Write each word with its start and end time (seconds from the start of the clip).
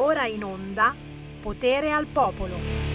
ora 0.00 0.26
in 0.26 0.42
onda 0.42 0.94
Potere 1.42 1.92
al 1.92 2.06
Popolo. 2.06 2.88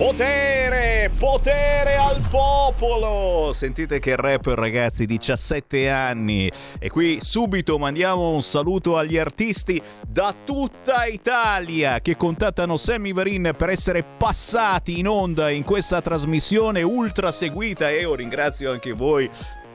Potere, 0.00 1.10
potere 1.18 1.96
al 1.96 2.26
popolo! 2.30 3.52
Sentite 3.52 3.98
che 3.98 4.16
rapper 4.16 4.56
ragazzi, 4.56 5.04
17 5.04 5.90
anni. 5.90 6.50
E 6.78 6.88
qui 6.88 7.18
subito 7.20 7.76
mandiamo 7.76 8.30
un 8.30 8.42
saluto 8.42 8.96
agli 8.96 9.18
artisti 9.18 9.78
da 10.08 10.34
tutta 10.42 11.04
Italia 11.04 12.00
che 12.00 12.16
contattano 12.16 12.78
Sammy 12.78 13.12
Varin 13.12 13.52
per 13.54 13.68
essere 13.68 14.02
passati 14.02 14.98
in 14.98 15.06
onda 15.06 15.50
in 15.50 15.64
questa 15.64 16.00
trasmissione 16.00 16.80
ultra 16.80 17.30
seguita 17.30 17.90
e 17.90 18.00
io 18.00 18.14
ringrazio 18.14 18.72
anche 18.72 18.92
voi 18.92 19.28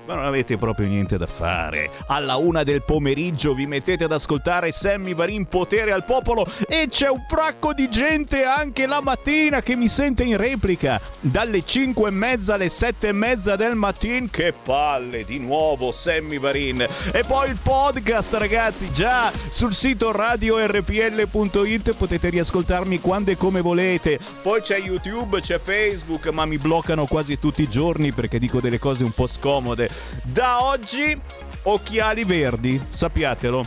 ma 0.05 0.15
non 0.15 0.25
avete 0.25 0.57
proprio 0.57 0.87
niente 0.87 1.17
da 1.17 1.27
fare. 1.27 1.89
Alla 2.07 2.35
una 2.35 2.63
del 2.63 2.83
pomeriggio 2.83 3.53
vi 3.53 3.65
mettete 3.65 4.03
ad 4.03 4.11
ascoltare 4.11 4.71
Sammy 4.71 5.13
Varin 5.13 5.45
Potere 5.47 5.91
al 5.91 6.05
Popolo 6.05 6.45
e 6.67 6.87
c'è 6.89 7.09
un 7.09 7.23
fracco 7.27 7.73
di 7.73 7.89
gente 7.89 8.43
anche 8.43 8.85
la 8.85 9.01
mattina 9.01 9.61
che 9.61 9.75
mi 9.75 9.87
sente 9.87 10.23
in 10.23 10.37
replica. 10.37 10.99
Dalle 11.19 11.63
5 11.65 12.07
e 12.07 12.11
mezza 12.11 12.53
alle 12.53 12.69
7 12.69 13.07
e 13.07 13.11
mezza 13.11 13.55
del 13.55 13.75
mattino. 13.75 14.27
Che 14.29 14.53
palle, 14.53 15.25
di 15.25 15.39
nuovo 15.39 15.91
Sammy 15.91 16.37
Varin. 16.39 16.87
E 17.11 17.23
poi 17.25 17.49
il 17.49 17.57
podcast 17.61 18.33
ragazzi, 18.35 18.91
già 18.91 19.31
sul 19.49 19.73
sito 19.73 20.11
radiorpl.it 20.11 21.95
potete 21.95 22.29
riascoltarmi 22.29 22.99
quando 22.99 23.31
e 23.31 23.37
come 23.37 23.61
volete. 23.61 24.19
Poi 24.41 24.61
c'è 24.61 24.79
YouTube, 24.79 25.41
c'è 25.41 25.59
Facebook, 25.59 26.27
ma 26.27 26.45
mi 26.45 26.57
bloccano 26.57 27.05
quasi 27.05 27.39
tutti 27.39 27.63
i 27.63 27.69
giorni 27.69 28.11
perché 28.11 28.37
dico 28.37 28.59
delle 28.59 28.79
cose 28.79 29.03
un 29.03 29.11
po' 29.11 29.27
scomode. 29.27 29.89
Da 30.23 30.63
oggi 30.63 31.19
occhiali 31.63 32.23
verdi, 32.23 32.81
sappiatelo. 32.89 33.65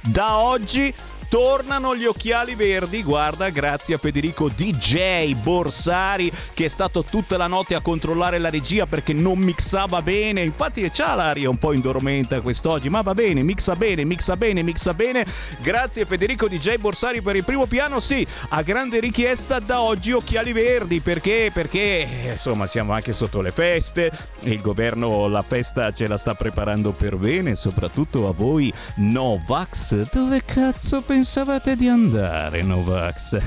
Da 0.00 0.36
oggi 0.38 0.94
tornano 1.32 1.96
gli 1.96 2.04
occhiali 2.04 2.54
verdi, 2.54 3.02
guarda, 3.02 3.48
grazie 3.48 3.94
a 3.94 3.98
Federico 3.98 4.50
DJ 4.50 5.32
Borsari 5.32 6.30
che 6.52 6.66
è 6.66 6.68
stato 6.68 7.04
tutta 7.04 7.38
la 7.38 7.46
notte 7.46 7.74
a 7.74 7.80
controllare 7.80 8.36
la 8.36 8.50
regia 8.50 8.84
perché 8.84 9.14
non 9.14 9.38
mixava 9.38 10.02
bene. 10.02 10.42
Infatti 10.42 10.86
c'ha 10.92 11.14
l'aria 11.14 11.48
un 11.48 11.56
po' 11.56 11.72
indormenta 11.72 12.42
quest'oggi, 12.42 12.90
ma 12.90 13.00
va 13.00 13.14
bene, 13.14 13.42
mixa 13.42 13.74
bene, 13.76 14.04
mixa 14.04 14.36
bene, 14.36 14.62
mixa 14.62 14.92
bene. 14.92 15.24
Grazie 15.62 16.04
Federico 16.04 16.48
DJ 16.48 16.76
Borsari 16.76 17.22
per 17.22 17.36
il 17.36 17.44
primo 17.44 17.64
piano, 17.64 17.98
sì, 17.98 18.26
a 18.50 18.60
grande 18.60 19.00
richiesta 19.00 19.58
da 19.58 19.80
oggi 19.80 20.12
occhiali 20.12 20.52
verdi 20.52 21.00
perché 21.00 21.50
perché 21.50 22.06
insomma 22.30 22.66
siamo 22.66 22.92
anche 22.92 23.14
sotto 23.14 23.40
le 23.40 23.52
feste 23.52 24.10
e 24.42 24.50
il 24.50 24.60
governo 24.60 25.28
la 25.28 25.40
festa 25.40 25.94
ce 25.94 26.06
la 26.08 26.18
sta 26.18 26.34
preparando 26.34 26.90
per 26.90 27.16
bene, 27.16 27.54
soprattutto 27.54 28.28
a 28.28 28.32
voi 28.32 28.70
Novax. 28.96 30.10
Dove 30.12 30.44
cazzo 30.44 31.00
pensate 31.00 31.20
pensavate 31.22 31.76
di 31.76 31.86
andare, 31.86 32.62
Novax? 32.62 33.40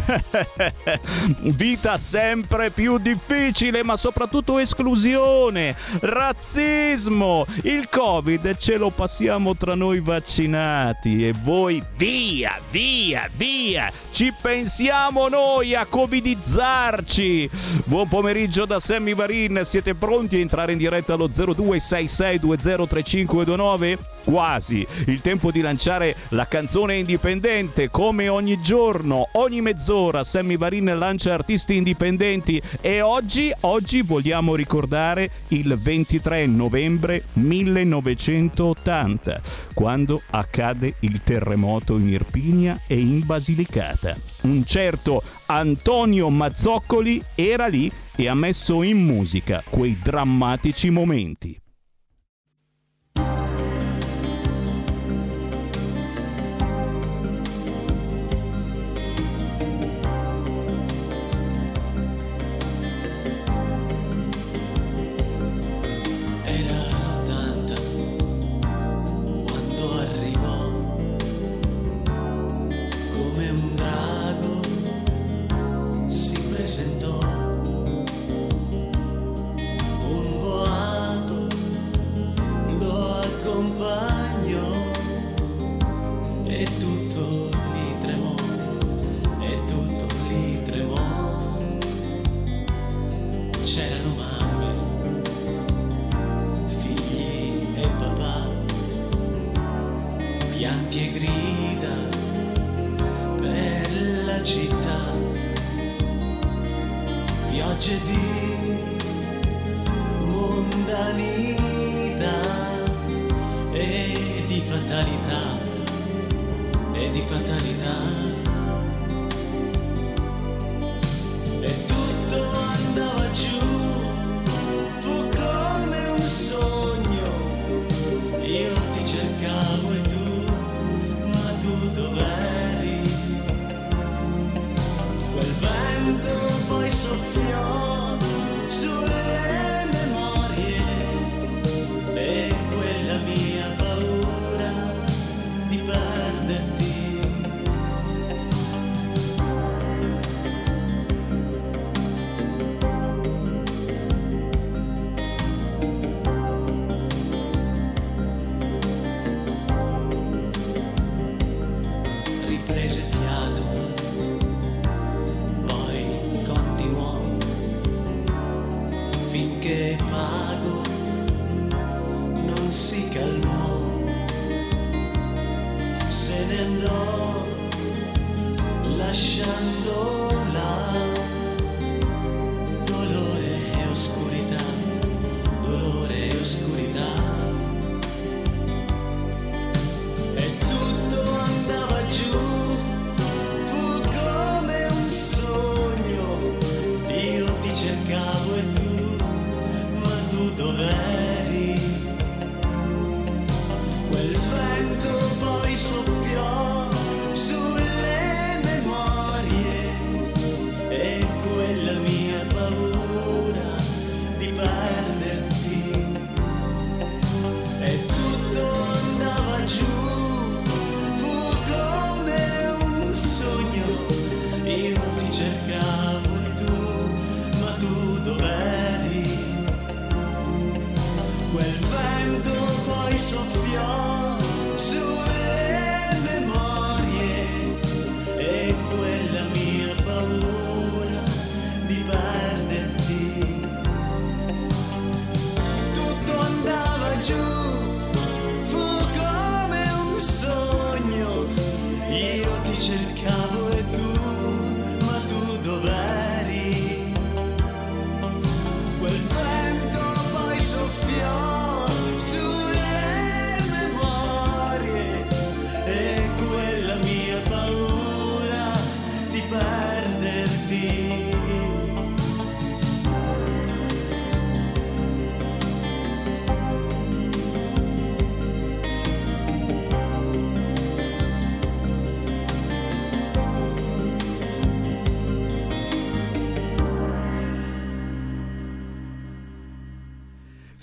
Vita 1.57 1.97
sempre 1.97 2.69
più 2.69 2.97
difficile, 2.97 3.83
ma 3.83 3.97
soprattutto 3.97 4.59
esclusione, 4.59 5.75
razzismo. 5.99 7.45
Il 7.63 7.89
Covid 7.89 8.55
ce 8.57 8.77
lo 8.77 8.91
passiamo 8.91 9.57
tra 9.57 9.75
noi 9.75 9.99
vaccinati 9.99 11.27
e 11.27 11.33
voi 11.37 11.83
via, 11.97 12.57
via, 12.71 13.29
via. 13.35 13.91
Ci 14.09 14.33
pensiamo 14.41 15.27
noi 15.27 15.75
a 15.75 15.85
covidizzarci. 15.85 17.49
Buon 17.83 18.07
pomeriggio 18.07 18.63
da 18.63 18.79
Sammy 18.79 19.13
Varin. 19.13 19.63
Siete 19.65 19.95
pronti 19.95 20.37
a 20.37 20.39
entrare 20.39 20.71
in 20.71 20.77
diretta 20.77 21.15
allo 21.15 21.27
0266203529? 21.27 23.97
Quasi. 24.23 24.87
Il 25.07 25.19
tempo 25.19 25.51
di 25.51 25.59
lanciare 25.59 26.15
la 26.29 26.47
canzone 26.47 26.95
indipendente 26.95 27.63
indipendente 27.65 27.89
come 27.89 28.27
ogni 28.27 28.61
giorno, 28.61 29.29
ogni 29.33 29.61
mezz'ora 29.61 30.23
Sammy 30.23 30.57
Varin 30.57 30.93
lancia 30.97 31.33
artisti 31.33 31.75
indipendenti 31.75 32.61
e 32.79 33.01
oggi, 33.01 33.51
oggi 33.61 34.03
vogliamo 34.03 34.53
ricordare 34.55 35.31
il 35.49 35.77
23 35.81 36.45
novembre 36.45 37.23
1980 37.33 39.41
quando 39.73 40.21
accade 40.29 40.93
il 40.99 41.23
terremoto 41.23 41.97
in 41.97 42.05
Irpinia 42.07 42.81
e 42.87 42.99
in 42.99 43.25
Basilicata. 43.25 44.15
Un 44.43 44.63
certo 44.65 45.23
Antonio 45.47 46.29
Mazzoccoli 46.29 47.19
era 47.33 47.65
lì 47.67 47.91
e 48.15 48.27
ha 48.27 48.35
messo 48.35 48.83
in 48.83 49.03
musica 49.03 49.63
quei 49.67 49.97
drammatici 50.01 50.91
momenti. 50.91 51.59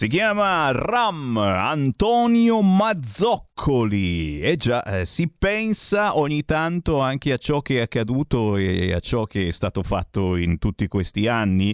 Si 0.03 0.09
chiama 0.09 0.73
Ram 0.73 1.37
Antonio 1.37 2.61
Mazzoccoli. 2.61 4.41
E 4.41 4.57
già, 4.57 4.83
eh, 4.83 5.07
si 5.07 5.31
pensa 5.31 6.19
ogni 6.19 6.45
tanto 6.45 6.99
anche 6.99 7.31
a 7.31 7.37
ciò 7.37 7.61
che 7.63 7.77
è 7.77 7.83
accaduto 7.83 8.57
e 8.57 8.93
a 8.93 8.99
ciò 8.99 9.27
che 9.27 9.47
è 9.47 9.53
stato 9.53 9.85
fatto 9.85 10.35
in 10.35 10.59
tutti 10.59 10.89
questi 10.89 11.29
anni. 11.29 11.73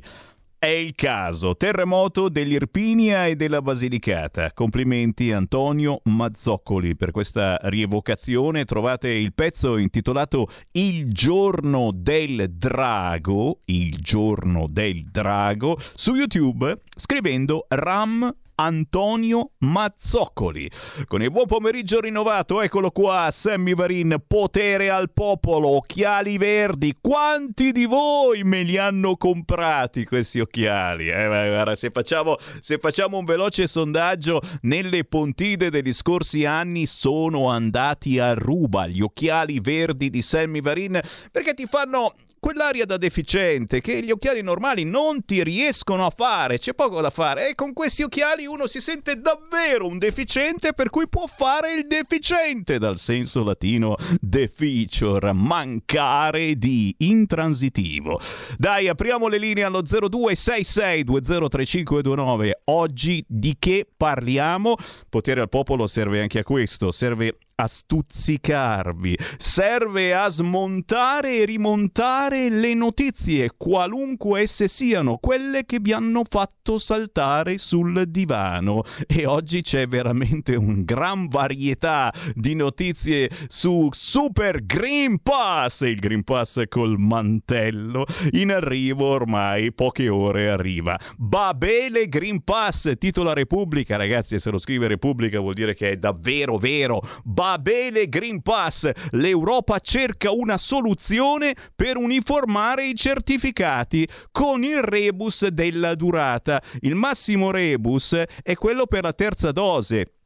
È 0.60 0.66
il 0.66 0.96
caso. 0.96 1.56
Terremoto 1.56 2.28
dell'Irpinia 2.28 3.26
e 3.26 3.36
della 3.36 3.62
Basilicata. 3.62 4.52
Complimenti 4.52 5.30
Antonio 5.30 6.00
Mazzoccoli 6.02 6.96
per 6.96 7.12
questa 7.12 7.60
rievocazione. 7.62 8.64
Trovate 8.64 9.08
il 9.08 9.32
pezzo 9.34 9.76
intitolato 9.76 10.48
Il 10.72 11.12
giorno 11.12 11.92
del 11.94 12.50
drago, 12.50 13.60
il 13.66 13.98
giorno 13.98 14.66
del 14.68 15.04
drago, 15.04 15.78
su 15.94 16.16
YouTube 16.16 16.80
scrivendo 16.92 17.66
Ram 17.68 18.34
Antonio 18.60 19.52
Mazzoccoli. 19.58 20.70
Con 21.06 21.22
il 21.22 21.30
buon 21.30 21.46
pomeriggio 21.46 22.00
rinnovato, 22.00 22.60
eccolo 22.60 22.90
qua, 22.90 23.28
Sammy 23.30 23.74
Varin, 23.74 24.16
potere 24.26 24.90
al 24.90 25.12
popolo, 25.12 25.68
occhiali 25.68 26.38
verdi. 26.38 26.94
Quanti 27.00 27.70
di 27.70 27.84
voi 27.84 28.42
me 28.42 28.62
li 28.62 28.76
hanno 28.76 29.16
comprati 29.16 30.04
questi 30.04 30.40
occhiali? 30.40 31.08
Eh, 31.08 31.26
guarda, 31.26 31.76
se 31.76 31.90
facciamo, 31.90 32.36
se 32.60 32.78
facciamo 32.78 33.18
un 33.18 33.24
veloce 33.24 33.68
sondaggio, 33.68 34.40
nelle 34.62 35.04
pontide 35.04 35.70
degli 35.70 35.92
scorsi 35.92 36.44
anni 36.44 36.86
sono 36.86 37.50
andati 37.50 38.18
a 38.18 38.34
ruba 38.34 38.86
gli 38.88 39.00
occhiali 39.00 39.60
verdi 39.60 40.10
di 40.10 40.22
Sammy 40.22 40.60
Varin 40.60 41.00
perché 41.30 41.54
ti 41.54 41.66
fanno 41.66 42.14
quell'aria 42.38 42.84
da 42.84 42.96
deficiente 42.96 43.80
che 43.80 44.02
gli 44.02 44.10
occhiali 44.10 44.42
normali 44.42 44.84
non 44.84 45.24
ti 45.24 45.42
riescono 45.42 46.06
a 46.06 46.12
fare, 46.14 46.58
c'è 46.58 46.74
poco 46.74 47.00
da 47.00 47.10
fare 47.10 47.50
e 47.50 47.54
con 47.54 47.72
questi 47.72 48.02
occhiali 48.02 48.46
uno 48.46 48.66
si 48.66 48.80
sente 48.80 49.20
davvero 49.20 49.86
un 49.86 49.98
deficiente 49.98 50.72
per 50.72 50.90
cui 50.90 51.08
può 51.08 51.26
fare 51.26 51.74
il 51.74 51.86
deficiente 51.86 52.78
dal 52.78 52.98
senso 52.98 53.44
latino 53.44 53.96
deficior, 54.20 55.32
mancare 55.32 56.56
di 56.56 56.94
intransitivo. 56.98 58.20
Dai, 58.56 58.88
apriamo 58.88 59.28
le 59.28 59.38
linee 59.38 59.64
allo 59.64 59.82
0266203529. 59.82 62.50
Oggi 62.64 63.24
di 63.26 63.56
che 63.58 63.86
parliamo? 63.96 64.76
Potere 65.08 65.40
al 65.40 65.48
popolo 65.48 65.86
serve 65.86 66.20
anche 66.20 66.40
a 66.40 66.44
questo, 66.44 66.90
serve 66.90 67.38
a 67.60 67.66
stuzzicarvi, 67.66 69.18
serve 69.36 70.14
a 70.14 70.28
smontare 70.28 71.38
e 71.38 71.44
rimontare 71.44 72.48
le 72.50 72.72
notizie, 72.72 73.50
qualunque 73.56 74.42
esse 74.42 74.68
siano, 74.68 75.16
quelle 75.16 75.66
che 75.66 75.80
vi 75.80 75.90
hanno 75.90 76.22
fatto 76.28 76.78
saltare 76.78 77.58
sul 77.58 78.04
divano. 78.06 78.84
E 79.08 79.26
oggi 79.26 79.62
c'è 79.62 79.88
veramente 79.88 80.54
un 80.54 80.84
gran 80.84 81.26
varietà 81.26 82.14
di 82.32 82.54
notizie 82.54 83.28
su 83.48 83.88
Super 83.90 84.64
Green 84.64 85.20
Pass, 85.20 85.80
il 85.80 85.98
Green 85.98 86.22
Pass 86.22 86.62
col 86.68 86.96
mantello, 86.96 88.06
in 88.32 88.52
arrivo 88.52 89.06
ormai, 89.06 89.72
poche 89.72 90.08
ore 90.08 90.48
arriva. 90.48 90.96
Babele 91.16 92.08
Green 92.08 92.44
Pass, 92.44 92.92
titola 92.98 93.32
Repubblica, 93.32 93.96
ragazzi, 93.96 94.38
se 94.38 94.50
lo 94.50 94.58
scrive 94.58 94.86
Repubblica 94.86 95.40
vuol 95.40 95.54
dire 95.54 95.74
che 95.74 95.90
è 95.90 95.96
davvero 95.96 96.56
vero. 96.56 97.00
Babele 97.24 97.46
bene 97.56 98.08
Green 98.08 98.42
Pass. 98.42 98.90
L'Europa 99.12 99.78
cerca 99.78 100.30
una 100.30 100.58
soluzione 100.58 101.54
per 101.74 101.96
uniformare 101.96 102.86
i 102.86 102.94
certificati 102.94 104.06
con 104.30 104.64
il 104.64 104.82
rebus 104.82 105.46
della 105.46 105.94
durata. 105.94 106.60
Il 106.80 106.96
massimo 106.96 107.50
rebus 107.50 108.20
è 108.42 108.54
quello 108.56 108.86
per 108.86 109.04
la 109.04 109.12
terza 109.12 109.52
dose. 109.52 110.17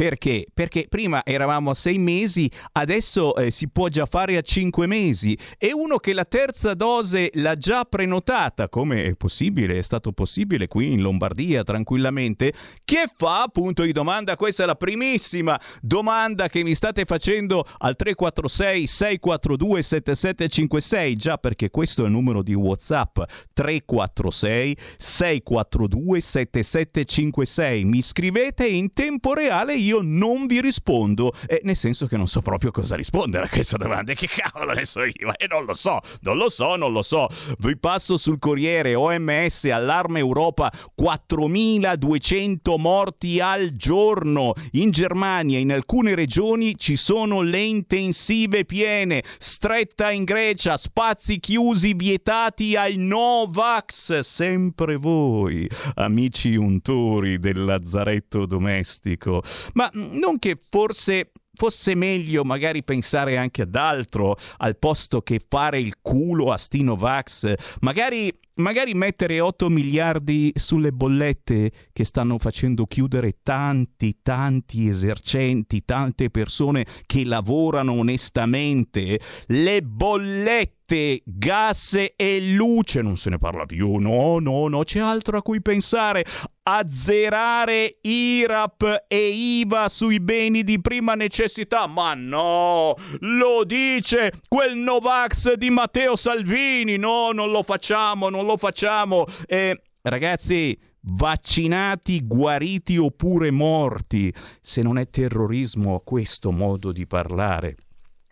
Perché? 0.00 0.46
Perché 0.54 0.86
prima 0.88 1.22
eravamo 1.26 1.68
a 1.68 1.74
sei 1.74 1.98
mesi, 1.98 2.50
adesso 2.72 3.36
eh, 3.36 3.50
si 3.50 3.68
può 3.68 3.88
già 3.88 4.06
fare 4.06 4.38
a 4.38 4.40
cinque 4.40 4.86
mesi 4.86 5.36
e 5.58 5.74
uno 5.74 5.98
che 5.98 6.14
la 6.14 6.24
terza 6.24 6.72
dose 6.72 7.28
l'ha 7.34 7.54
già 7.56 7.84
prenotata, 7.84 8.70
come 8.70 9.04
è 9.04 9.14
possibile, 9.14 9.76
è 9.76 9.82
stato 9.82 10.12
possibile 10.12 10.68
qui 10.68 10.90
in 10.90 11.02
Lombardia 11.02 11.64
tranquillamente, 11.64 12.54
che 12.82 13.10
fa? 13.14 13.50
Punto 13.52 13.82
di 13.82 13.92
domanda, 13.92 14.36
questa 14.36 14.62
è 14.62 14.66
la 14.66 14.74
primissima 14.74 15.60
domanda 15.82 16.48
che 16.48 16.62
mi 16.62 16.74
state 16.74 17.04
facendo 17.04 17.66
al 17.76 17.94
346 17.94 18.86
642 18.86 19.82
7756, 19.82 21.16
già 21.16 21.36
perché 21.36 21.68
questo 21.68 22.04
è 22.04 22.06
il 22.06 22.12
numero 22.12 22.42
di 22.42 22.54
WhatsApp 22.54 23.18
346 23.52 24.78
642 24.96 26.20
7756. 26.22 27.84
Mi 27.84 28.00
scrivete 28.00 28.66
in 28.66 28.94
tempo 28.94 29.34
reale 29.34 29.74
io 29.74 29.89
non 29.98 30.46
vi 30.46 30.60
rispondo, 30.60 31.32
eh, 31.48 31.60
nel 31.64 31.76
senso 31.76 32.06
che 32.06 32.16
non 32.16 32.28
so 32.28 32.40
proprio 32.40 32.70
cosa 32.70 32.94
rispondere 32.94 33.46
a 33.46 33.48
questa 33.48 33.76
domanda. 33.76 34.12
Che 34.12 34.28
cavolo 34.28 34.72
ne 34.72 34.84
so 34.84 35.02
io? 35.02 35.32
E 35.36 35.44
eh, 35.44 35.46
non 35.48 35.64
lo 35.64 35.74
so, 35.74 36.00
non 36.20 36.36
lo 36.36 36.48
so, 36.48 36.76
non 36.76 36.92
lo 36.92 37.02
so. 37.02 37.28
Vi 37.58 37.76
passo 37.76 38.16
sul 38.16 38.38
Corriere, 38.38 38.94
OMS, 38.94 39.64
allarme 39.64 40.20
Europa, 40.20 40.72
4200 40.94 42.78
morti 42.78 43.40
al 43.40 43.74
giorno. 43.74 44.54
In 44.72 44.90
Germania, 44.90 45.58
in 45.58 45.72
alcune 45.72 46.14
regioni 46.14 46.76
ci 46.76 46.96
sono 46.96 47.42
le 47.42 47.60
intensive 47.60 48.64
piene, 48.64 49.22
stretta 49.38 50.10
in 50.10 50.24
Grecia, 50.24 50.76
spazi 50.76 51.40
chiusi, 51.40 51.94
vietati 51.94 52.76
ai 52.76 52.96
Novax. 52.96 54.20
Sempre 54.20 54.96
voi, 54.96 55.68
amici 55.94 56.54
untori 56.56 57.38
del 57.38 57.64
lazzaretto 57.64 58.46
domestico. 58.46 59.42
Ma 59.80 59.90
non 59.94 60.38
che 60.38 60.58
forse 60.68 61.32
fosse 61.54 61.94
meglio 61.94 62.44
magari 62.44 62.84
pensare 62.84 63.38
anche 63.38 63.62
ad 63.62 63.74
altro 63.74 64.36
al 64.58 64.76
posto 64.76 65.22
che 65.22 65.40
fare 65.46 65.80
il 65.80 65.94
culo 66.02 66.52
a 66.52 66.58
Stinovax, 66.58 67.54
magari 67.80 68.30
magari 68.56 68.92
mettere 68.92 69.40
8 69.40 69.70
miliardi 69.70 70.52
sulle 70.54 70.92
bollette 70.92 71.72
che 71.94 72.04
stanno 72.04 72.38
facendo 72.38 72.84
chiudere 72.84 73.38
tanti, 73.42 74.18
tanti 74.20 74.86
esercenti, 74.86 75.82
tante 75.86 76.28
persone 76.28 76.84
che 77.06 77.24
lavorano 77.24 77.94
onestamente, 77.94 79.18
le 79.46 79.80
bollette 79.80 81.22
gas 81.24 81.94
e 82.14 82.50
luce, 82.52 83.00
non 83.00 83.16
se 83.16 83.30
ne 83.30 83.38
parla 83.38 83.64
più, 83.64 83.94
no, 83.94 84.38
no, 84.40 84.68
no, 84.68 84.82
c'è 84.84 85.00
altro 85.00 85.38
a 85.38 85.42
cui 85.42 85.62
pensare. 85.62 86.26
Azzerare 86.72 87.98
IRAP 88.00 89.04
e 89.08 89.28
IVA 89.28 89.88
sui 89.88 90.20
beni 90.20 90.62
di 90.62 90.80
prima 90.80 91.14
necessità, 91.14 91.88
ma 91.88 92.14
no, 92.14 92.94
lo 93.18 93.64
dice 93.64 94.34
quel 94.46 94.76
Novax 94.76 95.54
di 95.54 95.68
Matteo 95.68 96.14
Salvini, 96.14 96.96
no, 96.96 97.32
non 97.32 97.50
lo 97.50 97.64
facciamo, 97.64 98.28
non 98.28 98.46
lo 98.46 98.56
facciamo. 98.56 99.26
Eh, 99.46 99.82
ragazzi, 100.02 100.78
vaccinati, 101.00 102.24
guariti 102.24 102.96
oppure 102.96 103.50
morti, 103.50 104.32
se 104.60 104.80
non 104.82 104.96
è 104.96 105.10
terrorismo 105.10 106.00
questo 106.04 106.52
modo 106.52 106.92
di 106.92 107.04
parlare. 107.04 107.76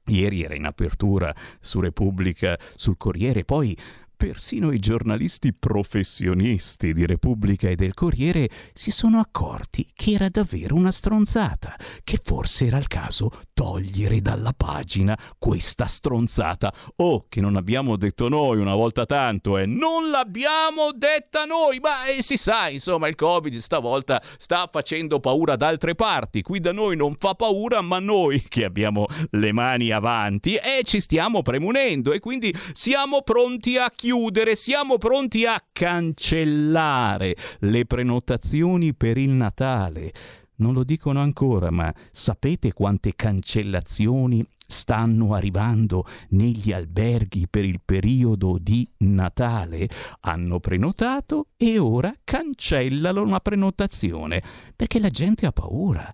Ieri 0.07 0.45
era 0.45 0.55
in 0.55 0.65
apertura 0.65 1.35
su 1.61 1.81
Repubblica, 1.81 2.57
sul 2.77 2.97
Corriere, 2.97 3.45
poi 3.45 3.77
Persino 4.19 4.73
i 4.73 4.81
giornalisti 4.81 5.53
professionisti 5.53 6.93
di 6.93 7.07
Repubblica 7.07 7.69
e 7.69 7.77
del 7.77 7.95
Corriere 7.95 8.51
si 8.73 8.91
sono 8.91 9.21
accorti 9.21 9.89
che 9.95 10.11
era 10.11 10.29
davvero 10.29 10.75
una 10.75 10.91
stronzata, 10.91 11.77
che 12.03 12.19
forse 12.21 12.67
era 12.67 12.79
il 12.79 12.89
caso 12.89 13.31
togliere 13.59 14.21
dalla 14.21 14.53
pagina 14.57 15.19
questa 15.37 15.87
stronzata. 15.87 16.73
Oh, 16.97 17.27
che 17.29 17.41
non 17.41 17.57
abbiamo 17.57 17.97
detto 17.97 18.29
noi 18.29 18.59
una 18.59 18.77
volta 18.77 19.05
tanto, 19.05 19.59
eh, 19.59 19.67
non 19.67 20.11
l'abbiamo 20.11 20.93
detta 20.95 21.45
noi, 21.45 21.81
ma 21.81 22.07
eh, 22.07 22.23
si 22.23 22.37
sa, 22.37 22.69
insomma, 22.69 23.09
il 23.09 23.17
Covid 23.17 23.57
stavolta 23.57 24.23
sta 24.37 24.69
facendo 24.71 25.19
paura 25.19 25.57
da 25.57 25.67
altre 25.67 25.97
parti. 25.97 26.43
Qui 26.43 26.61
da 26.61 26.71
noi 26.71 26.95
non 26.95 27.17
fa 27.17 27.35
paura, 27.35 27.81
ma 27.81 27.99
noi 27.99 28.45
che 28.49 28.65
abbiamo 28.65 29.07
le 29.31 29.53
mani 29.53 29.91
avanti 29.91 30.55
e 30.55 30.79
eh, 30.79 30.85
ci 30.85 31.01
stiamo 31.01 31.43
premunendo 31.43 32.13
e 32.13 32.21
quindi 32.21 32.55
siamo 32.73 33.23
pronti 33.23 33.77
a 33.77 33.91
chiudere 33.91 34.37
chiudere, 34.39 34.57
siamo 34.57 34.99
pronti 34.99 35.47
a 35.47 35.63
cancellare 35.73 37.35
le 37.61 37.87
prenotazioni 37.87 38.95
per 38.95 39.17
il 39.17 39.31
Natale. 39.31 40.13
Non 40.59 40.73
lo 40.73 40.85
dicono 40.85 41.21
ancora, 41.21 41.71
ma 41.71 41.93
sapete 42.11 42.73
quante 42.73 43.15
cancellazioni 43.15 44.45
stanno 44.67 45.35
arrivando 45.35 46.05
negli 46.31 46.73
alberghi 46.73 47.49
per 47.49 47.65
il 47.65 47.81
periodo 47.85 48.59
di 48.61 48.89
Natale? 48.99 49.89
Hanno 50.21 50.59
prenotato 50.61 51.49
e 51.57 51.79
ora 51.79 52.13
cancellano 52.25 53.23
una 53.23 53.41
prenotazione 53.41 54.43
perché 54.75 54.99
la 54.99 55.11
gente 55.11 55.47
ha 55.47 55.53
paura. 55.53 56.13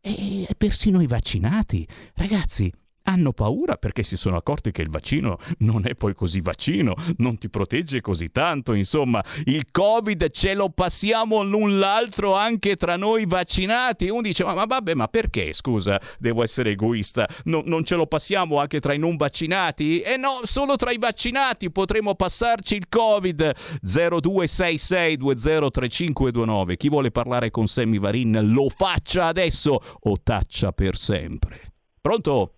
E 0.00 0.46
persino 0.56 1.00
i 1.00 1.06
vaccinati. 1.06 1.86
Ragazzi, 2.14 2.72
hanno 3.08 3.32
paura 3.32 3.76
perché 3.76 4.02
si 4.02 4.16
sono 4.16 4.36
accorti 4.36 4.72
che 4.72 4.82
il 4.82 4.90
vaccino 4.90 5.38
non 5.58 5.86
è 5.86 5.94
poi 5.94 6.14
così 6.14 6.40
vaccino, 6.40 6.94
non 7.18 7.38
ti 7.38 7.48
protegge 7.48 8.00
così 8.00 8.30
tanto, 8.30 8.72
insomma, 8.72 9.22
il 9.44 9.70
Covid 9.70 10.30
ce 10.30 10.54
lo 10.54 10.70
passiamo 10.70 11.42
l'un 11.42 11.78
l'altro 11.78 12.34
anche 12.34 12.74
tra 12.76 12.96
noi 12.96 13.26
vaccinati. 13.26 14.08
Uno 14.08 14.22
dice, 14.22 14.44
ma, 14.44 14.54
ma 14.54 14.64
vabbè, 14.64 14.94
ma 14.94 15.08
perché, 15.08 15.52
scusa, 15.52 16.00
devo 16.18 16.42
essere 16.42 16.70
egoista, 16.70 17.28
no, 17.44 17.62
non 17.64 17.84
ce 17.84 17.94
lo 17.94 18.06
passiamo 18.06 18.58
anche 18.58 18.80
tra 18.80 18.92
i 18.92 18.98
non 18.98 19.14
vaccinati? 19.16 20.00
Eh 20.00 20.16
no, 20.16 20.40
solo 20.44 20.76
tra 20.76 20.90
i 20.90 20.98
vaccinati 20.98 21.70
potremo 21.70 22.14
passarci 22.14 22.76
il 22.76 22.88
Covid. 22.88 23.52
0266203529. 23.84 26.76
Chi 26.76 26.88
vuole 26.88 27.10
parlare 27.10 27.50
con 27.50 27.66
Sammy 27.66 27.98
Varin 27.98 28.52
lo 28.52 28.68
faccia 28.68 29.26
adesso 29.26 29.80
o 30.00 30.16
taccia 30.22 30.70
per 30.72 30.96
sempre. 30.96 31.72
Pronto? 32.00 32.55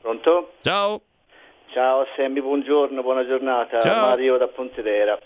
Pronto? 0.00 0.52
Ciao. 0.62 1.00
Ciao 1.72 2.06
Sammy, 2.14 2.40
buongiorno, 2.40 3.02
buona 3.02 3.26
giornata. 3.26 3.80
Ciao. 3.80 4.06
Mario 4.06 4.36
da 4.36 4.46
Pontedera. 4.46 5.18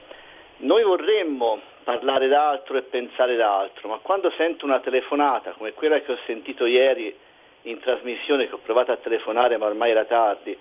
Noi 0.58 0.82
vorremmo 0.82 1.60
parlare 1.84 2.28
d'altro 2.28 2.78
e 2.78 2.82
pensare 2.82 3.36
d'altro, 3.36 3.88
ma 3.88 3.98
quando 3.98 4.30
sento 4.36 4.64
una 4.64 4.80
telefonata 4.80 5.52
come 5.52 5.72
quella 5.72 6.00
che 6.00 6.12
ho 6.12 6.18
sentito 6.26 6.64
ieri 6.64 7.14
in 7.62 7.80
trasmissione, 7.80 8.48
che 8.48 8.54
ho 8.54 8.60
provato 8.62 8.92
a 8.92 8.96
telefonare 8.96 9.56
ma 9.56 9.66
ormai 9.66 9.90
era 9.90 10.04
tardi, 10.04 10.56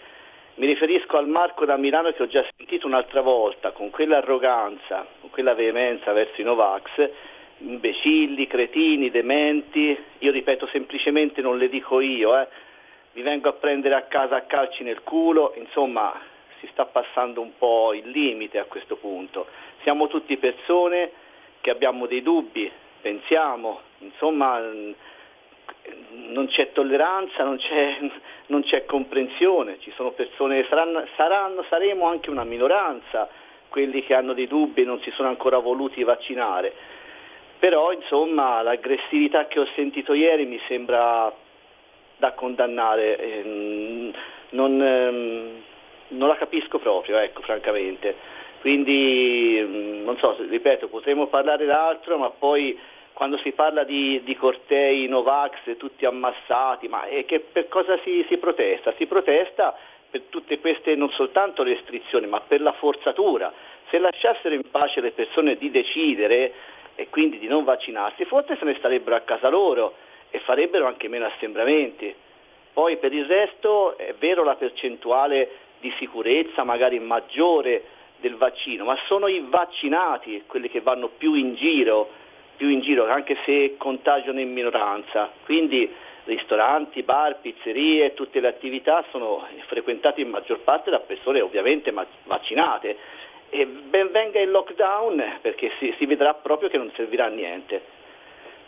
mi 0.56 0.65
riferisco 0.65 1.18
al 1.18 1.27
Marco 1.27 1.65
da 1.65 1.77
Milano 1.77 2.12
che 2.12 2.24
ho 2.24 2.27
già 2.27 2.46
sentito 2.58 2.88
un'altra 2.88 3.22
volta, 3.22 3.72
con 3.72 3.89
quell'arroganza, 3.89 5.08
con 5.22 5.30
quella 5.30 5.53
veemenza 5.53 6.12
verso 6.12 6.41
i 6.41 6.44
Novax, 6.44 7.10
imbecilli, 7.60 8.46
cretini, 8.46 9.10
dementi, 9.10 9.98
io 10.20 10.32
ripeto 10.32 10.68
semplicemente 10.68 11.41
non 11.41 11.58
le 11.58 11.70
dico 11.70 12.01
io, 12.01 12.38
eh, 12.38 12.48
vi 13.13 13.22
vengo 13.22 13.50
a 13.50 13.53
prendere 13.53 13.96
a 13.96 14.03
casa 14.03 14.38
a 14.38 14.41
calci 14.41 14.84
nel 14.84 15.03
culo, 15.03 15.53
insomma 15.58 16.20
si 16.60 16.68
sta 16.72 16.86
passando 16.86 17.41
un 17.41 17.58
po' 17.58 17.94
il 17.94 18.10
limite 18.10 18.60
a 18.60 18.65
questo 18.65 18.96
punto. 18.96 19.48
Siamo 19.84 20.08
tutti 20.08 20.38
persone 20.38 21.12
che 21.60 21.72
abbiamo 21.72 22.06
dei 22.06 22.22
dubbi, 22.22 22.72
pensiamo, 23.01 23.82
insomma 24.00 24.60
non 24.60 26.48
c'è 26.48 26.72
tolleranza, 26.72 27.44
non 27.44 27.58
c'è, 27.58 27.98
non 28.48 28.63
c'è 28.63 28.86
comprensione, 28.86 29.80
ci 29.80 29.91
sono 29.96 30.12
persone, 30.12 30.65
saranno, 30.70 31.06
saranno, 31.15 31.63
saremo 31.70 32.06
anche 32.08 32.30
una 32.30 32.44
minoranza 32.44 33.30
quelli 33.68 34.03
che 34.03 34.13
hanno 34.13 34.34
dei 34.34 34.48
dubbi 34.48 34.82
e 34.82 34.86
non 34.86 35.00
si 35.00 35.12
sono 35.12 35.30
ancora 35.30 35.58
voluti 35.58 36.03
vaccinare. 36.03 36.74
Però 37.58 37.91
insomma 37.91 38.62
l'aggressività 38.62 39.48
che 39.48 39.60
ho 39.60 39.68
sentito 39.75 40.13
ieri 40.13 40.46
mi 40.46 40.60
sembra 40.68 41.34
da 42.22 42.34
condannare. 42.34 43.18
Ehm, 43.18 44.13
non, 44.51 44.80
ehm, 44.80 45.63
non, 46.10 46.28
la 46.28 46.36
capisco 46.36 46.78
proprio, 46.78 47.18
ecco, 47.18 47.42
francamente. 47.42 48.16
Quindi, 48.60 49.60
mm, 49.60 50.04
non 50.04 50.18
so, 50.20 50.38
ripeto, 50.38 50.88
potremmo 50.88 51.25
parlare 51.28 51.66
d'altro, 51.66 52.18
ma 52.20 52.30
poi 52.30 52.78
quando 53.13 53.38
si 53.38 53.51
parla 53.54 53.84
di, 53.84 54.22
di 54.24 54.36
cortei 54.36 55.08
Novax 55.08 55.75
tutti 55.78 56.06
ammassati, 56.06 56.88
ma 56.88 57.06
che, 57.25 57.40
per 57.40 57.68
cosa 57.68 57.98
si, 58.04 58.24
si 58.30 58.38
protesta? 58.38 58.94
Si 58.98 59.08
protesta 59.08 59.75
per 60.12 60.22
tutte 60.30 60.60
queste 60.60 60.96
non 60.96 61.10
soltanto 61.10 61.63
restrizioni, 61.63 62.28
ma 62.28 62.40
per 62.42 62.62
la 62.62 62.74
forzatura. 62.74 63.51
Se 63.90 63.98
lasciassero 63.98 64.54
in 64.54 64.70
pace 64.70 65.01
le 65.01 65.12
persone 65.12 65.58
di 65.58 65.72
decidere 65.72 66.54
e 66.94 67.10
quindi 67.10 67.40
di 67.40 67.48
non 67.48 67.63
vaccinarsi, 67.63 68.25
forse 68.25 68.58
se 68.58 68.66
ne 68.66 68.75
starebbero 68.75 69.16
a 69.16 69.22
casa 69.22 69.50
loro 69.50 69.96
e 70.32 70.40
farebbero 70.40 70.88
anche 70.88 71.08
meno 71.08 71.26
assembramenti. 71.26 72.14
Poi 72.74 72.98
per 72.98 73.14
il 73.14 73.26
resto 73.26 73.98
è 73.98 74.16
vero 74.18 74.44
la 74.44 74.56
percentuale 74.56 75.50
di 75.80 75.94
sicurezza 75.98 76.64
magari 76.64 77.00
maggiore 77.00 77.84
del 78.22 78.36
vaccino, 78.36 78.86
ma 78.86 78.98
sono 79.08 79.28
i 79.28 79.46
vaccinati 79.50 80.44
quelli 80.48 80.70
che 80.70 80.80
vanno 80.80 81.10
più 81.10 81.34
in 81.34 81.56
giro, 81.56 82.10
più 82.56 82.70
in 82.70 82.80
giro 82.80 83.08
anche 83.10 83.38
se 83.44 83.76
contagiano 83.78 84.40
in 84.40 84.54
minoranza. 84.54 85.32
Quindi 85.44 85.92
ristoranti, 86.26 87.04
bar, 87.04 87.40
pizzerie, 87.42 88.14
tutte 88.14 88.40
le 88.40 88.48
attività 88.48 89.04
sono 89.10 89.46
frequentate 89.66 90.22
in 90.22 90.30
maggior 90.30 90.60
parte 90.60 90.92
da 90.92 91.00
persone 91.00 91.42
ovviamente 91.42 91.94
vaccinate. 92.24 92.98
E 93.50 93.66
ben 93.66 94.12
venga 94.12 94.40
il 94.40 94.50
lockdown 94.50 95.40
perché 95.42 95.72
si, 95.78 95.94
si 95.98 96.06
vedrà 96.06 96.34
proprio 96.36 96.70
che 96.70 96.78
non 96.78 96.90
servirà 96.96 97.26
a 97.26 97.30
niente. 97.30 98.00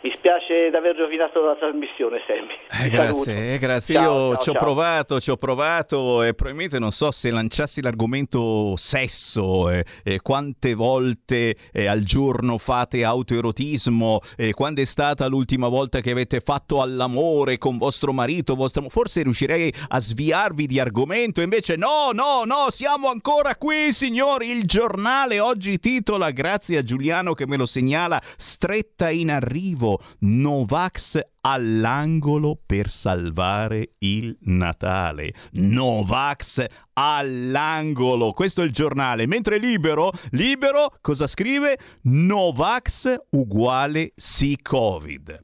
Mi 0.04 0.12
spiace 0.14 0.68
di 0.68 0.76
aver 0.76 0.96
rovinato 0.96 1.42
la 1.42 1.54
trasmissione, 1.54 2.20
Sammy. 2.26 2.84
Eh, 2.84 2.90
grazie, 2.90 3.54
eh, 3.54 3.58
grazie. 3.58 3.94
Ciao, 3.94 4.32
Io 4.32 4.36
ci 4.36 4.50
ho 4.50 4.52
provato, 4.52 5.18
ci 5.18 5.30
ho 5.30 5.38
provato 5.38 6.22
e 6.22 6.34
probabilmente 6.34 6.78
non 6.78 6.90
so 6.90 7.10
se 7.10 7.30
lanciassi 7.30 7.80
l'argomento 7.80 8.76
sesso, 8.76 9.70
eh, 9.70 9.82
eh, 10.02 10.20
quante 10.20 10.74
volte 10.74 11.56
eh, 11.72 11.86
al 11.86 12.02
giorno 12.02 12.58
fate 12.58 13.02
autoerotismo, 13.02 14.20
eh, 14.36 14.52
quando 14.52 14.82
è 14.82 14.84
stata 14.84 15.26
l'ultima 15.26 15.68
volta 15.68 16.02
che 16.02 16.10
avete 16.10 16.40
fatto 16.40 16.82
all'amore 16.82 17.56
con 17.56 17.78
vostro 17.78 18.12
marito, 18.12 18.56
vostro... 18.56 18.86
forse 18.90 19.22
riuscirei 19.22 19.72
a 19.88 19.98
sviarvi 20.00 20.66
di 20.66 20.78
argomento, 20.78 21.40
invece 21.40 21.76
no, 21.76 22.10
no, 22.12 22.42
no, 22.44 22.66
siamo 22.68 23.08
ancora 23.08 23.56
qui, 23.56 23.90
signori. 23.94 24.50
Il 24.50 24.64
giornale 24.66 25.40
oggi 25.40 25.78
titola, 25.78 26.30
grazie 26.30 26.76
a 26.76 26.82
Giuliano 26.82 27.32
che 27.32 27.46
me 27.46 27.56
lo 27.56 27.64
segnala, 27.64 28.20
stretta 28.36 29.08
in 29.08 29.30
arrivo. 29.30 29.92
Novax 30.20 31.20
all'angolo 31.40 32.58
per 32.64 32.88
salvare 32.88 33.94
il 33.98 34.36
Natale. 34.42 35.32
Novax 35.52 36.64
all'angolo. 36.94 38.32
Questo 38.32 38.62
è 38.62 38.64
il 38.64 38.72
giornale. 38.72 39.26
Mentre 39.26 39.58
Libero, 39.58 40.10
Libero 40.30 40.96
cosa 41.00 41.26
scrive? 41.26 41.78
Novax 42.02 43.14
uguale 43.30 44.12
sì 44.16 44.58
Covid. 44.60 45.42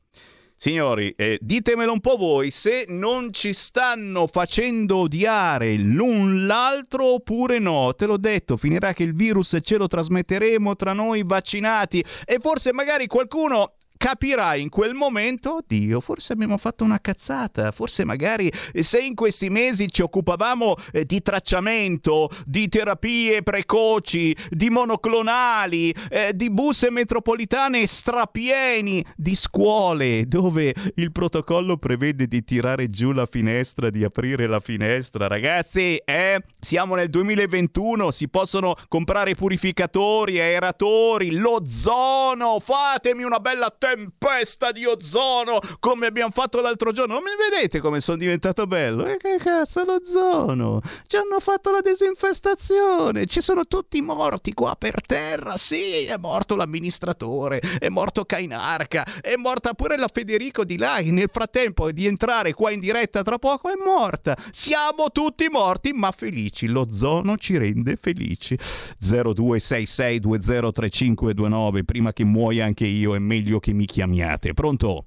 Signori, 0.63 1.15
eh, 1.17 1.39
ditemelo 1.41 1.91
un 1.91 2.01
po' 2.01 2.17
voi 2.17 2.51
se 2.51 2.85
non 2.89 3.33
ci 3.33 3.55
stanno 3.55 4.27
facendo 4.27 4.99
odiare 4.99 5.75
l'un 5.79 6.45
l'altro 6.45 7.15
oppure 7.15 7.59
no. 7.59 7.95
Te 7.95 8.05
l'ho 8.05 8.19
detto, 8.19 8.59
finirà 8.59 8.93
che 8.93 9.03
il 9.03 9.15
virus 9.15 9.57
ce 9.63 9.79
lo 9.79 9.87
trasmetteremo 9.87 10.77
tra 10.77 10.93
noi 10.93 11.23
vaccinati 11.25 12.05
e 12.27 12.37
forse 12.43 12.75
magari 12.75 13.07
qualcuno 13.07 13.77
capirà 14.01 14.55
in 14.55 14.71
quel 14.71 14.95
momento, 14.95 15.63
Dio, 15.67 16.01
forse 16.01 16.33
abbiamo 16.33 16.57
fatto 16.57 16.85
una 16.85 17.03
cazzata, 17.03 17.71
forse 17.71 18.07
magari 18.07 18.51
se 18.73 18.99
in 18.99 19.15
questi 19.15 19.51
mesi 19.51 19.93
ci 19.93 20.01
occupavamo 20.01 20.75
eh, 20.93 21.05
di 21.05 21.21
tracciamento, 21.21 22.31
di 22.47 22.67
terapie 22.71 23.43
precoci, 23.43 24.35
di 24.49 24.71
monoclonali, 24.71 25.95
eh, 26.09 26.33
di 26.35 26.49
bus 26.49 26.87
metropolitane 26.91 27.87
strapieni, 27.87 29.05
di 29.17 29.35
scuole 29.35 30.25
dove 30.27 30.75
il 30.95 31.13
protocollo 31.13 31.77
prevede 31.77 32.27
di 32.27 32.43
tirare 32.43 32.89
giù 32.89 33.13
la 33.13 33.27
finestra, 33.27 33.91
di 33.91 34.03
aprire 34.03 34.47
la 34.47 34.61
finestra. 34.61 35.27
Ragazzi, 35.27 36.01
eh, 36.03 36.43
siamo 36.59 36.95
nel 36.95 37.11
2021, 37.11 38.11
si 38.13 38.29
possono 38.29 38.75
comprare 38.89 39.35
purificatori, 39.35 40.41
aeratori, 40.41 41.33
l'ozono, 41.33 42.61
fatemi 42.61 43.25
una 43.25 43.41
bella 43.41 43.67
tempesta 43.95 44.73
di 44.73 44.85
ozono 44.85 45.61
come 45.79 46.07
abbiamo 46.07 46.33
fatto 46.33 46.61
l'altro 46.61 46.93
giorno. 46.93 47.15
Non 47.15 47.23
mi 47.25 47.31
vedete 47.51 47.81
come 47.81 48.01
sono 48.01 48.19
diventato 48.19 48.67
bello? 48.67 49.07
E 49.07 49.17
che 49.17 49.39
cazzo 49.39 49.85
l'ozono? 49.85 50.81
Ci 51.07 51.17
hanno 51.17 51.41
fatto 51.41 51.71
la 51.71 51.81
disinfestazione, 51.81 53.27
ci 53.27 53.41
sono 53.41 53.67
tutti 53.67 54.01
morti 54.01 54.53
qua 54.53 54.77
per 54.77 55.01
terra. 55.05 55.57
Sì, 55.57 56.05
è 56.05 56.17
morto 56.19 56.55
l'amministratore, 56.55 57.61
è 57.79 57.89
morto 57.89 58.25
Cainarca, 58.25 59.05
è 59.21 59.35
morta 59.37 59.75
pure 59.75 59.97
la 59.97 60.09
Federico 60.13 60.65
di 60.65 60.79
là. 60.79 60.99
Nel 61.01 61.31
frattempo 61.33 61.91
di 61.91 62.07
entrare 62.07 62.55
qua 62.55 62.71
in 62.71 62.79
diretta 62.81 63.23
tra 63.23 63.39
poco 63.39 63.71
è 63.71 63.75
morta. 63.83 64.37
Siamo 64.51 65.11
tutti 65.13 65.49
morti, 65.51 65.93
ma 65.93 66.13
felici. 66.13 66.69
L'ozono 66.69 67.37
ci 67.37 67.57
rende 67.57 67.97
felici. 68.01 68.57
0266203529. 69.03 71.85
Prima 71.85 72.13
che 72.13 72.25
muoia 72.25 72.67
anche 72.67 72.87
io, 72.87 73.15
è 73.15 73.19
meglio 73.19 73.59
che 73.59 73.73
mi 73.73 73.80
chiamiate. 73.85 74.53
Pronto? 74.55 75.05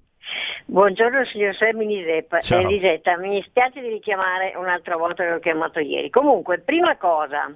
Buongiorno 0.65 1.25
signor 1.25 1.55
Semini. 1.55 2.03
Elisetta, 2.03 3.17
mi 3.17 3.29
dispiace 3.31 3.81
di 3.81 3.89
richiamare 3.89 4.53
un'altra 4.55 4.95
volta 4.95 5.23
che 5.23 5.33
ho 5.33 5.39
chiamato 5.39 5.79
ieri. 5.79 6.09
Comunque, 6.09 6.59
prima 6.59 6.95
cosa, 6.97 7.53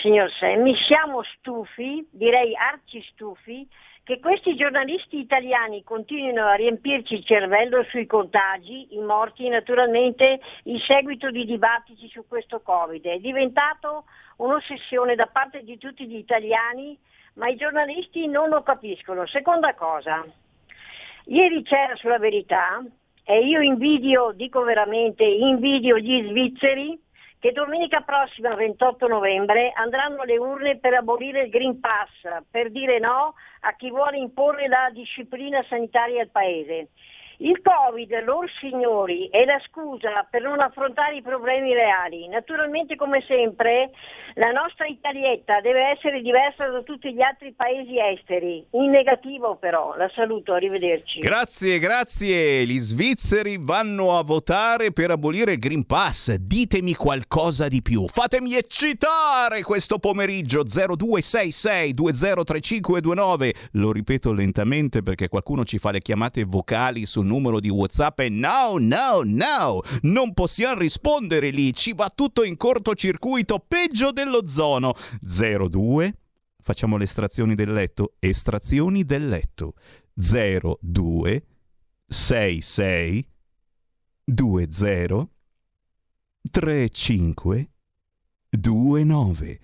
signor 0.00 0.30
Semmi, 0.32 0.74
siamo 0.74 1.22
stufi, 1.22 2.06
direi 2.10 2.54
arci 2.56 3.02
stufi, 3.12 3.68
che 4.08 4.20
questi 4.20 4.56
giornalisti 4.56 5.18
italiani 5.18 5.84
continuino 5.84 6.46
a 6.46 6.54
riempirci 6.54 7.12
il 7.12 7.24
cervello 7.26 7.84
sui 7.90 8.06
contagi, 8.06 8.94
i 8.94 9.00
morti, 9.00 9.46
naturalmente 9.50 10.40
il 10.62 10.80
seguito 10.80 11.30
di 11.30 11.44
dibattiti 11.44 12.08
su 12.08 12.24
questo 12.26 12.62
Covid. 12.62 13.04
È 13.04 13.18
diventato 13.18 14.04
un'ossessione 14.36 15.14
da 15.14 15.26
parte 15.26 15.62
di 15.62 15.76
tutti 15.76 16.06
gli 16.06 16.16
italiani, 16.16 16.98
ma 17.34 17.48
i 17.48 17.56
giornalisti 17.56 18.26
non 18.26 18.48
lo 18.48 18.62
capiscono. 18.62 19.26
Seconda 19.26 19.74
cosa, 19.74 20.24
Ieri 21.30 21.62
c'era 21.62 21.94
sulla 21.96 22.18
verità 22.18 22.82
e 23.22 23.40
io 23.40 23.60
invidio, 23.60 24.32
dico 24.34 24.62
veramente, 24.62 25.24
invidio 25.24 25.98
gli 25.98 26.26
svizzeri 26.26 26.98
che 27.38 27.52
domenica 27.52 28.00
prossima, 28.00 28.54
28 28.54 29.06
novembre, 29.06 29.70
andranno 29.74 30.22
alle 30.22 30.38
urne 30.38 30.78
per 30.78 30.94
abolire 30.94 31.42
il 31.42 31.50
Green 31.50 31.80
Pass, 31.80 32.08
per 32.50 32.70
dire 32.70 32.98
no 32.98 33.34
a 33.60 33.76
chi 33.76 33.90
vuole 33.90 34.16
imporre 34.16 34.68
la 34.68 34.88
disciplina 34.90 35.62
sanitaria 35.68 36.22
al 36.22 36.30
Paese. 36.30 36.88
Il 37.40 37.60
Covid, 37.62 38.24
loro 38.24 38.48
signori, 38.58 39.28
è 39.30 39.44
la 39.44 39.60
scusa 39.68 40.26
per 40.28 40.42
non 40.42 40.58
affrontare 40.58 41.16
i 41.16 41.22
problemi 41.22 41.72
reali. 41.72 42.26
Naturalmente, 42.26 42.96
come 42.96 43.22
sempre, 43.28 43.92
la 44.34 44.50
nostra 44.50 44.86
Italietta 44.86 45.60
deve 45.60 45.90
essere 45.90 46.20
diversa 46.20 46.66
da 46.66 46.82
tutti 46.82 47.14
gli 47.14 47.22
altri 47.22 47.52
paesi 47.52 47.96
esteri. 47.96 48.66
In 48.72 48.90
negativo 48.90 49.54
però. 49.54 49.94
La 49.96 50.10
saluto, 50.16 50.52
arrivederci. 50.52 51.20
Grazie, 51.20 51.78
grazie. 51.78 52.66
Gli 52.66 52.78
svizzeri 52.80 53.56
vanno 53.60 54.18
a 54.18 54.24
votare 54.24 54.90
per 54.90 55.12
abolire 55.12 55.52
il 55.52 55.58
Green 55.60 55.86
Pass. 55.86 56.34
Ditemi 56.34 56.94
qualcosa 56.94 57.68
di 57.68 57.82
più. 57.82 58.04
Fatemi 58.08 58.56
eccitare 58.56 59.62
questo 59.62 60.00
pomeriggio 60.00 60.64
0266 60.64 61.92
203529. 61.92 63.54
Lo 63.72 63.92
ripeto 63.92 64.32
lentamente 64.32 65.04
perché 65.04 65.28
qualcuno 65.28 65.64
ci 65.64 65.78
fa 65.78 65.92
le 65.92 66.00
chiamate 66.00 66.42
vocali 66.42 67.06
sul 67.06 67.26
numero 67.28 67.60
di 67.60 67.68
WhatsApp 67.68 68.18
e 68.20 68.28
no, 68.28 68.74
no, 68.78 69.22
no, 69.22 69.82
non 70.02 70.34
possiamo 70.34 70.80
rispondere 70.80 71.50
lì, 71.50 71.72
ci 71.72 71.92
va 71.92 72.10
tutto 72.12 72.42
in 72.42 72.56
cortocircuito, 72.56 73.64
peggio 73.66 74.10
dell'ozono. 74.10 74.94
02 75.20 76.14
Facciamo 76.68 76.98
le 76.98 77.04
estrazioni 77.04 77.54
del 77.54 77.72
letto, 77.72 78.16
estrazioni 78.18 79.02
del 79.04 79.26
letto. 79.26 79.72
02 80.12 81.46
66 82.06 83.28
20 84.26 85.28
35 86.50 87.70
29. 88.50 89.60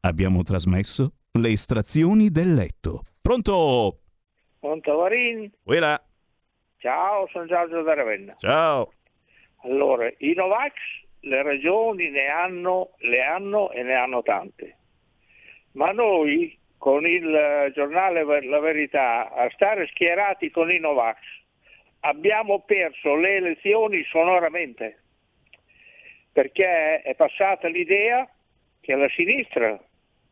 Abbiamo 0.00 0.42
trasmesso 0.42 1.12
le 1.30 1.50
estrazioni 1.50 2.30
del 2.30 2.54
letto. 2.54 3.04
Pronto? 3.20 4.00
Pronto 4.58 4.96
Varini? 4.96 5.48
Quella. 5.62 6.04
Ciao, 6.86 7.26
sono 7.32 7.46
Giorgio 7.46 7.82
da 7.82 7.94
Ravenna. 7.94 8.36
Ciao. 8.38 8.92
Allora, 9.64 10.08
i 10.18 10.34
Novax 10.34 10.74
le 11.22 11.42
ragioni 11.42 12.10
ne 12.10 12.28
hanno, 12.28 12.90
le 12.98 13.24
hanno 13.24 13.72
e 13.72 13.82
ne 13.82 13.94
hanno 13.94 14.22
tante. 14.22 14.76
Ma 15.72 15.90
noi 15.90 16.56
con 16.78 17.04
il 17.04 17.72
giornale 17.74 18.22
La 18.44 18.60
Verità 18.60 19.32
a 19.32 19.50
stare 19.50 19.88
schierati 19.88 20.52
con 20.52 20.70
i 20.70 20.78
Novax 20.78 21.18
abbiamo 22.02 22.60
perso 22.60 23.16
le 23.16 23.34
elezioni 23.34 24.04
sonoramente 24.04 25.00
perché 26.30 27.02
è 27.02 27.16
passata 27.16 27.66
l'idea 27.66 28.30
che 28.80 28.94
la 28.94 29.08
sinistra 29.08 29.76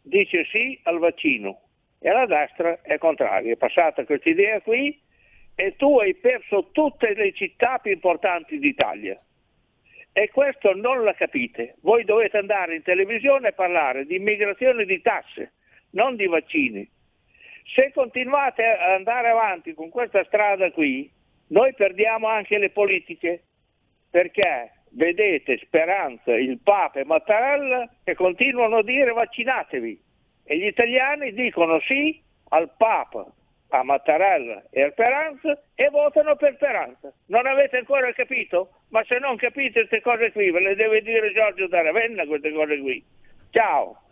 dice 0.02 0.44
sì 0.44 0.78
al 0.84 1.00
vaccino 1.00 1.62
e 1.98 2.12
la 2.12 2.26
destra 2.26 2.80
è 2.82 2.96
contraria. 2.98 3.54
È 3.54 3.56
passata 3.56 4.04
questa 4.04 4.28
idea 4.28 4.60
qui 4.60 5.02
e 5.54 5.76
tu 5.76 5.98
hai 5.98 6.14
perso 6.14 6.70
tutte 6.72 7.14
le 7.14 7.32
città 7.32 7.78
più 7.78 7.92
importanti 7.92 8.58
d'Italia. 8.58 9.18
E 10.12 10.30
questo 10.30 10.74
non 10.74 11.02
la 11.02 11.14
capite. 11.14 11.76
Voi 11.80 12.04
dovete 12.04 12.38
andare 12.38 12.76
in 12.76 12.82
televisione 12.82 13.48
e 13.48 13.52
parlare 13.52 14.06
di 14.06 14.16
immigrazione 14.16 14.84
di 14.84 15.00
tasse, 15.02 15.52
non 15.90 16.16
di 16.16 16.26
vaccini. 16.26 16.88
Se 17.74 17.90
continuate 17.92 18.64
ad 18.64 18.90
andare 18.90 19.28
avanti 19.28 19.74
con 19.74 19.88
questa 19.88 20.22
strada 20.24 20.70
qui, 20.70 21.10
noi 21.48 21.74
perdiamo 21.74 22.28
anche 22.28 22.58
le 22.58 22.70
politiche, 22.70 23.42
perché 24.10 24.72
vedete 24.90 25.58
Speranza, 25.58 26.34
il 26.34 26.58
Papa 26.62 27.00
e 27.00 27.04
Mattarella 27.04 27.88
che 28.04 28.14
continuano 28.14 28.78
a 28.78 28.82
dire 28.82 29.12
vaccinatevi 29.12 30.02
e 30.44 30.58
gli 30.58 30.66
italiani 30.66 31.32
dicono 31.32 31.80
sì 31.80 32.22
al 32.50 32.70
Papa, 32.76 33.26
a 33.78 33.82
Mattarella 33.82 34.62
e 34.70 34.82
a 34.82 34.90
Speranza 34.90 35.58
e 35.74 35.88
votano 35.90 36.36
per 36.36 36.54
Speranza. 36.54 37.12
Non 37.26 37.46
avete 37.46 37.78
ancora 37.78 38.12
capito? 38.12 38.70
Ma 38.90 39.02
se 39.04 39.18
non 39.18 39.36
capite 39.36 39.80
queste 39.80 40.00
cose 40.00 40.30
qui, 40.32 40.50
ve 40.50 40.60
le 40.60 40.76
deve 40.76 41.02
dire 41.02 41.32
Giorgio 41.32 41.66
da 41.66 41.82
Ravenna 41.82 42.24
queste 42.26 42.52
cose 42.52 42.78
qui. 42.78 43.04
Ciao! 43.50 44.03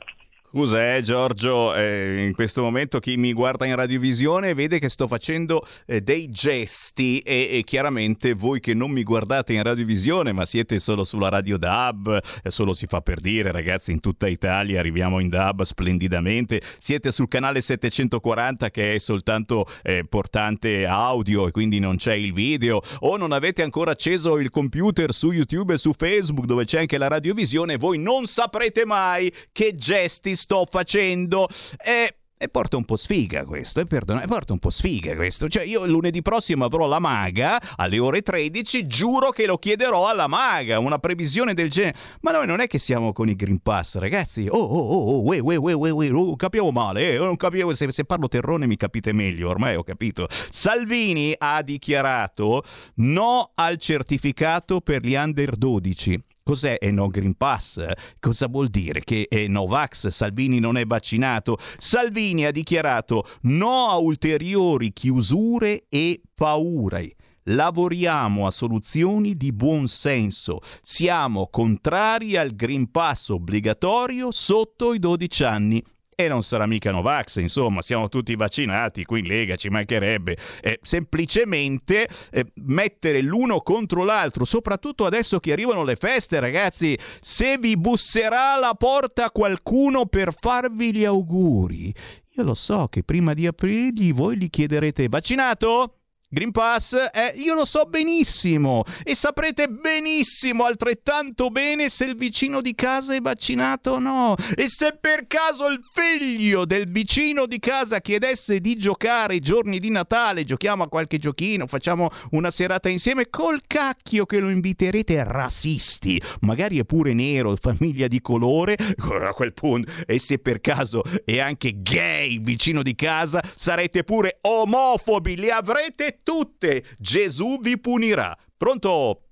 Scusa, 0.55 1.01
Giorgio, 1.01 1.75
eh, 1.75 2.27
in 2.27 2.35
questo 2.35 2.61
momento 2.61 2.99
chi 2.99 3.17
mi 3.17 3.33
guarda 3.33 3.65
in 3.65 3.75
radiovisione 3.75 4.53
vede 4.53 4.79
che 4.79 4.91
sto 4.91 5.09
facendo 5.09 5.67
eh, 5.87 6.03
dei 6.03 6.31
gesti 6.31 7.21
e, 7.21 7.49
e, 7.53 7.65
chiaramente 7.65 8.35
voi 8.35 8.61
che 8.61 8.75
non 8.75 8.91
mi 8.91 9.03
guardate 9.03 9.55
in 9.55 9.63
radiovisione 9.63 10.33
ma 10.33 10.45
siete 10.45 10.79
solo 10.79 11.05
sulla 11.05 11.31
radio 11.31 11.57
DAB, 11.57 12.21
eh, 12.43 12.51
solo 12.51 12.75
si 12.75 12.85
fa 12.85 13.01
per 13.01 13.21
dire 13.21 13.51
ragazzi 13.51 13.93
in 13.93 14.01
tutta 14.01 14.29
Italia 14.29 14.79
arriviamo 14.79 15.21
in 15.21 15.31
DAB 15.31 15.63
splendidamente, 15.63 16.61
siete 16.79 17.13
sul 17.13 17.29
canale 17.29 17.63
740 17.63 18.71
che 18.71 18.97
è 18.97 18.99
soltanto 18.99 19.67
eh, 19.83 20.05
portante 20.07 20.85
audio 20.85 21.47
e 21.47 21.51
quindi 21.51 21.79
non 21.79 21.97
c'è 21.97 22.13
il 22.13 22.35
video 22.35 22.83
o 22.99 23.17
non 23.17 23.33
avete 23.33 23.63
ancora 23.63 23.93
acceso 23.93 24.37
il 24.37 24.51
computer 24.51 25.15
su 25.15 25.31
YouTube 25.31 25.73
e 25.73 25.79
su 25.79 25.95
Facebook 25.97 26.45
dove 26.45 26.67
c'è 26.67 26.81
anche 26.81 26.99
la 26.99 27.09
radiovisione, 27.09 27.79
voi 27.79 27.99
non 27.99 28.27
saprete 28.27 28.85
mai 28.85 29.33
che 29.51 29.75
gesti 29.77 30.41
sto 30.43 30.67
facendo. 30.69 31.49
E 31.83 32.17
e 32.43 32.49
porta 32.49 32.77
un 32.77 32.85
po' 32.85 32.97
sfiga 32.97 33.45
questo, 33.45 33.79
e, 33.79 33.87
perdona, 33.87 34.23
e 34.23 34.27
porta 34.27 34.53
un 34.53 34.59
po' 34.59 34.71
sfiga 34.71 35.15
questo. 35.15 35.49
Cioè, 35.49 35.63
io 35.63 35.87
lunedì 35.87 36.23
prossimo 36.23 36.65
avrò 36.65 36.87
la 36.87 36.99
maga 36.99 37.63
alle 37.77 38.01
ore 38.01 38.23
13, 38.23 38.89
giuro 38.89 39.31
che 39.31 39.47
lo 39.47 39.59
chiederò 39.59 40.09
alla 40.09 40.27
maga, 40.27 40.81
una 40.81 40.99
previsione 40.99 41.55
del 41.55 41.71
genere. 41.71 41.97
Ma 42.23 42.33
noi 42.33 42.49
non 42.49 42.59
è 42.59 42.67
che 42.67 42.81
siamo 42.81 43.13
con 43.13 43.29
i 43.29 43.37
Green 43.37 43.61
Pass, 43.61 43.95
ragazzi. 43.99 44.49
Oh, 44.51 44.59
oh, 44.59 44.81
oh, 44.81 45.11
oh, 45.13 45.23
uè, 45.23 45.39
uè, 45.39 45.57
uè, 45.57 45.93
uè, 45.93 46.13
oh, 46.13 46.35
capiamo 46.35 46.73
male, 46.73 47.13
eh, 47.13 47.17
non 47.17 47.37
capiamo, 47.37 47.73
se, 47.75 47.93
se 47.93 48.05
parlo 48.05 48.27
terrone 48.27 48.67
mi 48.67 48.77
capite 48.77 49.13
meglio, 49.13 49.49
ormai 49.49 49.77
ho 49.77 49.85
capito. 49.85 50.27
Salvini 50.51 51.33
ha 51.39 51.63
dichiarato 51.63 52.65
no 52.97 53.53
al 53.55 53.77
certificato 53.77 54.81
per 54.81 55.07
gli 55.07 55.15
under 55.15 55.55
12. 55.55 56.31
Cos'è 56.43 56.79
è 56.79 56.91
no 56.91 57.09
Green 57.09 57.37
Pass? 57.37 57.81
Cosa 58.19 58.49
vuol 58.49 58.69
dire 58.69 59.01
che 59.05 59.27
è 59.29 59.47
Novax? 59.47 60.09
Salvini 60.09 60.59
non 60.59 60.77
è 60.77 60.85
vaccinato? 60.85 61.59
Salvini 61.77 62.45
ha 62.45 62.51
dichiarato 62.51 63.27
no 63.43 63.89
a 63.89 63.97
ulteriori 63.97 64.93
chiusure 64.93 65.85
e 65.89 66.21
paure. 66.35 67.15
Lavoriamo 67.47 68.47
a 68.47 68.51
soluzioni 68.51 69.37
di 69.37 69.53
buon 69.53 69.89
senso. 69.89 70.61
Siamo 70.83 71.49
contrari 71.49 72.37
al 72.37 72.55
Green 72.55 72.91
Pass 72.91 73.31
obbligatorio 73.31 74.31
sotto 74.31 74.95
i 74.95 75.01
12 75.01 75.45
anni 75.45 75.85
e 76.15 76.29
non 76.29 76.43
sarà 76.43 76.67
mica 76.67 76.91
Novax, 76.91 77.37
insomma, 77.37 77.83
siamo 77.83 78.09
tutti 78.09 78.35
vaccinati, 78.37 79.05
qui 79.05 79.21
in 79.21 79.27
Lega 79.27 79.57
ci 79.57 79.69
mancherebbe. 79.69 80.37
Eh, 80.61 80.79
semplicemente 80.83 82.09
eh, 82.31 82.47
mettere 82.57 83.23
l'uno 83.23 83.61
contro 83.61 84.05
l'altro, 84.05 84.45
soprattutto 84.45 85.07
adesso 85.07 85.41
che 85.41 85.53
arrivano 85.53 85.85
le 85.85 85.97
feste, 85.97 86.41
ragazzi, 86.41 86.99
se 87.21 87.57
vi 87.59 87.77
busserà 87.77 88.55
alla 88.55 88.75
porta 88.75 89.31
qualcuno 89.31 90.07
per 90.07 90.35
farvi 90.39 90.95
gli 90.95 91.05
auguri, 91.05 91.95
io 92.35 92.43
lo 92.43 92.55
so 92.55 92.89
che 92.89 93.03
prima 93.03 93.35
di 93.35 93.47
aprirgli 93.47 94.13
voi 94.13 94.39
gli 94.39 94.49
chiederete 94.49 95.09
vaccinato? 95.09 96.02
Green 96.35 96.51
Pass, 96.51 96.95
eh, 97.13 97.35
io 97.37 97.53
lo 97.53 97.67
so 97.67 97.85
benissimo. 97.85 98.85
E 99.05 99.15
saprete 99.15 99.69
benissimo 99.69 100.65
altrettanto 100.65 101.51
bene 101.51 101.91
se 101.91 102.07
il 102.07 102.17
vicino 102.17 102.63
di 102.63 102.75
casa 102.75 103.15
è 103.15 103.21
vaccinato 103.21 103.91
o 103.91 103.99
no. 103.99 104.37
E 104.57 104.67
se 104.67 104.97
per 104.99 105.27
caso 105.27 105.67
il 105.67 105.83
figlio 105.93 106.65
del 106.65 106.91
vicino 106.91 107.45
di 107.45 107.59
casa 107.59 108.01
chiedesse 108.01 108.61
di 108.61 108.77
giocare 108.77 109.35
i 109.35 109.41
giorni 109.41 109.79
di 109.79 109.91
Natale, 109.91 110.45
giochiamo 110.45 110.85
a 110.85 110.89
qualche 110.89 111.19
giochino, 111.19 111.67
facciamo 111.67 112.09
una 112.31 112.51
serata 112.51 112.89
insieme, 112.89 113.29
col 113.29 113.61
cacchio 113.67 114.25
che 114.25 114.39
lo 114.39 114.49
inviterete 114.49 115.23
rassisti, 115.25 116.19
magari 116.41 116.79
è 116.79 116.85
pure 116.85 117.13
nero, 117.13 117.55
famiglia 117.57 118.09
di 118.09 118.23
colore, 118.23 118.75
a 118.77 119.35
quel 119.35 119.53
punto, 119.53 119.93
e 120.07 120.19
se 120.19 120.39
per 120.39 120.63
caso 120.63 121.03
è 121.27 121.41
anche 121.41 121.83
gay 121.83 122.41
vicino 122.41 122.83
di 122.83 122.95
casa, 122.95 123.43
sarete 123.55 124.03
pure 124.03 124.39
omofobi, 124.41 125.37
li 125.37 125.51
avrete 125.51 126.21
tutte. 126.23 126.85
Gesù 126.99 127.59
vi 127.61 127.79
punirà. 127.79 128.37
Pronto? 128.57 129.23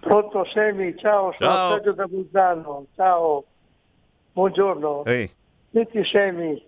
Pronto 0.00 0.44
Semi, 0.46 0.96
ciao, 0.98 1.32
sono 1.38 1.50
ciao. 1.50 1.70
Sergio 1.72 1.92
da 1.92 2.06
Buzzano, 2.06 2.86
ciao, 2.94 3.44
buongiorno. 4.32 5.04
Ehi. 5.06 5.30
Senti 5.70 6.04
Semi, 6.04 6.62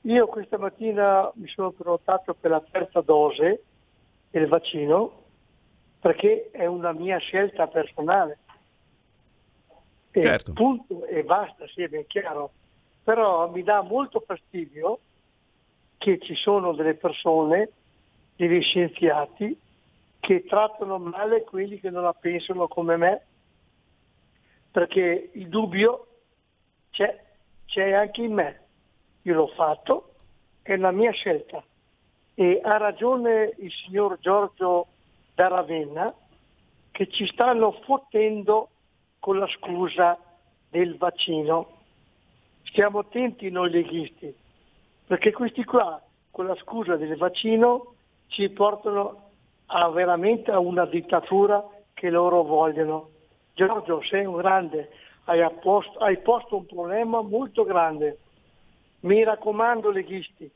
io 0.00 0.26
questa 0.26 0.56
mattina 0.56 1.30
mi 1.34 1.48
sono 1.48 1.70
prenotato 1.70 2.34
per 2.34 2.50
la 2.50 2.62
terza 2.70 3.02
dose 3.02 3.62
del 4.30 4.48
vaccino 4.48 5.20
perché 6.00 6.50
è 6.50 6.66
una 6.66 6.92
mia 6.92 7.18
scelta 7.18 7.66
personale. 7.68 8.38
E 10.10 10.24
certo. 10.24 10.52
punto 10.52 11.04
e 11.06 11.22
basta, 11.24 11.66
sì, 11.68 11.82
è 11.82 11.88
ben 11.88 12.06
chiaro. 12.06 12.52
Però 13.04 13.50
mi 13.50 13.62
dà 13.62 13.82
molto 13.82 14.20
fastidio 14.26 14.98
che 15.98 16.18
ci 16.18 16.34
sono 16.34 16.72
delle 16.72 16.94
persone 16.94 17.70
degli 18.36 18.62
scienziati 18.62 19.58
che 20.20 20.44
trattano 20.44 20.98
male 20.98 21.42
quelli 21.42 21.80
che 21.80 21.90
non 21.90 22.04
la 22.04 22.12
pensano 22.12 22.68
come 22.68 22.96
me, 22.96 23.22
perché 24.70 25.30
il 25.32 25.48
dubbio 25.48 26.06
c'è, 26.90 27.22
c'è 27.66 27.92
anche 27.92 28.22
in 28.22 28.32
me. 28.32 28.60
Io 29.22 29.34
l'ho 29.34 29.48
fatto, 29.48 30.14
è 30.62 30.76
la 30.76 30.92
mia 30.92 31.10
scelta. 31.10 31.62
E 32.34 32.60
ha 32.62 32.76
ragione 32.76 33.52
il 33.58 33.70
signor 33.72 34.18
Giorgio 34.20 34.86
da 35.34 35.48
Ravenna 35.48 36.14
che 36.92 37.08
ci 37.08 37.26
stanno 37.26 37.72
fottendo 37.84 38.70
con 39.18 39.38
la 39.38 39.48
scusa 39.48 40.18
del 40.68 40.96
vaccino. 40.96 41.80
Stiamo 42.62 43.00
attenti 43.00 43.50
noi 43.50 43.70
leghisti, 43.70 44.32
perché 45.06 45.32
questi 45.32 45.64
qua 45.64 46.00
con 46.30 46.46
la 46.46 46.54
scusa 46.56 46.96
del 46.96 47.16
vaccino 47.16 47.91
ci 48.32 48.48
portano 48.48 49.30
a 49.66 49.88
veramente 49.90 50.50
a 50.50 50.58
una 50.58 50.86
dittatura 50.86 51.64
che 51.94 52.10
loro 52.10 52.42
vogliono. 52.42 53.10
Giorgio, 53.54 54.02
sei 54.02 54.24
un 54.24 54.36
grande, 54.36 54.90
hai, 55.24 55.46
posto, 55.60 55.98
hai 55.98 56.18
posto 56.18 56.56
un 56.56 56.66
problema 56.66 57.20
molto 57.22 57.64
grande. 57.64 58.18
Mi 59.00 59.22
raccomando 59.22 59.90
leghisti, 59.90 60.50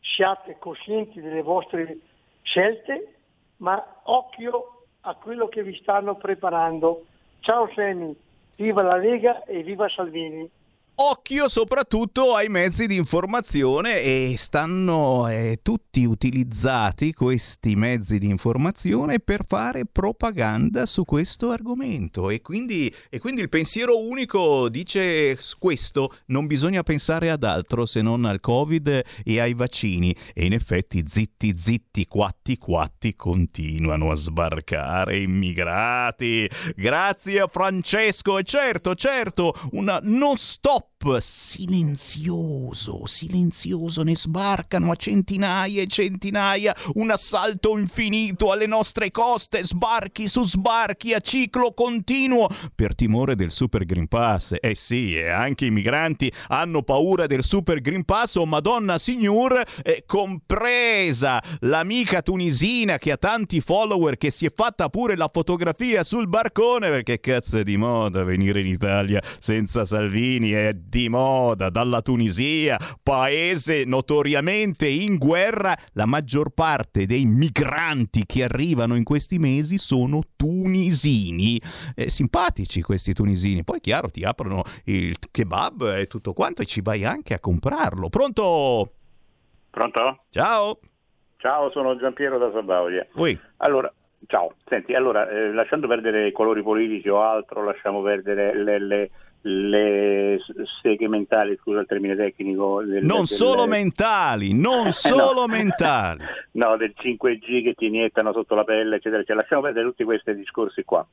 siate 0.00 0.56
coscienti 0.58 1.20
delle 1.20 1.42
vostre 1.42 1.98
scelte, 2.42 3.14
ma 3.58 3.84
occhio 4.04 4.84
a 5.00 5.14
quello 5.14 5.48
che 5.48 5.62
vi 5.62 5.76
stanno 5.76 6.14
preparando. 6.16 7.06
Ciao 7.40 7.68
Semi, 7.74 8.16
viva 8.56 8.82
la 8.82 8.96
Lega 8.96 9.44
e 9.44 9.62
viva 9.62 9.88
Salvini 9.88 10.48
occhio 10.94 11.48
soprattutto 11.48 12.34
ai 12.34 12.48
mezzi 12.48 12.86
di 12.86 12.96
informazione 12.96 14.00
e 14.02 14.34
stanno 14.36 15.28
eh, 15.28 15.60
tutti 15.62 16.04
utilizzati 16.04 17.12
questi 17.14 17.74
mezzi 17.74 18.18
di 18.18 18.28
informazione 18.28 19.18
per 19.18 19.44
fare 19.46 19.86
propaganda 19.86 20.86
su 20.86 21.04
questo 21.04 21.50
argomento. 21.50 22.30
E 22.30 22.40
quindi, 22.40 22.92
e 23.08 23.18
quindi 23.18 23.40
il 23.40 23.48
pensiero 23.48 23.98
unico 23.98 24.68
dice 24.68 25.38
questo 25.58 26.14
non 26.26 26.46
bisogna 26.46 26.82
pensare 26.82 27.30
ad 27.30 27.44
altro 27.44 27.86
se 27.86 28.02
non 28.02 28.24
al 28.24 28.40
covid 28.40 29.02
e 29.24 29.40
ai 29.40 29.54
vaccini. 29.54 30.14
E 30.34 30.44
in 30.44 30.52
effetti 30.52 31.04
zitti 31.06 31.54
zitti 31.56 32.06
quatti 32.06 32.58
quatti 32.58 33.16
continuano 33.16 34.10
a 34.10 34.14
sbarcare 34.14 35.18
immigrati. 35.18 36.48
Grazie 36.76 37.40
a 37.40 37.46
Francesco. 37.46 38.38
E 38.38 38.42
certo 38.44 38.94
certo 38.94 39.54
una 39.72 39.98
non 40.02 40.36
stop 40.36 40.81
top 40.82 40.91
silenzioso, 41.20 43.06
silenzioso, 43.06 44.02
ne 44.02 44.16
sbarcano 44.16 44.92
a 44.92 44.96
centinaia 44.96 45.82
e 45.82 45.86
centinaia, 45.86 46.74
un 46.94 47.10
assalto 47.10 47.76
infinito 47.76 48.52
alle 48.52 48.66
nostre 48.66 49.10
coste, 49.10 49.64
sbarchi 49.64 50.28
su 50.28 50.44
sbarchi 50.44 51.12
a 51.12 51.20
ciclo 51.20 51.72
continuo, 51.74 52.48
per 52.74 52.94
timore 52.94 53.34
del 53.34 53.50
Super 53.50 53.84
Green 53.84 54.06
Pass. 54.06 54.54
Eh 54.60 54.74
sì, 54.74 55.16
e 55.16 55.28
anche 55.28 55.66
i 55.66 55.70
migranti 55.70 56.32
hanno 56.48 56.82
paura 56.82 57.26
del 57.26 57.42
Super 57.42 57.80
Green 57.80 58.04
Pass, 58.04 58.36
oh 58.36 58.46
madonna 58.46 58.98
signor, 58.98 59.60
eh, 59.82 60.04
compresa 60.06 61.42
l'amica 61.60 62.22
tunisina 62.22 62.98
che 62.98 63.12
ha 63.12 63.16
tanti 63.16 63.60
follower 63.60 64.16
che 64.16 64.30
si 64.30 64.46
è 64.46 64.52
fatta 64.54 64.88
pure 64.88 65.16
la 65.16 65.30
fotografia 65.32 66.04
sul 66.04 66.28
barcone, 66.28 66.88
perché 66.90 67.18
cazzo 67.18 67.58
è 67.58 67.64
di 67.64 67.76
moda 67.76 68.22
venire 68.22 68.60
in 68.60 68.66
Italia 68.68 69.20
senza 69.38 69.84
Salvini, 69.84 70.50
è 70.50 70.72
di 70.92 71.08
moda, 71.08 71.70
dalla 71.70 72.02
Tunisia, 72.02 72.76
paese 73.02 73.84
notoriamente 73.86 74.86
in 74.86 75.16
guerra, 75.16 75.74
la 75.94 76.04
maggior 76.04 76.50
parte 76.50 77.06
dei 77.06 77.24
migranti 77.24 78.26
che 78.26 78.44
arrivano 78.44 78.94
in 78.94 79.02
questi 79.02 79.38
mesi 79.38 79.78
sono 79.78 80.20
tunisini. 80.36 81.58
Eh, 81.96 82.10
simpatici 82.10 82.82
questi 82.82 83.14
tunisini. 83.14 83.64
Poi 83.64 83.80
chiaro, 83.80 84.10
ti 84.10 84.22
aprono 84.22 84.64
il 84.84 85.16
kebab 85.30 85.96
e 85.96 86.06
tutto 86.08 86.34
quanto 86.34 86.60
e 86.60 86.66
ci 86.66 86.82
vai 86.82 87.06
anche 87.06 87.32
a 87.32 87.40
comprarlo. 87.40 88.10
Pronto? 88.10 88.92
Pronto? 89.70 90.24
Ciao. 90.28 90.78
Ciao, 91.38 91.70
sono 91.70 91.96
Giampiero 91.96 92.36
da 92.36 92.50
Sabaudia. 92.52 93.06
Oui. 93.14 93.38
Allora, 93.56 93.90
ciao. 94.26 94.56
Senti, 94.68 94.92
allora, 94.92 95.26
eh, 95.30 95.52
lasciando 95.52 95.86
perdere 95.86 96.26
i 96.26 96.32
colori 96.32 96.62
politici 96.62 97.08
o 97.08 97.22
altro, 97.22 97.64
lasciamo 97.64 98.02
perdere 98.02 98.54
le, 98.54 98.78
le 98.78 99.10
le 99.42 100.40
seghe 100.80 101.08
mentali, 101.08 101.56
scusa 101.60 101.80
il 101.80 101.86
termine 101.86 102.14
tecnico. 102.14 102.82
Del, 102.82 103.04
non 103.04 103.18
del, 103.18 103.26
solo 103.26 103.66
mentali, 103.66 104.52
non 104.52 104.92
solo 104.92 105.46
no. 105.46 105.46
mentali. 105.46 106.24
No, 106.54 106.76
del 106.76 106.92
5G 106.94 107.62
che 107.62 107.74
ti 107.74 107.86
iniettano 107.86 108.32
sotto 108.32 108.54
la 108.54 108.64
pelle, 108.64 108.96
eccetera, 108.96 109.22
eccetera. 109.22 109.40
Lasciamo 109.40 109.62
perdere 109.62 109.86
tutti 109.86 110.04
questi 110.04 110.34
discorsi 110.34 110.84
qua. 110.84 111.06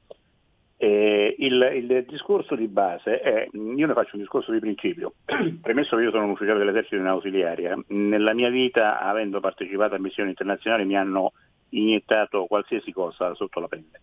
Eh, 0.76 1.36
il, 1.40 1.72
il, 1.76 2.06
discorso 2.08 2.56
di 2.56 2.68
base 2.68 3.20
è, 3.22 3.48
io 3.52 3.88
ne 3.88 3.94
faccio 3.94 4.16
un 4.16 4.22
discorso 4.22 4.52
di 4.52 4.60
principio, 4.60 5.14
premesso 5.62 5.96
che 5.96 6.04
io 6.04 6.12
sono 6.12 6.26
un 6.26 6.32
ufficiale 6.32 6.60
dell'esercito 6.60 6.98
in 6.98 7.06
ausiliaria, 7.06 7.78
nella 7.88 8.34
mia 8.34 8.50
vita, 8.50 9.00
avendo 9.00 9.40
partecipato 9.40 9.96
a 9.96 10.00
missioni 10.00 10.30
internazionali, 10.30 10.86
mi 10.86 10.98
hanno 10.98 11.34
iniettato 11.70 12.46
qualsiasi 12.46 12.92
cosa 12.92 13.34
sotto 13.34 13.60
la 13.60 13.68
pelle 13.68 14.02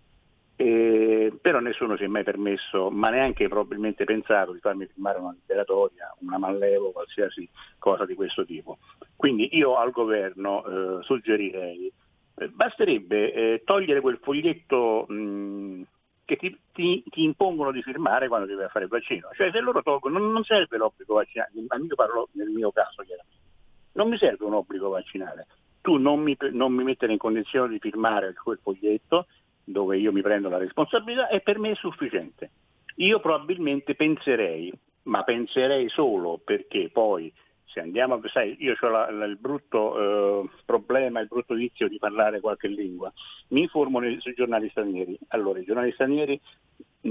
eh, 0.56 1.36
però 1.40 1.60
nessuno 1.60 1.96
si 1.96 2.04
è 2.04 2.06
mai 2.06 2.24
permesso, 2.24 2.90
ma 2.90 3.10
neanche 3.10 3.46
probabilmente 3.46 4.04
pensato 4.04 4.52
di 4.52 4.58
farmi 4.60 4.86
firmare 4.86 5.18
una 5.18 5.36
liberatoria, 5.38 6.14
una 6.20 6.38
mallevo, 6.38 6.92
qualsiasi 6.92 7.46
cosa 7.78 8.06
di 8.06 8.14
questo 8.14 8.44
tipo. 8.44 8.78
Quindi 9.14 9.54
io 9.56 9.76
al 9.76 9.90
governo 9.90 10.64
eh, 10.64 11.02
suggerirei, 11.02 11.92
eh, 12.36 12.48
basterebbe 12.48 13.32
eh, 13.32 13.62
togliere 13.64 14.00
quel 14.00 14.18
foglietto 14.22 15.04
mh, 15.06 15.82
che 16.24 16.36
ti, 16.36 16.58
ti, 16.72 17.04
ti, 17.08 17.22
impongono 17.22 17.70
di 17.70 17.82
firmare 17.82 18.26
quando 18.26 18.46
devi 18.46 18.66
fare 18.70 18.86
il 18.86 18.90
vaccino. 18.90 19.28
Cioè 19.34 19.50
se 19.52 19.60
loro 19.60 19.82
tolgono, 19.82 20.18
non, 20.18 20.42
serve 20.42 20.78
l'obbligo 20.78 21.14
vaccinale, 21.14 21.50
io 21.54 21.94
parlo 21.94 22.28
nel 22.32 22.48
mio 22.48 22.72
caso 22.72 23.02
chiaramente, 23.02 23.44
non 23.92 24.08
mi 24.08 24.16
serve 24.16 24.44
un 24.46 24.54
obbligo 24.54 24.88
vaccinale. 24.88 25.46
Tu 25.82 25.98
non 25.98 26.20
mi, 26.20 26.36
non 26.50 26.72
mi 26.72 26.82
mettere 26.82 27.12
in 27.12 27.18
condizione 27.18 27.68
di 27.68 27.78
firmare 27.78 28.34
quel 28.42 28.58
foglietto, 28.60 29.26
dove 29.68 29.98
io 29.98 30.12
mi 30.12 30.22
prendo 30.22 30.48
la 30.48 30.58
responsabilità 30.58 31.28
e 31.28 31.40
per 31.40 31.58
me 31.58 31.72
è 31.72 31.74
sufficiente. 31.74 32.50
Io 32.96 33.18
probabilmente 33.18 33.94
penserei, 33.94 34.72
ma 35.02 35.24
penserei 35.24 35.88
solo 35.88 36.40
perché 36.42 36.88
poi 36.92 37.32
se 37.64 37.80
andiamo 37.80 38.14
a 38.14 38.20
sai, 38.28 38.56
io 38.60 38.74
ho 38.80 38.88
la, 38.88 39.10
la, 39.10 39.24
il 39.26 39.36
brutto 39.36 40.44
eh, 40.44 40.48
problema, 40.64 41.20
il 41.20 41.26
brutto 41.26 41.54
vizio 41.54 41.88
di 41.88 41.98
parlare 41.98 42.40
qualche 42.40 42.68
lingua, 42.68 43.12
mi 43.48 43.62
informo 43.62 44.00
sui 44.18 44.34
giornali 44.34 44.70
stranieri. 44.70 45.18
Allora, 45.28 45.58
i 45.58 45.64
giornali 45.64 45.92
stranieri 45.92 46.40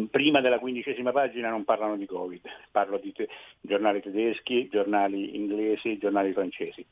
prima 0.09 0.41
della 0.41 0.59
quindicesima 0.59 1.11
pagina 1.11 1.49
non 1.49 1.65
parlano 1.65 1.97
di 1.97 2.05
Covid, 2.05 2.41
parlo 2.71 2.97
di 2.97 3.11
te, 3.11 3.27
giornali 3.61 4.01
tedeschi, 4.01 4.67
giornali 4.69 5.35
inglesi, 5.35 5.97
giornali 5.97 6.33
francesi. 6.33 6.83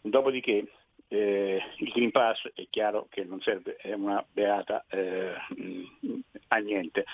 Dopodiché 0.00 0.66
eh, 1.12 1.62
il 1.76 1.90
Green 1.90 2.10
Pass 2.10 2.50
è 2.54 2.66
chiaro 2.70 3.06
che 3.10 3.22
non 3.24 3.40
serve, 3.42 3.76
è 3.76 3.92
una 3.92 4.24
beata 4.32 4.82
eh, 4.88 5.34
a 6.48 6.56
niente. 6.56 7.04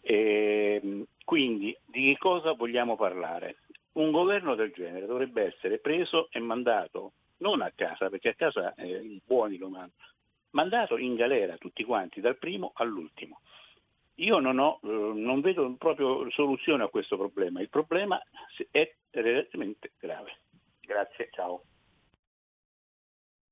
E, 0.00 1.06
quindi 1.24 1.76
di 1.84 2.12
che 2.12 2.18
cosa 2.18 2.52
vogliamo 2.52 2.94
parlare? 2.94 3.56
Un 3.92 4.12
governo 4.12 4.54
del 4.54 4.70
genere 4.70 5.06
dovrebbe 5.06 5.46
essere 5.46 5.78
preso 5.78 6.28
e 6.30 6.38
mandato 6.38 7.14
non 7.38 7.60
a 7.60 7.72
casa, 7.74 8.08
perché 8.08 8.28
a 8.28 8.34
casa 8.34 8.74
eh, 8.74 8.86
i 8.86 9.20
buoni 9.24 9.58
lo 9.58 9.68
mandano, 9.68 10.12
mandato 10.50 10.96
in 10.96 11.16
galera 11.16 11.56
tutti 11.56 11.82
quanti, 11.82 12.20
dal 12.20 12.38
primo 12.38 12.70
all'ultimo. 12.74 13.40
Io 14.16 14.38
non, 14.38 14.58
ho, 14.60 14.78
eh, 14.84 14.86
non 14.86 15.40
vedo 15.40 15.74
proprio 15.76 16.30
soluzione 16.30 16.84
a 16.84 16.88
questo 16.88 17.16
problema, 17.16 17.60
il 17.60 17.70
problema 17.70 18.22
è 18.70 18.94
relativamente 19.10 19.92
grave. 19.98 20.38
Grazie, 20.80 21.28
ciao. 21.32 21.62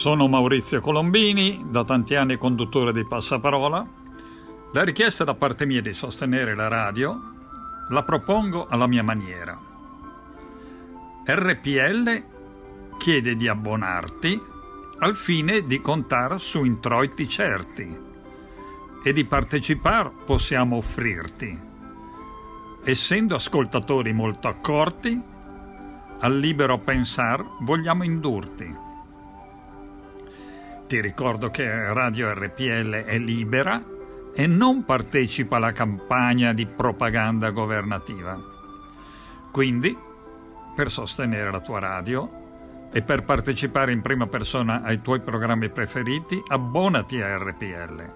Sono 0.00 0.28
Maurizio 0.28 0.80
Colombini, 0.80 1.62
da 1.68 1.84
tanti 1.84 2.14
anni 2.14 2.38
conduttore 2.38 2.90
di 2.90 3.04
Passaparola. 3.04 3.86
La 4.72 4.82
richiesta 4.82 5.24
da 5.24 5.34
parte 5.34 5.66
mia 5.66 5.82
di 5.82 5.92
sostenere 5.92 6.54
la 6.54 6.68
radio 6.68 7.20
la 7.90 8.02
propongo 8.02 8.66
alla 8.66 8.86
mia 8.86 9.02
maniera. 9.02 9.60
RPL 11.26 12.24
chiede 12.96 13.36
di 13.36 13.46
abbonarti 13.46 14.40
al 15.00 15.14
fine 15.14 15.66
di 15.66 15.82
contare 15.82 16.38
su 16.38 16.64
introiti 16.64 17.28
certi. 17.28 17.98
e 19.04 19.12
di 19.12 19.24
partecipare 19.26 20.10
possiamo 20.24 20.76
offrirti. 20.76 21.60
Essendo 22.84 23.34
ascoltatori 23.34 24.14
molto 24.14 24.48
accorti, 24.48 25.20
al 26.20 26.38
libero 26.38 26.78
pensar 26.78 27.44
vogliamo 27.60 28.02
indurti. 28.02 28.88
Ti 30.90 31.00
ricordo 31.00 31.50
che 31.52 31.64
Radio 31.92 32.34
RPL 32.34 33.04
è 33.04 33.16
libera 33.16 33.80
e 34.34 34.48
non 34.48 34.84
partecipa 34.84 35.54
alla 35.54 35.70
campagna 35.70 36.52
di 36.52 36.66
propaganda 36.66 37.50
governativa. 37.50 38.36
Quindi, 39.52 39.96
per 40.74 40.90
sostenere 40.90 41.52
la 41.52 41.60
tua 41.60 41.78
radio 41.78 42.88
e 42.90 43.02
per 43.02 43.22
partecipare 43.22 43.92
in 43.92 44.00
prima 44.00 44.26
persona 44.26 44.82
ai 44.82 45.00
tuoi 45.00 45.20
programmi 45.20 45.70
preferiti, 45.70 46.42
abbonati 46.48 47.20
a 47.20 47.38
RPL. 47.38 48.14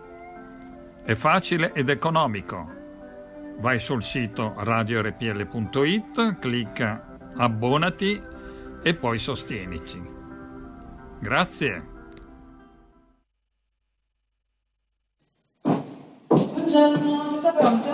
È 1.04 1.14
facile 1.14 1.72
ed 1.74 1.88
economico. 1.88 2.72
Vai 3.60 3.78
sul 3.78 4.02
sito 4.02 4.52
radiorpl.it, 4.56 6.40
clicca 6.40 7.18
abbonati 7.36 8.20
e 8.82 8.94
poi 8.94 9.18
sostienici. 9.20 10.02
Grazie. 11.20 11.93
Buongiorno, 16.64 17.28
tutto 17.28 17.52
pronto? 17.52 17.90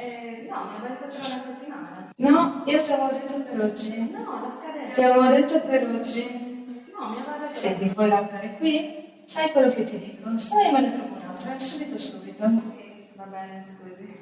Eh, 0.00 0.48
no, 0.50 0.64
mi 0.68 0.76
avete 0.78 1.06
detto 1.06 1.14
tra 1.14 1.22
una 1.22 1.38
settimana. 1.38 2.12
No, 2.16 2.62
io 2.66 2.82
ti 2.82 2.90
avevo 2.90 3.12
detto 3.12 3.40
per 3.44 3.60
oggi. 3.60 4.10
No, 4.10 4.40
la 4.40 4.50
scadenza. 4.50 4.90
Ti 4.90 5.02
avevo 5.04 5.26
detto 5.28 5.60
per 5.60 5.88
oggi. 5.88 6.24
No, 6.90 7.06
mi 7.06 7.14
avete 7.14 7.38
detto. 7.38 7.54
Senti, 7.54 7.88
puoi 7.90 8.08
lavorare 8.08 8.56
qui? 8.56 9.22
Fai 9.26 9.52
quello 9.52 9.68
che 9.68 9.84
ti 9.84 9.98
dico. 10.00 10.28
Io 10.28 10.72
me 10.72 10.80
ne 10.80 10.90
trovo 10.90 11.14
un'altra, 11.14 11.56
subito, 11.56 11.98
subito. 11.98 12.44
Ok, 12.44 13.12
va 13.14 13.24
bene, 13.26 13.64
scusi. 13.64 14.12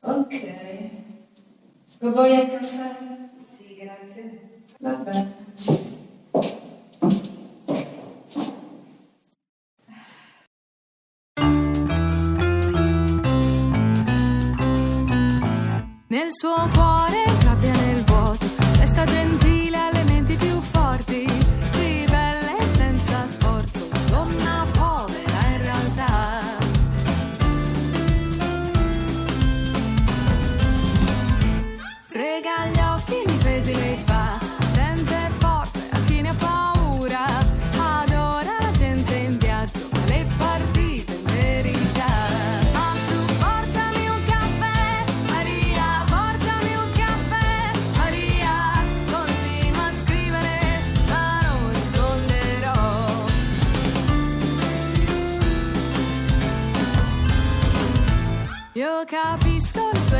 Ok. 0.00 0.54
Lo 1.98 2.10
vuoi 2.12 2.38
un 2.40 2.48
caffè? 2.48 2.96
Sì, 3.44 3.76
grazie. 3.76 4.40
Va 4.78 4.94
bene. 16.42 16.76
Nel 16.76 16.95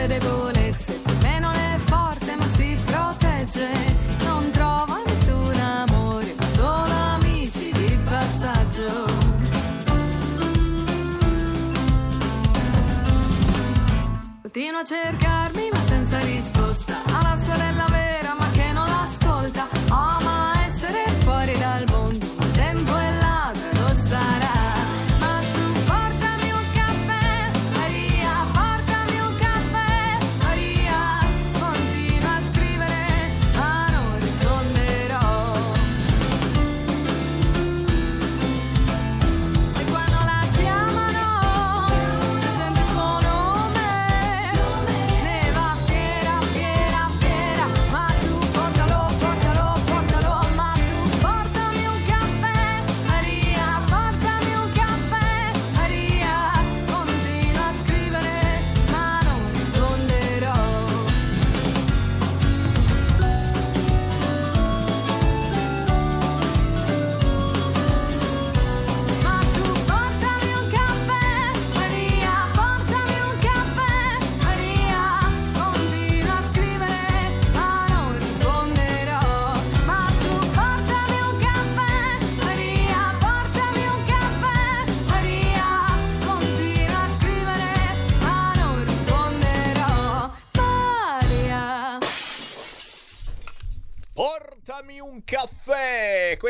sue 0.07 0.19
debolezze, 0.19 1.01
me 1.21 1.39
non 1.41 1.55
è 1.55 1.79
forte 1.79 2.37
ma 2.37 2.47
si 2.47 2.77
protegge, 2.85 3.69
non 4.25 4.51
trova 4.51 5.03
nessun 5.05 5.55
amore, 5.55 6.35
ma 6.39 6.47
solo 6.47 6.93
amici 7.15 7.73
di 7.73 7.99
passaggio. 8.05 9.05
Continua 14.43 14.81
a 14.81 14.85
cercarmi 14.85 15.69
ma 15.73 15.81
senza 15.81 16.19
risposta, 16.21 16.97
ha 17.05 17.23
la 17.23 17.37
sorella 17.37 17.85
vera 17.91 18.06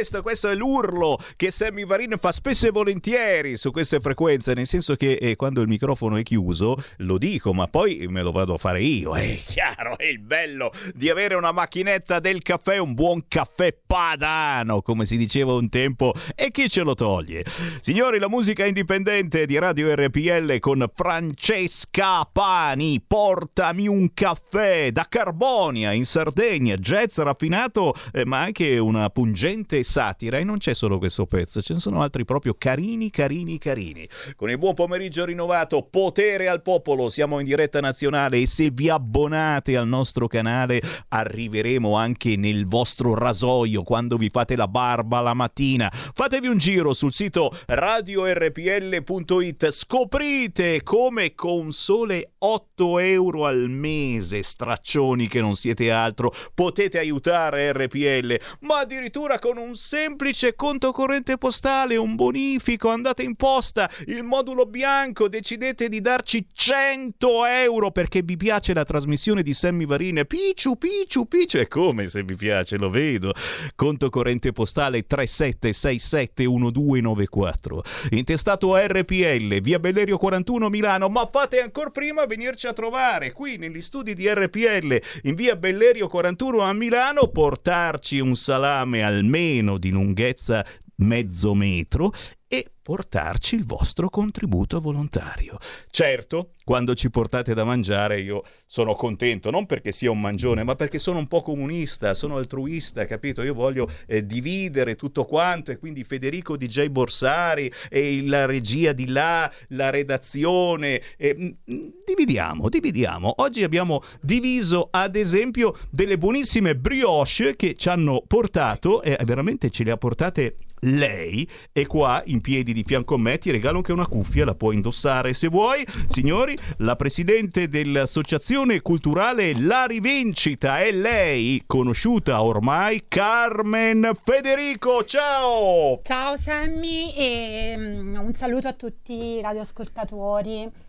Questo, 0.07 0.23
questo 0.23 0.49
è 0.51 0.55
l'urlo 0.55 1.19
che 1.35 1.51
Sammy 1.51 1.85
Varin 1.85 2.15
fa 2.21 2.31
spesso 2.31 2.69
e 2.69 2.71
volentieri 2.71 3.57
su 3.57 3.73
queste 3.73 3.99
frequenze, 3.99 4.55
nel 4.55 4.69
senso 4.69 4.95
che 4.95 5.15
eh, 5.15 5.35
quando 5.35 5.63
il 5.63 5.67
microfono 5.67 6.17
è 6.17 6.23
chiuso 6.23 6.81
lo 6.99 7.19
dico, 7.19 7.53
ma 7.53 7.67
poi 7.67 8.07
me 8.09 8.23
lo 8.23 8.31
vado 8.31 8.55
a 8.55 8.57
fare 8.57 8.85
io. 8.85 9.17
È 9.17 9.37
chiaro, 9.45 9.99
è 9.99 10.05
il 10.05 10.21
bello 10.21 10.71
di 10.95 11.11
avere 11.11 11.35
una 11.35 11.51
macchinetta 11.51 12.21
del 12.21 12.41
caffè, 12.43 12.79
un 12.79 12.95
buon 12.95 13.25
caffè 13.27 13.77
padano, 13.85 14.81
come 14.81 15.07
si 15.07 15.17
diceva 15.17 15.55
un 15.55 15.69
tempo, 15.69 16.15
e 16.37 16.53
chi 16.53 16.71
ce 16.71 16.83
lo 16.83 16.95
toglie? 16.95 17.45
Signori, 17.81 18.21
la 18.21 18.29
musica 18.29 18.65
indipendente 18.65 19.45
di 19.45 19.59
Radio 19.59 19.93
RPL 19.93 20.61
con 20.61 20.89
Francesca 20.95 22.25
Pani, 22.31 23.03
portami 23.05 23.89
un 23.89 24.15
caffè 24.15 24.93
da 24.93 25.07
Carbonia 25.09 25.91
in 25.91 26.05
Sardegna, 26.05 26.77
jazz 26.77 27.19
raffinato, 27.19 27.93
eh, 28.13 28.25
ma 28.25 28.43
anche 28.43 28.79
una 28.79 29.11
pungente 29.11 29.83
satira. 29.97 30.37
E 30.37 30.45
non 30.45 30.59
c'è 30.59 30.75
solo 30.75 30.99
questo 30.99 31.25
pezzo, 31.25 31.63
ce 31.63 31.73
ne 31.73 31.81
sono 31.81 32.03
altri 32.03 32.27
proprio 32.27 32.55
carini, 32.59 33.09
carini, 33.09 33.57
carini. 33.57 34.07
Con 34.37 34.51
il 34.51 34.59
buon 34.59 34.75
pomeriggio 34.75 35.25
rinnovato, 35.25 35.89
potere 35.91 36.49
al 36.49 36.61
popolo, 36.61 37.09
siamo 37.09 37.39
in 37.39 37.47
diretta 37.47 37.81
nazionale 37.81 38.39
e 38.39 38.47
se 38.47 38.69
vi 38.71 38.91
abbonate 38.91 39.75
al 39.75 39.89
nostro 39.89 40.27
canale 40.27 40.83
arriveremo 41.09 41.97
anche 41.97 42.37
nel 42.37 42.67
vostro 42.67 43.15
rasoio 43.15 43.85
quando 43.85 44.19
vi 44.19 44.29
fate 44.29 44.55
la 44.55 44.69
barba 44.69 45.21
la 45.21 45.33
mattina. 45.33 45.91
Fatevi 45.91 46.49
un 46.49 46.59
giro 46.59 46.93
sul 46.93 47.13
sito 47.13 47.57
radiorpl.it, 47.67 49.71
scoprite 49.71 50.83
come 50.83 51.35
con 51.35 51.73
sole 51.73 52.33
8 52.39 52.99
euro 52.99 53.47
al 53.47 53.71
mese, 53.71 54.43
straccioni 54.43 55.27
che 55.27 55.41
non 55.41 55.57
siete 55.57 55.91
altro, 55.91 56.35
potete 56.53 56.99
aiutare 56.99 57.73
RPL 57.73 58.39
ma 58.61 58.81
addirittura 58.81 59.39
con 59.39 59.57
un 59.57 59.75
semplice 59.77 60.55
conto 60.55 60.93
corrente 60.93 61.39
postale, 61.39 61.97
un 61.97 62.15
bonifico, 62.15 62.89
andate 62.89 63.23
in 63.23 63.37
posta, 63.37 63.91
il 64.07 64.23
modulo 64.23 64.67
bianco, 64.67 65.29
decidete 65.29 65.89
di 65.89 66.01
darci 66.01 66.47
100 66.53 67.45
euro 67.45 67.91
perché 67.91 68.23
vi 68.23 68.37
piace 68.37 68.75
la 68.75 68.85
trasmissione 68.85 69.43
di 69.43 69.55
Sammy 69.55 69.87
Varine. 69.87 70.25
Picciu, 70.25 70.77
picciu, 70.77 71.29
picciu, 71.29 71.59
è 71.59 71.69
come 71.69 72.09
se 72.09 72.23
vi 72.23 72.35
piace, 72.35 72.77
lo 72.77 72.91
vedo. 72.91 73.33
Conto 73.75 74.11
corrente 74.11 74.53
postale 74.53 75.07
37671294. 75.07 77.79
Intestato 78.11 78.75
a 78.75 78.87
RPL, 78.87 79.61
via 79.61 79.79
Bellerio 79.79 80.19
41 80.19 80.69
Milano, 80.69 81.09
ma 81.09 81.29
fate 81.31 81.61
ancora 81.61 81.91
prima 81.91 82.25
venirci 82.25 82.67
a 82.67 82.73
trovare 82.73 83.33
qui 83.33 83.57
negli 83.57 83.83
studi 83.83 84.15
di 84.15 84.29
RPL 84.29 85.01
in 85.23 85.35
via 85.35 85.57
Bellerio 85.57 86.09
41 86.09 86.61
a 86.61 86.73
Milano, 86.73 87.29
portarci 87.29 88.21
un 88.21 88.37
salame 88.37 89.03
almeno 89.03 89.66
di 89.75 89.91
lunghezza 89.91 90.65
mezzo 90.97 91.55
metro 91.55 92.13
e 92.49 92.71
portarci 92.81 93.57
il 93.57 93.67
vostro 93.67 94.09
contributo 94.09 94.81
volontario. 94.81 95.59
Certo, 95.91 96.53
quando 96.63 96.95
ci 96.95 97.11
portate 97.11 97.53
da 97.55 97.65
mangiare 97.65 98.21
io 98.21 98.45
sono 98.67 98.95
contento, 98.95 99.51
non 99.51 99.67
perché 99.67 99.91
sia 99.91 100.13
un 100.13 100.21
mangione, 100.21 100.63
ma 100.63 100.77
perché 100.77 101.01
sono 101.01 101.19
un 101.19 101.27
po' 101.27 101.43
comunista, 101.43 102.15
sono 102.15 102.37
altruista, 102.37 103.05
capito? 103.05 103.43
Io 103.43 103.55
voglio 103.55 103.89
eh, 104.07 104.25
dividere 104.25 104.95
tutto 104.95 105.25
quanto 105.25 105.73
e 105.73 105.79
quindi 105.79 106.05
Federico 106.05 106.57
DJ 106.57 106.87
Borsari 106.87 107.73
e 107.91 108.25
la 108.25 108.47
regia 108.47 108.93
di 108.93 109.09
là, 109.09 109.51
la 109.71 109.91
redazione, 109.91 111.03
eh, 111.17 111.57
dividiamo, 111.65 112.69
dividiamo. 112.69 113.35
Oggi 113.39 113.65
abbiamo 113.65 114.03
diviso 114.21 114.87
ad 114.93 115.17
esempio 115.17 115.77
delle 115.91 116.19
buonissime 116.19 116.77
brioche 116.77 117.57
che 117.57 117.75
ci 117.75 117.89
hanno 117.89 118.23
portato 118.25 119.03
e 119.03 119.19
veramente 119.25 119.71
ce 119.71 119.83
le 119.83 119.91
ha 119.91 119.97
portate 119.97 120.59
lei 120.87 121.49
e 121.73 121.87
qua 121.87 122.23
in 122.27 122.41
piedi 122.41 122.73
di 122.73 122.85
fianco 122.85 123.15
a 123.15 123.19
me 123.19 123.39
ti 123.39 123.51
regalo 123.51 123.79
anche 123.79 123.93
una 123.93 124.07
cuffia, 124.07 124.45
la 124.45 124.55
puoi 124.55 124.77
indossare 124.77 125.35
se 125.35 125.49
vuoi. 125.49 125.87
Signori, 126.09 126.57
la 126.79 126.97
presidente 126.97 127.69
dell'associazione 127.69 128.81
culturale 128.81 129.59
La 129.59 129.85
Rivincita 129.87 130.81
è 130.81 130.93
lei, 130.93 131.63
conosciuta 131.67 132.43
ormai, 132.43 133.03
Carmen 133.09 134.11
Federico. 134.23 135.05
Ciao! 135.05 136.01
Ciao 136.03 136.37
Sammy 136.37 137.13
e 137.15 137.75
um, 137.77 138.21
un 138.25 138.35
saluto 138.35 138.69
a 138.69 138.73
tutti 138.73 139.13
i 139.13 139.41
radioascoltatori. 139.41 140.86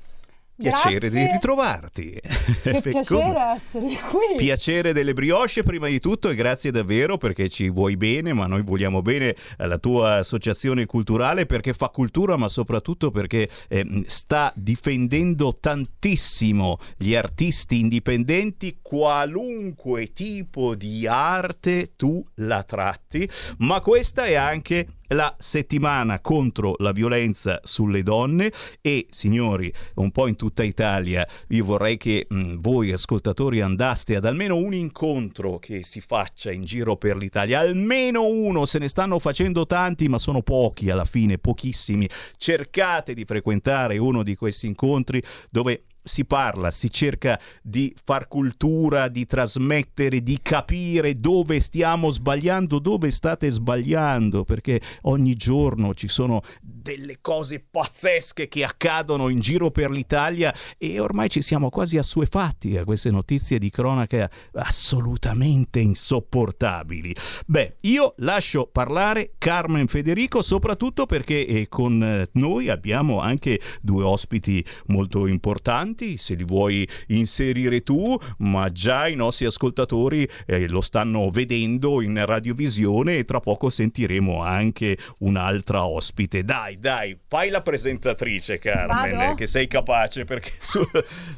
Piacere 0.58 1.10
Grazie. 1.10 1.26
di 1.26 1.32
ritrovarti. 1.32 2.20
Che 2.63 2.82
piacere 2.82 3.39
essere 3.56 3.96
qui. 4.10 4.36
Piacere 4.38 4.91
delle 4.91 5.13
brioche 5.13 5.62
prima 5.62 5.88
di 5.88 6.00
tutto 6.00 6.30
e 6.30 6.36
grazie 6.36 6.72
davvero 6.72 7.17
perché 7.17 7.48
ci 7.48 7.70
vuoi 7.70 7.96
bene, 7.96 8.34
ma 8.34 8.48
noi 8.48 8.63
vogliamo 8.63 9.04
bene 9.04 9.36
alla 9.58 9.78
tua 9.78 10.15
associazione 10.15 10.88
culturale 10.88 11.46
perché 11.46 11.74
fa 11.74 11.89
cultura, 11.89 12.38
ma 12.38 12.50
soprattutto 12.50 13.12
perché 13.12 13.48
eh, 13.67 14.04
sta 14.08 14.52
difendendo 14.56 15.58
tantissimo 15.60 16.80
gli 16.98 17.13
artisti 17.13 17.80
indipendenti, 17.80 18.80
qualunque 18.82 20.12
tipo 20.12 20.74
di 20.74 21.06
arte 21.06 21.91
tu 21.96 22.26
la 22.38 22.63
tratti, 22.63 23.30
ma 23.60 23.80
questa 23.82 24.26
è 24.26 24.34
anche 24.34 24.88
la 25.10 25.36
settimana 25.38 26.20
contro 26.20 26.76
la 26.80 26.91
violenza 26.91 27.60
sulle 27.63 28.04
donne. 28.04 28.52
E 28.82 29.08
signori 29.10 29.74
un 29.96 30.12
po' 30.12 30.28
in 30.28 30.36
tutta 30.36 30.63
Italia 30.63 31.28
io 31.50 31.65
vorrei 31.65 31.98
che 31.98 32.26
mh, 32.30 32.56
voi 32.60 32.91
ascoltatori 32.91 33.62
andaste 33.62 34.15
ad 34.15 34.26
almeno 34.26 34.56
un 34.56 34.74
incontro 34.74 35.60
che 35.60 35.84
si 35.84 36.02
faccia 36.02 36.52
in 36.52 36.65
giro 36.65 36.96
per 36.98 37.17
l'Italia. 37.17 37.60
Almeno 37.60 38.26
uno 38.26 38.65
se 38.65 38.80
ne 38.80 38.88
stanno 38.88 39.20
facendo 39.20 39.65
tanti 39.65 40.08
ma 40.08 40.17
sono 40.17 40.41
pochi 40.41 40.89
alla 40.89 41.06
fine 41.06 41.38
pochissimi. 41.38 42.08
Cercate 42.38 43.13
di 43.13 43.26
frequentare 43.26 43.98
uno 43.98 44.24
di 44.24 44.36
questi 44.36 44.67
incontri 44.67 45.22
dove 45.50 45.84
si 46.08 46.26
parla, 46.26 46.72
si 46.72 46.89
cerca 46.89 47.39
di 47.62 47.93
far 48.04 48.28
cultura, 48.28 49.08
di 49.08 49.26
trasmettere, 49.26 50.22
di 50.24 50.39
capire 50.41 51.20
dove 51.20 51.60
stiamo 51.60 52.10
sbagliando, 52.10 52.80
dove 52.80 53.12
state 53.12 53.50
sbagliando, 53.50 54.43
perché 54.43 54.82
ogni 55.04 55.36
giorno 55.36 55.93
ci 55.93 56.08
sono 56.08 56.41
delle 56.62 57.20
cose 57.22 57.60
pazzesche 57.60 58.48
che 58.48 58.63
accadono 58.63 59.30
in 59.30 59.39
giro 59.39 59.72
per 59.72 59.91
l'Italia 59.91 60.54
e 60.78 61.00
ormai 61.00 61.30
ci 61.30 61.41
siamo 61.41 61.70
quasi 61.70 61.98
assuefatti 61.98 62.78
a 62.78 62.86
queste 62.86 63.12
notizie 63.12 63.60
di 63.60 63.70
cronaca 63.70 64.30
assolutamente 64.54 65.80
insopportabili. 65.80 67.15
Beh, 67.46 67.76
io 67.82 68.13
lascio 68.17 68.67
parlare 68.72 69.34
Carmen 69.38 69.88
Federico 69.88 70.41
soprattutto 70.41 71.06
perché 71.06 71.46
eh, 71.46 71.67
con 71.67 72.26
noi 72.32 72.70
abbiamo 72.70 73.20
anche 73.20 73.60
due 73.82 74.04
ospiti 74.04 74.63
molto 74.88 75.28
importanti 75.28 75.97
se 76.18 76.36
li 76.36 76.44
vuoi 76.44 76.88
inserire 77.08 77.82
tu, 77.82 78.18
ma 78.40 78.70
già 78.70 79.08
i 79.08 79.16
nostri 79.16 79.46
ascoltatori 79.46 80.28
eh, 80.46 80.68
lo 80.68 80.82
stanno 80.82 81.30
vedendo 81.30 82.02
in 82.02 82.24
radiovisione 82.26 83.18
e 83.18 83.26
tra 83.26 83.40
poco 83.40 83.70
sentiremo 83.70 84.42
anche 84.42 84.98
un'altra 85.20 85.86
ospite. 85.86 86.44
Dai, 86.44 86.80
dai, 86.80 87.18
fai 87.28 87.50
la 87.50 87.62
presentatrice 87.62 88.60
Carmen, 88.60 89.18
Vado? 89.18 89.36
che 89.36 89.48
sei 89.48 89.68
capace 89.68 90.24
perché 90.24 90.52
su- 90.60 90.88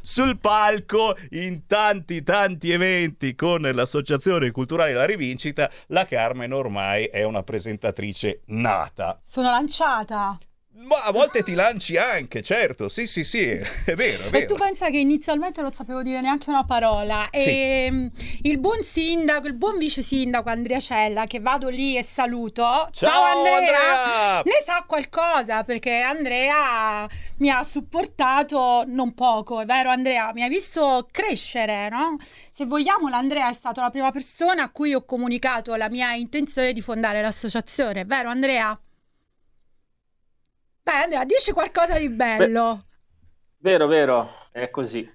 sul 0.02 0.38
palco 0.38 1.16
in 1.32 1.66
tanti 1.66 2.24
tanti 2.24 2.72
eventi 2.72 3.36
con 3.36 3.62
l'associazione 3.62 4.52
culturale 4.52 4.94
La 4.94 5.06
Rivincita, 5.06 5.70
la 5.88 6.06
Carmen 6.06 6.52
ormai 6.52 7.06
è 7.06 7.24
una 7.24 7.44
presentatrice 7.44 8.42
nata. 8.48 9.20
Sono 9.24 9.50
lanciata. 9.50 10.38
Ma 10.82 11.04
a 11.04 11.12
volte 11.12 11.44
ti 11.44 11.56
lanci 11.56 11.98
anche, 11.98 12.42
certo, 12.42 12.88
sì, 12.88 13.06
sì, 13.06 13.26
sì, 13.26 13.42
è 13.50 13.96
vero, 13.96 14.24
è 14.24 14.28
E 14.28 14.30
vero. 14.30 14.46
tu 14.46 14.56
pensa 14.56 14.90
che 14.90 14.98
inizialmente 14.98 15.62
non 15.62 15.74
sapevo 15.74 16.02
dire 16.02 16.22
neanche 16.22 16.50
una 16.50 16.64
parola. 16.64 17.28
Sì. 17.32 17.50
E 17.50 17.88
mm, 17.92 18.08
il 18.44 18.58
buon 18.60 18.82
sindaco, 18.82 19.48
il 19.48 19.56
buon 19.56 19.78
vice 19.78 20.02
sindaco 20.02 20.48
Andrea 20.50 20.80
Cella, 20.80 21.26
che 21.26 21.42
vado 21.42 21.68
lì 21.68 21.98
e 21.98 22.04
saluto. 22.04 22.88
Ciao, 22.94 23.24
Andrea! 23.24 24.42
Ne 24.44 24.62
sa 24.64 24.84
qualcosa 24.88 25.64
perché 25.64 26.00
Andrea 26.00 27.06
mi 27.38 27.50
ha 27.50 27.62
supportato 27.64 28.84
non 28.88 29.14
poco, 29.14 29.60
è 29.60 29.66
vero 29.66 29.90
Andrea? 29.90 30.32
Mi 30.34 30.44
ha 30.44 30.48
visto 30.48 31.08
crescere, 31.12 31.90
no? 31.90 32.16
Se 32.56 32.66
vogliamo, 32.66 33.10
l'Andrea 33.10 33.50
è 33.50 33.54
stato 33.54 33.82
la 33.82 33.90
prima 33.90 34.12
persona 34.12 34.64
a 34.64 34.70
cui 34.70 34.94
ho 34.94 35.04
comunicato 35.04 35.76
la 35.76 35.90
mia 35.90 36.14
intenzione 36.14 36.72
di 36.72 36.82
fondare 36.82 37.22
l'associazione, 37.22 38.02
è 38.02 38.06
vero 38.06 38.30
Andrea? 38.30 38.80
Dai 40.90 41.04
Andrea, 41.04 41.24
dici 41.24 41.52
qualcosa 41.52 42.00
di 42.00 42.10
bello. 42.10 42.86
Vero, 43.58 43.86
vero, 43.86 44.28
è 44.52 44.72
così. 44.72 45.08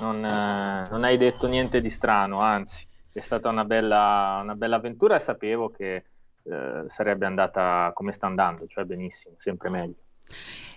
Non, 0.00 0.24
eh, 0.24 0.88
non 0.90 1.04
hai 1.04 1.16
detto 1.18 1.46
niente 1.46 1.80
di 1.80 1.88
strano, 1.88 2.40
anzi, 2.40 2.84
è 3.12 3.20
stata 3.20 3.48
una 3.48 3.64
bella, 3.64 4.40
una 4.42 4.56
bella 4.56 4.76
avventura 4.76 5.14
e 5.14 5.20
sapevo 5.20 5.70
che 5.70 6.04
eh, 6.42 6.84
sarebbe 6.88 7.26
andata 7.26 7.92
come 7.94 8.10
sta 8.10 8.26
andando, 8.26 8.66
cioè 8.66 8.82
benissimo, 8.82 9.36
sempre 9.38 9.68
meglio. 9.68 10.02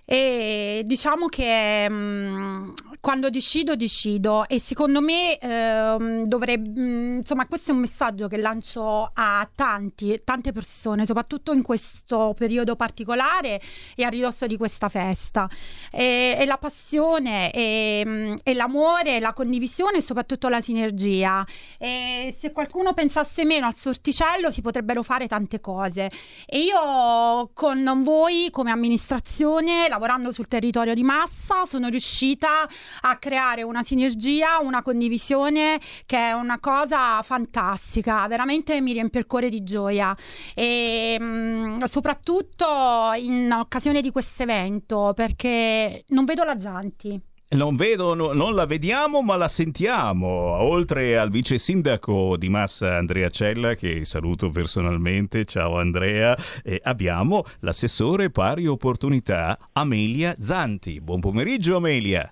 E 0.06 0.84
diciamo 0.86 1.28
che 1.28 1.90
mm, 1.90 2.72
quando 3.04 3.30
decido, 3.30 3.76
decido. 3.76 4.48
E 4.48 4.60
secondo 4.60 5.02
me 5.02 5.38
ehm, 5.38 6.24
dovrebbe, 6.26 6.80
mm, 6.80 7.16
insomma, 7.18 7.46
questo 7.48 7.72
è 7.72 7.74
un 7.74 7.82
messaggio 7.82 8.28
che 8.30 8.38
lancio 8.38 9.12
a 9.14 9.46
tanti, 9.54 10.22
tante 10.24 10.52
persone, 10.52 11.06
soprattutto 11.06 11.52
in 11.52 11.62
questo 11.64 12.34
periodo 12.38 12.76
particolare 12.76 13.62
e 13.96 14.04
a 14.04 14.10
ridosso 14.10 14.48
di 14.48 14.56
questa 14.58 14.88
festa. 14.90 15.50
E, 15.92 16.38
e 16.40 16.46
la 16.46 16.58
passione, 16.58 17.52
e, 17.52 18.04
mm, 18.06 18.36
e 18.44 18.54
l'amore, 18.54 19.20
la 19.20 19.34
condivisione 19.34 19.98
e 19.98 20.02
soprattutto 20.02 20.48
la 20.48 20.62
sinergia. 20.62 21.46
E 21.78 22.34
se 22.38 22.52
qualcuno 22.52 22.94
pensasse 22.94 23.44
meno 23.44 23.68
al 23.68 23.76
sorticello, 23.76 24.50
si 24.50 24.62
potrebbero 24.62 25.04
fare 25.04 25.28
tante 25.28 25.60
cose. 25.60 26.10
E 26.46 26.60
io 26.60 27.52
con 27.54 28.02
voi, 28.04 28.50
come 28.50 28.72
amministrazione, 28.72 29.90
lavorando 29.94 30.32
sul 30.32 30.48
territorio 30.48 30.96
di 30.96 31.04
Massa, 31.04 31.66
sono 31.66 31.88
riuscita 31.88 32.68
a 33.02 33.18
creare 33.18 33.62
una 33.62 33.84
sinergia, 33.84 34.60
una 34.60 34.82
condivisione 34.82 35.80
che 36.08 36.18
è 36.18 36.32
una 36.32 36.60
cosa 36.60 37.22
fantastica, 37.22 38.28
veramente 38.28 38.82
mi 38.82 38.94
riempie 38.94 39.20
il 39.20 39.28
cuore 39.28 39.50
di 39.50 39.62
gioia. 39.64 40.16
E 40.56 41.20
mh, 41.20 41.86
soprattutto 41.86 43.12
in 43.16 43.52
occasione 43.54 44.02
di 44.02 44.12
questo 44.12 44.44
evento, 44.44 45.14
perché 45.16 46.04
non 46.08 46.26
vedo 46.26 46.44
la 46.44 46.60
Zanti. 46.60 47.22
Non 47.54 47.76
vedo, 47.76 48.16
no- 48.16 48.34
non 48.34 48.56
la 48.56 48.66
vediamo, 48.66 49.22
ma 49.22 49.36
la 49.36 49.48
sentiamo. 49.48 50.28
Oltre 50.28 51.20
al 51.20 51.30
vice 51.30 51.60
sindaco 51.60 52.36
di 52.36 52.50
Massa 52.50 52.96
Andrea 52.96 53.30
Cella, 53.30 53.76
che 53.76 54.06
saluto 54.06 54.50
personalmente, 54.50 55.46
ciao 55.46 55.78
Andrea, 55.78 56.36
e 56.64 56.82
abbiamo 56.84 57.44
l'assessore 57.60 58.32
pari 58.32 58.66
opportunità 58.66 59.58
Amelia 59.74 60.36
Zanti. 60.40 61.00
Buon 61.00 61.20
pomeriggio 61.20 61.76
Amelia. 61.76 62.28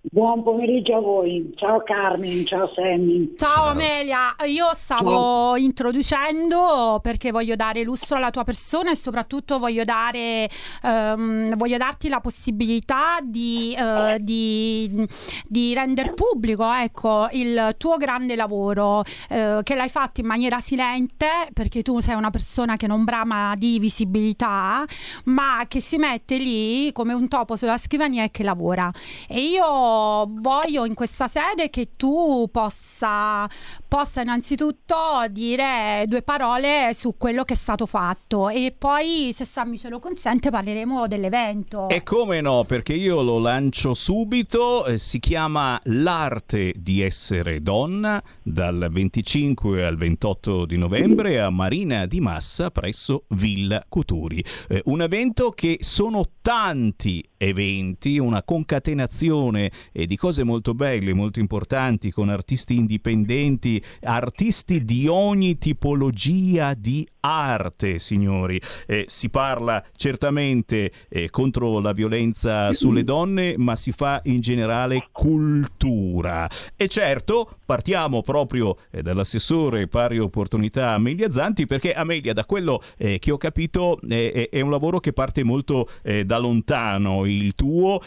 Buon 0.00 0.44
pomeriggio 0.44 0.96
a 0.96 1.00
voi, 1.00 1.52
ciao 1.56 1.82
Carmen, 1.82 2.46
ciao 2.46 2.70
Sammy. 2.72 3.34
Ciao. 3.36 3.70
Amelia, 3.70 4.36
io 4.46 4.72
stavo 4.72 5.56
introducendo 5.56 7.00
perché 7.02 7.32
voglio 7.32 7.56
dare 7.56 7.82
lustro 7.82 8.16
alla 8.16 8.30
tua 8.30 8.44
persona 8.44 8.92
e 8.92 8.96
soprattutto 8.96 9.58
voglio, 9.58 9.82
dare, 9.82 10.48
ehm, 10.84 11.56
voglio 11.56 11.76
darti 11.78 12.08
la 12.08 12.20
possibilità 12.20 13.18
di, 13.22 13.74
eh, 13.76 14.18
di, 14.20 15.04
di 15.46 15.74
rendere 15.74 16.14
pubblico 16.14 16.72
ecco, 16.72 17.26
il 17.32 17.74
tuo 17.76 17.96
grande 17.96 18.36
lavoro 18.36 19.02
eh, 19.28 19.60
che 19.64 19.74
l'hai 19.74 19.88
fatto 19.88 20.20
in 20.20 20.26
maniera 20.26 20.60
silente 20.60 21.26
perché 21.52 21.82
tu 21.82 21.98
sei 21.98 22.14
una 22.14 22.30
persona 22.30 22.76
che 22.76 22.86
non 22.86 23.02
brama 23.02 23.54
di 23.56 23.80
visibilità 23.80 24.86
ma 25.24 25.64
che 25.66 25.80
si 25.80 25.96
mette 25.96 26.38
lì 26.38 26.92
come 26.92 27.12
un 27.14 27.26
topo 27.26 27.56
sulla 27.56 27.78
scrivania 27.78 28.22
e 28.22 28.30
che 28.30 28.44
lavora. 28.44 28.90
E 29.28 29.40
io 29.40 29.87
voglio 30.28 30.84
in 30.84 30.94
questa 30.94 31.28
sede 31.28 31.70
che 31.70 31.90
tu 31.96 32.48
possa, 32.50 33.48
possa 33.86 34.20
innanzitutto 34.20 34.96
dire 35.30 36.04
due 36.06 36.22
parole 36.22 36.92
su 36.94 37.16
quello 37.16 37.44
che 37.44 37.54
è 37.54 37.56
stato 37.56 37.86
fatto 37.86 38.48
e 38.48 38.74
poi 38.76 39.32
se 39.34 39.44
Sammy 39.44 39.78
ce 39.78 39.88
lo 39.88 39.98
consente 39.98 40.50
parleremo 40.50 41.06
dell'evento. 41.06 41.88
E 41.88 42.02
come 42.02 42.40
no, 42.40 42.64
perché 42.64 42.92
io 42.94 43.22
lo 43.22 43.38
lancio 43.38 43.94
subito, 43.94 44.86
eh, 44.86 44.98
si 44.98 45.18
chiama 45.18 45.78
L'arte 45.84 46.72
di 46.76 47.02
essere 47.02 47.62
donna 47.62 48.22
dal 48.42 48.88
25 48.90 49.84
al 49.84 49.96
28 49.96 50.66
di 50.66 50.76
novembre 50.76 51.40
a 51.40 51.50
Marina 51.50 52.06
di 52.06 52.20
Massa 52.20 52.70
presso 52.70 53.24
Villa 53.28 53.84
Cuturi. 53.88 54.44
Eh, 54.68 54.82
un 54.86 55.02
evento 55.02 55.50
che 55.50 55.78
sono 55.80 56.24
tanti 56.42 57.24
eventi, 57.36 58.18
una 58.18 58.42
concatenazione 58.42 59.70
eh, 59.92 60.06
di 60.06 60.16
cose 60.16 60.42
molto 60.44 60.74
belle, 60.74 61.12
molto 61.12 61.38
importanti 61.38 62.10
con 62.10 62.28
artisti 62.28 62.76
indipendenti, 62.76 63.82
artisti 64.02 64.84
di 64.84 65.06
ogni 65.06 65.58
tipologia 65.58 66.74
di 66.74 67.06
arte, 67.20 67.98
signori. 67.98 68.60
Eh, 68.86 69.04
si 69.06 69.28
parla 69.28 69.84
certamente 69.96 70.92
eh, 71.08 71.30
contro 71.30 71.80
la 71.80 71.92
violenza 71.92 72.72
sulle 72.72 73.04
donne, 73.04 73.56
ma 73.56 73.76
si 73.76 73.92
fa 73.92 74.20
in 74.24 74.40
generale 74.40 75.08
cultura. 75.12 76.48
E 76.76 76.88
certo, 76.88 77.57
partiamo 77.68 78.22
proprio 78.22 78.78
eh, 78.90 79.02
dall'assessore 79.02 79.88
pari 79.88 80.18
opportunità 80.18 80.92
Amelia 80.92 81.30
Zanti, 81.30 81.66
perché 81.66 81.92
Amelia, 81.92 82.32
da 82.32 82.46
quello 82.46 82.80
eh, 82.96 83.18
che 83.18 83.30
ho 83.30 83.36
capito, 83.36 84.00
eh, 84.08 84.48
è 84.50 84.62
un 84.62 84.70
lavoro 84.70 85.00
che 85.00 85.12
parte 85.12 85.44
molto 85.44 85.86
eh, 86.02 86.24
da 86.24 86.38
lontano. 86.38 87.26
Il 87.26 87.54
tuo, 87.54 88.00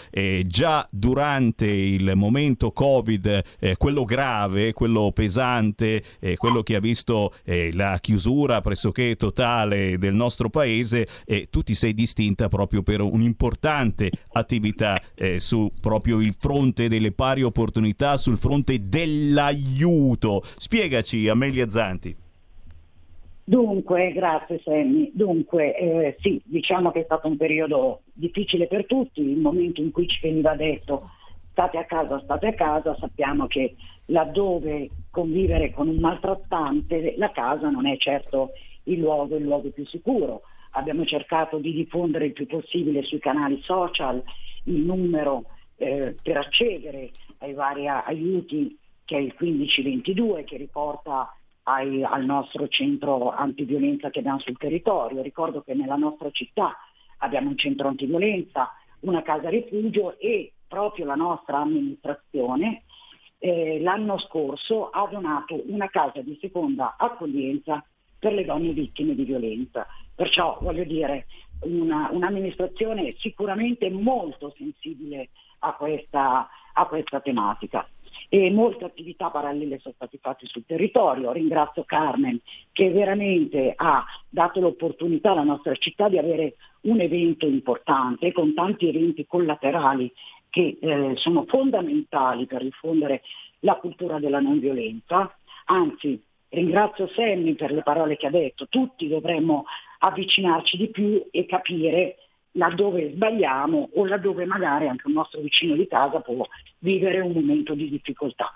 già 0.45 0.87
durante 0.89 1.67
il 1.67 2.13
momento 2.15 2.71
Covid, 2.71 3.43
quello 3.77 4.03
grave, 4.03 4.73
quello 4.73 5.11
pesante, 5.13 6.03
quello 6.37 6.63
che 6.63 6.75
ha 6.75 6.79
visto 6.79 7.33
la 7.43 7.99
chiusura 7.99 8.61
pressoché 8.61 9.15
totale 9.15 9.97
del 9.97 10.13
nostro 10.13 10.49
paese, 10.49 11.07
tu 11.49 11.61
ti 11.61 11.75
sei 11.75 11.93
distinta 11.93 12.47
proprio 12.47 12.81
per 12.81 13.01
un'importante 13.01 14.11
attività 14.33 15.01
su 15.37 15.71
proprio 15.79 16.19
il 16.21 16.35
fronte 16.37 16.87
delle 16.87 17.11
pari 17.11 17.43
opportunità, 17.43 18.17
sul 18.17 18.37
fronte 18.37 18.87
dell'aiuto. 19.51 20.43
Spiegaci, 20.57 21.27
Amelia 21.27 21.67
Zanti. 21.69 22.15
Dunque, 23.43 24.11
grazie 24.13 24.61
Sammy. 24.63 25.11
Dunque, 25.13 25.75
eh, 25.75 26.15
sì, 26.19 26.41
diciamo 26.45 26.91
che 26.91 27.01
è 27.01 27.03
stato 27.03 27.27
un 27.27 27.37
periodo 27.37 28.01
difficile 28.13 28.67
per 28.67 28.85
tutti, 28.85 29.21
il 29.21 29.39
momento 29.39 29.81
in 29.81 29.91
cui 29.91 30.07
ci 30.07 30.19
veniva 30.21 30.55
detto 30.55 31.09
state 31.51 31.77
a 31.77 31.85
casa, 31.85 32.21
state 32.21 32.47
a 32.47 32.53
casa, 32.53 32.95
sappiamo 32.97 33.47
che 33.47 33.75
laddove 34.05 34.89
convivere 35.09 35.71
con 35.71 35.89
un 35.89 35.97
maltrattante 35.97 37.15
la 37.17 37.31
casa 37.31 37.69
non 37.69 37.85
è 37.87 37.97
certo 37.97 38.51
il 38.83 38.99
luogo, 38.99 39.35
il 39.35 39.43
luogo 39.43 39.69
più 39.69 39.85
sicuro. 39.85 40.43
Abbiamo 40.71 41.03
cercato 41.03 41.57
di 41.57 41.73
diffondere 41.73 42.27
il 42.27 42.33
più 42.33 42.45
possibile 42.45 43.03
sui 43.03 43.19
canali 43.19 43.59
social 43.63 44.23
il 44.65 44.79
numero 44.79 45.43
eh, 45.75 46.15
per 46.21 46.37
accedere 46.37 47.09
ai 47.39 47.53
vari 47.53 47.87
aiuti 47.87 48.77
che 49.11 49.17
è 49.17 49.19
il 49.19 49.35
1522 49.37 50.45
che 50.45 50.55
riporta 50.55 51.35
ai, 51.63 52.01
al 52.01 52.23
nostro 52.23 52.69
centro 52.69 53.29
antiviolenza 53.31 54.09
che 54.09 54.19
abbiamo 54.19 54.39
sul 54.39 54.57
territorio. 54.57 55.21
Ricordo 55.21 55.63
che 55.63 55.73
nella 55.73 55.97
nostra 55.97 56.31
città 56.31 56.77
abbiamo 57.17 57.49
un 57.49 57.57
centro 57.57 57.89
antiviolenza, 57.89 58.71
una 59.01 59.21
casa 59.21 59.49
rifugio 59.49 60.17
e 60.17 60.53
proprio 60.65 61.03
la 61.03 61.15
nostra 61.15 61.57
amministrazione 61.57 62.83
eh, 63.39 63.81
l'anno 63.81 64.17
scorso 64.17 64.89
ha 64.89 65.05
donato 65.11 65.61
una 65.65 65.89
casa 65.89 66.21
di 66.21 66.37
seconda 66.39 66.95
accoglienza 66.97 67.83
per 68.17 68.31
le 68.31 68.45
donne 68.45 68.71
vittime 68.71 69.13
di 69.13 69.25
violenza. 69.25 69.87
Perciò 70.15 70.57
voglio 70.61 70.85
dire 70.85 71.25
una, 71.63 72.07
un'amministrazione 72.13 73.13
sicuramente 73.17 73.89
molto 73.89 74.53
sensibile 74.55 75.31
a 75.59 75.73
questa, 75.73 76.47
a 76.71 76.85
questa 76.85 77.19
tematica 77.19 77.85
e 78.33 78.49
molte 78.49 78.85
attività 78.85 79.29
parallele 79.29 79.79
sono 79.79 79.93
state 79.93 80.17
fatte 80.21 80.45
sul 80.45 80.63
territorio. 80.65 81.33
Ringrazio 81.33 81.83
Carmen 81.83 82.39
che 82.71 82.89
veramente 82.89 83.73
ha 83.75 84.05
dato 84.29 84.61
l'opportunità 84.61 85.31
alla 85.31 85.43
nostra 85.43 85.75
città 85.75 86.07
di 86.07 86.17
avere 86.17 86.55
un 86.83 87.01
evento 87.01 87.45
importante 87.45 88.31
con 88.31 88.53
tanti 88.53 88.87
eventi 88.87 89.25
collaterali 89.27 90.09
che 90.49 90.77
eh, 90.79 91.11
sono 91.17 91.43
fondamentali 91.45 92.45
per 92.45 92.63
diffondere 92.63 93.21
la 93.59 93.75
cultura 93.75 94.17
della 94.17 94.39
non 94.39 94.59
violenza. 94.59 95.35
Anzi, 95.65 96.17
ringrazio 96.47 97.07
Sammy 97.09 97.55
per 97.55 97.73
le 97.73 97.83
parole 97.83 98.15
che 98.15 98.27
ha 98.27 98.31
detto, 98.31 98.67
tutti 98.69 99.09
dovremmo 99.09 99.65
avvicinarci 99.99 100.77
di 100.77 100.87
più 100.87 101.21
e 101.31 101.45
capire 101.45 102.15
laddove 102.53 103.11
sbagliamo 103.13 103.89
o 103.93 104.05
laddove 104.05 104.45
magari 104.45 104.87
anche 104.87 105.07
un 105.07 105.13
nostro 105.13 105.41
vicino 105.41 105.75
di 105.75 105.87
casa 105.87 106.19
può 106.19 106.45
vivere 106.79 107.19
un 107.19 107.31
momento 107.31 107.73
di 107.73 107.89
difficoltà. 107.89 108.53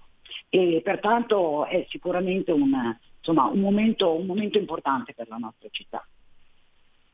E 0.49 0.81
pertanto 0.83 1.65
è 1.65 1.85
sicuramente 1.89 2.51
un, 2.51 2.95
insomma, 3.17 3.45
un, 3.45 3.59
momento, 3.59 4.13
un 4.13 4.25
momento 4.25 4.57
importante 4.57 5.13
per 5.13 5.27
la 5.27 5.37
nostra 5.37 5.67
città. 5.71 6.05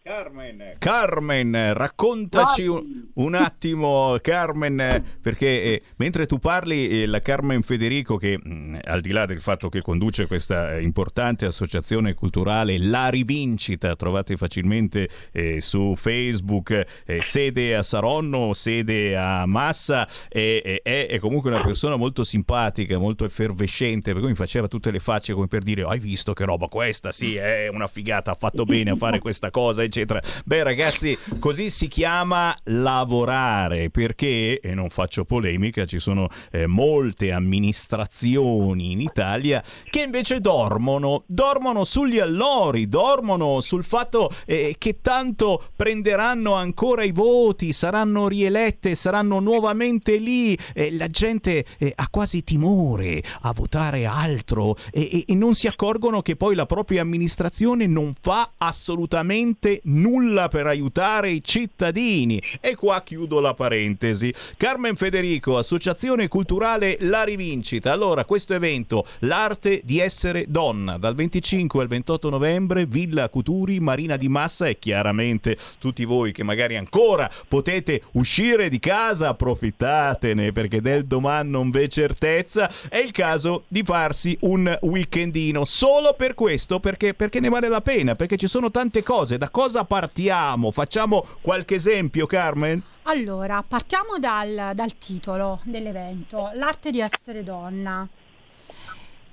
Carmen, 0.04 0.78
Carmen, 0.80 1.74
raccontaci 1.76 2.66
un, 2.66 3.10
un, 3.14 3.36
attimo, 3.36 4.18
Carmen, 4.20 5.20
perché 5.22 5.64
eh, 5.64 5.82
mentre 5.98 6.26
tu 6.26 6.40
parli, 6.40 7.04
eh, 7.04 7.06
la 7.06 7.20
Carmen 7.20 7.62
Federico, 7.62 8.18
che 8.18 8.40
mh, 8.42 8.52
mm, 8.52 8.76
al 8.84 9.02
di 9.02 9.12
là 9.12 9.28
del 9.28 9.42
fatto 9.42 9.70
che 9.70 9.84
conduce 9.84 10.26
questa 10.26 10.74
eh, 10.74 10.82
importante 10.82 11.46
associazione 11.46 12.16
culturale, 12.16 12.80
La 12.80 13.10
Rivincita, 13.10 13.96
trovate 13.96 14.38
facilmente 14.38 15.08
eh, 15.32 15.62
su 15.62 15.94
Facebook, 15.96 17.04
eh, 17.06 17.22
sede 17.22 17.76
a 17.76 17.84
Saronno, 17.84 18.54
sede 18.54 19.16
a 19.16 19.46
Massa, 19.46 20.08
è, 20.28 21.18
comunque 21.20 21.52
una 21.52 21.62
persona 21.62 21.96
molto 21.96 22.24
simpatica, 22.24 22.98
molto 22.98 23.24
effervescente, 23.24 24.14
per 24.14 24.22
cui 24.22 24.32
mi 24.32 24.36
faceva 24.36 24.68
tutte 24.68 24.90
le 24.90 25.00
facce 25.00 25.34
come 25.34 25.48
per 25.48 25.62
dire, 25.62 25.84
hai 25.84 26.00
visto 26.00 26.34
che 26.34 26.44
roba 26.44 26.68
questa? 26.70 27.12
Sì, 27.12 27.36
è 27.36 27.68
una 27.68 27.88
figata, 27.88 28.32
ha 28.32 28.36
fatto 28.36 28.64
bene 28.64 28.90
a 28.90 28.96
fare 28.96 29.20
questa 29.20 29.52
cosa 29.52 29.90
eccetera. 29.92 30.22
Beh, 30.46 30.64
ragazzi, 30.64 31.18
così 31.38 31.70
si 31.70 31.88
chiama 31.88 32.56
lavorare 32.64 33.90
perché, 33.90 34.62
e 34.62 34.74
non 34.74 34.90
faccio 34.90 35.26
polemica, 35.26 35.86
ci 35.86 36.00
sono 36.00 36.30
eh, 36.52 36.66
molte 36.66 37.32
amministrazioni 37.34 38.92
in 38.92 39.02
Italia 39.02 39.62
che 39.90 40.02
invece 40.02 40.40
dormono, 40.40 41.24
dormono 41.28 41.84
sugli 41.84 42.20
allori, 42.20 42.88
dormono 42.88 43.60
sul 43.60 43.84
fatto 43.84 44.34
eh, 44.46 44.76
che 44.78 45.00
tanto 45.02 45.66
prenderanno 45.76 46.54
ancora 46.54 47.04
i 47.04 47.12
voti, 47.12 47.74
saranno 47.74 48.30
rielette, 48.30 48.96
saranno 48.96 49.40
nuovamente 49.40 50.16
lì. 50.16 50.58
Eh, 50.74 50.96
la 50.96 51.08
gente 51.08 51.66
eh, 51.78 51.92
ha 51.94 52.08
quasi 52.10 52.44
timore 52.44 53.22
a 53.42 53.52
votare 53.52 54.06
altro 54.06 54.78
e, 54.92 55.10
e, 55.12 55.24
e 55.28 55.36
non 55.36 55.54
si 55.54 55.68
accorgono 55.68 56.22
che 56.22 56.38
poi 56.38 56.56
la 56.56 56.66
propria 56.66 57.02
amministrazione 57.02 57.88
non 57.88 58.14
fa 58.20 58.52
assolutamente 58.58 59.81
nulla 59.84 60.48
per 60.48 60.68
aiutare 60.68 61.32
i 61.32 61.44
cittadini. 61.44 62.42
E 62.60 62.76
qua 62.76 63.02
chiudo 63.02 63.40
la 63.40 63.54
parentesi. 63.54 64.34
Carmen 64.58 64.96
Federico, 64.96 65.58
Associazione 65.58 66.28
Culturale 66.28 66.98
La 67.02 67.24
Rivincita. 67.24 67.92
Allora, 67.92 68.26
questo 68.26 68.54
evento, 68.54 69.06
l'arte 69.20 69.82
di 69.84 70.00
essere 70.00 70.46
donna, 70.48 70.98
dal 70.98 71.16
25 71.16 71.82
al 71.82 71.88
28 71.88 72.30
novembre, 72.30 72.86
Villa 72.86 73.30
Cuturi, 73.30 73.80
Marina 73.80 74.18
di 74.18 74.30
Massa 74.30 74.68
e 74.68 74.78
chiaramente 74.80 75.58
tutti 75.80 76.06
voi 76.06 76.32
che 76.32 76.44
magari 76.44 76.78
ancora 76.78 77.30
potete 77.48 78.04
uscire 78.14 78.70
di 78.70 78.80
casa, 78.80 79.30
approfittatene 79.30 80.52
perché 80.52 80.82
del 80.82 81.06
domani 81.06 81.50
non 81.50 81.70
v'è 81.70 81.88
certezza. 81.88 82.72
È 82.88 82.98
il 82.98 83.12
caso 83.12 83.64
di 83.68 83.84
farsi 83.84 84.38
un 84.42 84.78
weekendino 84.82 85.66
solo 85.66 86.14
per 86.14 86.34
questo, 86.34 86.80
perché, 86.80 87.14
perché 87.14 87.40
ne 87.40 87.50
vale 87.50 87.68
la 87.68 87.82
pena, 87.82 88.16
perché 88.16 88.38
ci 88.38 88.48
sono 88.48 88.72
tante 88.72 89.04
cose, 89.04 89.38
da 89.38 89.50
cose 89.50 89.71
cosa 89.72 89.86
partiamo? 89.86 90.70
Facciamo 90.72 91.26
qualche 91.40 91.76
esempio, 91.76 92.26
Carmen? 92.26 92.84
Allora, 93.04 93.64
partiamo 93.66 94.20
dal, 94.20 94.72
dal 94.76 94.98
titolo 94.98 95.62
dell'evento, 95.64 96.52
l'arte 96.56 96.92
di 96.92 97.00
essere 97.00 97.42
donna. 97.42 98.06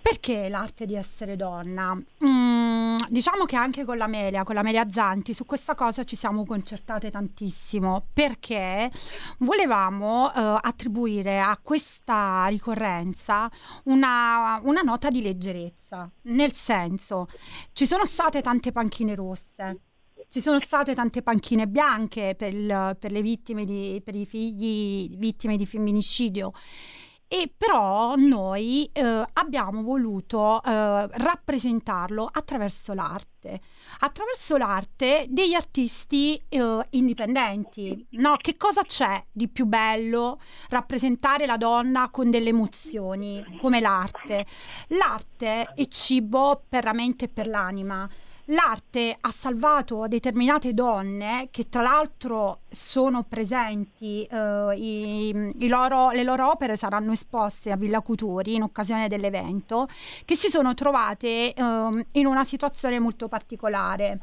Perché 0.01 0.49
l'arte 0.49 0.87
di 0.87 0.95
essere 0.95 1.35
donna? 1.35 1.93
Mm, 2.25 2.97
diciamo 3.09 3.47
che 3.47 3.57
anche 3.57 3.85
con 3.85 3.97
l'Amelia, 3.97 4.45
con 4.45 4.55
l'Amelia 4.55 4.89
Zanti, 4.89 5.35
su 5.35 5.45
questa 5.45 5.75
cosa 5.75 6.05
ci 6.05 6.15
siamo 6.15 6.47
concertate 6.47 7.11
tantissimo 7.11 8.07
perché 8.13 8.93
volevamo 9.39 10.33
eh, 10.33 10.59
attribuire 10.63 11.41
a 11.41 11.59
questa 11.61 12.47
ricorrenza 12.47 13.51
una, 13.85 14.61
una 14.63 14.83
nota 14.83 15.11
di 15.11 15.21
leggerezza. 15.21 16.09
Nel 16.23 16.53
senso, 16.53 17.27
ci 17.73 17.87
sono 17.87 18.05
state 18.05 18.41
tante 18.41 18.71
panchine 18.71 19.17
rosse, 19.17 19.81
ci 20.29 20.41
sono 20.41 20.59
state 20.59 20.95
tante 20.95 21.23
panchine 21.23 21.67
bianche 21.67 22.35
per, 22.37 22.55
il, 22.55 22.97
per 22.99 23.13
le 23.13 23.23
vittime 23.23 23.65
di, 23.65 24.01
per 24.05 24.15
i 24.15 24.27
figli 24.27 25.17
vittime 25.17 25.57
di 25.57 25.67
femminicidio 25.67 26.53
e 27.31 27.53
però 27.55 28.15
noi 28.17 28.89
eh, 28.91 29.25
abbiamo 29.35 29.83
voluto 29.83 30.63
eh, 30.63 31.09
rappresentarlo 31.11 32.27
attraverso 32.33 32.95
l'arte, 32.95 33.61
attraverso 34.01 34.57
l'arte 34.57 35.27
degli 35.29 35.53
artisti 35.53 36.43
eh, 36.49 36.87
indipendenti. 36.89 38.07
No? 38.13 38.37
Che 38.39 38.57
cosa 38.57 38.83
c'è 38.83 39.23
di 39.31 39.47
più 39.49 39.67
bello 39.67 40.41
rappresentare 40.71 41.45
la 41.45 41.59
donna 41.59 42.09
con 42.09 42.31
delle 42.31 42.49
emozioni 42.49 43.45
come 43.61 43.81
l'arte? 43.81 44.47
L'arte 44.89 45.75
è 45.75 45.87
cibo 45.89 46.65
per 46.67 46.85
la 46.85 46.95
mente 46.95 47.27
e 47.27 47.29
per 47.29 47.47
l'anima 47.47 48.09
l'arte 48.51 49.17
ha 49.19 49.31
salvato 49.31 50.07
determinate 50.07 50.73
donne 50.73 51.49
che 51.51 51.69
tra 51.69 51.83
l'altro 51.83 52.61
sono 52.71 53.25
presenti, 53.25 54.25
eh, 54.25 54.75
i, 54.77 55.55
i 55.59 55.69
loro, 55.69 56.11
le 56.11 56.23
loro 56.23 56.51
opere 56.51 56.77
saranno 56.77 57.13
esposte 57.13 57.71
a 57.71 57.77
Villa 57.77 58.01
Cuturi 58.01 58.55
in 58.55 58.63
occasione 58.63 59.09
dell'evento, 59.09 59.89
che 60.25 60.37
si 60.37 60.49
sono 60.49 60.75
trovate 60.75 61.53
eh, 61.53 62.07
in 62.13 62.27
una 62.27 62.45
situazione 62.45 62.99
molto 62.99 63.29
particolare. 63.29 64.19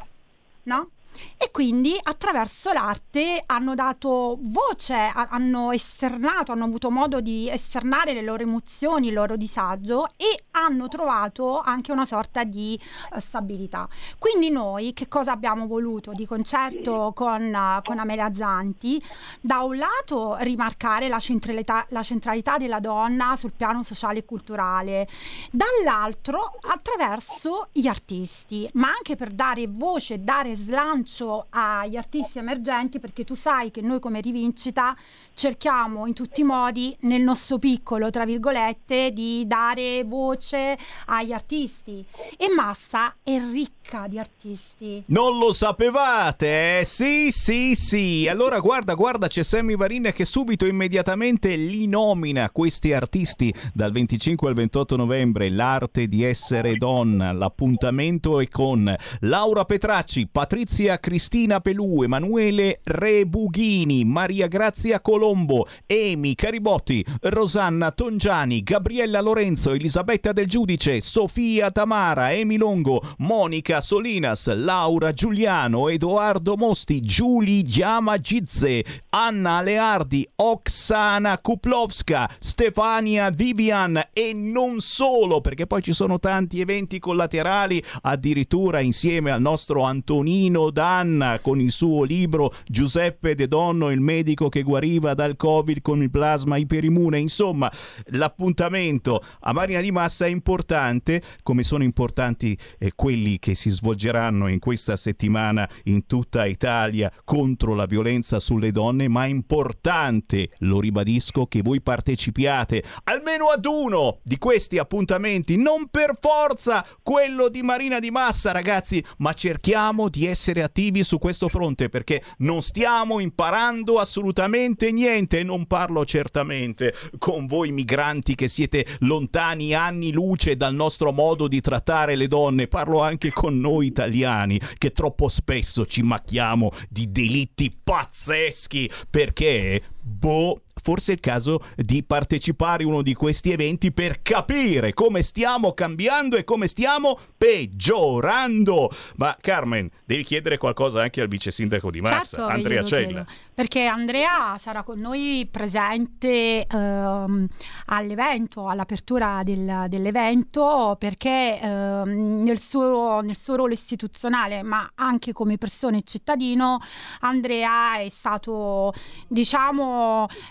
No? 0.64 0.90
E 1.38 1.52
quindi 1.52 1.98
attraverso 2.02 2.72
l'arte 2.72 3.44
hanno 3.46 3.76
dato 3.76 4.38
voce, 4.40 5.12
hanno 5.14 5.72
esternato, 5.72 6.52
hanno 6.52 6.66
avuto 6.66 6.90
modo 6.90 7.22
di 7.22 7.50
esternare 7.50 8.14
le 8.14 8.22
loro 8.22 8.44
emozioni, 8.44 9.08
il 9.08 9.14
loro 9.14 9.36
disagio 9.36 10.08
e 10.18 10.46
hanno 10.52 10.88
trovato 10.88 11.60
anche 11.60 11.92
una 11.92 12.06
sorta 12.06 12.44
di 12.44 12.80
uh, 13.12 13.20
stabilità. 13.20 13.88
Quindi 14.18 14.50
noi 14.50 14.94
che 14.94 15.08
cosa 15.08 15.32
abbiamo 15.32 15.68
voluto 15.68 16.12
di 16.14 16.26
concerto 16.26 17.12
con, 17.14 17.54
uh, 17.54 17.82
con 17.84 18.00
Amelia 18.00 18.34
Zanti? 18.34 19.02
Da 19.42 19.62
un 19.62 19.78
lato 19.78 20.38
rimarcare 20.40 21.08
la 21.08 21.20
centralità, 21.20 21.86
la 21.90 22.04
centralità 22.04 22.58
della 22.58 22.80
donna 22.80 23.36
sul 23.36 23.52
piano 23.52 23.84
sociale 23.84 24.20
e 24.20 24.26
culturale, 24.26 25.08
dall'altro 25.52 26.58
attraverso 26.62 27.68
gli 27.72 27.88
artisti, 27.88 28.70
ma 28.74 28.88
anche 28.88 29.16
per 29.16 29.32
dare 29.32 29.68
voce, 29.68 30.24
dare 30.24 30.56
slancio 30.56 31.05
lancio 31.06 31.46
agli 31.52 31.96
artisti 31.96 32.40
emergenti 32.40 33.00
perché 33.00 33.24
tu 33.24 33.36
sai 33.36 33.70
che 33.70 33.82
noi 33.82 34.00
come 34.00 34.22
rivincita 34.22 34.98
cerchiamo 35.36 36.08
in 36.08 36.14
tutti 36.14 36.42
i 36.42 36.44
modi 36.44 36.98
nel 37.02 37.22
nostro 37.22 37.60
piccolo, 37.60 38.10
tra 38.10 38.26
virgolette, 38.26 39.12
di 39.12 39.46
dare 39.46 40.04
voce 40.04 40.76
agli 41.06 41.32
artisti. 41.32 42.04
E 42.38 42.50
Massa 42.50 43.18
è 43.22 43.38
ricca 43.86 44.08
di 44.08 44.20
artisti. 44.20 45.04
Non 45.08 45.38
lo 45.38 45.54
sapevate? 45.54 46.80
Eh? 46.80 46.86
Sì, 46.86 47.32
sì, 47.32 47.76
sì. 47.76 48.28
Allora 48.28 48.60
guarda, 48.60 48.96
guarda, 48.96 49.28
c'è 49.28 49.44
Sammy 49.44 49.76
Varin 49.76 50.12
che 50.14 50.26
subito 50.26 50.66
immediatamente 50.66 51.56
li 51.56 51.88
nomina 51.88 52.50
questi 52.50 52.94
artisti 52.94 53.54
dal 53.74 53.92
25 53.92 54.50
al 54.50 54.56
28 54.56 54.96
novembre, 54.96 55.50
l'arte 55.50 56.08
di 56.08 56.24
essere 56.24 56.76
donna. 56.76 57.32
L'appuntamento 57.32 58.40
è 58.40 58.48
con 58.48 58.94
Laura 59.22 59.66
Petracci, 59.66 60.28
Patrizia 60.32 61.00
Cristina 61.00 61.60
Pelù, 61.60 62.02
Emanuele 62.04 62.80
Rebughini, 62.84 64.04
Maria 64.04 64.48
Grazia 64.48 65.00
Colombo, 65.00 65.68
Emi 65.86 66.34
Caribotti, 66.36 67.06
Rosanna 67.22 67.92
Tongiani, 67.92 68.64
Gabriella 68.64 69.22
Lorenzo, 69.22 69.72
Elisabetta 69.72 70.32
Del 70.32 70.48
Giudice, 70.48 71.02
Sofia 71.02 71.70
Tamara, 71.72 72.34
Emi 72.34 72.58
Longo, 72.58 73.02
Monica 73.20 73.75
Solinas, 73.82 74.54
Laura 74.54 75.14
Giuliano, 75.14 75.90
Edoardo 75.90 76.56
Mosti, 76.56 77.02
Giuli 77.02 77.64
Giama 77.64 78.18
Gizze, 78.20 78.84
Anna 79.10 79.62
Leardi, 79.62 80.28
Oksana 80.36 81.38
Kuplovska, 81.38 82.30
Stefania 82.40 83.30
Vivian 83.30 84.10
e 84.12 84.34
non 84.34 84.80
solo, 84.80 85.42
perché 85.42 85.68
poi 85.68 85.82
ci 85.82 85.94
sono 85.94 86.20
tanti 86.20 86.60
eventi 86.60 87.00
collaterali, 87.00 87.84
addirittura 88.02 88.82
insieme 88.82 89.32
al 89.32 89.42
nostro 89.42 89.84
Antonino 89.84 90.70
da 90.70 91.00
Anna 91.00 91.40
con 91.40 91.60
il 91.60 91.72
suo 91.72 92.04
libro 92.04 92.54
Giuseppe 92.66 93.36
De 93.36 93.48
Donno, 93.48 93.92
il 93.92 94.02
medico 94.02 94.50
che 94.50 94.64
guariva 94.64 95.14
dal 95.14 95.36
Covid 95.36 95.82
con 95.82 96.02
il 96.02 96.10
plasma 96.10 96.58
iperimmune. 96.58 97.20
Insomma, 97.20 97.72
l'appuntamento 98.08 99.24
a 99.42 99.54
Marina 99.54 99.82
di 99.82 99.92
Massa 99.92 100.26
è 100.26 100.30
importante, 100.30 101.22
come 101.44 101.64
sono 101.64 101.84
importanti 101.84 102.58
eh, 102.78 102.92
quelli 102.96 103.40
che 103.40 103.56
si 103.56 103.65
svolgeranno 103.70 104.48
in 104.48 104.60
questa 104.60 104.96
settimana 104.98 105.68
in 105.84 106.06
tutta 106.06 106.46
Italia 106.46 107.12
contro 107.24 107.74
la 107.74 107.86
violenza 107.86 108.40
sulle 108.40 108.72
donne, 108.72 109.08
ma 109.08 109.26
è 109.26 109.28
importante, 109.28 110.52
lo 110.60 110.80
ribadisco, 110.80 111.46
che 111.48 111.62
voi 111.62 111.82
partecipiate 111.82 112.84
almeno 113.06 113.48
ad 113.48 113.66
uno 113.66 114.20
di 114.24 114.38
questi 114.38 114.78
appuntamenti, 114.78 115.58
non 115.58 115.88
per 115.90 116.18
forza 116.20 116.86
quello 117.02 117.50
di 117.50 117.62
Marina 117.62 118.00
di 118.00 118.12
Massa, 118.12 118.52
ragazzi, 118.52 119.04
ma 119.18 119.34
cerchiamo 119.34 120.10
di 120.10 120.26
essere 120.26 120.64
attivi 120.64 121.04
su 121.04 121.18
questo 121.20 121.50
fronte 121.50 121.90
perché 121.90 122.22
non 122.40 122.62
stiamo 122.62 123.20
imparando 123.20 124.00
assolutamente 124.00 124.92
niente 124.92 125.44
non 125.44 125.66
parlo 125.66 126.06
certamente 126.06 126.94
con 127.18 127.46
voi 127.46 127.72
migranti 127.72 128.36
che 128.36 128.48
siete 128.48 128.86
lontani 129.00 129.74
anni 129.74 130.12
luce 130.12 130.56
dal 130.56 130.74
nostro 130.74 131.12
modo 131.12 131.48
di 131.48 131.62
trattare 131.62 132.16
le 132.16 132.28
donne, 132.28 132.68
parlo 132.68 133.02
anche 133.02 133.32
con 133.32 133.55
noi 133.60 133.88
italiani 133.88 134.60
che 134.78 134.92
troppo 134.92 135.28
spesso 135.28 135.86
ci 135.86 136.02
macchiamo 136.04 136.72
di 136.90 137.12
delitti 137.12 137.76
pazzeschi 137.84 138.90
perché 139.10 139.82
boh 140.08 140.62
forse 140.82 141.14
è 141.14 141.16
il 141.16 141.20
caso 141.20 141.64
di 141.76 142.04
partecipare 142.04 142.84
a 142.84 142.88
uno 142.88 143.02
di 143.02 143.16
questi 143.16 143.52
eventi 143.52 143.92
per 143.92 144.22
capire 144.22 144.94
come 144.94 145.24
stiamo 145.24 145.74
cambiando 145.74 146.36
e 146.36 146.44
come 146.44 146.68
stiamo 146.68 147.18
peggiorando. 147.36 148.92
Ma 149.16 149.36
Carmen, 149.42 149.90
devi 150.06 150.24
chiedere 150.24 150.58
qualcosa 150.58 151.02
anche 151.02 151.22
al 151.22 151.28
vice 151.28 151.50
sindaco 151.50 151.90
di 151.90 152.02
Massa, 152.02 152.38
certo 152.38 152.46
Andrea 152.46 152.84
Cella. 152.84 153.08
Chiedo, 153.08 153.26
perché 153.56 153.86
Andrea 153.86 154.58
sarà 154.60 154.84
con 154.84 155.00
noi 155.00 155.48
presente 155.50 156.68
ehm, 156.68 157.48
all'evento, 157.86 158.68
all'apertura 158.68 159.42
del, 159.44 159.86
dell'evento, 159.88 160.98
perché 161.00 161.60
ehm, 161.60 162.44
nel, 162.44 162.60
suo, 162.60 163.22
nel 163.22 163.38
suo 163.38 163.56
ruolo 163.56 163.74
istituzionale, 163.74 164.62
ma 164.62 164.92
anche 164.96 165.32
come 165.32 165.58
persona 165.58 165.98
e 165.98 166.04
cittadino, 166.06 166.80
Andrea 167.22 168.00
è 168.00 168.10
stato, 168.10 168.94
diciamo, 169.28 169.95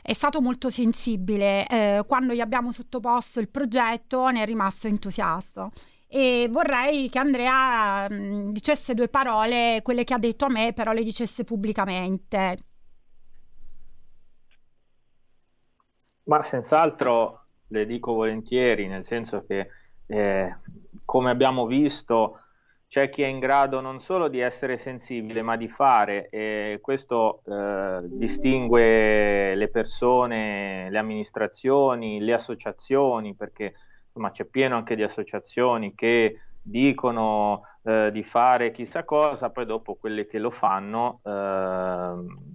è 0.03 0.12
stato 0.12 0.40
molto 0.40 0.70
sensibile. 0.70 1.66
Eh, 1.66 2.05
quando 2.07 2.32
gli 2.34 2.40
abbiamo 2.40 2.72
sottoposto 2.72 3.40
il 3.40 3.49
progetto 3.49 4.28
ne 4.28 4.42
è 4.42 4.45
rimasto 4.45 4.86
entusiasta 4.86 5.70
e 6.14 6.49
vorrei 6.49 7.09
che 7.09 7.18
Andrea 7.18 8.09
mh, 8.09 8.53
dicesse 8.53 8.95
due 8.95 9.09
parole, 9.09 9.80
quelle 9.82 10.05
che 10.05 10.14
ha 10.14 10.18
detto 10.18 10.45
a 10.45 10.49
me, 10.49 10.72
però 10.72 10.92
le 10.92 11.03
dicesse 11.03 11.42
pubblicamente. 11.42 12.59
Ma 16.24 16.40
senz'altro 16.42 17.47
le 17.66 17.84
dico 17.84 18.12
volentieri, 18.12 18.86
nel 18.86 19.05
senso 19.05 19.45
che 19.45 19.68
eh, 20.07 20.57
come 21.05 21.30
abbiamo 21.30 21.66
visto 21.66 22.43
c'è 22.95 23.09
chi 23.09 23.24
è 23.24 23.26
in 23.26 23.40
grado 23.40 23.80
non 23.80 23.99
solo 23.99 24.28
di 24.28 24.38
essere 24.38 24.78
sensibile, 24.78 25.42
ma 25.42 25.57
di 25.57 25.68
fare, 25.68 26.28
e 26.28 26.78
questo 26.80 27.42
eh, 27.45 27.99
distingue 28.05 29.57
le 29.57 29.68
persone, 29.68 30.88
le 30.90 30.99
amministrazioni, 30.99 32.20
le 32.20 32.34
associazioni, 32.34 33.34
perché 33.34 33.74
insomma, 34.07 34.30
c'è 34.30 34.45
pieno 34.45 34.76
anche 34.76 34.95
di 34.95 35.03
associazioni 35.03 35.97
che 35.97 36.38
dicono 36.64 37.62
eh, 37.82 38.10
di 38.10 38.22
fare 38.22 38.70
chissà 38.70 39.04
cosa, 39.04 39.50
poi 39.50 39.66
dopo 39.66 39.94
quelli 39.96 40.26
che 40.26 40.38
lo 40.38 40.50
fanno, 40.50 41.20
eh, 41.22 41.30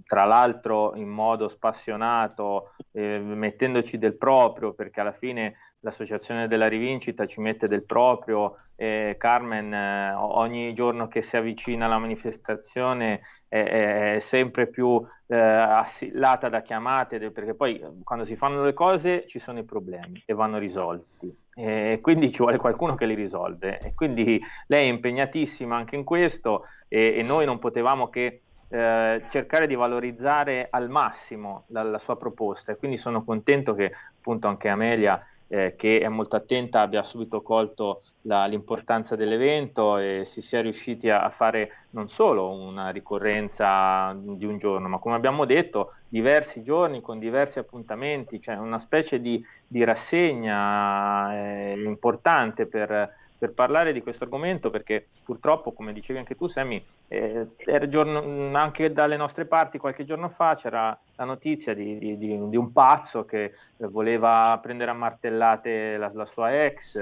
tra 0.04 0.24
l'altro 0.24 0.96
in 0.96 1.08
modo 1.08 1.48
spassionato, 1.48 2.72
eh, 2.90 3.20
mettendoci 3.20 3.96
del 3.96 4.16
proprio, 4.16 4.74
perché 4.74 5.00
alla 5.00 5.12
fine 5.12 5.54
l'associazione 5.80 6.48
della 6.48 6.66
rivincita 6.66 7.26
ci 7.26 7.40
mette 7.40 7.68
del 7.68 7.84
proprio, 7.84 8.56
e 8.74 9.14
Carmen 9.18 9.72
eh, 9.72 10.14
ogni 10.14 10.72
giorno 10.72 11.06
che 11.06 11.22
si 11.22 11.36
avvicina 11.36 11.84
alla 11.84 11.98
manifestazione 11.98 13.20
è, 13.46 14.14
è 14.14 14.18
sempre 14.20 14.66
più 14.66 15.00
eh, 15.28 15.36
assillata 15.36 16.48
da 16.48 16.60
chiamate, 16.60 17.30
perché 17.30 17.54
poi 17.54 17.80
quando 18.02 18.24
si 18.24 18.34
fanno 18.34 18.64
le 18.64 18.72
cose 18.72 19.26
ci 19.28 19.38
sono 19.38 19.60
i 19.60 19.64
problemi 19.64 20.22
e 20.26 20.34
vanno 20.34 20.58
risolti 20.58 21.48
e 21.60 21.98
quindi 22.00 22.32
ci 22.32 22.38
vuole 22.38 22.56
qualcuno 22.56 22.94
che 22.94 23.06
li 23.06 23.14
risolve. 23.14 23.78
E 23.78 23.94
quindi 23.94 24.40
lei 24.66 24.88
è 24.88 24.92
impegnatissima 24.92 25.76
anche 25.76 25.96
in 25.96 26.04
questo 26.04 26.64
e, 26.88 27.16
e 27.18 27.22
noi 27.22 27.44
non 27.44 27.58
potevamo 27.58 28.08
che 28.08 28.42
eh, 28.68 29.22
cercare 29.28 29.66
di 29.66 29.74
valorizzare 29.74 30.68
al 30.70 30.88
massimo 30.88 31.64
la, 31.68 31.82
la, 31.82 31.98
sua 31.98 32.16
proposta 32.16 32.70
e 32.70 32.76
quindi 32.76 32.96
sono 32.96 33.24
contento 33.24 33.74
che 33.74 33.90
appunto 34.16 34.46
anche 34.46 34.68
Amelia 34.68 35.20
eh, 35.48 35.74
che 35.76 35.98
è 35.98 36.08
molto 36.08 36.36
attenta 36.36 36.80
abbia 36.80 37.02
subito 37.02 37.42
colto 37.42 38.02
la, 38.22 38.44
l'importanza 38.46 39.16
dell'evento 39.16 39.96
e 39.98 40.24
si 40.24 40.42
sia 40.42 40.60
riusciti 40.60 41.08
a, 41.08 41.28
fare 41.30 41.86
non 41.90 42.08
solo 42.08 42.52
una 42.52 42.90
ricorrenza 42.90 44.14
di 44.16 44.44
un 44.44 44.58
giorno, 44.58 44.88
ma 44.88 44.98
come 44.98 45.14
abbiamo 45.14 45.44
detto, 45.44 45.94
diversi 46.08 46.62
giorni 46.62 47.00
con 47.00 47.18
diversi 47.18 47.58
appuntamenti, 47.58 48.40
cioè 48.40 48.56
una 48.56 48.78
specie 48.78 49.20
di, 49.20 49.42
di 49.66 49.84
rassegna 49.84 51.34
eh, 51.34 51.82
importante 51.82 52.66
per, 52.66 53.14
per 53.40 53.52
parlare 53.54 53.94
di 53.94 54.02
questo 54.02 54.24
argomento 54.24 54.68
perché 54.68 55.06
purtroppo, 55.24 55.72
come 55.72 55.94
dicevi 55.94 56.18
anche 56.18 56.36
tu 56.36 56.46
Sammy, 56.46 56.84
eh, 57.08 57.46
giorno, 57.88 58.54
anche 58.54 58.92
dalle 58.92 59.16
nostre 59.16 59.46
parti 59.46 59.78
qualche 59.78 60.04
giorno 60.04 60.28
fa 60.28 60.54
c'era 60.54 60.96
la 61.16 61.24
notizia 61.24 61.72
di, 61.72 61.96
di, 61.96 62.18
di, 62.18 62.56
un 62.56 62.70
pazzo 62.70 63.24
che 63.24 63.44
eh, 63.44 63.52
voleva 63.86 64.58
prendere 64.60 64.90
a 64.90 64.94
martellate 64.94 65.96
la, 65.96 66.10
la 66.12 66.26
sua 66.26 66.64
ex 66.66 66.96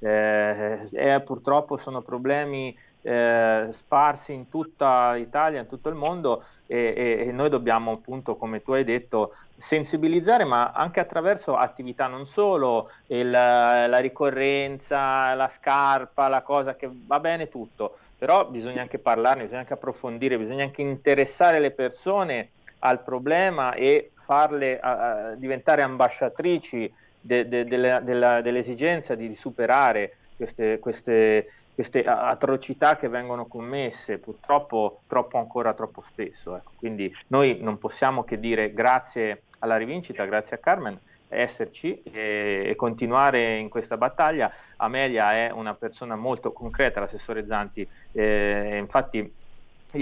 eh, 0.00 0.80
e 0.90 1.20
purtroppo 1.20 1.76
sono 1.76 2.02
problemi 2.02 2.76
eh, 3.06 3.66
sparsi 3.70 4.32
in 4.32 4.48
tutta 4.48 5.12
l'Italia, 5.12 5.60
in 5.60 5.68
tutto 5.68 5.90
il 5.90 5.94
mondo 5.94 6.44
e, 6.66 6.94
e, 6.96 7.28
e, 7.28 7.32
noi 7.32 7.50
dobbiamo 7.50 7.92
appunto, 7.92 8.36
come 8.36 8.62
tu 8.62 8.72
hai 8.72 8.82
detto, 8.82 9.34
sensibilizzare 9.56 10.44
ma 10.44 10.72
anche 10.72 11.00
attraverso 11.00 11.54
attività 11.54 12.06
non 12.06 12.26
solo 12.26 12.90
il, 13.08 13.30
la 13.30 13.98
ricorrenza, 13.98 15.34
la 15.34 15.48
scarpa, 15.48 16.28
la 16.28 16.40
cosa 16.40 16.76
che 16.76 16.88
va 16.90 17.20
bene 17.20 17.50
tutto, 17.50 17.98
però 18.16 18.46
bisogna 18.46 18.80
anche 18.80 18.98
parlarne, 18.98 19.42
bisogna 19.42 19.60
anche 19.60 19.74
approfondire, 19.74 20.38
bisogna 20.38 20.64
anche 20.64 20.80
interessare 20.80 21.60
le 21.60 21.72
persone 21.72 22.48
al 22.78 23.02
problema 23.02 23.74
e 23.74 24.12
farle 24.24 24.80
uh, 24.82 25.38
diventare 25.38 25.82
ambasciatrici 25.82 26.90
de, 27.20 27.48
de, 27.48 27.64
de, 27.64 28.02
dell'esigenza 28.42 29.14
di, 29.14 29.28
di 29.28 29.34
superare 29.34 30.16
queste, 30.36 30.78
queste, 30.78 31.50
queste, 31.74 32.04
atrocità 32.04 32.96
che 32.96 33.08
vengono 33.08 33.46
commesse 33.46 34.18
purtroppo 34.18 35.00
troppo 35.06 35.38
ancora 35.38 35.74
troppo 35.74 36.00
spesso. 36.00 36.56
Ecco. 36.56 36.72
Quindi 36.76 37.14
noi 37.28 37.58
non 37.60 37.78
possiamo 37.78 38.24
che 38.24 38.38
dire 38.38 38.72
grazie 38.72 39.42
alla 39.58 39.76
rivincita, 39.76 40.24
grazie 40.24 40.56
a 40.56 40.60
Carmen, 40.60 40.98
esserci 41.28 42.00
e, 42.02 42.64
e, 42.66 42.74
continuare 42.76 43.56
in 43.56 43.68
questa 43.68 43.96
battaglia. 43.96 44.52
Amelia 44.76 45.32
è 45.32 45.50
una 45.50 45.74
persona 45.74 46.16
molto 46.16 46.52
concreta, 46.52 47.00
l'assessore 47.00 47.46
Zanti, 47.46 47.86
eh, 48.12 48.76
infatti 48.78 49.42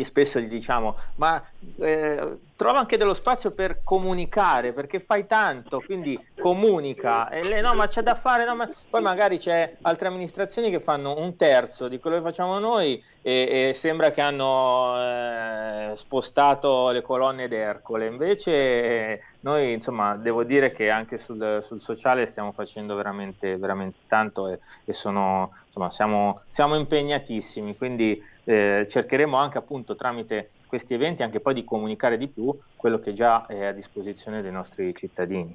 spesso 0.04 0.40
gli 0.40 0.48
diciamo 0.48 0.96
ma 1.16 1.44
eh, 1.76 2.38
trova 2.62 2.78
anche 2.78 2.96
dello 2.96 3.14
spazio 3.14 3.50
per 3.50 3.80
comunicare 3.82 4.72
perché 4.72 5.00
fai 5.00 5.26
tanto 5.26 5.82
quindi 5.84 6.18
comunica. 6.38 7.28
E 7.28 7.42
lei 7.42 7.60
no 7.60 7.74
ma 7.74 7.88
c'è 7.88 8.02
da 8.02 8.14
fare 8.14 8.44
no, 8.44 8.54
ma... 8.54 8.68
poi 8.88 9.02
magari 9.02 9.38
c'è 9.38 9.76
altre 9.82 10.08
amministrazioni 10.08 10.70
che 10.70 10.78
fanno 10.78 11.18
un 11.18 11.36
terzo 11.36 11.88
di 11.88 11.98
quello 11.98 12.16
che 12.16 12.22
facciamo 12.22 12.58
noi 12.58 13.02
e, 13.20 13.68
e 13.68 13.74
sembra 13.74 14.10
che 14.10 14.20
hanno 14.20 14.94
eh, 14.96 15.96
spostato 15.96 16.90
le 16.90 17.02
colonne 17.02 17.48
d'Ercole. 17.48 18.06
Invece 18.06 18.52
eh, 18.52 19.20
noi 19.40 19.72
insomma 19.72 20.14
devo 20.14 20.44
dire 20.44 20.72
che 20.72 20.88
anche 20.88 21.18
sul, 21.18 21.58
sul 21.62 21.80
sociale 21.80 22.26
stiamo 22.26 22.52
facendo 22.52 22.94
veramente, 22.94 23.56
veramente 23.56 24.00
tanto 24.06 24.48
e, 24.48 24.60
e 24.84 24.92
sono, 24.92 25.50
insomma, 25.66 25.90
siamo, 25.90 26.42
siamo 26.48 26.76
impegnatissimi. 26.76 27.76
Quindi 27.76 28.22
eh, 28.44 28.86
cercheremo 28.88 29.36
anche 29.36 29.58
appunto 29.58 29.96
tramite 29.96 30.50
questi 30.72 30.94
eventi 30.94 31.22
anche 31.22 31.40
poi 31.40 31.52
di 31.52 31.64
comunicare 31.64 32.16
di 32.16 32.28
più 32.28 32.58
quello 32.76 32.98
che 32.98 33.12
già 33.12 33.44
è 33.44 33.66
a 33.66 33.72
disposizione 33.72 34.40
dei 34.40 34.50
nostri 34.50 34.94
cittadini. 34.94 35.54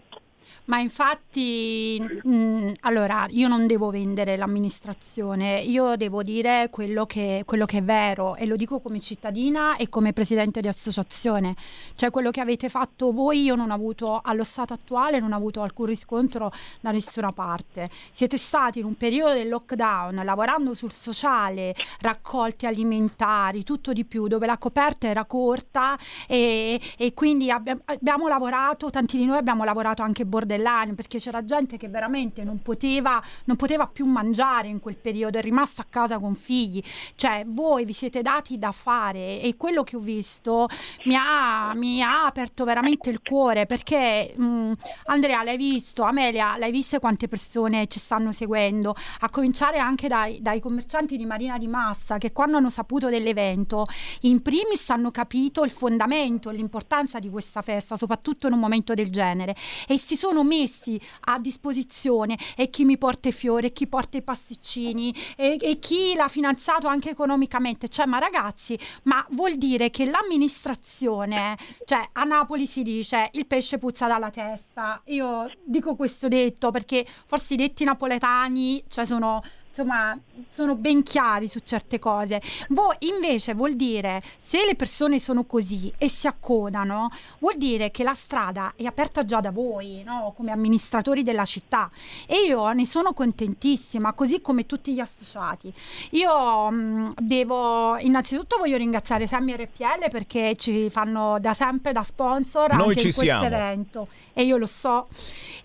Ma 0.67 0.79
infatti, 0.79 1.97
mh, 1.99 2.29
mm, 2.29 2.71
allora, 2.81 3.25
io 3.29 3.47
non 3.47 3.67
devo 3.67 3.89
vendere 3.89 4.35
l'amministrazione, 4.35 5.61
io 5.61 5.95
devo 5.95 6.23
dire 6.23 6.67
quello 6.69 7.05
che, 7.05 7.43
quello 7.45 7.65
che, 7.65 7.77
è 7.77 7.83
vero 7.83 8.35
e 8.35 8.45
lo 8.45 8.57
dico 8.57 8.81
come 8.81 8.99
cittadina 8.99 9.77
e 9.77 9.87
come 9.87 10.11
presidente 10.11 10.59
di 10.59 10.67
associazione. 10.67 11.55
Cioè 11.95 12.11
quello 12.11 12.31
che 12.31 12.41
avete 12.41 12.67
fatto 12.67 13.13
voi 13.13 13.43
io 13.43 13.55
non 13.55 13.71
ho 13.71 13.73
avuto, 13.73 14.19
allo 14.21 14.43
stato 14.43 14.73
attuale, 14.73 15.21
non 15.21 15.31
ho 15.31 15.37
avuto 15.37 15.61
alcun 15.61 15.85
riscontro 15.85 16.51
da 16.81 16.91
nessuna 16.91 17.31
parte. 17.31 17.89
Siete 18.11 18.37
stati 18.37 18.79
in 18.79 18.85
un 18.85 18.95
periodo 18.95 19.33
del 19.33 19.47
lockdown 19.47 20.21
lavorando 20.25 20.73
sul 20.73 20.91
sociale, 20.91 21.75
raccolti 22.01 22.65
alimentari, 22.65 23.63
tutto 23.63 23.93
di 23.93 24.03
più, 24.03 24.27
dove 24.27 24.45
la 24.45 24.57
coperta 24.57 25.07
era 25.07 25.23
corta 25.23 25.97
e, 26.27 26.79
e 26.97 27.13
quindi 27.13 27.49
abbiamo, 27.49 27.81
abbiamo 27.85 28.27
lavorato, 28.27 28.89
tanti 28.89 29.17
di 29.17 29.25
noi 29.25 29.37
abbiamo 29.37 29.63
lavorato 29.63 30.01
anche 30.01 30.25
bordello 30.25 30.36
dell'anima, 30.45 30.95
perché 30.95 31.19
c'era 31.19 31.43
gente 31.43 31.77
che 31.77 31.87
veramente 31.87 32.43
non 32.43 32.61
poteva, 32.61 33.21
non 33.45 33.55
poteva 33.55 33.87
più 33.87 34.05
mangiare 34.05 34.67
in 34.67 34.79
quel 34.79 34.95
periodo, 34.95 35.37
è 35.37 35.41
rimasta 35.41 35.81
a 35.81 35.85
casa 35.89 36.19
con 36.19 36.35
figli. 36.35 36.81
Cioè, 37.15 37.43
voi 37.47 37.85
vi 37.85 37.93
siete 37.93 38.21
dati 38.21 38.57
da 38.57 38.71
fare 38.71 39.41
e 39.41 39.55
quello 39.57 39.83
che 39.83 39.95
ho 39.95 39.99
visto 39.99 40.67
mi 41.05 41.15
ha, 41.15 41.73
mi 41.73 42.01
ha 42.01 42.25
aperto 42.25 42.65
veramente 42.65 43.09
il 43.09 43.21
cuore, 43.21 43.65
perché 43.65 44.33
mh, 44.35 44.43
mm, 44.43 44.71
Andrea, 45.05 45.43
l'hai 45.43 45.57
visto, 45.57 46.03
Amelia, 46.03 46.57
l'hai 46.57 46.71
visto 46.71 46.99
quante 46.99 47.27
persone 47.27 47.87
ci 47.87 47.99
stanno 47.99 48.31
seguendo, 48.31 48.95
a 49.19 49.29
cominciare 49.29 49.77
anche 49.77 50.07
dai, 50.07 50.41
dai 50.41 50.59
commercianti 50.59 51.17
di 51.17 51.25
Marina 51.25 51.57
di 51.57 51.67
Massa, 51.67 52.17
che 52.17 52.31
quando 52.31 52.57
hanno 52.57 52.69
saputo 52.69 53.09
dell'evento, 53.09 53.85
in 54.21 54.41
primis 54.41 54.89
hanno 54.89 55.11
capito 55.11 55.63
il 55.63 55.71
fondamento 55.71 56.49
e 56.49 56.53
l'importanza 56.53 57.19
di 57.19 57.29
questa 57.29 57.61
festa, 57.61 57.97
soprattutto 57.97 58.47
in 58.47 58.53
un 58.53 58.59
momento 58.59 58.93
del 58.93 59.09
genere, 59.09 59.55
e 59.87 59.97
si 59.97 60.17
sono 60.17 60.26
messi 60.43 60.99
a 61.21 61.39
disposizione 61.39 62.37
e 62.55 62.69
chi 62.69 62.85
mi 62.85 62.97
porta 62.97 63.29
i 63.29 63.31
fiori, 63.31 63.67
e 63.67 63.71
chi 63.71 63.87
porta 63.87 64.17
i 64.17 64.21
pasticcini 64.21 65.13
e, 65.35 65.57
e 65.59 65.79
chi 65.79 66.13
l'ha 66.15 66.27
finanziato 66.27 66.87
anche 66.87 67.09
economicamente. 67.09 67.89
Cioè, 67.89 68.05
ma 68.05 68.19
ragazzi, 68.19 68.77
ma 69.03 69.25
vuol 69.31 69.57
dire 69.57 69.89
che 69.89 70.05
l'amministrazione, 70.05 71.57
cioè 71.85 72.09
a 72.13 72.23
Napoli 72.23 72.67
si 72.67 72.83
dice 72.83 73.29
il 73.33 73.45
pesce 73.45 73.77
puzza 73.77 74.07
dalla 74.07 74.29
testa. 74.29 75.01
Io 75.05 75.49
dico 75.63 75.95
questo 75.95 76.27
detto 76.27 76.71
perché 76.71 77.05
forse 77.25 77.53
i 77.53 77.57
detti 77.57 77.83
napoletani, 77.83 78.83
cioè 78.87 79.05
sono 79.05 79.41
insomma 79.69 80.17
sono 80.49 80.75
ben 80.75 81.03
chiari 81.03 81.47
su 81.47 81.59
certe 81.63 81.99
cose. 81.99 82.41
Voi 82.69 82.95
invece 82.99 83.53
vuol 83.53 83.75
dire 83.75 84.21
se 84.43 84.65
le 84.65 84.75
persone 84.75 85.19
sono 85.19 85.43
così 85.43 85.91
e 85.97 86.09
si 86.09 86.27
accodano, 86.27 87.11
vuol 87.39 87.57
dire 87.57 87.91
che 87.91 88.03
la 88.03 88.13
strada 88.13 88.73
è 88.75 88.85
aperta 88.85 89.25
già 89.25 89.39
da 89.39 89.51
voi, 89.51 90.03
no? 90.03 90.33
come 90.35 90.51
amministratori 90.51 91.23
della 91.23 91.45
città. 91.45 91.89
E 92.25 92.45
io 92.47 92.71
ne 92.71 92.85
sono 92.85 93.13
contentissima, 93.13 94.13
così 94.13 94.41
come 94.41 94.65
tutti 94.65 94.93
gli 94.93 94.99
associati. 94.99 95.73
Io 96.11 96.69
mh, 96.69 97.13
devo 97.19 97.97
innanzitutto 97.97 98.57
voglio 98.57 98.77
ringraziare 98.77 99.27
Sammy 99.27 99.55
RPL 99.55 100.09
perché 100.09 100.55
ci 100.57 100.89
fanno 100.89 101.37
da 101.39 101.53
sempre 101.53 101.91
da 101.91 102.03
sponsor 102.03 102.73
Noi 102.73 102.89
anche 102.89 103.07
in 103.07 103.13
questo 103.13 103.21
siamo. 103.21 103.45
evento 103.45 104.07
e 104.33 104.43
io 104.43 104.57
lo 104.57 104.67
so. 104.67 105.07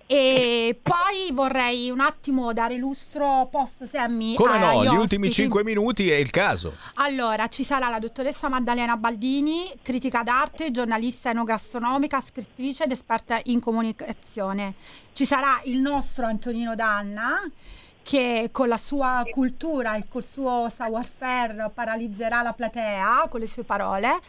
E 0.06 0.78
poi 0.82 1.30
vorrei 1.32 1.90
un 1.90 2.00
attimo 2.00 2.52
dare 2.52 2.76
lustro 2.76 3.48
post 3.50 3.88
Sammy 3.88 4.34
Come 4.34 4.58
no, 4.70 4.84
gli 4.84 4.96
ultimi 4.96 5.28
ospiti. 5.28 5.42
5 5.42 5.64
minuti 5.64 6.10
è 6.10 6.16
il 6.16 6.30
caso. 6.30 6.76
Allora, 6.94 7.48
ci 7.48 7.64
sarà 7.64 7.88
la 7.88 7.98
dottoressa 7.98 8.48
Maddalena 8.48 8.96
Baldini, 8.96 9.72
critica 9.82 10.22
d'arte, 10.22 10.70
giornalista 10.70 11.30
enogastronomica, 11.30 12.20
scrittrice 12.20 12.84
ed 12.84 12.92
esperta 12.92 13.40
in 13.44 13.60
comunicazione. 13.60 14.74
Ci 15.12 15.24
sarà 15.24 15.60
il 15.64 15.78
nostro 15.78 16.26
Antonino 16.26 16.74
Danna 16.74 17.42
che 18.02 18.48
con 18.50 18.68
la 18.68 18.76
sua 18.76 19.22
cultura 19.30 19.94
e 19.94 20.04
col 20.08 20.24
suo 20.24 20.68
savoir-faire 20.74 21.70
paralizzerà 21.72 22.42
la 22.42 22.52
platea 22.52 23.26
con 23.28 23.40
le 23.40 23.46
sue 23.46 23.62
parole. 23.62 24.20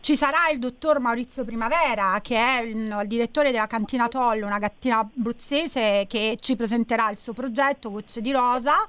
Ci 0.00 0.16
sarà 0.16 0.48
il 0.52 0.58
dottor 0.58 1.00
Maurizio 1.00 1.44
Primavera, 1.44 2.18
che 2.22 2.36
è 2.36 2.60
il, 2.62 3.02
direttore 3.06 3.50
della 3.50 3.66
Cantina 3.66 4.08
Tollo, 4.08 4.46
una 4.46 4.58
gattina 4.58 5.00
abruzzese 5.00 6.06
che 6.08 6.38
ci 6.40 6.56
presenterà 6.56 7.10
il 7.10 7.18
suo 7.18 7.32
progetto 7.32 7.90
Gocce 7.90 8.20
di 8.20 8.30
Rosa. 8.30 8.86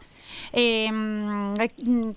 E, 0.51 0.87
mm, 0.91 1.53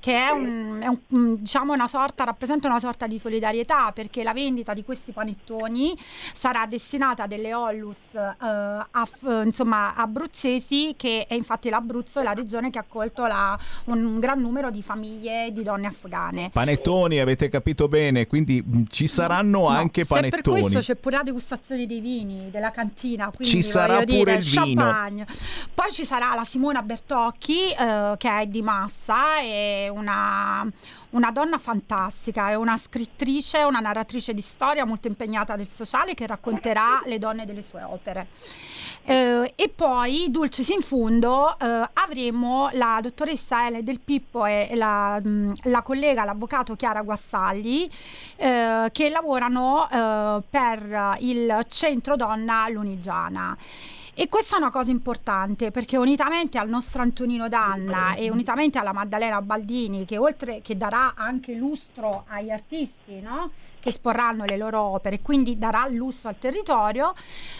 che 0.00 0.16
è, 0.16 0.30
un, 0.30 0.80
è 0.82 0.86
un, 0.86 1.36
diciamo 1.36 1.72
una 1.72 1.86
sorta, 1.86 2.24
rappresenta 2.24 2.68
una 2.68 2.80
sorta 2.80 3.06
di 3.06 3.18
solidarietà 3.18 3.90
perché 3.92 4.22
la 4.22 4.32
vendita 4.32 4.74
di 4.74 4.84
questi 4.84 5.12
panettoni 5.12 5.96
sarà 6.34 6.66
destinata 6.66 7.24
a 7.24 7.26
delle 7.26 7.54
Ollus 7.54 7.96
eh, 8.12 8.18
a, 8.40 9.08
insomma, 9.44 9.94
abruzzesi 9.94 10.94
che 10.96 11.26
è 11.26 11.34
infatti 11.34 11.68
l'Abruzzo 11.68 12.20
è 12.20 12.22
la 12.22 12.32
regione 12.32 12.70
che 12.70 12.78
ha 12.78 12.82
accolto 12.82 13.26
la, 13.26 13.58
un, 13.84 14.04
un, 14.04 14.20
gran 14.20 14.40
numero 14.40 14.70
di 14.70 14.82
famiglie 14.82 15.50
di 15.52 15.62
donne 15.62 15.86
afghane. 15.86 16.50
Panettoni, 16.52 17.18
avete 17.18 17.48
capito 17.48 17.88
bene, 17.88 18.26
quindi 18.26 18.62
mm, 18.62 18.81
ci 18.90 19.06
saranno 19.06 19.60
no, 19.60 19.66
anche 19.66 20.04
panettoni. 20.04 20.42
per 20.42 20.70
questo 20.70 20.78
c'è 20.80 20.94
pure 20.96 21.16
la 21.16 21.22
degustazione 21.22 21.86
dei 21.86 22.00
vini 22.00 22.50
della 22.50 22.70
cantina, 22.70 23.30
ci 23.40 23.62
sarà 23.62 23.98
pure 23.98 24.06
dire, 24.06 24.34
il 24.34 24.44
vino. 24.44 24.82
Champagne. 24.82 25.26
Poi 25.74 25.92
ci 25.92 26.04
sarà 26.04 26.34
la 26.34 26.44
Simona 26.44 26.82
Bertocchi 26.82 27.70
eh, 27.70 28.14
che 28.16 28.40
è 28.40 28.46
di 28.46 28.62
Massa, 28.62 29.40
è 29.40 29.88
una, 29.88 30.66
una 31.12 31.30
donna 31.30 31.58
fantastica, 31.58 32.50
è 32.50 32.54
una 32.54 32.76
scrittrice, 32.76 33.58
una 33.58 33.80
narratrice 33.80 34.34
di 34.34 34.40
storia 34.40 34.84
molto 34.84 35.08
impegnata 35.08 35.56
nel 35.56 35.68
sociale 35.68 36.14
che 36.14 36.26
racconterà 36.26 37.02
le 37.06 37.18
donne 37.18 37.46
delle 37.46 37.62
sue 37.62 37.82
opere. 37.82 38.28
Eh, 39.04 39.52
e 39.56 39.68
poi, 39.68 40.30
Dulcis 40.30 40.68
in 40.68 40.80
fundo, 40.80 41.58
eh, 41.58 41.88
avremo 41.94 42.68
la 42.72 43.00
dottoressa 43.02 43.66
Ele 43.66 43.82
Del 43.82 44.00
Pippo 44.00 44.46
e 44.46 44.70
la, 44.74 45.20
la 45.64 45.82
collega, 45.82 46.24
l'avvocato 46.24 46.76
Chiara 46.76 47.02
Guassagli, 47.02 47.88
eh, 48.36 48.88
che 48.92 49.08
lavorano 49.08 49.88
eh, 49.90 50.42
per 50.48 51.16
il 51.20 51.66
centro 51.68 52.16
donna 52.16 52.68
Lunigiana. 52.68 53.56
E 54.14 54.28
questa 54.28 54.56
è 54.56 54.58
una 54.58 54.70
cosa 54.70 54.90
importante 54.90 55.70
perché 55.70 55.96
unitamente 55.96 56.58
al 56.58 56.68
nostro 56.68 57.00
Antonino 57.00 57.48
Danna 57.48 58.14
e 58.14 58.28
unitamente 58.28 58.78
alla 58.78 58.92
Maddalena 58.92 59.40
Baldini, 59.40 60.04
che 60.04 60.18
oltre 60.18 60.60
che 60.60 60.76
darà 60.76 61.14
anche 61.16 61.54
lustro 61.54 62.24
agli 62.28 62.50
artisti, 62.50 63.20
no? 63.22 63.50
che 63.80 63.88
esporranno 63.88 64.44
le 64.44 64.56
loro 64.58 64.80
opere, 64.80 65.20
quindi 65.20 65.58
darà 65.58 65.88
lusso 65.88 66.28
al 66.28 66.38
territorio, 66.38 67.14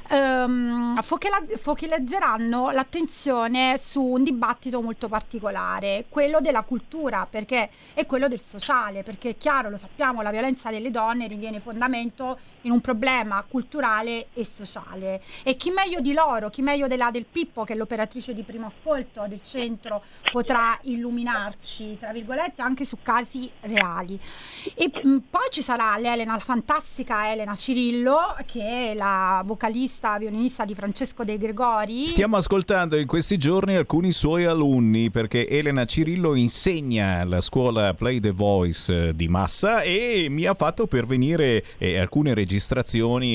ehm, 0.09 1.01
focalizzeranno 1.03 2.71
l'attenzione 2.71 3.77
su 3.79 4.01
un 4.01 4.23
dibattito 4.23 4.81
molto 4.81 5.09
particolare, 5.09 6.05
quello 6.09 6.41
della 6.41 6.63
cultura 6.63 7.27
perché, 7.29 7.71
e 7.95 8.07
quello 8.07 8.29
del 8.29 8.41
sociale, 8.47 9.03
perché 9.03 9.31
è 9.31 9.37
chiaro, 9.37 9.69
lo 9.69 9.79
sappiamo, 9.79 10.23
la 10.23 10.31
violenza 10.31 10.71
delle 10.71 10.93
donne 10.93 11.27
riviene 11.27 11.59
fondamento 11.59 12.39
in 12.63 12.71
un 12.71 12.81
problema 12.81 13.45
culturale 13.49 14.27
e 14.35 14.45
sociale. 14.45 15.23
E 15.43 15.57
chi 15.57 15.71
meglio 15.71 16.01
di 16.01 16.13
loro, 16.13 16.51
chi 16.51 16.63
meglio 16.63 16.87
della 16.87 17.11
del 17.11 17.27
Pippo, 17.31 17.65
che 17.65 17.73
è 17.73 17.77
l'operatrice 17.77 18.35
di 18.35 18.43
primo 18.43 18.67
ascolto 18.67 19.25
del 19.29 19.41
centro, 19.45 20.03
potrà 20.31 20.79
illuminarci, 20.83 21.97
tra 21.99 22.13
virgolette, 22.13 22.63
anche 22.63 22.85
su 22.85 22.99
casi 23.03 23.51
reali. 23.61 24.19
E 24.75 24.91
mh, 24.93 25.17
poi 25.31 25.49
ci 25.51 25.63
sarà 25.63 25.97
le 25.99 26.13
Elena, 26.13 26.35
la 26.35 26.41
fantastica 26.41 27.31
Elena 27.31 27.55
Cirillo, 27.55 28.37
che 28.47 28.91
è 28.91 28.95
la 28.95 29.43
vocalista, 29.45 30.19
violinista 30.19 30.65
di 30.65 30.75
Francesco 30.75 31.25
De 31.25 31.39
Gregori. 31.39 32.09
Stiamo 32.09 32.37
ascoltando 32.37 32.97
in 32.97 33.07
questi 33.07 33.37
giorni 33.39 33.75
alcuni 33.75 34.13
suoi 34.13 34.45
alunni, 34.45 35.11
perché 35.11 35.49
Elena 35.49 35.85
Cirillo 35.85 36.35
insegna 36.35 37.21
alla 37.21 37.41
scuola 37.41 37.95
Play 37.95 38.21
the 38.21 38.31
Voice 38.31 39.09
eh, 39.09 39.17
di 39.17 39.29
Massa 39.29 39.83
e 39.83 40.27
mi 40.31 40.45
ha 40.47 40.55
fatto 40.55 40.87
pervenire 40.87 41.65
eh, 41.79 41.99
alcune 41.99 42.35
registrazioni 42.35 42.52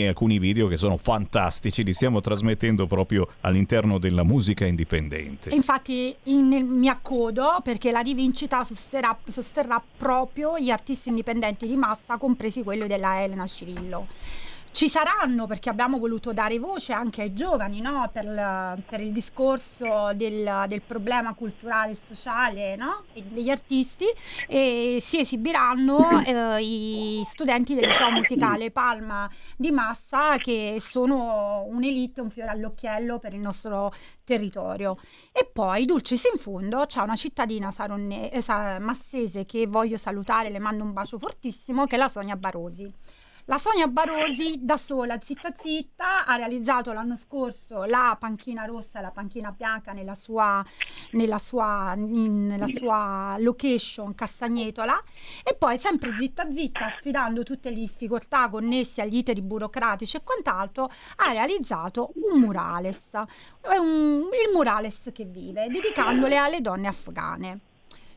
e 0.01 0.07
alcuni 0.07 0.39
video 0.39 0.67
che 0.67 0.77
sono 0.77 0.97
fantastici, 0.97 1.83
li 1.83 1.93
stiamo 1.93 2.21
trasmettendo 2.21 2.87
proprio 2.87 3.27
all'interno 3.41 3.97
della 3.97 4.23
musica 4.23 4.65
indipendente. 4.65 5.49
Infatti 5.49 6.15
in, 6.23 6.47
mi 6.47 6.89
accodo 6.89 7.59
perché 7.63 7.91
la 7.91 7.99
rivincita 7.99 8.63
sosterrà, 8.63 9.17
sosterrà 9.27 9.81
proprio 9.97 10.57
gli 10.59 10.69
artisti 10.69 11.09
indipendenti 11.09 11.67
di 11.67 11.75
Massa, 11.75 12.17
compresi 12.17 12.63
quello 12.63 12.87
della 12.87 13.23
Elena 13.23 13.47
Cirillo. 13.47 14.07
Ci 14.77 14.89
saranno 14.89 15.47
perché 15.47 15.71
abbiamo 15.71 15.97
voluto 15.97 16.33
dare 16.33 16.59
voce 16.59 16.93
anche 16.93 17.23
ai 17.23 17.33
giovani 17.33 17.81
no? 17.81 18.07
per, 18.13 18.83
per, 18.87 19.01
il 19.01 19.11
discorso 19.11 20.11
del, 20.13 20.65
del, 20.67 20.83
problema 20.83 21.33
culturale 21.33 21.93
e 21.93 21.95
sociale 21.95 22.75
no? 22.75 23.05
degli 23.11 23.49
artisti 23.49 24.05
e 24.47 24.99
si 25.01 25.17
esibiranno 25.17 26.21
eh, 26.23 26.61
i 26.61 27.23
studenti 27.25 27.73
del 27.73 27.87
liceo 27.87 28.11
musicale 28.11 28.69
Palma 28.69 29.27
di 29.55 29.71
Massa 29.71 30.37
che 30.37 30.77
sono 30.79 31.65
un'elite, 31.67 32.21
un 32.21 32.29
fiore 32.29 32.51
all'occhiello 32.51 33.17
per 33.17 33.33
il 33.33 33.39
nostro 33.39 33.91
territorio. 34.23 34.99
E 35.31 35.49
poi 35.51 35.85
Dulcis 35.85 36.23
in 36.31 36.39
fondo 36.39 36.85
c'è 36.85 37.01
una 37.01 37.15
cittadina 37.15 37.71
saronne, 37.71 38.29
eh, 38.31 38.43
massese 38.77 39.43
che 39.43 39.65
voglio 39.65 39.97
salutare, 39.97 40.51
le 40.51 40.59
mando 40.59 40.83
un 40.83 40.93
bacio 40.93 41.17
fortissimo, 41.17 41.87
che 41.87 41.95
è 41.95 41.97
la 41.97 42.09
Sonia 42.09 42.35
Barosi. 42.35 42.93
La 43.49 43.57
Sonia 43.57 43.87
Barosi 43.87 44.59
da 44.61 44.75
sola, 44.75 45.17
zitta 45.23 45.53
zitta, 45.57 46.25
ha 46.25 46.35
realizzato 46.35 46.91
l'anno 46.91 47.15
scorso 47.15 47.85
la 47.85 48.17
panchina 48.19 48.65
rossa 48.65 48.99
e 48.99 49.01
la 49.01 49.11
panchina 49.11 49.51
bianca 49.51 49.93
nella 49.93 50.15
sua, 50.15 50.61
nella 51.11 51.37
sua, 51.37 51.93
nella 51.95 52.67
sua 52.67 53.37
location 53.39 54.13
Castagnetola 54.13 55.01
e 55.45 55.55
poi 55.55 55.77
sempre 55.77 56.13
zitta 56.17 56.51
zitta, 56.51 56.89
sfidando 56.89 57.43
tutte 57.43 57.69
le 57.69 57.77
difficoltà 57.77 58.49
connesse 58.49 59.01
agli 59.01 59.15
iteri 59.15 59.41
burocratici 59.41 60.17
e 60.17 60.23
quant'altro, 60.25 60.91
ha 61.15 61.31
realizzato 61.31 62.11
un 62.15 62.41
murales, 62.41 63.11
un, 63.79 64.23
il 64.23 64.53
murales 64.53 65.09
che 65.13 65.23
vive, 65.23 65.69
dedicandole 65.69 66.35
alle 66.35 66.59
donne 66.59 66.89
afghane. 66.89 67.59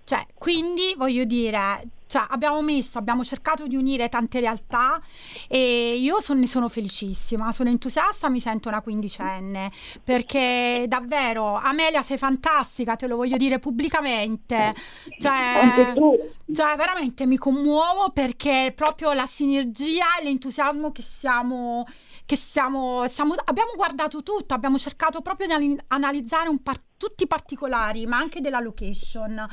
Cioè, 0.03 0.26
quindi 0.35 0.93
voglio 0.97 1.22
dire, 1.22 1.89
cioè, 2.11 2.24
abbiamo 2.28 2.61
messo, 2.61 2.98
abbiamo 2.98 3.22
cercato 3.22 3.68
di 3.68 3.76
unire 3.76 4.08
tante 4.08 4.40
realtà 4.40 5.00
e 5.46 5.96
io 5.96 6.20
son, 6.20 6.40
ne 6.40 6.48
sono 6.48 6.68
felicissima, 6.68 7.52
sono 7.52 7.68
entusiasta, 7.68 8.28
mi 8.28 8.40
sento 8.40 8.68
una 8.68 8.82
quindicenne 8.82 9.70
perché 10.02 10.86
davvero 10.88 11.54
Amelia 11.54 12.02
sei 12.02 12.18
fantastica, 12.18 12.96
te 12.96 13.06
lo 13.06 13.14
voglio 13.14 13.36
dire 13.36 13.61
pubblicamente, 13.61 14.74
cioè, 15.20 15.94
cioè 16.52 16.74
veramente 16.74 17.26
mi 17.26 17.36
commuovo 17.36 18.11
perché 18.11 18.72
proprio 18.74 19.12
la 19.12 19.26
sinergia 19.26 20.18
e 20.20 20.24
l'entusiasmo 20.24 20.90
che 20.90 21.02
siamo 21.02 21.86
che 22.26 22.36
siamo, 22.36 23.06
siamo, 23.08 23.34
abbiamo 23.44 23.72
guardato 23.74 24.22
tutto, 24.22 24.54
abbiamo 24.54 24.78
cercato 24.78 25.20
proprio 25.20 25.48
di 25.48 25.76
analizzare 25.88 26.48
par- 26.62 26.80
tutti 26.96 27.24
i 27.24 27.26
particolari, 27.26 28.06
ma 28.06 28.18
anche 28.18 28.40
della 28.40 28.61
location. 28.61 29.48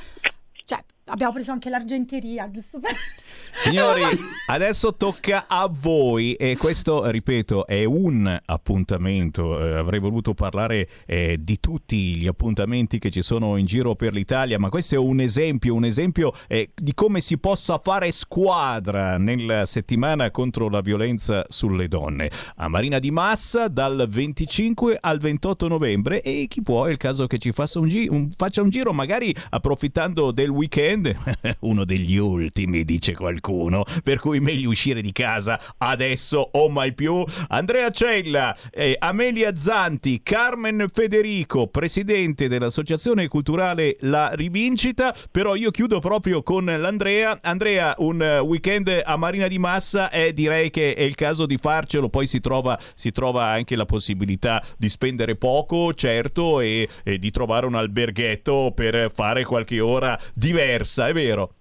Abbiamo 1.10 1.34
preso 1.34 1.52
anche 1.52 1.70
l'argenteria, 1.70 2.50
giusto 2.52 2.80
per... 2.80 2.92
Signori, 3.64 4.04
adesso 4.48 4.94
tocca 4.96 5.46
a 5.48 5.68
voi 5.68 6.34
e 6.34 6.56
questo, 6.58 7.10
ripeto, 7.10 7.66
è 7.66 7.84
un 7.86 8.40
appuntamento. 8.46 9.60
Eh, 9.60 9.78
avrei 9.78 10.00
voluto 10.00 10.34
parlare 10.34 10.88
eh, 11.06 11.38
di 11.40 11.60
tutti 11.60 12.16
gli 12.16 12.28
appuntamenti 12.28 13.00
che 13.00 13.10
ci 13.10 13.22
sono 13.22 13.58
in 13.58 13.66
giro 13.66 13.96
per 13.96 14.14
l'Italia, 14.14 14.60
ma 14.60 14.70
questo 14.70 14.96
è 14.96 14.98
un 14.98 15.20
esempio, 15.20 15.74
un 15.74 15.86
esempio 15.86 16.34
eh, 16.48 16.72
di 16.76 16.94
come 16.94 17.22
si 17.22 17.38
possa 17.38 17.80
fare 17.80 18.12
squadra 18.12 19.18
nella 19.18 19.66
settimana 19.66 20.30
contro 20.30 20.70
la 20.70 20.82
violenza 20.82 21.46
sulle 21.50 21.88
donne. 21.88 22.30
A 22.58 22.68
Marina 22.68 23.00
di 23.00 23.12
Massa 23.12 23.68
dal 23.68 24.08
25 24.10 24.98
al 25.00 25.20
28 25.20 25.68
novembre 25.68 26.22
e 26.22 26.46
chi 26.48 26.62
può 26.62 26.86
è 26.86 26.92
il 26.92 26.98
caso 26.98 27.28
che 27.28 27.38
ci 27.38 27.52
faccia 27.52 27.80
un, 27.80 27.88
gi- 27.88 28.08
un, 28.10 28.30
faccia 28.36 28.62
un 28.62 28.70
giro, 28.70 28.94
magari 28.94 29.34
approfittando 29.50 30.32
del 30.32 30.50
weekend, 30.50 30.97
uno 31.62 31.86
degli 31.86 32.18
ultimi, 32.18 32.84
dice 32.84 33.14
qualcuno, 33.14 33.84
per 34.04 34.20
cui 34.20 34.40
meglio 34.40 34.70
uscire 34.70 35.02
di 35.02 35.12
casa 35.12 35.60
adesso 35.78 36.50
o 36.54 36.70
mai 36.70 36.94
più. 36.94 37.26
Andrea 37.50 37.90
Cella, 37.90 38.56
eh, 38.72 38.96
Amelia 39.00 39.56
Zanti, 39.56 40.22
Carmen 40.24 40.88
Federico, 40.92 41.68
presidente 41.68 42.48
dell'Associazione 42.48 43.28
Culturale 43.28 43.98
La 44.02 44.32
Rivincita, 44.34 45.16
però 45.32 45.56
io 45.56 45.72
chiudo 45.72 46.00
proprio 46.00 46.44
con 46.44 46.66
l'Andrea. 46.66 47.40
Andrea, 47.42 47.96
un 48.00 48.22
weekend 48.44 49.02
a 49.04 49.16
Marina 49.18 49.48
di 49.48 49.60
Massa 49.60 50.10
e 50.10 50.34
direi 50.34 50.70
che 50.70 50.94
è 50.94 51.02
il 51.02 51.16
caso 51.16 51.46
di 51.46 51.58
farcelo, 51.58 52.10
poi 52.10 52.28
si 52.28 52.40
trova, 52.40 52.80
si 52.96 53.12
trova 53.12 53.46
anche 53.46 53.76
la 53.76 53.86
possibilità 53.86 54.64
di 54.78 54.90
spendere 54.90 55.36
poco, 55.36 55.94
certo, 55.94 56.60
e, 56.60 56.88
e 57.04 57.18
di 57.20 57.32
trovare 57.32 57.66
un 57.66 57.76
alberghetto 57.76 58.72
per 58.76 59.12
fare 59.14 59.44
qualche 59.44 59.80
ora 59.80 60.20
diversa, 60.34 60.87
è 60.96 61.14
vero? 61.14 61.54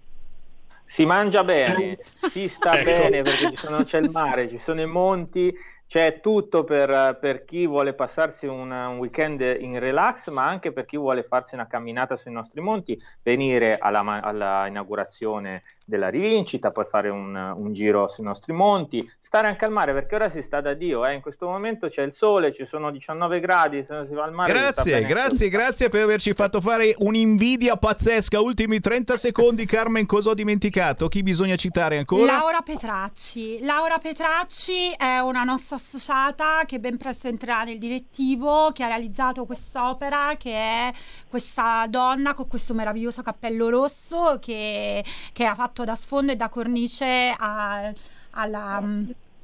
Si 0.83 1.05
mangia 1.05 1.43
bene, 1.43 1.99
si 2.29 2.47
sta 2.47 2.75
ecco. 2.79 2.85
bene 2.85 3.21
perché 3.21 3.57
sono, 3.57 3.83
c'è 3.83 3.99
il 3.99 4.09
mare, 4.09 4.47
ci 4.47 4.57
sono 4.57 4.79
i 4.79 4.85
monti, 4.85 5.53
c'è 5.85 6.19
tutto 6.21 6.63
per, 6.63 7.17
per 7.19 7.43
chi 7.45 7.65
vuole 7.65 7.93
passarsi 7.93 8.45
un, 8.45 8.71
un, 8.71 8.97
weekend 8.97 9.41
in 9.41 9.79
relax, 9.79 10.29
ma 10.29 10.45
anche 10.45 10.71
per 10.71 10.85
chi 10.85 10.97
vuole 10.97 11.23
farsi 11.23 11.55
una 11.55 11.67
camminata 11.67 12.15
sui 12.15 12.31
nostri 12.31 12.61
monti, 12.61 12.97
venire 13.21 13.77
alla, 13.77 14.21
alla 14.21 14.67
inaugurazione 14.67 15.63
della 15.87 16.09
rivincita, 16.09 16.71
poi 16.71 16.83
fare 16.83 17.07
un, 17.07 17.33
un, 17.33 17.71
giro 17.71 18.07
sui 18.07 18.25
nostri 18.25 18.51
monti, 18.51 19.09
stare 19.19 19.47
anche 19.47 19.63
al 19.63 19.71
mare, 19.71 19.93
perché 19.93 20.15
ora 20.15 20.27
si 20.27 20.41
sta 20.41 20.59
da 20.59 20.73
Dio, 20.73 21.05
eh? 21.05 21.13
in 21.13 21.21
questo 21.21 21.47
momento 21.47 21.87
c'è 21.87 22.01
il 22.01 22.11
sole, 22.11 22.51
ci 22.51 22.65
sono 22.65 22.91
19 22.91 23.39
gradi, 23.39 23.85
se 23.85 24.05
si 24.05 24.13
va 24.13 24.25
al 24.25 24.33
mare... 24.33 24.51
Grazie, 24.51 25.05
grazie, 25.05 25.47
grazie 25.47 25.87
per 25.87 26.03
averci 26.03 26.33
fatto 26.33 26.59
fare 26.59 26.93
un'invidia 26.97 27.77
pazzesca. 27.77 28.41
Ultimi 28.41 28.81
30 28.81 29.15
secondi, 29.15 29.65
Carmen, 29.65 30.05
cosa 30.05 30.31
ho 30.31 30.33
dimenticato? 30.33 31.07
Chi 31.07 31.23
bisogna 31.23 31.55
citare 31.55 31.97
ancora? 31.97 32.25
Laura 32.25 32.59
Petracci. 32.61 33.59
Laura 33.61 33.97
Petracci 33.97 34.91
è 34.97 35.19
una 35.19 35.43
nostra 35.43 35.77
associata 35.77 36.63
che 36.65 36.79
ben 36.79 36.97
presto 36.97 37.29
entrerà 37.29 37.63
nel 37.63 37.77
direttivo, 37.77 38.71
che 38.73 38.83
ha 38.83 38.87
realizzato 38.87 39.45
quest'opera, 39.45 40.35
che 40.37 40.53
è 40.53 40.91
questa 41.29 41.85
donna 41.87 42.33
con 42.33 42.47
questo 42.47 42.73
meraviglioso 42.73 43.21
cappello 43.21 43.69
rosso 43.69 44.37
che, 44.41 45.03
che 45.31 45.45
ha 45.45 45.55
fatto 45.55 45.76
da 45.85 45.95
sfondo 45.95 46.31
e 46.31 46.35
da 46.35 46.49
cornice 46.49 47.33
a, 47.37 47.93
alla 48.31 48.81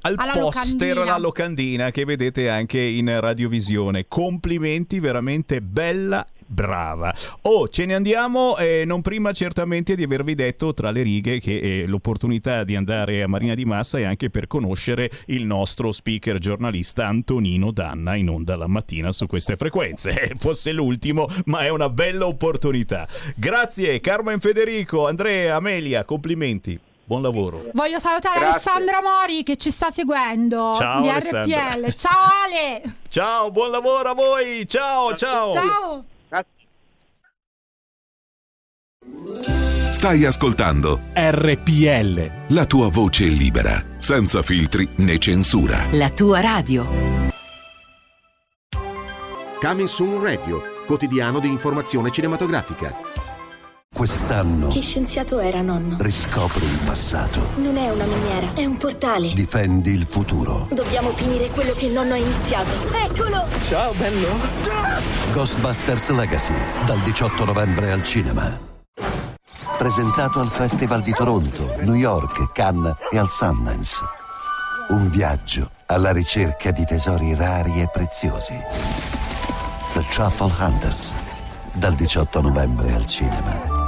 al 0.04 0.14
alla 0.18 0.32
poster 0.32 0.94
locandina. 0.94 1.04
la 1.04 1.18
locandina 1.18 1.90
che 1.90 2.04
vedete 2.04 2.48
anche 2.48 2.80
in 2.80 3.20
radiovisione. 3.20 4.06
Complimenti, 4.06 5.00
veramente 5.00 5.60
bella. 5.60 6.26
Brava. 6.46 7.14
Oh, 7.42 7.68
ce 7.68 7.86
ne 7.86 7.94
andiamo, 7.94 8.58
eh, 8.58 8.84
non 8.84 9.00
prima 9.00 9.32
certamente 9.32 9.96
di 9.96 10.02
avervi 10.02 10.34
detto 10.34 10.74
tra 10.74 10.90
le 10.90 11.02
righe 11.02 11.40
che 11.40 11.58
eh, 11.58 11.86
l'opportunità 11.86 12.64
di 12.64 12.76
andare 12.76 13.22
a 13.22 13.26
Marina 13.26 13.54
di 13.54 13.64
Massa 13.64 13.98
è 13.98 14.04
anche 14.04 14.28
per 14.28 14.46
conoscere 14.46 15.10
il 15.26 15.46
nostro 15.46 15.90
speaker 15.90 16.38
giornalista 16.38 17.06
Antonino 17.06 17.70
Danna 17.70 18.14
in 18.14 18.28
onda 18.28 18.56
la 18.56 18.66
mattina 18.66 19.10
su 19.10 19.26
queste 19.26 19.56
frequenze. 19.56 20.12
Eh, 20.24 20.36
Fosse 20.38 20.72
l'ultimo, 20.72 21.28
ma 21.46 21.64
è 21.64 21.70
una 21.70 21.88
bella 21.88 22.26
opportunità. 22.26 23.08
Grazie 23.36 24.00
Carmen 24.00 24.38
Federico, 24.38 25.08
Andrea, 25.08 25.56
Amelia, 25.56 26.04
complimenti. 26.04 26.78
Buon 27.06 27.22
lavoro. 27.22 27.70
Voglio 27.74 27.98
salutare 27.98 28.40
Grazie. 28.40 28.70
Alessandra 28.70 29.02
Mori 29.02 29.42
che 29.42 29.56
ci 29.56 29.70
sta 29.70 29.90
seguendo 29.90 30.72
Ciao, 30.74 31.02
di 31.02 31.08
Alessandra. 31.08 31.74
RPL. 31.74 31.94
Ciao 31.94 32.20
Ale! 32.44 32.82
Ciao, 33.08 33.50
buon 33.50 33.70
lavoro 33.70 34.08
a 34.08 34.14
voi. 34.14 34.66
Ciao, 34.66 35.14
ciao. 35.14 35.52
Ciao! 35.52 36.04
Grazie. 36.28 36.62
Stai 39.90 40.24
ascoltando 40.24 41.00
RPL. 41.14 42.30
la 42.48 42.66
tua 42.66 42.88
voce 42.88 43.24
libera, 43.24 43.82
senza 43.98 44.42
filtri 44.42 44.88
né 44.96 45.18
censura. 45.18 45.84
La 45.92 46.10
tua 46.10 46.40
radio. 46.40 47.22
Soon 49.86 50.22
Radio, 50.22 50.60
quotidiano 50.86 51.38
di 51.38 51.48
informazione 51.48 52.10
cinematografica. 52.10 53.23
Quest'anno 53.94 54.66
Che 54.66 54.80
scienziato 54.80 55.38
era 55.38 55.60
nonno? 55.60 55.96
riscopri 56.00 56.64
il 56.64 56.78
passato, 56.84 57.38
Non 57.58 57.76
è 57.76 57.88
una 57.90 58.04
miniera, 58.06 58.52
è 58.52 58.64
un 58.64 58.76
portale. 58.76 59.32
difendi 59.34 59.92
il 59.92 60.04
futuro. 60.04 60.66
Dobbiamo 60.72 61.10
finire 61.10 61.46
quello 61.50 61.72
che 61.74 61.86
il 61.86 61.92
nonno 61.92 62.14
ha 62.14 62.16
iniziato. 62.16 62.72
Eccolo! 62.92 63.44
Ciao 63.68 63.92
bello! 63.92 64.26
Ghostbusters 65.32 66.08
Legacy, 66.10 66.52
dal 66.86 66.98
18 67.02 67.44
novembre 67.44 67.92
al 67.92 68.02
cinema. 68.02 68.58
Presentato 69.78 70.40
al 70.40 70.50
Festival 70.50 71.02
di 71.02 71.12
Toronto, 71.12 71.76
New 71.82 71.94
York, 71.94 72.50
Cannes 72.52 72.94
e 73.12 73.18
al 73.18 73.30
Sundance. 73.30 74.00
Un 74.88 75.08
viaggio 75.08 75.70
alla 75.86 76.10
ricerca 76.10 76.72
di 76.72 76.84
tesori 76.84 77.32
rari 77.36 77.80
e 77.80 77.88
preziosi. 77.92 78.54
The 79.92 80.04
Truffle 80.10 80.52
Hunters, 80.58 81.14
dal 81.74 81.94
18 81.94 82.40
novembre 82.40 82.92
al 82.92 83.06
cinema. 83.06 83.82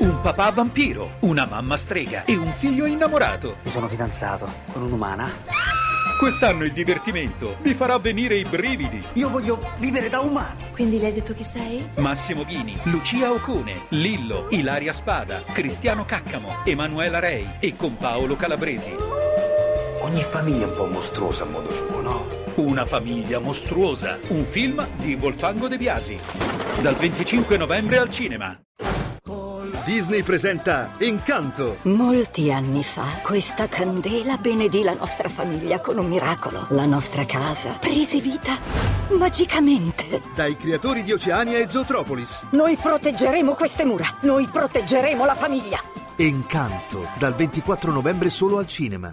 Un 0.00 0.18
papà 0.22 0.50
vampiro, 0.50 1.16
una 1.20 1.44
mamma 1.44 1.76
strega 1.76 2.24
e 2.24 2.34
un 2.34 2.50
figlio 2.52 2.86
innamorato. 2.86 3.56
Mi 3.62 3.70
sono 3.70 3.86
fidanzato 3.86 4.50
con 4.72 4.82
un'umana. 4.82 5.30
Quest'anno 6.18 6.64
il 6.64 6.72
divertimento 6.72 7.56
vi 7.60 7.74
farà 7.74 7.98
venire 7.98 8.34
i 8.36 8.44
brividi. 8.44 9.02
Io 9.14 9.28
voglio 9.28 9.72
vivere 9.78 10.08
da 10.08 10.20
umano. 10.20 10.56
Quindi 10.72 10.98
le 10.98 11.06
hai 11.06 11.12
detto 11.12 11.34
chi 11.34 11.42
sei? 11.42 11.86
Massimo 11.98 12.44
Ghini, 12.44 12.78
Lucia 12.84 13.30
Ocone, 13.30 13.86
Lillo, 13.90 14.46
Ilaria 14.50 14.94
Spada, 14.94 15.42
Cristiano 15.52 16.06
Caccamo, 16.06 16.62
Emanuela 16.64 17.18
Rei 17.18 17.56
e 17.58 17.76
con 17.76 17.98
Paolo 17.98 18.36
Calabresi. 18.36 18.94
Ogni 20.00 20.22
famiglia 20.22 20.64
è 20.66 20.70
un 20.70 20.76
po' 20.76 20.86
mostruosa 20.86 21.42
a 21.42 21.46
modo 21.46 21.70
suo, 21.72 22.00
no? 22.00 22.26
Una 22.54 22.86
famiglia 22.86 23.38
mostruosa, 23.38 24.18
un 24.28 24.46
film 24.46 24.86
di 24.96 25.14
Volfango 25.14 25.68
De 25.68 25.76
Biasi. 25.76 26.18
Dal 26.80 26.94
25 26.94 27.58
novembre 27.58 27.98
al 27.98 28.08
cinema. 28.08 28.58
Disney 29.90 30.22
presenta 30.22 30.88
Incanto. 30.98 31.78
Molti 31.82 32.52
anni 32.52 32.84
fa 32.84 33.18
questa 33.24 33.66
candela 33.66 34.36
benedì 34.36 34.84
la 34.84 34.94
nostra 34.94 35.28
famiglia 35.28 35.80
con 35.80 35.98
un 35.98 36.06
miracolo. 36.06 36.66
La 36.68 36.86
nostra 36.86 37.24
casa 37.24 37.70
prese 37.70 38.20
vita 38.20 38.56
magicamente. 39.08 40.22
Dai 40.32 40.56
creatori 40.56 41.02
di 41.02 41.10
Oceania 41.10 41.58
e 41.58 41.68
Zootropolis. 41.68 42.44
Noi 42.50 42.76
proteggeremo 42.76 43.54
queste 43.54 43.84
mura. 43.84 44.06
Noi 44.20 44.46
proteggeremo 44.46 45.24
la 45.24 45.34
famiglia. 45.34 45.82
Incanto, 46.18 47.08
dal 47.18 47.34
24 47.34 47.90
novembre 47.90 48.30
solo 48.30 48.58
al 48.58 48.68
cinema. 48.68 49.12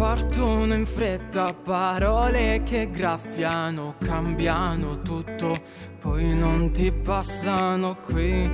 Partono 0.00 0.72
in 0.72 0.86
fretta 0.86 1.52
parole 1.52 2.62
che 2.64 2.88
graffiano, 2.88 3.96
cambiano 3.98 5.02
tutto, 5.02 5.54
poi 6.00 6.34
non 6.34 6.70
ti 6.70 6.90
passano 6.90 7.96
qui, 7.96 8.50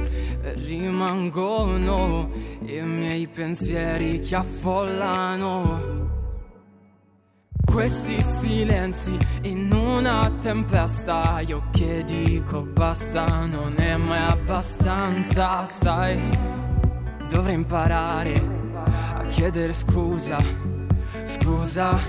rimangono 0.67 2.29
i 2.63 2.81
miei 2.81 3.29
pensieri 3.29 4.19
che 4.19 4.35
affollano. 4.35 6.09
Questi 7.65 8.21
silenzi 8.21 9.17
in 9.43 9.71
una 9.71 10.29
tempesta, 10.41 11.39
io 11.47 11.69
che 11.71 12.03
dico 12.03 12.63
basta, 12.63 13.47
non 13.47 13.75
è 13.77 13.95
mai 13.95 14.33
abbastanza, 14.33 15.65
sai, 15.65 16.19
dovrei 17.29 17.55
imparare 17.55 18.35
a 19.15 19.25
chiedere 19.29 19.73
scusa 19.73 20.75
scusa. 21.27 22.01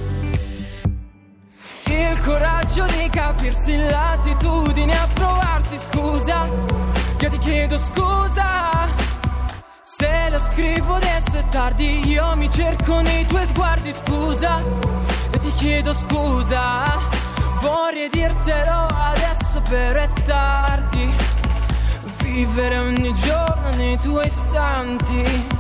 Il 1.86 2.22
coraggio 2.24 2.86
di 2.86 3.10
capirsi 3.10 3.74
in 3.74 3.88
latitudine 3.88 4.98
a 4.98 5.08
trovarsi 5.14 5.78
scusa. 5.90 6.48
Che 7.18 7.30
ti 7.30 7.38
chiedo 7.40 7.78
scusa. 7.78 8.88
Se 9.82 10.30
lo 10.30 10.38
scrivo 10.38 10.96
adesso 10.96 11.38
è 11.38 11.44
tardi, 11.50 12.08
io 12.08 12.36
mi 12.36 12.50
cerco 12.52 13.00
nei 13.00 13.26
tuoi 13.26 13.46
sguardi, 13.48 13.94
scusa, 13.94 14.62
e 15.32 15.40
ti 15.40 15.52
chiedo 15.54 15.94
scusa. 15.94 17.00
Vorrei 17.62 18.10
dirtelo 18.10 18.86
adesso, 18.86 19.62
però 19.68 20.00
è 20.00 20.08
tardi. 20.26 21.16
Vivere 22.22 22.78
ogni 22.78 23.14
giorno 23.16 23.70
nei 23.76 23.98
tuoi 23.98 24.28
istanti. 24.28 25.57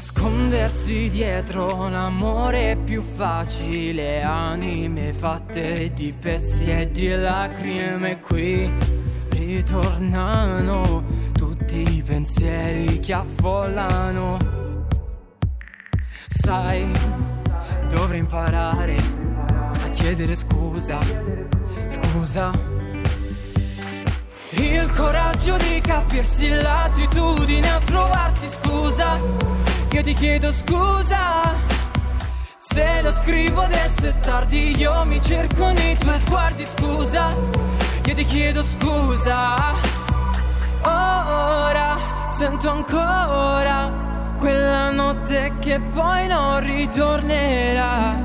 Nascondersi 0.00 1.10
dietro 1.10 1.90
l'amore 1.90 2.70
è 2.70 2.76
più 2.76 3.02
facile, 3.02 4.22
anime 4.22 5.12
fatte 5.12 5.92
di 5.92 6.14
pezzi 6.18 6.70
e 6.70 6.90
di 6.90 7.08
lacrime 7.08 8.18
qui 8.18 8.66
ritornano 9.28 11.04
tutti 11.34 11.96
i 11.96 12.02
pensieri 12.02 12.98
che 12.98 13.12
affollano. 13.12 14.38
Sai, 16.28 16.90
dovrei 17.90 18.20
imparare 18.20 18.96
a 19.84 19.90
chiedere 19.90 20.34
scusa, 20.34 20.98
scusa. 21.88 22.58
Il 24.52 24.92
coraggio 24.96 25.58
di 25.58 25.78
capirsi, 25.82 26.48
l'attitudine 26.48 27.70
a 27.70 27.80
trovarsi 27.80 28.46
scusa. 28.46 29.69
Io 29.92 30.02
ti 30.02 30.12
chiedo 30.12 30.52
scusa. 30.52 31.18
Se 32.56 33.02
lo 33.02 33.10
scrivo 33.10 33.62
adesso 33.62 34.06
è 34.06 34.20
tardi, 34.20 34.78
io 34.78 35.04
mi 35.04 35.20
cerco 35.20 35.72
nei 35.72 35.96
tuoi 35.98 36.18
sguardi, 36.20 36.64
scusa. 36.64 37.26
Io 38.06 38.14
ti 38.14 38.24
chiedo 38.24 38.62
scusa. 38.62 39.74
Ora 40.82 41.98
sento 42.28 42.70
ancora 42.70 43.90
quella 44.38 44.90
notte 44.90 45.54
che 45.58 45.80
poi 45.80 46.28
non 46.28 46.60
ritornerà. 46.60 48.16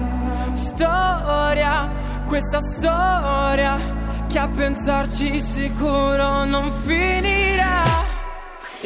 Storia, 0.54 1.90
questa 2.28 2.60
storia 2.60 3.78
che 4.28 4.38
a 4.38 4.48
pensarci 4.48 5.42
sicuro 5.42 6.46
non 6.46 6.72
finirà. 6.84 7.85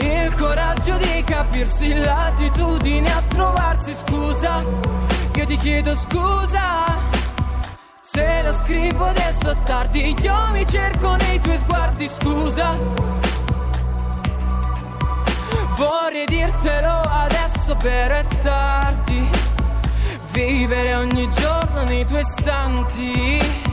Il 0.01 0.33
coraggio 0.35 0.95
di 0.97 1.21
capirsi, 1.23 1.93
l'attitudine 1.93 3.11
a 3.11 3.21
trovarsi 3.27 3.93
scusa. 3.93 4.63
Io 5.35 5.45
ti 5.45 5.57
chiedo 5.57 5.93
scusa. 5.93 6.85
Se 8.01 8.41
lo 8.43 8.53
scrivo 8.53 9.05
adesso 9.05 9.55
tardi, 9.65 10.15
io 10.21 10.47
mi 10.51 10.65
cerco 10.65 11.15
nei 11.15 11.39
tuoi 11.41 11.57
sguardi 11.57 12.07
scusa. 12.07 12.77
Vorrei 15.75 16.25
dirtelo 16.25 17.01
adesso, 17.01 17.75
però 17.75 18.15
è 18.15 18.23
tardi. 18.41 19.29
Vivere 20.31 20.95
ogni 20.95 21.29
giorno 21.29 21.83
nei 21.83 22.05
tuoi 22.05 22.21
istanti. 22.21 23.68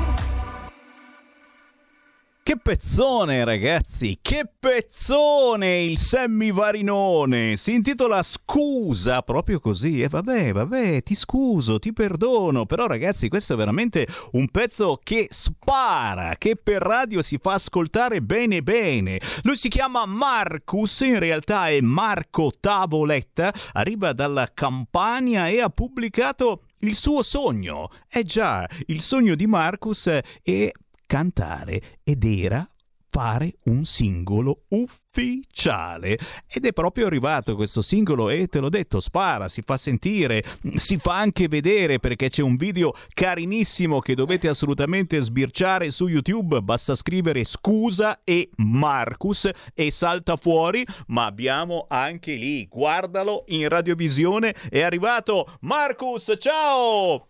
Che 2.47 2.57
pezzone, 2.59 3.43
ragazzi! 3.43 4.21
Che 4.23 4.49
pezzone 4.57 5.83
il 5.83 5.99
Sammy 5.99 6.53
Varinone! 6.53 7.57
Si 7.57 7.75
intitola 7.75 8.23
Scusa, 8.23 9.23
proprio 9.23 9.59
così. 9.59 10.01
E 10.01 10.07
vabbè, 10.07 10.53
vabbè, 10.53 11.03
ti 11.03 11.17
scuso, 11.17 11.81
ti 11.81 11.93
perdono. 11.93 12.65
Però, 12.65 12.87
ragazzi, 12.87 13.29
questo 13.29 13.55
è 13.55 13.57
veramente 13.57 14.07
un 14.35 14.49
pezzo 14.49 15.01
che 15.03 15.27
spara, 15.29 16.37
che 16.39 16.55
per 16.55 16.83
radio 16.83 17.21
si 17.21 17.37
fa 17.43 17.55
ascoltare 17.55 18.23
bene 18.23 18.63
bene. 18.63 19.19
Lui 19.43 19.57
si 19.57 19.69
chiama 19.69 20.07
Marcus, 20.07 21.01
in 21.01 21.19
realtà 21.19 21.71
è 21.71 21.81
Marco 21.81 22.53
Tavoletta, 22.61 23.53
arriva 23.73 24.13
dalla 24.13 24.49
Campania 24.55 25.49
e 25.49 25.61
ha 25.61 25.69
pubblicato 25.69 26.63
il 26.81 26.95
suo 26.95 27.23
sogno. 27.23 27.91
Eh 28.09 28.23
già, 28.23 28.69
il 28.87 29.01
sogno 29.01 29.35
di 29.35 29.47
Marcus 29.47 30.07
è 30.07 30.71
cantare 31.07 32.01
ed 32.03 32.25
era 32.25 32.69
fare 33.17 33.55
un 33.65 33.87
singolo 33.87 34.65
ufficiale. 34.69 36.19
Ed 36.53 36.67
è 36.67 36.73
proprio 36.75 37.07
arrivato 37.07 37.55
questo 37.55 37.81
singolo 37.81 38.29
e 38.29 38.47
te 38.47 38.59
l'ho 38.59 38.69
detto 38.69 39.01
spara 39.01 39.49
si 39.49 39.63
fa 39.63 39.79
sentire 39.79 40.45
si 40.77 40.99
fa 40.99 41.19
anche 41.19 41.49
vedere 41.49 41.99
perché 41.99 42.29
c'è 42.29 42.43
un 42.43 42.57
video 42.57 42.93
carinissimo 43.15 44.01
che 44.01 44.15
dovete 44.15 44.49
assolutamente 44.49 45.19
sbirciare 45.19 45.91
su 45.91 46.09
youtube. 46.09 46.61
Basta 46.61 46.95
scrivere 46.95 47.45
scusa 47.45 48.21
e 48.23 48.51
Marcus 48.57 49.49
e 49.73 49.91
salta 49.91 50.37
fuori 50.37 50.85
ma 51.07 51.25
abbiamo 51.25 51.87
anche 51.89 52.35
lì. 52.35 52.67
Guardalo 52.67 53.45
in 53.47 53.67
radiovisione. 53.71 54.55
È 54.69 54.83
arrivato 54.83 55.57
Marcus 55.61 56.35
ciao 56.39 57.29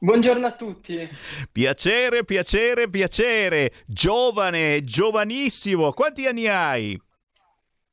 Buongiorno 0.00 0.46
a 0.46 0.52
tutti. 0.52 1.08
Piacere, 1.50 2.24
piacere, 2.24 2.88
piacere. 2.88 3.72
Giovane, 3.84 4.84
giovanissimo. 4.84 5.92
Quanti 5.92 6.24
anni 6.24 6.46
hai? 6.46 7.02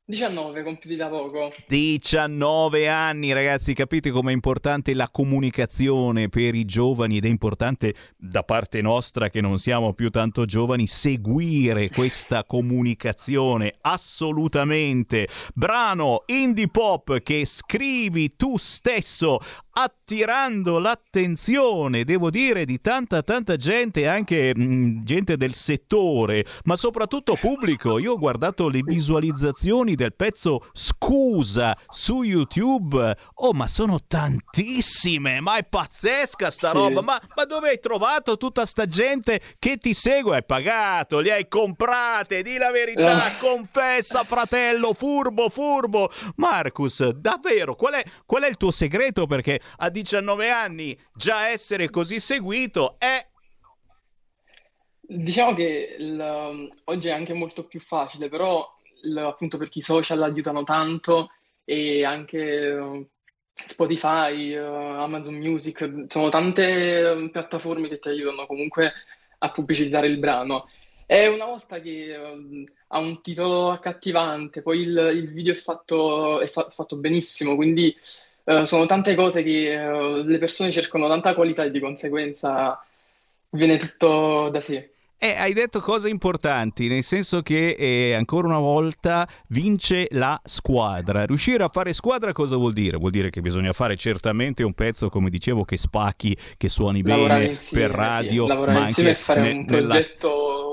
19, 0.08 0.62
compiuti 0.62 0.94
da 0.94 1.08
poco. 1.08 1.52
19 1.66 2.88
anni, 2.88 3.32
ragazzi, 3.32 3.74
capite 3.74 4.12
com'è 4.12 4.30
importante 4.30 4.94
la 4.94 5.08
comunicazione 5.10 6.28
per 6.28 6.54
i 6.54 6.64
giovani 6.64 7.16
ed 7.16 7.24
è 7.24 7.28
importante 7.28 7.92
da 8.16 8.44
parte 8.44 8.80
nostra, 8.80 9.30
che 9.30 9.40
non 9.40 9.58
siamo 9.58 9.94
più 9.94 10.10
tanto 10.10 10.44
giovani, 10.44 10.86
seguire 10.86 11.90
questa 11.90 12.44
comunicazione 12.44 13.74
assolutamente. 13.80 15.26
Brano 15.52 16.22
indie 16.26 16.68
pop 16.68 17.20
che 17.20 17.44
scrivi 17.44 18.28
tu 18.28 18.56
stesso 18.58 19.40
attirando 19.78 20.78
l'attenzione, 20.78 22.04
devo 22.04 22.30
dire, 22.30 22.64
di 22.64 22.80
tanta 22.80 23.22
tanta 23.22 23.56
gente, 23.56 24.08
anche 24.08 24.54
mh, 24.56 25.04
gente 25.04 25.36
del 25.36 25.52
settore, 25.52 26.46
ma 26.64 26.76
soprattutto 26.76 27.36
pubblico. 27.38 27.98
Io 27.98 28.12
ho 28.12 28.18
guardato 28.18 28.68
le 28.68 28.80
visualizzazioni 28.82 29.94
del 29.94 30.14
pezzo 30.14 30.66
Scusa 30.72 31.76
su 31.88 32.22
YouTube. 32.22 33.16
Oh, 33.34 33.52
ma 33.52 33.66
sono 33.66 33.98
tantissime, 34.06 35.40
ma 35.40 35.56
è 35.56 35.64
pazzesca 35.68 36.50
sta 36.50 36.70
sì. 36.70 36.76
roba. 36.76 37.02
Ma, 37.02 37.20
ma, 37.34 37.44
dove 37.44 37.68
hai 37.68 37.80
trovato 37.80 38.38
tutta 38.38 38.64
sta 38.64 38.86
gente 38.86 39.42
che 39.58 39.76
ti 39.76 39.92
segue? 39.92 40.36
Hai 40.36 40.44
pagato, 40.44 41.18
li 41.18 41.30
hai 41.30 41.48
comprate, 41.48 42.40
di 42.40 42.56
la 42.56 42.70
verità, 42.70 43.14
uh. 43.14 43.38
confessa 43.40 44.24
fratello, 44.24 44.94
furbo, 44.94 45.50
furbo. 45.50 46.10
Marcus, 46.36 47.10
davvero, 47.10 47.74
qual 47.74 47.94
è, 47.94 48.04
qual 48.24 48.44
è 48.44 48.48
il 48.48 48.56
tuo 48.56 48.70
segreto? 48.70 49.26
Perché 49.26 49.60
a 49.78 49.88
19 49.90 50.50
anni 50.50 50.98
già 51.14 51.48
essere 51.48 51.90
così 51.90 52.20
seguito 52.20 52.96
è... 52.98 53.26
Diciamo 55.00 55.54
che 55.54 55.96
il, 55.98 56.68
oggi 56.84 57.08
è 57.08 57.12
anche 57.12 57.32
molto 57.32 57.66
più 57.66 57.78
facile, 57.78 58.28
però 58.28 58.66
il, 59.04 59.16
appunto 59.18 59.56
perché 59.56 59.78
i 59.78 59.82
social 59.82 60.22
aiutano 60.22 60.64
tanto 60.64 61.30
e 61.64 62.04
anche 62.04 62.72
uh, 62.72 63.08
Spotify, 63.52 64.54
uh, 64.54 64.62
Amazon 64.64 65.34
Music, 65.34 66.06
sono 66.08 66.28
tante 66.28 67.02
uh, 67.02 67.30
piattaforme 67.30 67.88
che 67.88 67.98
ti 67.98 68.08
aiutano 68.08 68.46
comunque 68.46 68.92
a 69.38 69.50
pubblicizzare 69.50 70.06
il 70.06 70.18
brano. 70.18 70.68
E 71.06 71.28
una 71.28 71.44
volta 71.44 71.78
che 71.80 72.16
ha 72.88 72.98
un 72.98 73.22
titolo 73.22 73.70
accattivante, 73.70 74.62
poi 74.62 74.80
il, 74.80 75.10
il 75.14 75.32
video 75.32 75.52
è 75.52 75.56
fatto, 75.56 76.40
è 76.40 76.48
fa- 76.48 76.68
fatto 76.68 76.96
benissimo, 76.96 77.54
quindi 77.54 77.96
Uh, 78.46 78.62
sono 78.62 78.86
tante 78.86 79.16
cose 79.16 79.42
che 79.42 79.76
uh, 79.76 80.22
le 80.22 80.38
persone 80.38 80.70
cercano 80.70 81.08
tanta 81.08 81.34
qualità 81.34 81.64
e 81.64 81.72
di 81.72 81.80
conseguenza 81.80 82.80
viene 83.50 83.76
tutto 83.76 84.48
da 84.50 84.60
sé. 84.60 84.92
Eh, 85.18 85.34
hai 85.34 85.52
detto 85.54 85.80
cose 85.80 86.10
importanti, 86.10 86.86
nel 86.88 87.02
senso 87.02 87.40
che 87.40 87.70
eh, 87.70 88.12
ancora 88.12 88.46
una 88.46 88.58
volta 88.58 89.26
vince 89.48 90.06
la 90.10 90.38
squadra. 90.44 91.24
Riuscire 91.24 91.64
a 91.64 91.70
fare 91.72 91.92
squadra 91.92 92.32
cosa 92.32 92.56
vuol 92.56 92.72
dire? 92.74 92.98
Vuol 92.98 93.10
dire 93.12 93.30
che 93.30 93.40
bisogna 93.40 93.72
fare 93.72 93.96
certamente 93.96 94.62
un 94.62 94.74
pezzo, 94.74 95.08
come 95.08 95.30
dicevo, 95.30 95.64
che 95.64 95.76
spacchi, 95.76 96.36
che 96.56 96.68
suoni 96.68 97.02
bene 97.02 97.46
insieme, 97.46 97.86
per 97.86 97.96
radio. 97.96 98.42
Sì. 98.42 98.48
Lavorare 98.48 98.78
ma 98.78 98.84
insieme 98.84 99.08
anche 99.08 99.20
e 99.20 99.24
fare 99.24 99.40
ne- 99.40 99.50
un 99.50 99.64
nella- 99.66 99.88
progetto 99.94 100.65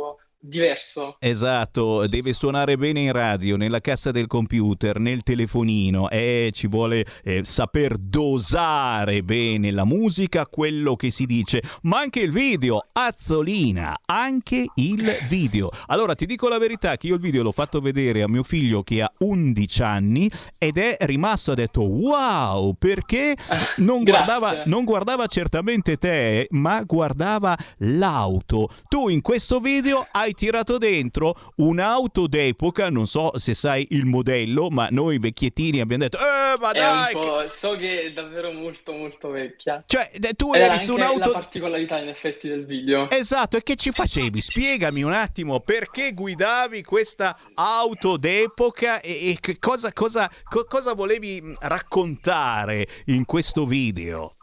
diverso. 0.44 1.16
Esatto, 1.20 2.06
deve 2.08 2.34
suonare 2.34 2.76
bene 2.76 3.00
in 3.00 3.12
radio, 3.14 3.56
nella 3.56 3.80
cassa 3.80 4.12
del 4.12 4.28
computer, 4.28 5.00
nel 5.00 5.24
telefonino 5.24 6.10
e 6.10 6.52
ci 6.54 6.68
vuole 6.68 7.06
eh, 7.24 7.42
saper 7.46 7.98
dosare 7.98 9.24
bene 9.24 9.72
la 9.72 9.86
musica, 9.86 10.46
quello 10.46 10.98
che 10.98 11.12
si 11.12 11.26
dice, 11.26 11.62
ma 11.84 12.00
anche 12.00 12.20
il 12.20 12.32
video, 12.32 12.86
azzolina, 12.92 14.02
anche 14.06 14.66
il 14.76 15.10
video. 15.30 15.70
Allora 15.88 16.14
ti 16.14 16.26
dico 16.26 16.50
la 16.50 16.58
verità 16.58 16.98
che 16.98 17.08
io 17.08 17.16
il 17.16 17.22
video 17.22 17.42
l'ho 17.42 17.54
fatto 17.54 17.80
vedere 17.80 18.22
a 18.22 18.28
mio 18.28 18.44
figlio 18.44 18.84
che 18.84 19.02
ha 19.02 19.12
11 19.20 19.82
anni 19.84 20.30
ed 20.58 20.78
è 20.78 20.98
rimasto, 21.02 21.54
ha 21.54 21.56
detto 21.56 21.84
wow, 21.84 22.74
perché 22.78 23.38
non, 23.78 24.04
guardava, 24.04 24.64
non 24.66 24.84
guardava 24.84 25.26
certamente 25.28 25.96
te, 25.96 26.48
ma 26.52 26.84
guardava 26.84 27.58
l'auto. 27.78 28.70
Tu 28.90 29.08
in 29.08 29.22
questo 29.22 29.60
video 29.60 30.06
hai 30.12 30.33
hai 30.34 30.36
tirato 30.36 30.78
dentro 30.78 31.54
un'auto 31.58 32.28
d'epoca, 32.28 32.90
non 32.90 33.08
so 33.08 33.38
se 33.38 33.54
sai 33.54 33.88
il 33.92 34.06
modello, 34.06 34.70
ma 34.70 34.88
noi 34.90 35.20
vecchiettini 35.20 35.80
abbiamo 35.80 36.04
detto, 36.04 36.18
eh, 36.18 36.60
ma 36.60 36.72
dai! 36.72 37.14
so 37.50 37.76
che 37.76 38.04
è 38.04 38.12
davvero 38.12 38.52
molto 38.52 38.94
molto 38.94 39.30
vecchia. 39.30 39.84
Cioè, 39.86 40.12
tu 40.36 40.54
eri 40.54 40.80
su 40.80 40.94
un'auto... 40.94 41.20
la 41.20 41.30
particolarità 41.30 42.00
in 42.00 42.10
effetti 42.10 42.48
del 42.48 42.66
video. 42.66 43.10
Esatto, 43.10 43.58
e 43.58 43.64
che 43.64 43.76
ci 43.76 43.92
facevi? 43.92 44.42
Spiegami 44.42 45.04
un 45.04 45.14
attimo 45.14 45.60
perché 45.60 46.14
guidavi 46.14 46.84
questa 46.84 47.38
auto 47.54 48.18
d'epoca 48.18 49.02
e, 49.02 49.30
e 49.32 49.38
che 49.40 49.60
cosa, 49.60 49.94
cosa, 49.94 50.30
co- 50.44 50.66
cosa 50.66 50.94
volevi 50.94 51.42
raccontare 51.60 52.88
in 53.06 53.26
questo 53.26 53.66
video? 53.66 54.36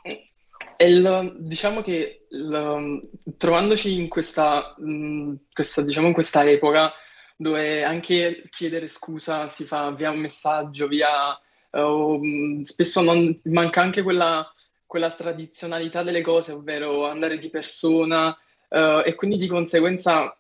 Il- 0.83 1.37
diciamo 1.41 1.83
che 1.83 2.26
il- 2.31 3.03
trovandoci 3.37 3.99
in 3.99 4.09
questa, 4.09 4.74
mh, 4.78 5.35
questa, 5.53 5.83
diciamo 5.83 6.07
in 6.07 6.12
questa 6.14 6.49
epoca 6.49 6.91
dove 7.37 7.83
anche 7.85 8.43
chiedere 8.51 8.89
scusa 8.89 9.49
si 9.51 9.64
fa 9.64 9.91
via 9.93 10.11
un 10.11 10.20
messaggio, 10.20 10.89
via, 10.89 11.39
mh, 11.72 12.62
spesso 12.62 13.03
non, 13.03 13.39
manca 13.45 13.81
anche 13.83 14.03
quella, 14.03 14.51
quella 14.87 15.11
tradizionalità 15.12 16.03
delle 16.03 16.22
cose, 16.22 16.53
ovvero 16.53 17.07
andare 17.07 17.39
di 17.39 17.51
persona, 17.51 18.37
eh, 18.68 19.03
e 19.07 19.14
quindi 19.14 19.37
di 19.37 19.47
conseguenza, 19.47 20.35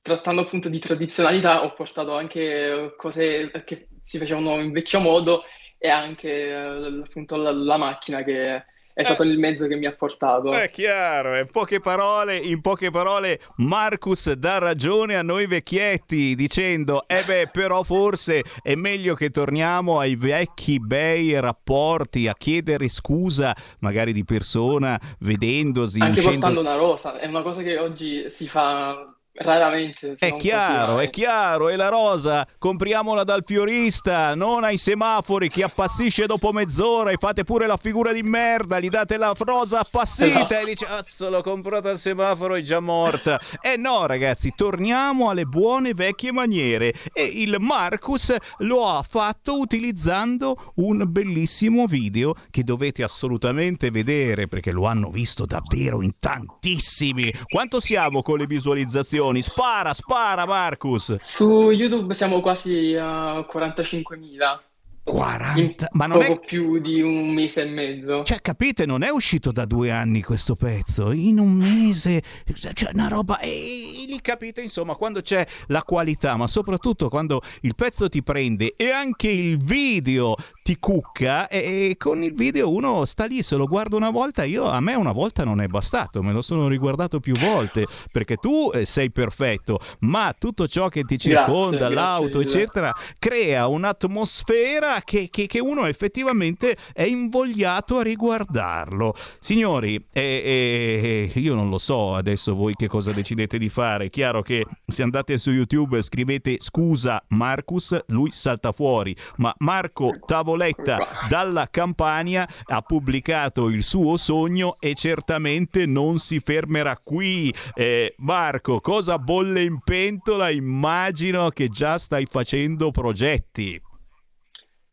trattando 0.00 0.40
appunto 0.42 0.68
di 0.68 0.78
tradizionalità, 0.78 1.62
ho 1.64 1.72
portato 1.74 2.14
anche 2.16 2.94
cose 2.96 3.50
che 3.64 3.88
si 4.02 4.18
facevano 4.18 4.60
in 4.60 4.72
vecchio 4.72 4.98
modo 5.00 5.44
e 5.78 5.88
anche 5.88 6.48
eh, 6.48 7.00
appunto 7.04 7.36
la, 7.36 7.52
la 7.52 7.76
macchina 7.76 8.22
che 8.24 8.64
è 8.94 9.04
stato 9.04 9.22
il 9.22 9.38
mezzo 9.38 9.66
che 9.66 9.76
mi 9.76 9.86
ha 9.86 9.92
portato. 9.92 10.52
È 10.52 10.70
chiaro, 10.70 11.38
in 11.38 11.46
poche 11.50 11.80
parole, 11.80 12.36
in 12.36 12.60
poche 12.60 12.90
parole, 12.90 13.40
Marcus 13.56 14.32
dà 14.32 14.58
ragione 14.58 15.16
a 15.16 15.22
noi 15.22 15.46
vecchietti 15.46 16.34
dicendo, 16.34 17.06
eh 17.06 17.22
beh, 17.24 17.48
però 17.52 17.82
forse 17.82 18.42
è 18.62 18.74
meglio 18.74 19.14
che 19.14 19.30
torniamo 19.30 19.98
ai 19.98 20.16
vecchi 20.16 20.78
bei 20.78 21.38
rapporti, 21.40 22.28
a 22.28 22.34
chiedere 22.34 22.88
scusa, 22.88 23.54
magari 23.80 24.12
di 24.12 24.24
persona, 24.24 25.00
vedendosi, 25.20 25.98
Anche 26.00 26.18
uscendo- 26.20 26.40
portando 26.40 26.60
una 26.60 26.76
rosa, 26.76 27.18
è 27.18 27.26
una 27.26 27.42
cosa 27.42 27.62
che 27.62 27.78
oggi 27.78 28.30
si 28.30 28.46
fa 28.46 29.14
raramente. 29.34 30.14
È 30.18 30.36
chiaro, 30.36 30.98
è 30.98 31.08
chiaro, 31.08 31.68
e 31.68 31.76
la 31.76 31.88
rosa 31.88 32.46
compriamola 32.58 33.24
dal 33.24 33.42
fiorista, 33.46 34.34
non 34.34 34.64
ai 34.64 34.76
semafori, 34.76 35.48
chi 35.48 35.62
appassisce 35.62 36.26
dopo 36.26 36.52
mezz'ora 36.52 37.10
e 37.10 37.16
fate 37.18 37.44
pure 37.44 37.66
la 37.66 37.76
figura 37.76 38.12
di 38.12 38.22
merda, 38.22 38.78
gli 38.78 38.88
date 38.88 39.16
la 39.16 39.32
rosa 39.38 39.80
appassita 39.80 40.60
e 40.60 40.64
dice 40.64 40.84
cazzo 40.84 41.30
l'ho 41.30 41.42
comprata 41.42 41.90
al 41.90 41.98
semaforo, 41.98 42.54
è 42.54 42.62
già 42.62 42.80
morta. 42.80 43.40
Eh 43.60 43.76
no 43.76 44.06
ragazzi, 44.06 44.52
torniamo 44.54 45.30
alle 45.30 45.44
buone 45.44 45.94
vecchie 45.94 46.32
maniere 46.32 46.94
e 47.12 47.24
il 47.24 47.56
Marcus 47.58 48.34
lo 48.58 48.86
ha 48.86 49.02
fatto 49.02 49.58
utilizzando 49.58 50.72
un 50.76 51.04
bellissimo 51.06 51.86
video 51.86 52.34
che 52.50 52.64
dovete 52.64 53.02
assolutamente 53.02 53.90
vedere 53.90 54.46
perché 54.46 54.72
lo 54.72 54.86
hanno 54.86 55.10
visto 55.10 55.46
davvero 55.46 56.02
in 56.02 56.12
tantissimi. 56.18 57.32
Quanto 57.44 57.80
siamo 57.80 58.22
con 58.22 58.38
le 58.38 58.46
visualizzazioni? 58.46 59.20
Spara, 59.42 59.94
spara 59.94 60.44
Marcus. 60.46 61.14
Su 61.16 61.70
YouTube 61.70 62.12
siamo 62.14 62.40
quasi 62.40 62.96
a 62.96 63.40
45.000. 63.40 64.71
40? 65.04 65.88
Ma 65.92 66.06
non 66.06 66.22
è- 66.22 66.26
poco 66.26 66.40
più 66.46 66.78
di 66.80 67.00
un 67.02 67.32
mese 67.32 67.62
e 67.62 67.64
mezzo. 67.70 68.22
Cioè, 68.22 68.40
capite, 68.40 68.86
non 68.86 69.02
è 69.02 69.10
uscito 69.10 69.50
da 69.50 69.64
due 69.64 69.90
anni 69.90 70.22
questo 70.22 70.54
pezzo, 70.54 71.10
in 71.12 71.38
un 71.38 71.52
mese, 71.52 72.22
cioè 72.54 72.90
una 72.92 73.08
roba... 73.08 73.38
E 73.40 74.04
lì 74.06 74.20
capite, 74.20 74.60
insomma, 74.60 74.94
quando 74.94 75.20
c'è 75.20 75.44
la 75.68 75.82
qualità, 75.82 76.36
ma 76.36 76.46
soprattutto 76.46 77.08
quando 77.08 77.42
il 77.62 77.74
pezzo 77.74 78.08
ti 78.08 78.22
prende 78.22 78.74
e 78.76 78.90
anche 78.90 79.28
il 79.28 79.56
video 79.58 80.34
ti 80.62 80.76
cucca, 80.78 81.48
e, 81.48 81.90
e 81.90 81.96
con 81.96 82.22
il 82.22 82.34
video 82.34 82.70
uno 82.70 83.04
sta 83.04 83.24
lì, 83.24 83.42
se 83.42 83.56
lo 83.56 83.66
guarda 83.66 83.96
una 83.96 84.10
volta, 84.10 84.44
io 84.44 84.66
a 84.68 84.78
me 84.80 84.94
una 84.94 85.12
volta 85.12 85.42
non 85.44 85.60
è 85.60 85.66
bastato, 85.66 86.22
me 86.22 86.32
lo 86.32 86.42
sono 86.42 86.68
riguardato 86.68 87.18
più 87.18 87.34
volte, 87.34 87.86
perché 88.12 88.36
tu 88.36 88.70
eh, 88.72 88.84
sei 88.84 89.10
perfetto, 89.10 89.80
ma 90.00 90.32
tutto 90.38 90.68
ciò 90.68 90.88
che 90.88 91.02
ti 91.02 91.16
Grazie, 91.16 91.32
circonda, 91.32 91.76
grazie 91.78 91.94
l'auto, 91.94 92.38
mille. 92.38 92.50
eccetera, 92.50 92.94
crea 93.18 93.66
un'atmosfera 93.66 94.91
che, 95.00 95.28
che- 95.30 95.46
che 95.46 95.60
uno 95.60 95.86
effettivamente 95.86 96.76
è 96.92 97.04
invogliato 97.04 97.98
a 97.98 98.02
riguardarlo. 98.02 99.14
Signori, 99.40 99.96
eh, 100.12 101.30
eh, 101.34 101.40
io 101.40 101.54
non 101.54 101.68
lo 101.68 101.78
so 101.78 102.14
adesso 102.14 102.54
voi 102.54 102.74
che 102.74 102.86
cosa 102.88 103.12
decidete 103.12 103.58
di 103.58 103.68
fare. 103.68 104.06
È 104.06 104.10
chiaro 104.10 104.42
che 104.42 104.66
se 104.86 105.02
andate 105.02 105.38
su 105.38 105.50
YouTube 105.50 105.98
e 105.98 106.02
scrivete 106.02 106.56
scusa 106.58 107.22
Marcus, 107.28 107.98
lui 108.08 108.30
salta 108.32 108.72
fuori, 108.72 109.16
ma 109.36 109.52
Marco 109.58 110.12
Tavoletta 110.24 110.98
dalla 111.28 111.68
Campania 111.70 112.48
ha 112.64 112.80
pubblicato 112.82 113.68
il 113.68 113.82
suo 113.82 114.16
sogno 114.16 114.76
e 114.78 114.94
certamente 114.94 115.86
non 115.86 116.18
si 116.18 116.40
fermerà 116.40 116.96
qui. 117.02 117.52
Eh, 117.74 118.14
Marco, 118.18 118.80
cosa 118.80 119.18
bolle 119.18 119.62
in 119.62 119.80
pentola? 119.82 120.50
Immagino 120.50 121.48
che 121.50 121.68
già 121.68 121.98
stai 121.98 122.26
facendo 122.26 122.90
progetti. 122.90 123.80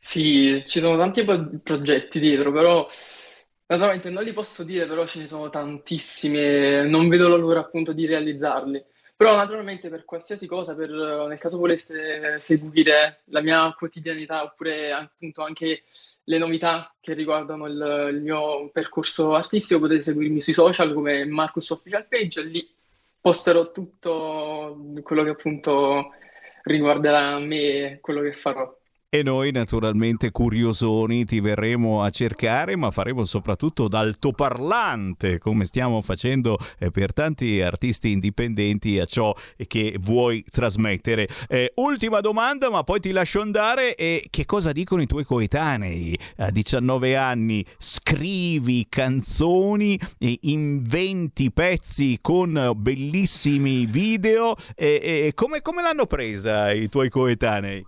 Sì, 0.02 0.64
ci 0.66 0.80
sono 0.80 0.98
tanti 0.98 1.24
pro- 1.26 1.50
progetti 1.62 2.20
dietro, 2.20 2.52
però 2.52 2.88
naturalmente 3.68 4.10
non 4.10 4.24
li 4.24 4.32
posso 4.34 4.64
dire, 4.64 4.88
però 4.88 5.06
ce 5.06 5.20
ne 5.20 5.28
sono 5.28 5.50
tantissimi 5.50 6.90
non 6.90 7.10
vedo 7.10 7.36
l'ora 7.38 7.60
appunto 7.60 7.92
di 7.94 8.06
realizzarli. 8.06 8.84
Però 9.16 9.36
naturalmente 9.36 9.90
per 9.90 10.06
qualsiasi 10.06 10.48
cosa, 10.48 10.74
per, 10.76 10.90
nel 10.92 11.38
caso 11.40 11.58
voleste 11.58 12.40
seguire 12.40 13.22
la 13.26 13.42
mia 13.42 13.74
quotidianità 13.78 14.44
oppure 14.44 14.94
appunto 14.94 15.44
anche 15.44 15.84
le 16.24 16.38
novità 16.38 16.96
che 17.02 17.14
riguardano 17.14 17.68
il, 17.68 18.10
il 18.14 18.22
mio 18.22 18.70
percorso 18.72 19.36
artistico, 19.36 19.82
potete 19.82 20.02
seguirmi 20.02 20.40
sui 20.40 20.54
social 20.54 20.94
come 20.94 21.26
Marcus 21.26 21.70
Official 21.72 22.08
Page, 22.08 22.44
lì 22.44 22.66
posterò 23.20 23.72
tutto 23.72 24.78
quello 25.04 25.24
che 25.24 25.32
appunto 25.32 26.12
riguarderà 26.64 27.38
me 27.40 27.58
e 27.96 28.00
quello 28.00 28.22
che 28.22 28.32
farò. 28.32 28.74
E 29.12 29.24
noi 29.24 29.50
naturalmente 29.50 30.30
curiosoni 30.30 31.26
ti 31.26 31.40
verremo 31.40 32.04
a 32.04 32.12
cercare, 32.12 32.76
ma 32.76 32.92
faremo 32.92 33.24
soprattutto 33.24 33.88
d'altoparlante, 33.88 35.40
come 35.40 35.66
stiamo 35.66 36.04
facendo 36.04 36.60
eh, 36.78 36.92
per 36.92 37.12
tanti 37.12 37.60
artisti 37.60 38.12
indipendenti 38.12 39.00
a 39.00 39.06
ciò 39.06 39.36
che 39.66 39.98
vuoi 40.00 40.46
trasmettere. 40.52 41.28
Eh, 41.48 41.72
ultima 41.78 42.20
domanda, 42.20 42.70
ma 42.70 42.84
poi 42.84 43.00
ti 43.00 43.10
lascio 43.10 43.42
andare. 43.42 43.96
E 43.96 44.28
che 44.30 44.46
cosa 44.46 44.72
dicono 44.72 45.02
i 45.02 45.08
tuoi 45.08 45.24
coetanei? 45.24 46.16
A 46.38 46.52
19 46.52 47.16
anni 47.16 47.66
scrivi 47.80 48.86
canzoni, 48.90 50.00
eh, 50.20 50.38
inventi 50.42 51.50
pezzi 51.50 52.20
con 52.22 52.74
bellissimi 52.76 53.88
video. 53.88 54.56
Come, 55.34 55.62
come 55.64 55.82
l'hanno 55.82 56.06
presa 56.06 56.72
i 56.72 56.88
tuoi 56.90 57.10
coetanei? 57.10 57.84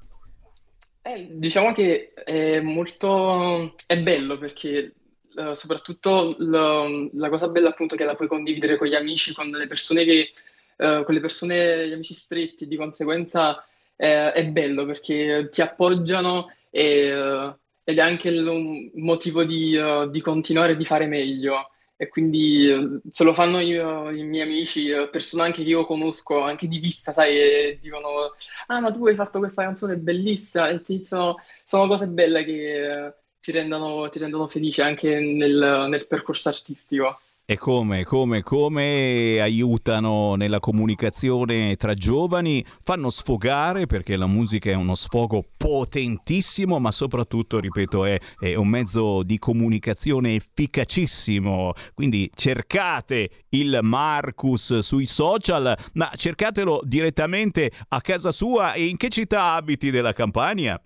Eh, 1.04 1.30
diciamo 1.32 1.72
che 1.74 2.14
è 2.14 2.60
molto 2.60 3.74
è 3.88 4.00
bello 4.00 4.38
perché 4.38 4.94
eh, 5.36 5.56
soprattutto 5.56 6.36
lo- 6.40 7.10
la 7.14 7.30
cosa 7.30 7.50
bella 7.50 7.70
appunto 7.70 7.96
è 7.96 7.98
che 7.98 8.04
la 8.04 8.14
puoi 8.16 8.28
condividere 8.28 8.78
con 8.78 8.88
gli 8.88 8.94
amici, 8.94 9.34
con 9.34 9.50
le 9.50 9.66
persone 9.68 10.04
che 10.06 10.32
eh, 10.78 11.02
con 11.04 11.14
le 11.14 11.20
persone, 11.20 11.88
gli 11.88 11.94
amici 11.94 12.14
stretti, 12.14 12.68
di 12.68 12.76
conseguenza 12.76 13.64
eh, 13.96 14.32
è 14.32 14.48
bello 14.48 14.86
perché 14.86 15.48
ti 15.52 15.62
appoggiano 15.62 16.52
e, 16.70 17.08
eh, 17.08 17.56
ed 17.84 17.98
è 17.98 18.02
anche 18.02 18.30
un 18.30 18.92
motivo 18.96 19.44
di, 19.44 19.76
eh, 19.76 20.08
di 20.12 20.22
continuare 20.22 20.76
di 20.76 20.86
fare 20.86 21.08
meglio. 21.08 21.70
E 22.02 22.08
quindi 22.10 22.68
eh, 22.68 23.00
se 23.10 23.24
lo 23.24 23.32
fanno 23.34 23.60
io- 23.60 24.10
i 24.10 24.24
miei 24.24 24.44
amici, 24.44 24.90
eh, 24.90 25.08
persone 25.10 25.44
anche 25.44 25.62
che 25.64 25.70
io 25.70 25.84
conosco, 25.84 26.42
anche 26.42 26.68
di 26.68 26.80
vista, 26.80 27.14
sai, 27.14 27.38
e 27.38 27.80
dicono 27.80 28.34
Ah, 28.68 28.80
ma 28.80 28.90
tu 28.90 29.06
hai 29.06 29.14
fatto 29.16 29.38
questa 29.40 29.62
canzone 29.64 29.98
bellissima 29.98 30.70
e 30.70 30.82
ti 30.82 30.94
iniziano- 30.94 31.38
sono 31.64 31.86
cose 31.88 32.08
belle 32.08 32.44
che 32.44 33.06
eh, 33.08 33.14
ti 33.40 33.52
rendono, 33.52 34.10
ti 34.10 34.18
rendono 34.20 34.48
felice 34.48 34.82
anche 34.82 35.20
nel, 35.20 35.86
nel 35.90 36.08
percorso 36.08 36.50
artistico. 36.50 37.20
E 37.52 37.58
come, 37.58 38.06
come, 38.06 38.44
come 38.44 39.38
aiutano 39.42 40.36
nella 40.36 40.62
comunicazione 40.62 41.76
tra 41.76 41.94
giovani, 41.94 42.66
fanno 42.82 43.10
sfogare 43.10 43.88
perché 43.88 44.16
la 44.16 44.26
musica 44.26 44.70
è 44.70 44.74
uno 44.74 44.96
sfogo 44.96 45.44
potentissimo, 45.58 46.80
ma 46.80 46.94
soprattutto, 46.94 47.60
ripeto, 47.60 48.06
è, 48.06 48.18
è 48.40 48.56
un 48.56 48.70
mezzo 48.70 49.22
di 49.24 49.38
comunicazione 49.38 50.36
efficacissimo. 50.36 51.74
Quindi 51.94 52.32
cercate 52.34 53.30
il 53.50 53.80
Marcus 53.82 54.78
sui 54.78 55.06
social, 55.06 55.78
ma 55.96 56.10
cercatelo 56.16 56.80
direttamente 56.86 57.70
a 57.90 58.00
casa 58.00 58.32
sua. 58.32 58.72
E 58.72 58.86
in 58.86 58.96
che 58.96 59.10
città 59.10 59.56
abiti 59.56 59.92
della 59.92 60.14
Campania? 60.14 60.82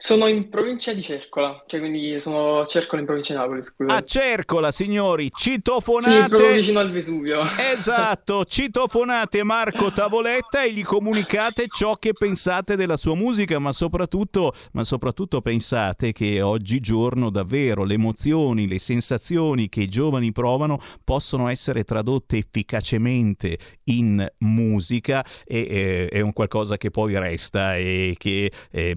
Sono 0.00 0.28
in 0.28 0.48
provincia 0.48 0.92
di 0.92 1.02
Cercola, 1.02 1.64
cioè 1.66 1.80
quindi 1.80 2.20
sono 2.20 2.60
a 2.60 2.66
Cercola 2.66 3.00
in 3.00 3.06
provincia 3.06 3.32
di 3.32 3.40
Napoli, 3.40 3.62
scusa. 3.62 3.96
A 3.96 4.04
Cercola, 4.04 4.70
signori, 4.70 5.28
citofonate. 5.34 6.22
Sì, 6.22 6.28
proprio 6.28 6.52
vicino 6.52 6.78
al 6.78 6.92
Vesuvio. 6.92 7.42
Esatto, 7.74 8.44
citofonate 8.46 9.42
Marco 9.42 9.90
Tavoletta 9.90 10.62
e 10.62 10.72
gli 10.72 10.84
comunicate 10.84 11.66
ciò 11.66 11.96
che 11.96 12.12
pensate 12.12 12.76
della 12.76 12.96
sua 12.96 13.16
musica, 13.16 13.58
ma 13.58 13.72
soprattutto, 13.72 14.54
ma 14.70 14.84
soprattutto 14.84 15.40
pensate 15.40 16.12
che 16.12 16.40
oggigiorno 16.42 17.28
davvero 17.28 17.82
le 17.82 17.94
emozioni, 17.94 18.68
le 18.68 18.78
sensazioni 18.78 19.68
che 19.68 19.80
i 19.80 19.88
giovani 19.88 20.30
provano 20.30 20.80
possono 21.02 21.48
essere 21.48 21.82
tradotte 21.82 22.36
efficacemente 22.36 23.58
in 23.86 24.24
musica 24.38 25.26
e 25.44 25.58
eh, 25.58 26.08
è 26.08 26.20
un 26.20 26.32
qualcosa 26.32 26.76
che 26.76 26.92
poi 26.92 27.18
resta 27.18 27.74
e 27.76 28.14
che 28.16 28.52
eh, 28.70 28.96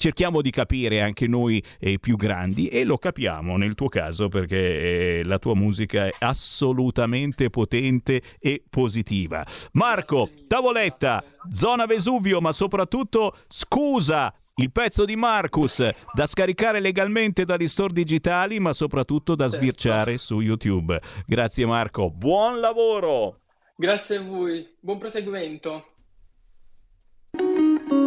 cerchiamo 0.00 0.40
di 0.40 0.50
capire 0.50 1.02
anche 1.02 1.26
noi 1.26 1.62
eh, 1.78 1.98
più 1.98 2.16
grandi 2.16 2.68
e 2.68 2.84
lo 2.84 2.96
capiamo 2.96 3.58
nel 3.58 3.74
tuo 3.74 3.88
caso 3.88 4.28
perché 4.28 5.18
eh, 5.18 5.24
la 5.24 5.38
tua 5.38 5.54
musica 5.54 6.06
è 6.06 6.14
assolutamente 6.20 7.50
potente 7.50 8.22
e 8.38 8.64
positiva. 8.68 9.46
Marco, 9.72 10.30
Tavoletta, 10.48 11.22
zona 11.52 11.84
Vesuvio, 11.84 12.40
ma 12.40 12.52
soprattutto 12.52 13.36
scusa 13.46 14.34
il 14.54 14.72
pezzo 14.72 15.04
di 15.04 15.16
Marcus 15.16 15.86
da 16.14 16.26
scaricare 16.26 16.80
legalmente 16.80 17.44
dagli 17.44 17.68
store 17.68 17.92
digitali, 17.92 18.58
ma 18.58 18.72
soprattutto 18.72 19.34
da 19.34 19.48
sbirciare 19.48 20.16
su 20.16 20.40
YouTube. 20.40 20.98
Grazie 21.26 21.66
Marco, 21.66 22.10
buon 22.10 22.58
lavoro! 22.58 23.40
Grazie 23.76 24.16
a 24.16 24.22
voi, 24.22 24.66
buon 24.80 24.96
proseguimento. 24.96 25.89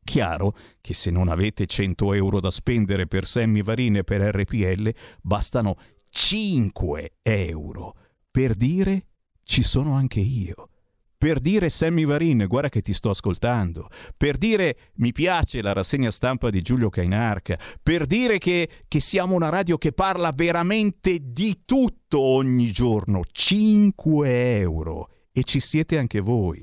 Chiaro 0.04 0.54
che 0.80 0.94
se 0.94 1.10
non 1.10 1.28
avete 1.28 1.66
100 1.66 2.12
euro 2.12 2.40
da 2.40 2.50
spendere 2.50 3.06
per 3.06 3.26
semivarine 3.26 4.04
per 4.04 4.20
RPL, 4.20 4.94
bastano 5.22 5.76
5 6.10 7.14
euro 7.22 7.96
per 8.30 8.54
dire 8.54 9.06
ci 9.44 9.62
sono 9.62 9.94
anche 9.94 10.20
io. 10.20 10.68
Per 11.24 11.40
dire 11.40 11.70
Sammy 11.70 12.04
Varin, 12.04 12.44
guarda 12.46 12.68
che 12.68 12.82
ti 12.82 12.92
sto 12.92 13.08
ascoltando. 13.08 13.88
Per 14.14 14.36
dire 14.36 14.90
mi 14.96 15.10
piace 15.12 15.62
la 15.62 15.72
rassegna 15.72 16.10
stampa 16.10 16.50
di 16.50 16.60
Giulio 16.60 16.90
Cainarca. 16.90 17.58
Per 17.82 18.04
dire 18.04 18.36
che, 18.36 18.68
che 18.86 19.00
siamo 19.00 19.34
una 19.34 19.48
radio 19.48 19.78
che 19.78 19.92
parla 19.92 20.32
veramente 20.32 21.20
di 21.22 21.62
tutto 21.64 22.20
ogni 22.20 22.70
giorno. 22.72 23.22
5 23.24 24.58
euro. 24.58 25.08
E 25.32 25.44
ci 25.44 25.60
siete 25.60 25.96
anche 25.96 26.20
voi. 26.20 26.62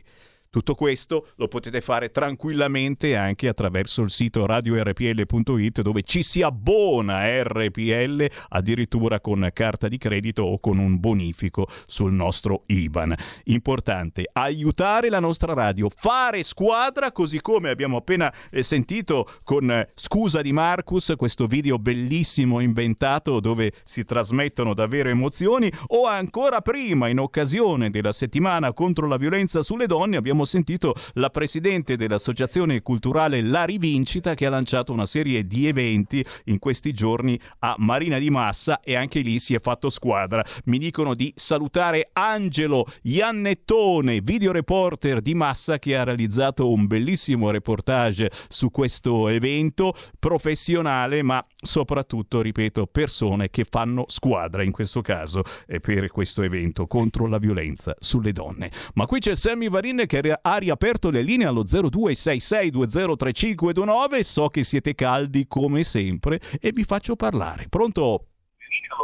Tutto 0.54 0.76
questo 0.76 1.28
lo 1.38 1.48
potete 1.48 1.80
fare 1.80 2.12
tranquillamente 2.12 3.16
anche 3.16 3.48
attraverso 3.48 4.02
il 4.02 4.10
sito 4.10 4.46
radiorpl.it 4.46 5.80
dove 5.80 6.04
ci 6.04 6.24
si 6.24 6.42
abbona 6.42 7.22
RPL 7.42 8.30
addirittura 8.50 9.22
con 9.22 9.50
carta 9.54 9.88
di 9.88 9.98
credito 9.98 10.44
o 10.44 10.60
con 10.60 10.78
un 10.78 11.00
bonifico 11.00 11.70
sul 11.86 12.12
nostro 12.12 12.64
IBAN. 12.66 13.16
Importante, 13.46 14.30
aiutare 14.34 15.10
la 15.10 15.22
nostra 15.22 15.54
radio, 15.54 15.88
fare 15.90 16.44
squadra 16.44 17.14
così 17.14 17.40
come 17.40 17.70
abbiamo 17.70 17.96
appena 17.96 18.30
eh, 18.50 18.62
sentito 18.62 19.30
con 19.46 19.72
eh, 19.72 19.92
Scusa 19.96 20.42
di 20.42 20.52
Marcus, 20.52 21.14
questo 21.16 21.48
video 21.48 21.80
bellissimo 21.80 22.60
inventato 22.60 23.40
dove 23.40 23.72
si 23.86 24.04
trasmettono 24.04 24.74
davvero 24.74 25.08
emozioni 25.08 25.72
o 25.88 26.08
ancora 26.08 26.60
prima 26.60 27.08
in 27.08 27.20
occasione 27.20 27.90
della 27.90 28.12
settimana 28.12 28.74
contro 28.74 29.08
la 29.08 29.16
violenza 29.16 29.64
sulle 29.64 29.88
donne 29.88 30.18
abbiamo 30.18 30.40
abbiamo 30.42 30.46
sentito 30.46 30.96
la 31.14 31.30
presidente 31.30 31.96
dell'associazione 31.96 32.82
culturale 32.82 33.42
La 33.42 33.64
Rivincita 33.64 34.34
che 34.34 34.46
ha 34.46 34.50
lanciato 34.50 34.92
una 34.92 35.06
serie 35.06 35.46
di 35.46 35.68
eventi 35.68 36.24
in 36.46 36.60
questi 36.60 36.94
giorni 36.94 37.40
a 37.60 37.76
Marina 37.78 38.18
di 38.18 38.30
Massa 38.30 38.80
e 38.82 38.96
anche 38.96 39.20
lì 39.20 39.40
si 39.40 39.54
è 39.54 39.60
fatto 39.60 39.90
squadra. 39.90 40.44
Mi 40.66 40.78
dicono 40.78 41.14
di 41.14 41.32
salutare 41.36 42.10
Angelo 42.14 42.86
Iannettone, 43.04 44.22
videoreporter 44.22 45.22
di 45.22 45.34
Massa 45.34 45.80
che 45.80 45.96
ha 45.96 46.04
realizzato 46.04 46.72
un 46.72 46.88
bellissimo 46.88 47.52
reportage 47.52 48.32
su 48.50 48.72
questo 48.72 49.28
evento 49.28 49.94
professionale 50.18 51.22
ma 51.22 51.46
soprattutto, 51.62 52.42
ripeto, 52.42 52.88
persone 52.88 53.50
che 53.50 53.66
fanno 53.70 54.06
squadra 54.08 54.64
in 54.64 54.72
questo 54.72 55.02
caso 55.02 55.44
eh, 55.68 55.80
per 55.80 56.10
questo 56.10 56.42
evento 56.42 56.88
contro 56.88 57.28
la 57.28 57.38
violenza 57.38 57.96
sulle 58.00 58.32
donne. 58.32 58.72
Ma 58.96 59.06
qui 59.06 59.20
c'è 59.20 59.36
Sammy 59.36 59.70
Varin 59.70 60.04
che 60.08 60.22
ha 60.40 60.58
riaperto 60.58 61.10
le 61.10 61.22
linee 61.22 61.48
allo 61.48 61.64
0266203529. 61.64 64.20
So 64.22 64.50
che 64.50 64.64
siete 64.64 64.94
caldi 64.96 65.48
come 65.48 65.84
sempre 65.84 66.40
e 66.60 66.72
vi 66.72 66.84
faccio 66.84 67.16
parlare. 67.16 67.68
Pronto? 67.70 68.26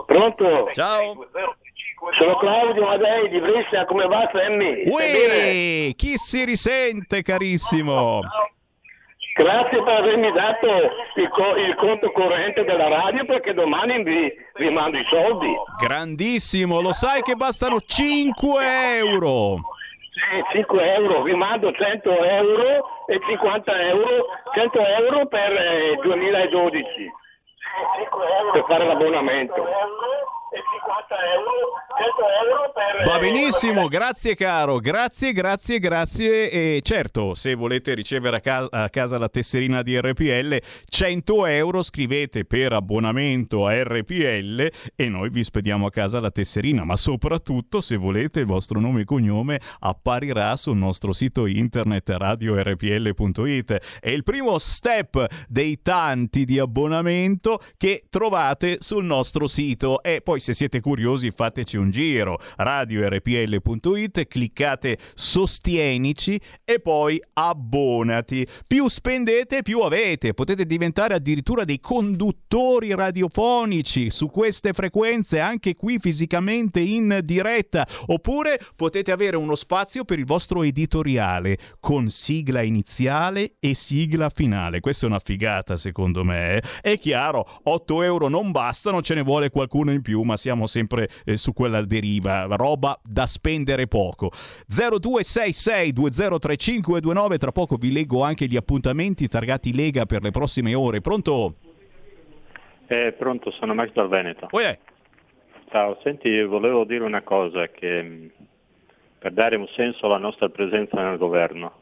Pronto? 0.05 0.69
Ciao. 0.73 1.27
Sono 2.17 2.37
Claudio 2.37 2.85
Madei 2.85 3.29
di 3.29 3.39
Brescia, 3.39 3.85
come 3.85 4.05
va 4.05 4.29
Sammy? 4.31 4.83
Uè, 4.87 5.93
chi 5.95 6.15
si 6.17 6.45
risente 6.45 7.21
carissimo? 7.21 8.21
Grazie 9.37 9.83
per 9.83 9.97
avermi 9.97 10.31
dato 10.31 10.67
il, 11.15 11.29
co- 11.29 11.55
il 11.57 11.75
conto 11.75 12.11
corrente 12.11 12.63
della 12.63 12.87
radio 12.87 13.23
perché 13.23 13.53
domani 13.53 14.01
vi, 14.01 14.33
vi 14.55 14.69
mando 14.71 14.97
i 14.97 15.05
soldi. 15.07 15.53
Grandissimo, 15.79 16.81
lo 16.81 16.91
sai 16.91 17.21
che 17.21 17.35
bastano 17.35 17.79
5 17.79 18.97
euro. 18.97 19.59
Sì, 20.18 20.44
5 20.52 20.94
euro, 20.95 21.22
vi 21.22 21.35
mando 21.35 21.72
100 21.72 22.10
euro 22.10 23.06
e 23.06 23.19
50 23.27 23.81
euro, 23.81 24.26
100 24.56 24.80
euro 24.80 25.27
per 25.27 25.52
eh, 25.52 25.99
2012 26.02 27.11
per 28.52 28.65
fare 28.68 28.85
l'abbonamento. 28.85 29.64
50 30.49 31.15
euro, 31.36 31.52
100 31.98 32.24
euro 32.45 32.72
per... 32.74 33.03
Va 33.06 33.19
benissimo, 33.19 33.88
grazie 33.88 34.34
caro, 34.36 34.80
grazie, 34.80 35.34
grazie, 35.34 35.80
grazie. 35.80 36.49
E 36.49 36.82
certo, 36.84 37.34
se 37.34 37.53
volete 37.56 37.94
ricevere 37.94 38.38
a, 38.38 38.40
ca- 38.40 38.68
a 38.69 38.90
casa 38.90 39.18
la 39.18 39.28
tesserina 39.28 39.82
di 39.82 39.99
RPL, 39.99 40.57
100 40.88 41.45
euro 41.48 41.84
scrivete 41.84 42.45
per 42.45 42.72
abbonamento 42.72 43.65
a 43.65 43.84
RPL 43.84 44.72
e 44.95 45.10
noi 45.10 45.30
vi 45.30 45.44
spediamo 45.44 45.88
a 45.88 45.91
casa 45.91 46.22
la 46.22 46.32
tesserina. 46.32 46.86
Ma 46.86 46.95
soprattutto, 46.95 47.82
se 47.82 47.98
volete, 47.98 48.40
il 48.40 48.45
vostro 48.45 48.80
nome 48.80 49.02
e 49.02 49.06
cognome 49.06 49.60
apparirà 49.80 50.56
sul 50.56 50.78
nostro 50.78 51.11
sito 51.11 51.45
internet 51.45 52.10
radiorpl.it. 52.10 53.99
È 53.99 54.10
il 54.10 54.24
primo 54.24 54.57
step 54.60 55.26
dei 55.49 55.82
tanti 55.82 56.45
di 56.45 56.57
abbonamento 56.57 57.61
che 57.76 58.06
trovate 58.10 58.78
sul 58.80 59.03
nostro 59.03 59.48
sito. 59.48 60.02
E 60.02 60.22
poi, 60.22 60.36
se 60.39 60.53
siete 60.53 60.80
curiosi, 60.80 61.31
fateci 61.31 61.77
un 61.77 61.89
giro 61.89 62.39
radiorpl.it, 62.57 64.27
cliccate 64.27 64.97
sostienici 65.14 66.39
e 66.64 66.80
poi 66.80 67.22
abbonati. 67.34 68.47
Più 68.65 68.88
spendete, 68.88 69.61
più 69.61 69.80
avete. 69.81 70.34
Potete 70.34 70.65
diventare 70.65 71.14
addirittura 71.14 71.64
dei 71.64 71.80
conduttori 71.80 72.93
radiofonici 72.93 74.09
su 74.11 74.30
queste 74.30 74.73
frequenze, 74.73 75.39
anche 75.39 75.76
qui 75.76 75.99
fisicamente 75.99 76.80
in 76.80 77.19
diretta. 77.23 77.88
Oppure 78.07 78.59
potete 78.76 79.11
avere 79.11 79.38
uno 79.38 79.55
spazio 79.55 80.03
per 80.03 80.19
il 80.19 80.26
vostro 80.26 80.64
editoriale 80.64 81.57
con 81.80 82.09
sigla 82.09 82.61
iniziale 82.61 83.55
e 83.59 83.73
sigla 83.73 84.30
finale. 84.30 84.80
Questa 84.80 85.05
è 85.05 85.09
una 85.09 85.19
figata, 85.19 85.77
secondo 85.77 86.23
me. 86.23 86.55
eh. 86.57 86.64
È 86.81 86.99
chiaro, 86.99 87.45
8 87.64 88.01
euro 88.03 88.27
non 88.27 88.51
bastano, 88.51 89.01
ce 89.01 89.14
ne 89.14 89.22
vuole 89.22 89.49
qualcuno 89.49 89.91
in 89.91 90.01
più, 90.01 90.22
ma 90.27 90.37
siamo 90.37 90.67
sempre 90.67 91.09
eh, 91.25 91.37
su 91.37 91.53
quella 91.53 91.83
deriva. 91.83 92.45
Roba 92.51 92.99
da 93.03 93.25
spendere 93.25 93.87
poco. 93.87 94.29
0266203529. 94.69 97.37
Tra 97.37 97.51
poco 97.51 97.77
vi 97.77 97.91
leggo 97.91 98.21
anche 98.21 98.45
gli 98.45 98.55
appuntamenti 98.55 99.27
targati 99.27 99.73
Lega 99.73 100.05
per 100.05 100.21
le 100.21 100.29
prossime 100.29 100.75
ore. 100.75 101.01
Pronto? 101.01 101.55
Eh, 102.87 103.13
pronto, 103.17 103.49
sono 103.51 103.73
Max 103.73 103.91
dal 103.93 104.07
Veneto. 104.07 104.47
Oye. 104.51 104.79
Ciao, 105.69 105.99
senti, 106.03 106.41
volevo 106.43 106.85
dire 106.85 107.03
una 107.03 107.23
cosa 107.23 107.67
che 107.67 108.01
mh, 108.01 108.31
per 109.19 109.33
dare 109.33 109.57
un 109.57 109.67
senso 109.69 110.05
alla 110.05 110.17
nostra 110.17 110.49
presenza 110.49 111.01
nel 111.01 111.17
governo. 111.17 111.81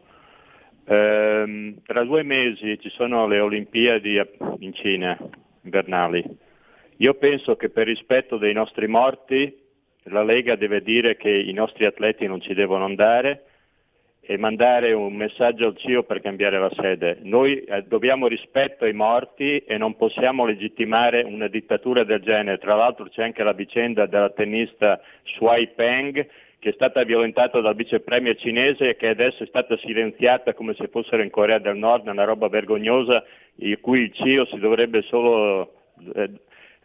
Ehm, 0.86 1.82
tra 1.84 2.04
due 2.04 2.24
mesi 2.24 2.80
ci 2.80 2.90
sono 2.90 3.28
le 3.28 3.40
Olimpiadi 3.40 4.20
in 4.60 4.74
Cina, 4.74 5.18
invernali. 5.62 6.24
Io 6.98 7.14
penso 7.16 7.56
che 7.56 7.70
per 7.70 7.88
rispetto 7.88 8.38
dei 8.38 8.54
nostri 8.54 8.88
morti 8.88 9.64
la 10.04 10.24
Lega 10.24 10.56
deve 10.56 10.82
dire 10.82 11.18
che 11.18 11.30
i 11.30 11.52
nostri 11.52 11.86
atleti 11.86 12.28
non 12.28 12.40
ci 12.40 12.54
devono 12.54 12.86
andare 12.86 13.46
e 14.22 14.38
mandare 14.38 14.94
un 14.94 15.14
messaggio 15.14 15.68
al 15.68 15.78
CIO 15.78 16.04
per 16.04 16.22
cambiare 16.22 16.58
la 16.58 16.72
sede. 16.76 17.20
Noi 17.22 17.64
eh, 17.64 17.84
dobbiamo 17.84 18.28
rispetto 18.28 18.86
ai 18.86 18.94
morti 18.94 19.60
e 19.60 19.78
non 19.78 19.96
possiamo 19.96 20.46
legittimare 20.46 21.22
una 21.22 21.48
dittatura 21.48 22.04
del 22.04 22.22
genere. 22.22 22.58
Tra 22.58 22.76
l'altro 22.76 23.06
c'è 23.06 23.24
anche 23.24 23.44
la 23.44 23.54
vicenda 23.54 24.06
della 24.08 24.32
tennista 24.32 25.00
Shuai 25.24 25.68
Peng 25.76 26.28
che 26.58 26.72
è 26.72 26.74
stata 26.74 27.04
violentata 27.04 27.60
dal 27.60 27.76
vice 27.76 28.00
premier 28.00 28.36
cinese 28.36 28.90
e 28.90 28.96
che 28.96 29.10
adesso 29.10 29.44
è 29.44 29.46
stata 29.46 29.78
silenziata 29.78 30.56
come 30.56 30.74
se 30.74 30.88
fossero 30.88 31.22
in 31.22 31.30
Corea 31.30 31.60
del 31.60 31.78
Nord, 31.78 32.08
una 32.08 32.24
roba 32.24 32.48
vergognosa 32.48 33.24
di 33.54 33.78
cui 33.80 34.00
il 34.00 34.14
CIO 34.14 34.46
si 34.46 34.58
dovrebbe 34.58 35.04
solo 35.04 35.74
eh, 36.16 36.32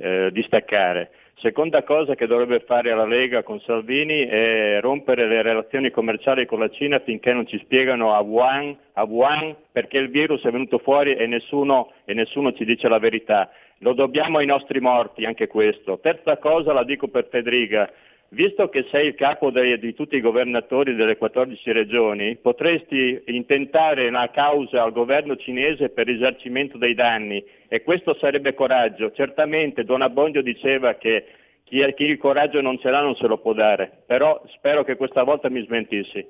eh, 0.00 0.30
distaccare. 0.32 1.10
Seconda 1.40 1.82
cosa 1.84 2.14
che 2.14 2.26
dovrebbe 2.26 2.60
fare 2.60 2.94
la 2.94 3.06
Lega 3.06 3.42
con 3.42 3.60
Salvini 3.60 4.26
è 4.26 4.78
rompere 4.82 5.26
le 5.26 5.40
relazioni 5.40 5.90
commerciali 5.90 6.44
con 6.44 6.58
la 6.58 6.68
Cina 6.68 6.98
finché 6.98 7.32
non 7.32 7.46
ci 7.46 7.58
spiegano 7.60 8.12
a 8.14 8.20
Wuhan, 8.20 8.76
a 8.94 9.04
Wuhan 9.04 9.56
perché 9.72 9.96
il 9.96 10.10
virus 10.10 10.42
è 10.42 10.50
venuto 10.50 10.76
fuori 10.78 11.14
e 11.14 11.26
nessuno, 11.26 11.92
e 12.04 12.12
nessuno 12.12 12.52
ci 12.52 12.66
dice 12.66 12.88
la 12.88 12.98
verità. 12.98 13.50
Lo 13.78 13.94
dobbiamo 13.94 14.36
ai 14.36 14.44
nostri 14.44 14.80
morti 14.80 15.24
anche 15.24 15.46
questo. 15.46 15.98
Terza 16.00 16.36
cosa 16.36 16.74
la 16.74 16.84
dico 16.84 17.08
per 17.08 17.28
Federica. 17.30 17.90
Visto 18.32 18.68
che 18.68 18.86
sei 18.92 19.08
il 19.08 19.14
capo 19.16 19.50
dei- 19.50 19.76
di 19.80 19.92
tutti 19.92 20.14
i 20.14 20.20
governatori 20.20 20.94
delle 20.94 21.16
14 21.16 21.72
regioni, 21.72 22.36
potresti 22.36 23.20
intentare 23.26 24.06
una 24.06 24.30
causa 24.30 24.84
al 24.84 24.92
governo 24.92 25.34
cinese 25.34 25.88
per 25.88 26.06
risarcimento 26.06 26.78
dei 26.78 26.94
danni 26.94 27.44
e 27.66 27.82
questo 27.82 28.16
sarebbe 28.20 28.54
coraggio. 28.54 29.10
Certamente 29.10 29.82
Don 29.82 30.02
Abbondio 30.02 30.42
diceva 30.42 30.94
che 30.94 31.24
chi, 31.64 31.82
chi 31.96 32.04
il 32.04 32.18
coraggio 32.18 32.60
non 32.60 32.78
ce 32.78 32.90
l'ha 32.90 33.00
non 33.00 33.16
se 33.16 33.26
lo 33.26 33.38
può 33.38 33.52
dare, 33.52 34.02
però 34.06 34.40
spero 34.54 34.84
che 34.84 34.94
questa 34.94 35.24
volta 35.24 35.50
mi 35.50 35.64
smentissi. 35.64 36.24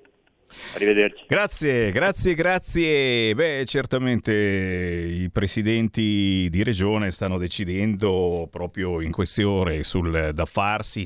Arrivederci. 0.74 1.24
Grazie, 1.28 1.92
grazie, 1.92 2.34
grazie. 2.34 3.34
Beh, 3.34 3.64
certamente 3.66 4.32
i 4.32 5.30
presidenti 5.30 6.48
di 6.50 6.62
regione 6.64 7.10
stanno 7.10 7.38
decidendo 7.38 8.48
proprio 8.50 9.00
in 9.00 9.12
queste 9.12 9.44
ore 9.44 9.82
sul 9.84 10.30
da 10.32 10.44
farsi. 10.46 11.04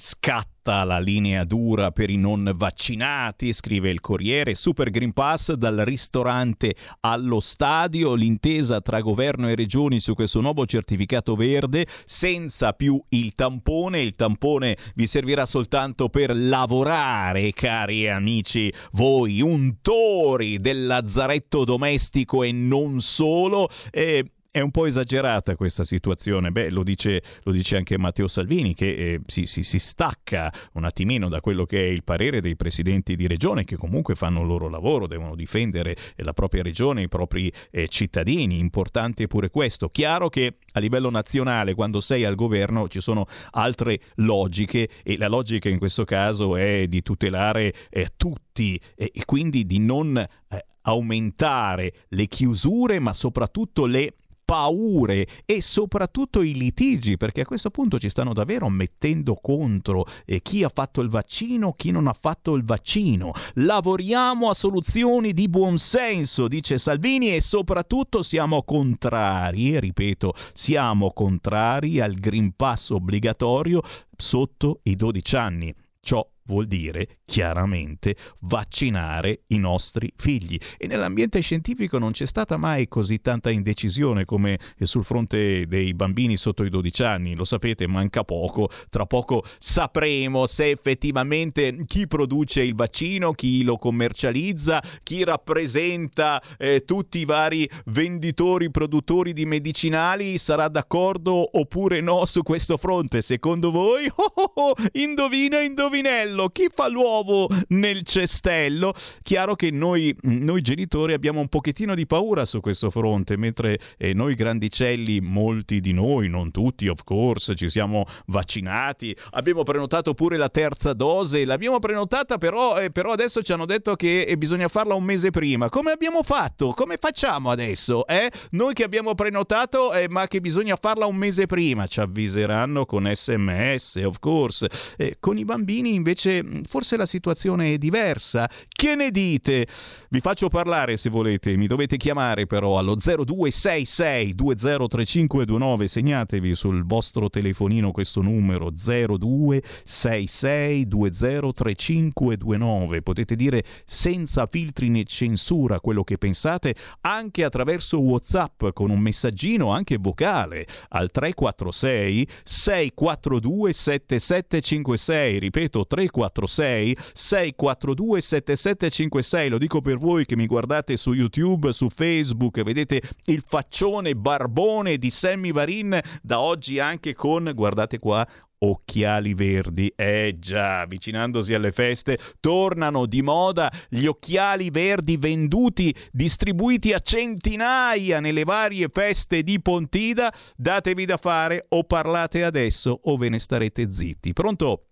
Scatta 0.64 0.84
la 0.84 0.98
linea 0.98 1.44
dura 1.44 1.90
per 1.90 2.08
i 2.08 2.16
non 2.16 2.50
vaccinati, 2.54 3.52
scrive 3.52 3.90
il 3.90 4.00
Corriere. 4.00 4.54
Super 4.54 4.88
Green 4.88 5.12
Pass 5.12 5.52
dal 5.52 5.76
ristorante 5.76 6.74
allo 7.00 7.38
stadio. 7.40 8.14
L'intesa 8.14 8.80
tra 8.80 9.02
governo 9.02 9.50
e 9.50 9.56
regioni 9.56 10.00
su 10.00 10.14
questo 10.14 10.40
nuovo 10.40 10.64
certificato 10.64 11.36
verde 11.36 11.86
senza 12.06 12.72
più 12.72 12.98
il 13.10 13.34
tampone. 13.34 14.00
Il 14.00 14.14
tampone 14.14 14.78
vi 14.94 15.06
servirà 15.06 15.44
soltanto 15.44 16.08
per 16.08 16.34
lavorare, 16.34 17.52
cari 17.52 18.08
amici. 18.08 18.72
Voi 18.92 19.42
untori 19.42 20.60
del 20.60 20.86
lazzaretto 20.86 21.64
domestico 21.64 22.42
e 22.42 22.52
non 22.52 23.00
solo. 23.00 23.68
E 23.90 24.30
è 24.54 24.60
un 24.60 24.70
po' 24.70 24.86
esagerata 24.86 25.56
questa 25.56 25.82
situazione, 25.82 26.52
beh, 26.52 26.70
lo 26.70 26.84
dice, 26.84 27.20
lo 27.42 27.50
dice 27.50 27.76
anche 27.76 27.98
Matteo 27.98 28.28
Salvini 28.28 28.72
che 28.72 28.86
eh, 28.86 29.20
si, 29.26 29.46
si- 29.46 29.64
si 29.64 29.80
stacca 29.80 30.52
un 30.74 30.84
attimino 30.84 31.28
da 31.28 31.40
quello 31.40 31.66
che 31.66 31.80
è 31.80 31.88
il 31.88 32.04
parere 32.04 32.40
dei 32.40 32.54
presidenti 32.54 33.16
di 33.16 33.26
regione 33.26 33.64
che 33.64 33.74
comunque 33.74 34.14
fanno 34.14 34.42
il 34.42 34.46
loro 34.46 34.68
lavoro, 34.68 35.08
devono 35.08 35.34
difendere 35.34 35.96
eh, 36.14 36.22
la 36.22 36.32
propria 36.34 36.62
regione, 36.62 37.02
i 37.02 37.08
propri 37.08 37.52
eh, 37.72 37.88
cittadini, 37.88 38.60
importante 38.60 39.26
pure 39.26 39.50
questo. 39.50 39.88
Chiaro 39.88 40.28
che 40.28 40.58
a 40.70 40.78
livello 40.78 41.10
nazionale 41.10 41.74
quando 41.74 42.00
sei 42.00 42.24
al 42.24 42.36
governo 42.36 42.86
ci 42.86 43.00
sono 43.00 43.26
altre 43.50 44.02
logiche 44.18 44.88
e 45.02 45.16
la 45.16 45.26
logica 45.26 45.68
in 45.68 45.78
questo 45.78 46.04
caso 46.04 46.54
è 46.54 46.86
di 46.86 47.02
tutelare 47.02 47.74
eh, 47.90 48.10
tutti 48.16 48.80
eh, 48.94 49.10
e 49.12 49.24
quindi 49.24 49.66
di 49.66 49.80
non 49.80 50.16
eh, 50.16 50.66
aumentare 50.82 51.92
le 52.10 52.26
chiusure 52.26 53.00
ma 53.00 53.12
soprattutto 53.12 53.86
le 53.86 54.14
paure 54.44 55.26
e 55.44 55.62
soprattutto 55.62 56.42
i 56.42 56.54
litigi, 56.54 57.16
perché 57.16 57.42
a 57.42 57.46
questo 57.46 57.70
punto 57.70 57.98
ci 57.98 58.10
stanno 58.10 58.32
davvero 58.32 58.68
mettendo 58.68 59.34
contro 59.34 60.06
eh, 60.24 60.42
chi 60.42 60.62
ha 60.62 60.70
fatto 60.72 61.00
il 61.00 61.08
vaccino, 61.08 61.72
chi 61.72 61.90
non 61.90 62.06
ha 62.06 62.16
fatto 62.18 62.54
il 62.54 62.64
vaccino. 62.64 63.32
Lavoriamo 63.54 64.50
a 64.50 64.54
soluzioni 64.54 65.32
di 65.32 65.48
buonsenso, 65.48 66.48
dice 66.48 66.78
Salvini, 66.78 67.34
e 67.34 67.40
soprattutto 67.40 68.22
siamo 68.22 68.62
contrari, 68.62 69.80
ripeto, 69.80 70.34
siamo 70.52 71.12
contrari 71.12 72.00
al 72.00 72.14
Green 72.14 72.54
Pass 72.54 72.90
obbligatorio 72.90 73.82
sotto 74.16 74.80
i 74.84 74.96
12 74.96 75.36
anni. 75.36 75.74
Ciò 76.00 76.26
vuol 76.46 76.66
dire 76.66 77.18
chiaramente 77.24 78.16
vaccinare 78.42 79.42
i 79.48 79.58
nostri 79.58 80.12
figli. 80.16 80.58
E 80.76 80.86
nell'ambiente 80.86 81.40
scientifico 81.40 81.98
non 81.98 82.12
c'è 82.12 82.26
stata 82.26 82.56
mai 82.56 82.88
così 82.88 83.20
tanta 83.20 83.50
indecisione 83.50 84.24
come 84.24 84.58
sul 84.80 85.04
fronte 85.04 85.66
dei 85.66 85.94
bambini 85.94 86.36
sotto 86.36 86.64
i 86.64 86.70
12 86.70 87.02
anni. 87.02 87.34
Lo 87.34 87.44
sapete, 87.44 87.86
manca 87.86 88.24
poco. 88.24 88.68
Tra 88.90 89.06
poco 89.06 89.44
sapremo 89.58 90.46
se 90.46 90.70
effettivamente 90.70 91.84
chi 91.86 92.06
produce 92.06 92.62
il 92.62 92.74
vaccino, 92.74 93.32
chi 93.32 93.62
lo 93.62 93.78
commercializza, 93.78 94.82
chi 95.02 95.24
rappresenta 95.24 96.42
eh, 96.58 96.84
tutti 96.84 97.18
i 97.18 97.24
vari 97.24 97.68
venditori, 97.86 98.70
produttori 98.70 99.32
di 99.32 99.46
medicinali 99.46 100.38
sarà 100.38 100.68
d'accordo 100.68 101.58
oppure 101.58 102.00
no 102.00 102.24
su 102.26 102.42
questo 102.42 102.76
fronte. 102.76 103.22
Secondo 103.22 103.70
voi? 103.70 104.12
Oh, 104.24 104.32
oh, 104.36 104.52
oh, 104.54 104.74
indovina, 104.92 105.60
indovinello. 105.60 106.33
Chi 106.52 106.68
fa 106.72 106.88
l'uovo 106.88 107.48
nel 107.68 108.02
cestello? 108.02 108.92
Chiaro 109.22 109.54
che 109.54 109.70
noi, 109.70 110.14
noi 110.22 110.60
genitori 110.60 111.12
abbiamo 111.12 111.40
un 111.40 111.48
pochettino 111.48 111.94
di 111.94 112.06
paura 112.06 112.44
su 112.44 112.60
questo 112.60 112.90
fronte, 112.90 113.36
mentre 113.36 113.78
eh, 113.96 114.12
noi 114.12 114.34
grandicelli, 114.34 115.20
molti 115.20 115.80
di 115.80 115.92
noi, 115.92 116.28
non 116.28 116.50
tutti 116.50 116.88
of 116.88 117.04
course, 117.04 117.54
ci 117.54 117.68
siamo 117.68 118.06
vaccinati, 118.26 119.16
abbiamo 119.30 119.62
prenotato 119.62 120.14
pure 120.14 120.36
la 120.36 120.48
terza 120.48 120.92
dose, 120.92 121.44
l'abbiamo 121.44 121.78
prenotata 121.78 122.38
però, 122.38 122.80
eh, 122.80 122.90
però 122.90 123.12
adesso 123.12 123.42
ci 123.42 123.52
hanno 123.52 123.66
detto 123.66 123.94
che 123.94 124.22
eh, 124.22 124.36
bisogna 124.36 124.68
farla 124.68 124.94
un 124.94 125.04
mese 125.04 125.30
prima. 125.30 125.68
Come 125.68 125.92
abbiamo 125.92 126.22
fatto? 126.22 126.72
Come 126.72 126.96
facciamo 126.98 127.50
adesso? 127.50 128.06
Eh? 128.06 128.30
Noi 128.50 128.74
che 128.74 128.84
abbiamo 128.84 129.14
prenotato 129.14 129.92
eh, 129.92 130.08
ma 130.08 130.26
che 130.26 130.40
bisogna 130.40 130.76
farla 130.76 131.06
un 131.06 131.16
mese 131.16 131.46
prima, 131.46 131.86
ci 131.86 132.00
avviseranno 132.00 132.84
con 132.86 133.10
sms 133.12 134.00
of 134.04 134.18
course. 134.18 134.68
Eh, 134.96 135.16
con 135.20 135.38
i 135.38 135.44
bambini 135.44 135.94
invece 135.94 136.23
forse 136.68 136.96
la 136.96 137.06
situazione 137.06 137.72
è 137.72 137.78
diversa. 137.78 138.48
Che 138.68 138.94
ne 138.94 139.10
dite? 139.10 139.66
Vi 140.08 140.20
faccio 140.20 140.48
parlare 140.48 140.96
se 140.96 141.10
volete, 141.10 141.56
mi 141.56 141.66
dovete 141.66 141.96
chiamare 141.96 142.46
però 142.46 142.78
allo 142.78 142.94
0266 142.94 144.34
203529, 144.34 145.88
segnatevi 145.88 146.54
sul 146.54 146.84
vostro 146.84 147.28
telefonino 147.28 147.90
questo 147.90 148.22
numero 148.22 148.70
0266 148.70 150.86
203529. 150.86 153.02
Potete 153.02 153.34
dire 153.36 153.64
senza 153.84 154.46
filtri 154.46 154.88
né 154.88 155.04
censura 155.04 155.80
quello 155.80 156.04
che 156.04 156.16
pensate 156.18 156.74
anche 157.02 157.44
attraverso 157.44 158.00
WhatsApp 158.00 158.68
con 158.72 158.90
un 158.90 159.00
messaggino 159.00 159.72
anche 159.72 159.98
vocale 159.98 160.66
al 160.88 161.10
346 161.10 162.28
642 162.42 163.72
7756, 163.72 165.38
ripeto 165.38 165.86
346 165.86 166.12
642 166.22 168.20
7756, 168.20 169.48
lo 169.48 169.58
dico 169.58 169.80
per 169.80 169.98
voi 169.98 170.24
che 170.24 170.36
mi 170.36 170.46
guardate 170.46 170.96
su 170.96 171.12
YouTube, 171.12 171.72
su 171.72 171.88
Facebook, 171.88 172.62
vedete 172.62 173.02
il 173.26 173.42
faccione 173.46 174.14
barbone 174.14 174.96
di 174.96 175.10
Sammy 175.10 175.52
Varin 175.52 175.98
da 176.22 176.40
oggi 176.40 176.78
anche 176.78 177.14
con, 177.14 177.50
guardate 177.54 177.98
qua, 177.98 178.26
occhiali 178.58 179.34
verdi. 179.34 179.92
Eh 179.94 180.36
già, 180.38 180.80
avvicinandosi 180.80 181.54
alle 181.54 181.72
feste, 181.72 182.18
tornano 182.40 183.06
di 183.06 183.22
moda 183.22 183.72
gli 183.88 184.06
occhiali 184.06 184.70
verdi 184.70 185.16
venduti, 185.16 185.94
distribuiti 186.10 186.92
a 186.92 186.98
centinaia 186.98 188.20
nelle 188.20 188.44
varie 188.44 188.88
feste 188.92 189.42
di 189.42 189.60
Pontida. 189.60 190.32
Datevi 190.56 191.04
da 191.04 191.16
fare 191.16 191.66
o 191.70 191.84
parlate 191.84 192.44
adesso 192.44 192.98
o 193.04 193.16
ve 193.16 193.28
ne 193.28 193.38
starete 193.38 193.90
zitti. 193.90 194.32
Pronto? 194.32 194.86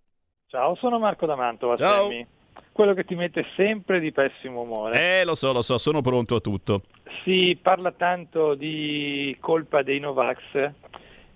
Ciao, 0.52 0.74
sono 0.74 0.98
Marco 0.98 1.24
da 1.24 1.34
Mantova, 1.34 1.78
Ciao. 1.78 2.02
Sammy. 2.02 2.26
Quello 2.72 2.92
che 2.92 3.06
ti 3.06 3.14
mette 3.14 3.46
sempre 3.56 4.00
di 4.00 4.12
pessimo 4.12 4.60
umore. 4.60 5.20
Eh, 5.20 5.24
lo 5.24 5.34
so, 5.34 5.50
lo 5.50 5.62
so, 5.62 5.78
sono 5.78 6.02
pronto 6.02 6.34
a 6.34 6.40
tutto. 6.40 6.82
Si 7.24 7.58
parla 7.60 7.90
tanto 7.92 8.52
di 8.52 9.34
colpa 9.40 9.80
dei 9.80 9.98
Novax. 9.98 10.72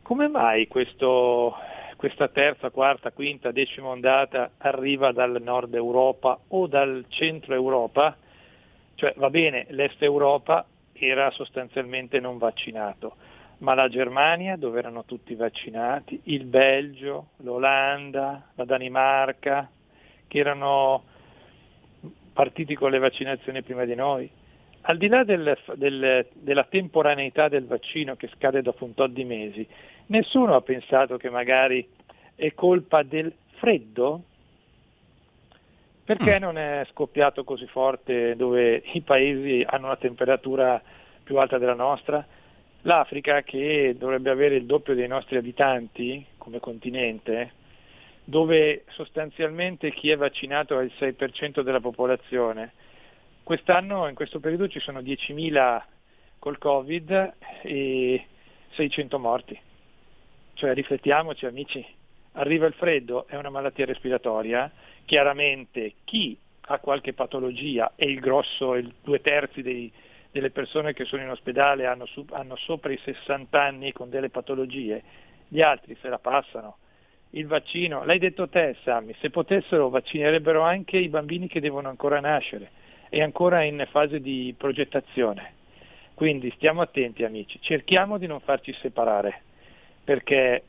Come 0.03 0.29
mai 0.29 0.69
questo, 0.69 1.55
questa 1.97 2.29
terza, 2.29 2.69
quarta, 2.69 3.11
quinta, 3.11 3.53
decima 3.53 3.89
ondata 3.89 4.51
arriva 4.59 5.13
dal 5.13 5.41
nord 5.41 5.73
Europa 5.73 6.39
o 6.49 6.67
dal 6.67 7.07
centro 7.09 7.55
Europa? 7.55 8.15
Cioè 8.97 9.15
va 9.17 9.31
bene, 9.31 9.65
l'est 9.71 10.03
Europa 10.03 10.67
era 10.93 11.31
sostanzialmente 11.31 12.21
non 12.21 12.37
vaccinato, 12.37 13.17
ma 13.59 13.74
la 13.74 13.89
Germania, 13.89 14.57
dove 14.57 14.78
erano 14.78 15.05
tutti 15.05 15.35
vaccinati, 15.35 16.20
il 16.24 16.45
Belgio, 16.45 17.28
l'Olanda, 17.39 18.51
la 18.55 18.65
Danimarca, 18.65 19.70
che 20.28 20.39
erano 20.39 21.05
partiti 22.33 22.74
con 22.74 22.91
le 22.91 22.99
vaccinazioni 22.99 23.62
prima 23.62 23.85
di 23.85 23.95
noi. 23.95 24.31
Al 24.83 24.99
di 24.99 25.09
là 25.09 25.24
del- 25.24 25.59
del- 25.74 26.27
della 26.33 26.65
temporaneità 26.65 27.49
del 27.49 27.66
vaccino 27.66 28.15
che 28.15 28.28
scade 28.37 28.62
dopo 28.62 28.85
un 28.85 28.95
tot 28.95 29.11
di 29.11 29.24
mesi, 29.24 29.66
nessuno 30.07 30.55
ha 30.55 30.61
pensato 30.61 31.16
che 31.16 31.31
magari 31.31 31.89
è 32.35 32.53
colpa 32.55 33.03
del 33.03 33.33
freddo? 33.55 34.23
Perché 36.05 36.39
non 36.39 36.57
è 36.57 36.87
scoppiato 36.93 37.43
così 37.43 37.66
forte 37.66 38.37
dove 38.37 38.81
i 38.93 39.01
paesi 39.01 39.65
hanno 39.66 39.87
una 39.87 39.97
temperatura 39.97 40.81
più 41.24 41.37
alta 41.39 41.59
della 41.59 41.74
nostra? 41.74 42.24
L'Africa, 42.87 43.43
che 43.43 43.97
dovrebbe 43.99 44.31
avere 44.31 44.55
il 44.55 44.65
doppio 44.65 44.95
dei 44.95 45.09
nostri 45.09 45.37
abitanti 45.37 46.25
come 46.39 46.61
continente, 46.61 47.53
dove 48.23 48.85
sostanzialmente 48.91 49.91
chi 49.91 50.11
è 50.11 50.17
vaccinato 50.17 50.79
è 50.79 50.85
il 50.85 50.93
6% 50.97 51.63
della 51.63 51.81
popolazione, 51.81 52.73
quest'anno 53.43 54.07
in 54.07 54.15
questo 54.15 54.39
periodo 54.39 54.69
ci 54.69 54.79
sono 54.79 55.01
10.000 55.01 55.83
col 56.39 56.59
Covid 56.59 57.35
e 57.63 58.25
600 58.71 59.19
morti. 59.19 59.59
Cioè 60.55 60.73
riflettiamoci 60.73 61.45
amici, 61.45 61.85
arriva 62.35 62.67
il 62.67 62.75
freddo, 62.75 63.27
è 63.27 63.35
una 63.35 63.51
malattia 63.51 63.85
respiratoria, 63.85 64.71
chiaramente 65.05 65.95
chi 66.05 66.39
ha 66.69 66.79
qualche 66.79 67.15
patologia 67.15 67.95
e 67.97 68.07
il 68.07 68.21
grosso, 68.21 68.75
il 68.77 68.95
due 69.03 69.21
terzi 69.21 69.63
dei, 69.63 69.93
delle 70.37 70.51
persone 70.51 70.93
che 70.93 71.07
sono 71.07 71.23
in 71.23 71.31
ospedale 71.31 71.87
hanno, 71.87 72.05
su- 72.05 72.27
hanno 72.31 72.57
sopra 72.57 72.93
i 72.93 73.01
60 73.03 73.59
anni 73.59 73.93
con 73.93 74.11
delle 74.11 74.29
patologie, 74.29 75.03
gli 75.49 75.63
altri 75.63 75.97
se 76.03 76.11
la 76.11 76.19
passano. 76.19 76.77
Il 77.31 77.47
vaccino, 77.47 78.05
l'hai 78.05 78.19
detto 78.19 78.47
te 78.47 78.77
Sammy, 78.83 79.15
se 79.21 79.31
potessero 79.31 79.89
vaccinerebbero 79.89 80.61
anche 80.61 80.99
i 80.99 81.09
bambini 81.09 81.49
che 81.49 81.61
devono 81.61 81.89
ancora 81.89 82.21
nascere 82.21 82.71
e 83.09 83.23
ancora 83.23 83.63
in 83.63 83.87
fase 83.91 84.21
di 84.21 84.55
progettazione. 84.57 85.55
Quindi 86.13 86.53
stiamo 86.57 86.83
attenti 86.83 87.25
amici, 87.25 87.59
cerchiamo 87.63 88.19
di 88.19 88.27
non 88.27 88.41
farci 88.41 88.75
separare, 88.75 89.43
perché 90.05 90.63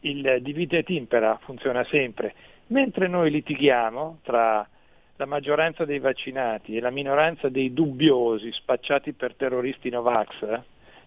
il 0.00 0.38
divide 0.40 0.78
et 0.78 0.88
impera 0.90 1.36
funziona 1.42 1.82
sempre. 1.84 2.32
Mentre 2.68 3.08
noi 3.08 3.30
litighiamo 3.30 4.20
tra 4.22 4.66
la 5.16 5.26
maggioranza 5.26 5.84
dei 5.84 6.00
vaccinati 6.00 6.76
e 6.76 6.80
la 6.80 6.90
minoranza 6.90 7.48
dei 7.48 7.72
dubbiosi 7.72 8.50
spacciati 8.52 9.12
per 9.12 9.34
terroristi 9.34 9.88
Novax, 9.88 10.60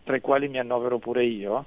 tra 0.03 0.15
i 0.15 0.21
quali 0.21 0.47
mi 0.47 0.59
annovero 0.59 0.97
pure 0.97 1.25
io, 1.25 1.65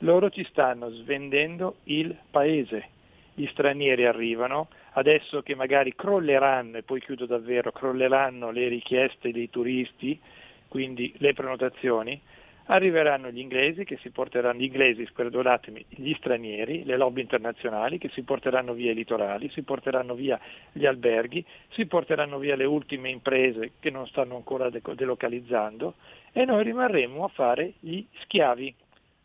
loro 0.00 0.28
ci 0.30 0.44
stanno 0.44 0.90
svendendo 0.90 1.76
il 1.84 2.14
paese. 2.30 2.96
Gli 3.34 3.46
stranieri 3.46 4.04
arrivano, 4.04 4.68
adesso 4.92 5.42
che 5.42 5.54
magari 5.54 5.94
crolleranno, 5.94 6.76
e 6.76 6.82
poi 6.82 7.00
chiudo 7.00 7.24
davvero, 7.24 7.72
crolleranno 7.72 8.50
le 8.50 8.68
richieste 8.68 9.32
dei 9.32 9.48
turisti, 9.48 10.20
quindi 10.68 11.14
le 11.18 11.32
prenotazioni, 11.32 12.20
arriveranno 12.68 13.30
gli 13.30 13.38
inglesi 13.38 13.84
che 13.84 13.98
si 14.02 14.10
porteranno, 14.10 14.60
gli 14.60 14.64
inglesi, 14.64 15.06
perdonatemi, 15.12 15.84
gli 15.88 16.14
stranieri, 16.14 16.84
le 16.84 16.96
lobby 16.96 17.20
internazionali 17.20 17.98
che 17.98 18.10
si 18.12 18.22
porteranno 18.22 18.72
via 18.72 18.92
i 18.92 18.94
litorali, 18.94 19.50
si 19.50 19.62
porteranno 19.62 20.14
via 20.14 20.38
gli 20.72 20.86
alberghi, 20.86 21.44
si 21.70 21.86
porteranno 21.86 22.38
via 22.38 22.56
le 22.56 22.64
ultime 22.64 23.10
imprese 23.10 23.72
che 23.80 23.90
non 23.90 24.06
stanno 24.06 24.36
ancora 24.36 24.70
de- 24.70 24.82
delocalizzando 24.94 25.94
e 26.32 26.44
noi 26.44 26.62
rimarremo 26.62 27.24
a 27.24 27.28
fare 27.28 27.74
gli 27.80 28.04
schiavi. 28.20 28.74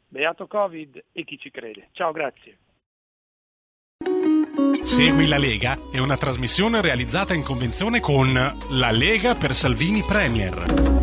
Beato 0.08 0.46
Covid 0.46 1.04
e 1.12 1.24
chi 1.24 1.40
ci 1.40 1.50
crede. 1.50 1.88
Ciao, 1.92 2.12
grazie. 2.12 2.58
Segui 4.84 5.28
la 5.28 5.38
Lega 5.38 5.76
è 5.92 5.98
una 5.98 6.18
trasmissione 6.18 6.82
realizzata 6.82 7.34
in 7.34 7.42
convenzione 7.42 8.00
con 8.00 8.32
La 8.34 8.92
Lega 8.92 9.34
per 9.34 9.54
Salvini 9.54 10.04
Premier. 10.06 11.03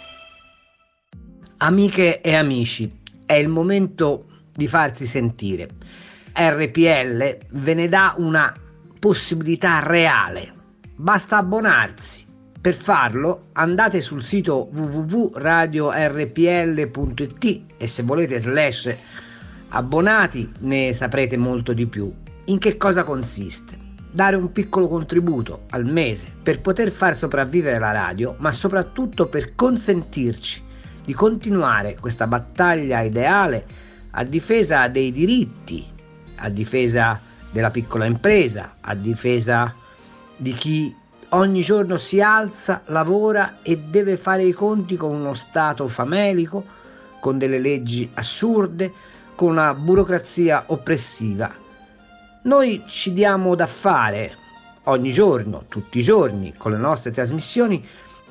Amiche 1.63 2.21
e 2.21 2.33
amici, 2.33 2.91
è 3.23 3.33
il 3.33 3.47
momento 3.47 4.25
di 4.51 4.67
farsi 4.67 5.05
sentire. 5.05 5.69
RPL 6.33 7.37
ve 7.51 7.73
ne 7.75 7.87
dà 7.87 8.15
una 8.17 8.51
possibilità 8.97 9.83
reale. 9.85 10.51
Basta 10.95 11.37
abbonarsi. 11.37 12.25
Per 12.59 12.73
farlo 12.73 13.49
andate 13.51 14.01
sul 14.01 14.23
sito 14.23 14.71
www.radiorpl.it 14.73 17.61
e 17.77 17.87
se 17.87 18.01
volete 18.01 18.39
slash 18.39 18.95
abbonati 19.69 20.51
ne 20.61 20.95
saprete 20.95 21.37
molto 21.37 21.73
di 21.73 21.85
più. 21.85 22.11
In 22.45 22.57
che 22.57 22.75
cosa 22.75 23.03
consiste? 23.03 23.77
Dare 24.11 24.35
un 24.35 24.51
piccolo 24.51 24.87
contributo 24.87 25.65
al 25.69 25.85
mese 25.85 26.33
per 26.41 26.59
poter 26.59 26.91
far 26.91 27.15
sopravvivere 27.15 27.77
la 27.77 27.91
radio, 27.91 28.35
ma 28.39 28.51
soprattutto 28.51 29.27
per 29.27 29.53
consentirci 29.53 30.69
di 31.03 31.13
continuare 31.13 31.97
questa 31.99 32.27
battaglia 32.27 33.01
ideale 33.01 33.65
a 34.11 34.23
difesa 34.23 34.87
dei 34.87 35.11
diritti, 35.11 35.85
a 36.35 36.49
difesa 36.49 37.19
della 37.49 37.71
piccola 37.71 38.05
impresa, 38.05 38.75
a 38.81 38.93
difesa 38.95 39.73
di 40.37 40.53
chi 40.53 40.95
ogni 41.29 41.61
giorno 41.61 41.97
si 41.97 42.21
alza, 42.21 42.81
lavora 42.87 43.59
e 43.61 43.77
deve 43.77 44.17
fare 44.17 44.43
i 44.43 44.53
conti 44.53 44.97
con 44.97 45.15
uno 45.15 45.33
Stato 45.33 45.87
famelico, 45.87 46.63
con 47.19 47.37
delle 47.37 47.59
leggi 47.59 48.09
assurde, 48.15 48.91
con 49.35 49.51
una 49.51 49.73
burocrazia 49.73 50.63
oppressiva. 50.67 51.53
Noi 52.43 52.83
ci 52.87 53.13
diamo 53.13 53.53
da 53.55 53.67
fare 53.67 54.35
ogni 54.85 55.11
giorno, 55.13 55.65
tutti 55.67 55.99
i 55.99 56.03
giorni, 56.03 56.53
con 56.57 56.71
le 56.71 56.77
nostre 56.77 57.11
trasmissioni, 57.11 57.85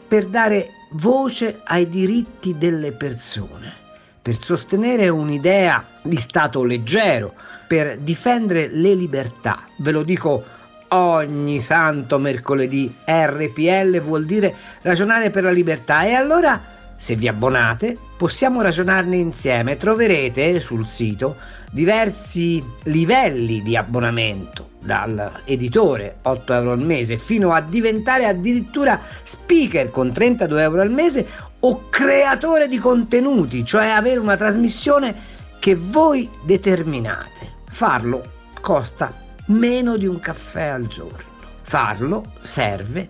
per 0.09 0.27
dare 0.27 0.69
voce 0.93 1.61
ai 1.65 1.89
diritti 1.89 2.57
delle 2.59 2.93
persone, 2.93 3.73
per 4.21 4.43
sostenere 4.43 5.09
un'idea 5.09 5.85
di 6.03 6.19
Stato 6.19 6.65
leggero, 6.65 7.35
per 7.67 7.99
difendere 7.99 8.69
le 8.69 8.95
libertà. 8.95 9.63
Ve 9.79 9.93
lo 9.93 10.03
dico 10.03 10.45
ogni 10.89 11.61
santo 11.61 12.19
mercoledì. 12.19 12.93
RPL 13.05 14.01
vuol 14.01 14.25
dire 14.25 14.55
ragionare 14.83 15.31
per 15.31 15.45
la 15.45 15.53
libertà 15.53 16.05
e 16.05 16.13
allora 16.15 16.61
se 17.01 17.17
vi 17.17 17.29
abbonate 17.29 17.97
possiamo 18.19 18.61
ragionarne 18.61 19.17
insieme. 19.17 19.79
Troverete 19.79 20.61
sul 20.61 20.87
sito 20.87 21.37
diversi 21.71 22.63
livelli 22.83 23.63
di 23.63 23.75
abbonamento 23.75 24.73
dal 24.81 25.41
editore 25.47 26.19
8 26.21 26.53
euro 26.53 26.73
al 26.73 26.85
mese 26.85 27.17
fino 27.17 27.53
a 27.53 27.63
diventare 27.63 28.27
addirittura 28.27 29.01
speaker 29.23 29.91
con 29.91 30.13
32 30.13 30.63
euro 30.63 30.83
al 30.83 30.91
mese 30.91 31.27
o 31.61 31.89
creatore 31.89 32.69
di 32.69 32.77
contenuti, 32.77 33.65
cioè 33.65 33.87
avere 33.87 34.21
una 34.21 34.37
trasmissione 34.37 35.15
che 35.59 35.75
voi 35.75 36.29
determinate. 36.45 37.53
Farlo 37.71 38.23
costa 38.61 39.11
meno 39.47 39.97
di 39.97 40.07
un 40.07 40.21
caffè 40.21 40.67
al 40.67 40.87
giorno. 40.87 41.29
Farlo 41.63 42.33
serve 42.43 43.09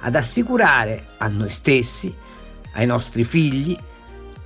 ad 0.00 0.14
assicurare 0.14 1.06
a 1.16 1.28
noi 1.28 1.48
stessi, 1.48 2.14
ai 2.72 2.86
nostri 2.86 3.24
figli, 3.24 3.76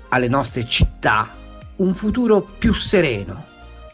alle 0.09 0.29
nostre 0.29 0.67
città 0.69 1.29
un 1.77 1.95
futuro 1.95 2.43
più 2.43 2.73
sereno, 2.73 3.45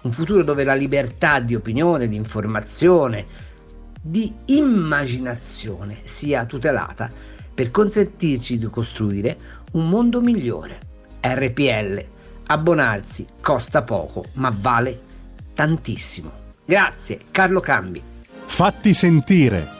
un 0.03 0.13
futuro 0.13 0.43
dove 0.43 0.65
la 0.65 0.75
libertà 0.75 1.41
di 1.41 1.55
opinione, 1.55 2.09
di 2.09 2.17
informazione, 2.17 3.27
di 4.03 4.33
immaginazione 4.47 5.97
sia 6.05 6.45
tutelata 6.45 7.11
per 7.53 7.71
consentirci 7.71 8.59
di 8.59 8.67
costruire 8.67 9.37
un 9.73 9.89
mondo 9.89 10.21
migliore. 10.21 10.79
RPL, 11.21 12.05
abbonarsi 12.47 13.27
costa 13.41 13.83
poco, 13.83 14.25
ma 14.35 14.55
vale 14.55 14.99
tantissimo. 15.55 16.33
Grazie, 16.65 17.21
Carlo 17.31 17.61
Cambi. 17.61 18.03
Fatti 18.47 18.95
sentire 18.95 19.80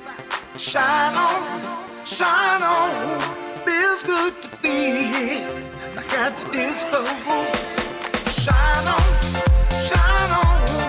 Shine 0.61 1.15
on, 1.15 2.05
shine 2.05 2.61
on, 2.61 3.19
feels 3.65 4.03
good 4.03 4.43
to 4.43 4.49
be 4.61 5.07
here, 5.07 5.49
like 5.95 6.13
at 6.13 6.37
the 6.37 6.51
disco. 6.51 7.03
Shine 8.29 8.87
on, 8.87 9.01
shine 9.81 10.31
on, 10.31 10.80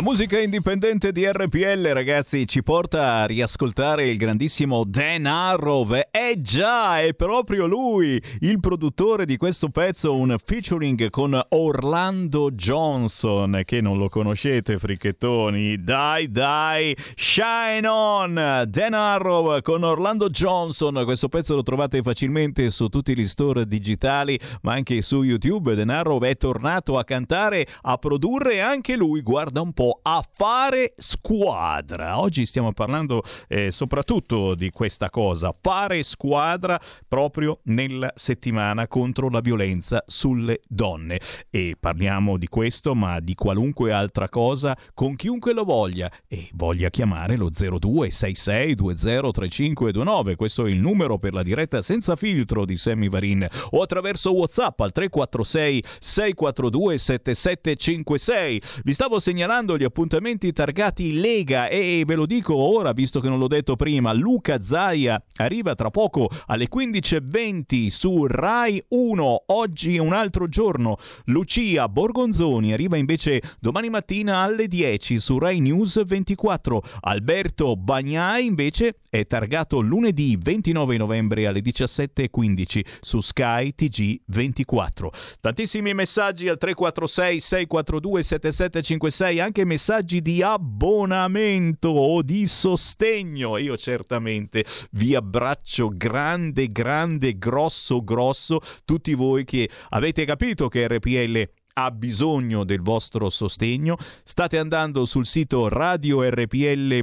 La 0.00 0.06
musica 0.06 0.40
indipendente 0.40 1.12
di 1.12 1.30
RPL, 1.30 1.88
ragazzi, 1.88 2.48
ci 2.48 2.62
porta 2.62 3.16
a 3.16 3.26
riascoltare 3.26 4.08
il 4.08 4.16
grandissimo 4.16 4.84
Dan 4.84 5.26
Arrow. 5.26 5.86
Eh 6.10 6.40
già, 6.40 7.02
è 7.02 7.12
proprio 7.12 7.66
lui, 7.66 8.18
il 8.38 8.60
produttore 8.60 9.26
di 9.26 9.36
questo 9.36 9.68
pezzo, 9.68 10.16
un 10.16 10.34
featuring 10.42 11.10
con 11.10 11.38
Orlando 11.50 12.50
Johnson, 12.50 13.60
che 13.66 13.82
non 13.82 13.98
lo 13.98 14.08
conoscete, 14.08 14.78
fricchettoni. 14.78 15.82
Dai, 15.82 16.30
dai, 16.30 16.96
shine 17.14 17.86
on! 17.86 18.64
Dan 18.68 18.94
Arrow 18.94 19.60
con 19.60 19.82
Orlando 19.82 20.30
Johnson. 20.30 21.02
Questo 21.04 21.28
pezzo 21.28 21.54
lo 21.54 21.62
trovate 21.62 22.00
facilmente 22.00 22.70
su 22.70 22.88
tutti 22.88 23.14
gli 23.14 23.26
store 23.26 23.66
digitali, 23.66 24.40
ma 24.62 24.72
anche 24.72 25.02
su 25.02 25.22
YouTube. 25.24 25.74
Dan 25.74 25.90
Arrow 25.90 26.18
è 26.22 26.38
tornato 26.38 26.96
a 26.96 27.04
cantare, 27.04 27.66
a 27.82 27.98
produrre 27.98 28.62
anche 28.62 28.96
lui, 28.96 29.20
guarda 29.20 29.60
un 29.60 29.74
po' 29.74 29.88
a 30.02 30.22
fare 30.34 30.94
squadra. 30.96 32.20
Oggi 32.20 32.46
stiamo 32.46 32.72
parlando 32.72 33.22
eh, 33.48 33.70
soprattutto 33.70 34.54
di 34.54 34.70
questa 34.70 35.10
cosa, 35.10 35.54
fare 35.58 36.02
squadra 36.02 36.80
proprio 37.08 37.60
nella 37.64 38.12
settimana 38.14 38.86
contro 38.86 39.28
la 39.28 39.40
violenza 39.40 40.02
sulle 40.06 40.60
donne. 40.68 41.20
E 41.50 41.76
parliamo 41.78 42.36
di 42.36 42.46
questo, 42.48 42.94
ma 42.94 43.20
di 43.20 43.34
qualunque 43.34 43.92
altra 43.92 44.28
cosa 44.28 44.76
con 44.94 45.16
chiunque 45.16 45.52
lo 45.52 45.64
voglia 45.64 46.10
e 46.28 46.48
voglia 46.52 46.90
chiamare 46.90 47.36
lo 47.36 47.50
0266203529. 47.50 50.36
Questo 50.36 50.66
è 50.66 50.70
il 50.70 50.78
numero 50.78 51.18
per 51.18 51.32
la 51.32 51.42
diretta 51.42 51.82
senza 51.82 52.14
filtro 52.16 52.64
di 52.64 52.76
Sammy 52.76 53.08
Varin 53.08 53.44
o 53.70 53.82
attraverso 53.82 54.32
WhatsApp 54.34 54.78
al 54.80 54.92
346 54.92 55.82
642 55.98 56.98
7756. 56.98 58.62
Vi 58.84 58.92
stavo 58.92 59.18
segnalando 59.18 59.76
gli 59.80 59.84
appuntamenti 59.84 60.52
targati 60.52 61.18
Lega 61.18 61.68
e 61.68 62.02
ve 62.04 62.14
lo 62.14 62.26
dico 62.26 62.54
ora 62.54 62.92
visto 62.92 63.18
che 63.18 63.30
non 63.30 63.38
l'ho 63.38 63.48
detto 63.48 63.76
prima, 63.76 64.12
Luca 64.12 64.60
Zaia 64.60 65.22
arriva 65.36 65.74
tra 65.74 65.88
poco 65.88 66.28
alle 66.48 66.68
15.20 66.70 67.86
su 67.86 68.26
Rai 68.26 68.84
1, 68.88 69.44
oggi 69.46 69.96
è 69.96 69.98
un 69.98 70.12
altro 70.12 70.48
giorno. 70.48 70.98
Lucia 71.26 71.88
Borgonzoni 71.88 72.74
arriva 72.74 72.98
invece 72.98 73.40
domani 73.58 73.88
mattina 73.88 74.40
alle 74.40 74.68
10 74.68 75.18
su 75.18 75.38
Rai 75.38 75.60
News 75.60 76.04
24. 76.04 76.82
Alberto 77.00 77.74
Bagnai 77.74 78.44
invece 78.44 78.96
è 79.08 79.26
targato 79.26 79.80
lunedì 79.80 80.36
29 80.38 80.98
novembre 80.98 81.46
alle 81.46 81.60
17.15 81.60 82.84
su 83.00 83.20
Sky 83.20 83.74
TG 83.74 84.20
24. 84.26 85.10
Tantissimi 85.40 85.94
messaggi 85.94 86.48
al 86.48 86.58
346 86.58 87.40
642 87.40 88.22
7756 88.22 89.40
anche 89.40 89.68
messaggi 89.70 90.20
di 90.20 90.42
abbonamento 90.42 91.90
o 91.90 92.22
di 92.22 92.44
sostegno. 92.46 93.56
Io 93.56 93.76
certamente 93.76 94.64
vi 94.90 95.14
abbraccio 95.14 95.92
grande, 95.94 96.66
grande, 96.66 97.38
grosso, 97.38 98.02
grosso 98.02 98.60
tutti 98.84 99.14
voi 99.14 99.44
che 99.44 99.70
avete 99.90 100.24
capito 100.24 100.66
che 100.66 100.88
RPL 100.88 101.59
ha 101.74 101.90
bisogno 101.90 102.64
del 102.64 102.80
vostro 102.80 103.28
sostegno, 103.28 103.96
state 104.24 104.58
andando 104.58 105.04
sul 105.04 105.26
sito 105.26 105.68
radiorpl.it 105.68 106.98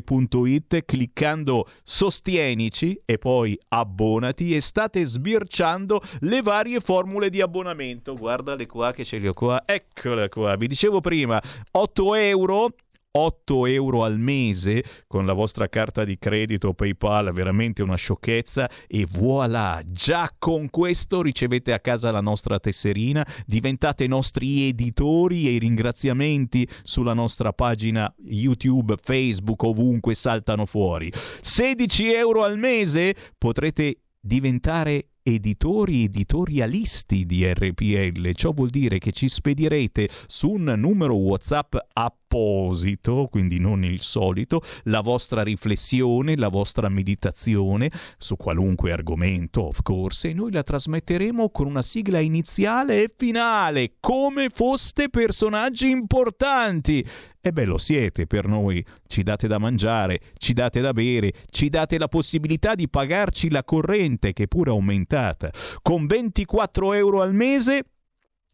cliccando 0.86 1.68
sostienici 1.84 3.02
e 3.06 3.18
poi 3.18 3.60
abbonati 3.70 4.56
e 4.56 4.62
state 4.62 5.06
sbirciando 5.06 6.02
le 6.22 6.42
varie 6.42 6.80
formule 6.80 7.30
di 7.30 7.42
abbonamento. 7.42 8.16
Guardale 8.16 8.66
qua 8.66 8.92
che 8.94 9.04
ce 9.06 9.20
le 9.20 9.30
ho 9.30 9.34
qua, 9.34 9.64
eccole 9.66 10.30
qua. 10.30 10.56
Vi 10.56 10.68
dicevo 10.68 11.02
prima, 11.02 11.42
8 11.72 12.16
euro 12.16 12.74
8 13.18 13.66
euro 13.66 14.04
al 14.04 14.20
mese 14.20 14.84
con 15.08 15.26
la 15.26 15.34
vostra 15.34 15.68
carta 15.68 16.04
di 16.04 16.18
credito 16.20 16.74
PayPal, 16.74 17.32
veramente 17.34 17.82
una 17.82 17.96
sciocchezza 17.96 18.70
e 18.88 19.08
voilà, 19.10 19.82
già 19.86 20.32
con 20.38 20.70
questo 20.70 21.22
ricevete 21.22 21.74
a 21.74 21.80
casa 21.80 22.12
la 22.12 22.22
nostra 22.22 22.60
tesserina, 22.60 23.26
diventate 23.46 24.08
nostri 24.08 24.68
editori 24.68 25.48
e 25.48 25.52
i 25.52 25.60
ringraziamenti 25.60 26.68
sulla 26.84 27.14
nostra 27.14 27.54
pagina 27.54 28.14
YouTube, 28.24 28.96
Facebook, 29.02 29.64
ovunque 29.64 30.14
saltano 30.14 30.66
fuori. 30.66 31.12
16 31.42 32.14
euro 32.14 32.44
al 32.44 32.58
mese 32.58 33.16
potrete 33.38 34.02
diventare 34.20 35.10
editori 35.28 36.06
editorialisti 36.06 37.26
di 37.26 37.46
RPL. 37.46 38.32
Ciò 38.32 38.52
vuol 38.52 38.70
dire 38.70 38.98
che 38.98 39.12
ci 39.12 39.28
spedirete 39.28 40.08
su 40.26 40.52
un 40.52 40.74
numero 40.78 41.16
WhatsApp 41.16 41.76
apposito, 41.92 43.28
quindi 43.30 43.60
non 43.60 43.84
il 43.84 44.02
solito, 44.02 44.62
la 44.84 45.02
vostra 45.02 45.44
riflessione, 45.44 46.38
la 46.38 46.48
vostra 46.48 46.88
meditazione 46.88 47.92
su 48.18 48.38
qualunque 48.38 48.94
argomento, 48.94 49.64
of 49.64 49.82
course, 49.82 50.30
e 50.30 50.34
noi 50.34 50.52
la 50.54 50.64
trasmetteremo 50.64 51.50
con 51.50 51.68
una 51.68 51.82
sigla 51.82 52.20
iniziale 52.20 53.04
e 53.04 53.14
finale, 53.14 53.96
come 54.00 54.48
foste 54.50 55.10
personaggi 55.10 55.90
importanti. 55.90 57.06
E 57.48 57.54
beh, 57.54 57.64
lo 57.64 57.78
siete 57.78 58.28
per 58.28 58.46
noi, 58.46 58.86
ci 59.08 59.24
date 59.24 59.48
da 59.48 59.58
mangiare, 59.58 60.20
ci 60.38 60.52
date 60.52 60.82
da 60.82 60.92
bere, 60.92 61.32
ci 61.50 61.70
date 61.70 61.98
la 61.98 62.10
possibilità 62.10 62.76
di 62.76 62.90
pagarci 62.90 63.50
la 63.50 63.64
corrente 63.64 64.34
che 64.34 64.50
pure 64.50 64.70
è 64.70 64.74
aumentata. 64.74 65.50
Con 65.82 66.08
24 66.08 66.92
euro 66.92 67.22
al 67.22 67.34
mese 67.34 67.86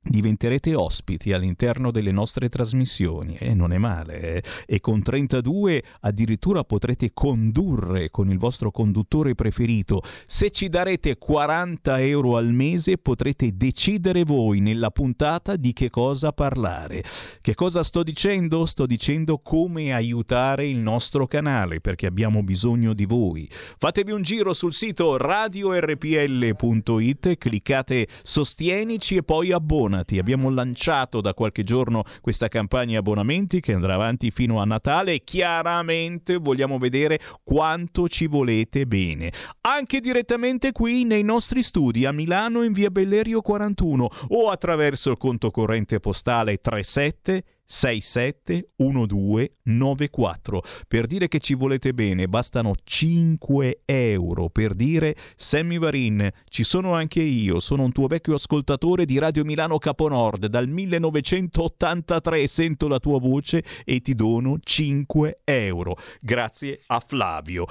diventerete 0.04 0.76
ospiti 0.76 1.32
all'interno 1.32 1.90
delle 1.90 2.12
nostre 2.12 2.50
trasmissioni 2.50 3.38
e 3.38 3.52
eh? 3.52 3.54
non 3.54 3.72
è 3.72 3.78
male 3.78 4.20
eh? 4.20 4.44
e 4.66 4.82
con 4.82 5.02
32 5.02 5.82
addirittura 6.02 6.66
potrete 6.66 7.12
condurre 7.14 8.10
con 8.10 8.30
il 8.30 8.38
vostro 8.38 8.70
conduttore 8.70 9.34
preferito 9.34 10.02
se 10.26 10.50
ci 10.50 10.68
darete 10.68 11.18
40 11.18 12.02
euro 12.02 12.36
al 12.36 12.52
mese 12.52 12.98
potrete 12.98 13.56
decidere 13.56 14.24
voi 14.24 14.60
nella 14.60 14.92
puntata 14.92 15.56
di 15.56 15.72
che 15.72 15.90
cosa 15.90 16.34
parlare 16.34 17.02
che 17.40 17.56
cosa 17.56 17.82
sto 17.82 18.04
dicendo? 18.04 18.66
sto 18.66 18.86
dicendo 18.86 19.40
come 19.40 19.94
aiutare 19.94 20.68
il 20.68 20.80
nostro 20.80 21.28
canale 21.28 21.80
perché 21.80 22.08
abbiamo 22.08 22.44
bisogno 22.44 22.94
di 22.94 23.06
voi 23.06 23.50
fatevi 23.78 24.12
un 24.12 24.22
giro 24.22 24.52
sul 24.54 24.74
sito 24.74 25.16
radiorpl.it 25.16 27.38
cliccate 27.38 28.08
sostienici 28.22 29.16
e 29.16 29.24
poi 29.24 29.54
abbonati 29.54 29.92
abbonati. 29.94 30.18
Abbiamo 30.18 30.49
lanciato 30.49 31.22
da 31.22 31.34
qualche 31.34 31.64
giorno 31.64 32.03
questa 32.22 32.48
campagna 32.48 32.99
abbonamenti 32.99 33.60
che 33.60 33.74
andrà 33.74 33.94
avanti 33.94 34.32
fino 34.32 34.60
a 34.60 34.65
Natale 34.65 35.14
e 35.14 35.24
chiaramente 35.24 36.38
vogliamo 36.38 36.78
vedere 36.78 37.20
quanto 37.44 38.10
ci 38.10 38.28
volete 38.28 38.86
bene. 38.86 39.32
Anche 39.61 39.99
direttamente 39.99 40.72
qui 40.72 41.06
nei 41.06 41.24
nostri 41.24 41.64
studi 41.64 42.06
a 42.06 42.11
Milano 42.11 42.64
in 42.64 42.74
via 42.74 42.90
Bellerio 42.90 43.41
41 43.41 44.10
o 44.30 44.49
attraverso 44.49 45.11
il 45.11 45.18
conto 45.18 45.52
corrente 45.52 45.99
postale 45.99 46.57
37 46.57 47.44
671294. 47.69 50.60
Per 50.88 51.07
dire 51.07 51.27
che 51.27 51.40
ci 51.40 51.53
volete 51.53 51.94
bene 51.94 52.27
bastano 52.27 52.73
5 52.84 53.81
euro. 53.85 54.49
Per 54.49 54.73
dire 54.73 55.15
Sammy 55.35 55.77
Varin, 55.80 56.30
ci 56.49 56.64
sono 56.64 56.94
anche 56.94 57.22
io, 57.22 57.60
sono 57.60 57.84
un 57.84 57.91
tuo 57.91 58.07
vecchio 58.07 58.35
ascoltatore 58.35 59.06
di 59.06 59.18
Radio 59.18 59.44
Milano 59.44 59.77
Caponord. 59.77 60.45
Dal 60.48 60.68
1983 60.68 62.48
sento 62.48 62.88
la 62.88 62.99
tua 62.99 63.19
voce 63.19 63.64
e 63.84 64.02
ti 64.02 64.15
dono 64.15 64.57
5 64.61 65.41
euro. 65.44 65.98
Grazie 66.22 66.81
a 66.88 67.03
Flavio. 67.06 67.65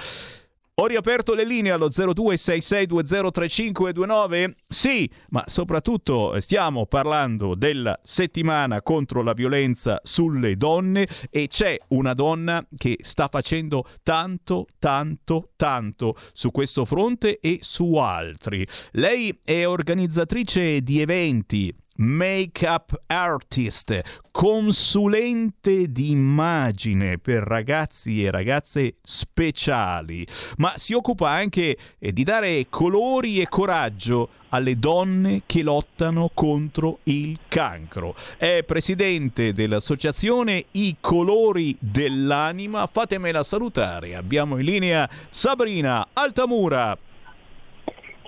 Ho 0.76 0.86
riaperto 0.86 1.34
le 1.34 1.44
linee 1.44 1.70
allo 1.70 1.88
0266203529? 1.88 4.52
Sì, 4.66 5.06
ma 5.28 5.44
soprattutto 5.46 6.40
stiamo 6.40 6.86
parlando 6.86 7.54
della 7.54 8.00
settimana 8.02 8.80
contro 8.80 9.22
la 9.22 9.34
violenza 9.34 10.00
sulle 10.02 10.56
donne 10.56 11.06
e 11.28 11.48
c'è 11.48 11.78
una 11.88 12.14
donna 12.14 12.66
che 12.74 12.96
sta 13.02 13.28
facendo 13.28 13.84
tanto, 14.02 14.64
tanto, 14.78 15.50
tanto 15.56 16.16
su 16.32 16.50
questo 16.50 16.86
fronte 16.86 17.38
e 17.38 17.58
su 17.60 17.96
altri. 17.96 18.66
Lei 18.92 19.40
è 19.44 19.66
organizzatrice 19.66 20.80
di 20.80 21.02
eventi, 21.02 21.70
make-up 22.02 23.02
artist, 23.06 24.00
consulente 24.30 25.90
di 25.92 26.10
immagine 26.10 27.18
per 27.18 27.44
ragazzi 27.44 28.24
e 28.24 28.30
ragazze 28.30 28.96
speciali, 29.02 30.26
ma 30.56 30.74
si 30.76 30.94
occupa 30.94 31.30
anche 31.30 31.76
eh, 31.98 32.12
di 32.12 32.24
dare 32.24 32.66
colori 32.68 33.40
e 33.40 33.48
coraggio 33.48 34.28
alle 34.48 34.78
donne 34.78 35.42
che 35.46 35.62
lottano 35.62 36.30
contro 36.34 36.98
il 37.04 37.38
cancro. 37.48 38.14
È 38.36 38.62
presidente 38.66 39.52
dell'associazione 39.52 40.66
I 40.72 40.96
Colori 41.00 41.74
dell'Anima. 41.78 42.86
Fatemela 42.86 43.42
salutare. 43.42 44.14
Abbiamo 44.14 44.58
in 44.58 44.64
linea 44.64 45.08
Sabrina 45.30 46.08
Altamura. 46.12 46.98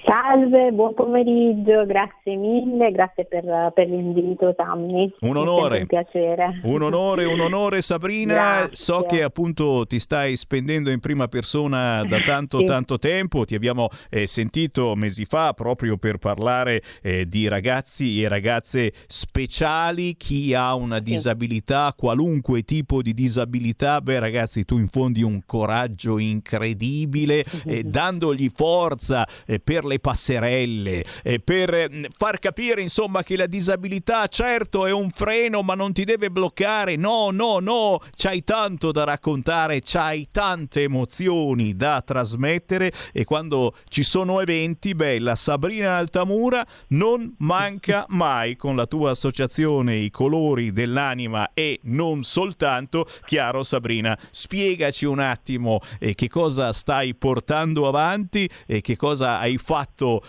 Salve, 0.07 0.71
buon 0.73 0.93
pomeriggio, 0.93 1.87
grazie 1.87 2.37
mille, 2.37 2.91
grazie 2.91 3.25
per, 3.25 3.73
per 3.75 3.89
l'invito 3.89 4.53
Sammy. 4.55 5.11
Un 5.21 5.39
onore. 5.39 5.81
Un 5.81 5.87
piacere. 5.87 6.61
Un 6.65 6.83
onore, 6.83 7.25
un 7.25 7.41
onore 7.41 7.81
Sabrina. 7.81 8.35
Grazie. 8.35 8.77
So 8.77 9.07
che 9.09 9.23
appunto 9.23 9.87
ti 9.87 9.99
stai 9.99 10.37
spendendo 10.37 10.91
in 10.91 11.01
prima 11.01 11.27
persona 11.29 12.05
da 12.05 12.21
tanto 12.27 12.59
Sì. 12.59 12.65
tanto 12.67 12.99
tempo. 12.99 13.47
Ti 13.47 13.55
abbiamo 13.55 13.89
eh, 14.11 14.27
sentito 14.27 14.95
mesi 14.95 15.25
fa 15.25 15.55
proprio 15.55 15.97
per 15.97 16.19
parlare 16.19 16.83
eh, 17.01 17.27
di 17.27 17.49
ragazzi 17.49 18.23
e 18.23 18.29
ragazze 18.29 18.93
speciali, 19.07 20.17
chi 20.19 20.53
ha 20.53 20.75
una 20.75 20.99
disabilità, 20.99 21.95
qualunque 21.97 22.61
tipo 22.63 23.01
di 23.01 23.15
disabilità. 23.15 24.03
Beh 24.03 24.19
ragazzi, 24.19 24.67
tu 24.67 24.77
infondi 24.77 25.23
un 25.23 25.41
coraggio 25.47 26.19
incredibile 26.19 27.43
eh, 27.65 27.85
dandogli 27.85 28.51
forza 28.53 29.27
eh, 29.47 29.61
per 29.61 29.85
le 29.87 29.93
passerelle, 29.99 31.05
eh, 31.23 31.41
per 31.41 31.75
eh, 31.75 32.11
far 32.17 32.39
capire 32.39 32.81
insomma 32.81 33.23
che 33.23 33.37
la 33.37 33.47
disabilità 33.47 34.27
certo 34.27 34.87
è 34.87 34.93
un 34.93 35.11
freno 35.11 35.63
ma 35.63 35.75
non 35.75 35.93
ti 35.93 36.05
deve 36.05 36.31
bloccare, 36.31 36.97
no, 36.97 37.31
no, 37.31 37.59
no, 37.59 38.01
c'hai 38.17 38.45
tanto 38.45 38.93
da 38.93 39.05
raccontare, 39.05 39.81
c'hai 39.85 40.29
tante 40.31 40.83
emozioni 40.83 41.77
da 41.77 42.03
trasmettere 42.05 42.93
e 43.13 43.25
quando 43.25 43.75
ci 43.89 44.03
sono 44.03 44.41
eventi, 44.41 44.95
beh, 44.95 45.19
la 45.19 45.37
Sabrina 45.37 45.97
Altamura 45.97 46.67
non 46.89 47.35
manca 47.39 48.05
mai 48.09 48.57
con 48.57 48.77
la 48.77 48.87
tua 48.87 49.11
associazione 49.11 49.97
I 49.97 50.11
Colori 50.11 50.73
dell'Anima 50.73 51.51
e 51.55 51.81
non 51.85 52.23
soltanto. 52.23 53.07
Chiaro 53.25 53.63
Sabrina, 53.63 54.19
spiegaci 54.31 55.05
un 55.05 55.19
attimo 55.19 55.81
eh, 55.99 56.15
che 56.15 56.29
cosa 56.29 56.73
stai 56.73 57.15
portando 57.15 57.87
avanti 57.87 58.49
e 58.67 58.81
che 58.81 58.97
cosa 58.97 59.39
hai 59.39 59.59
fatto 59.59 59.84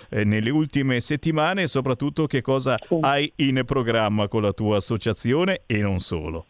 eh, 0.10 0.24
nelle 0.24 0.50
ultime 0.50 1.00
settimane 1.00 1.64
e 1.64 1.68
soprattutto 1.68 2.28
che 2.28 2.42
cosa 2.42 2.78
hai 3.02 3.32
in 3.38 3.64
programma 3.66 4.28
con 4.28 4.42
la 4.42 4.54
tua 4.54 4.78
associazione 4.78 5.62
e 5.66 5.78
non 5.80 6.00
solo. 6.00 6.46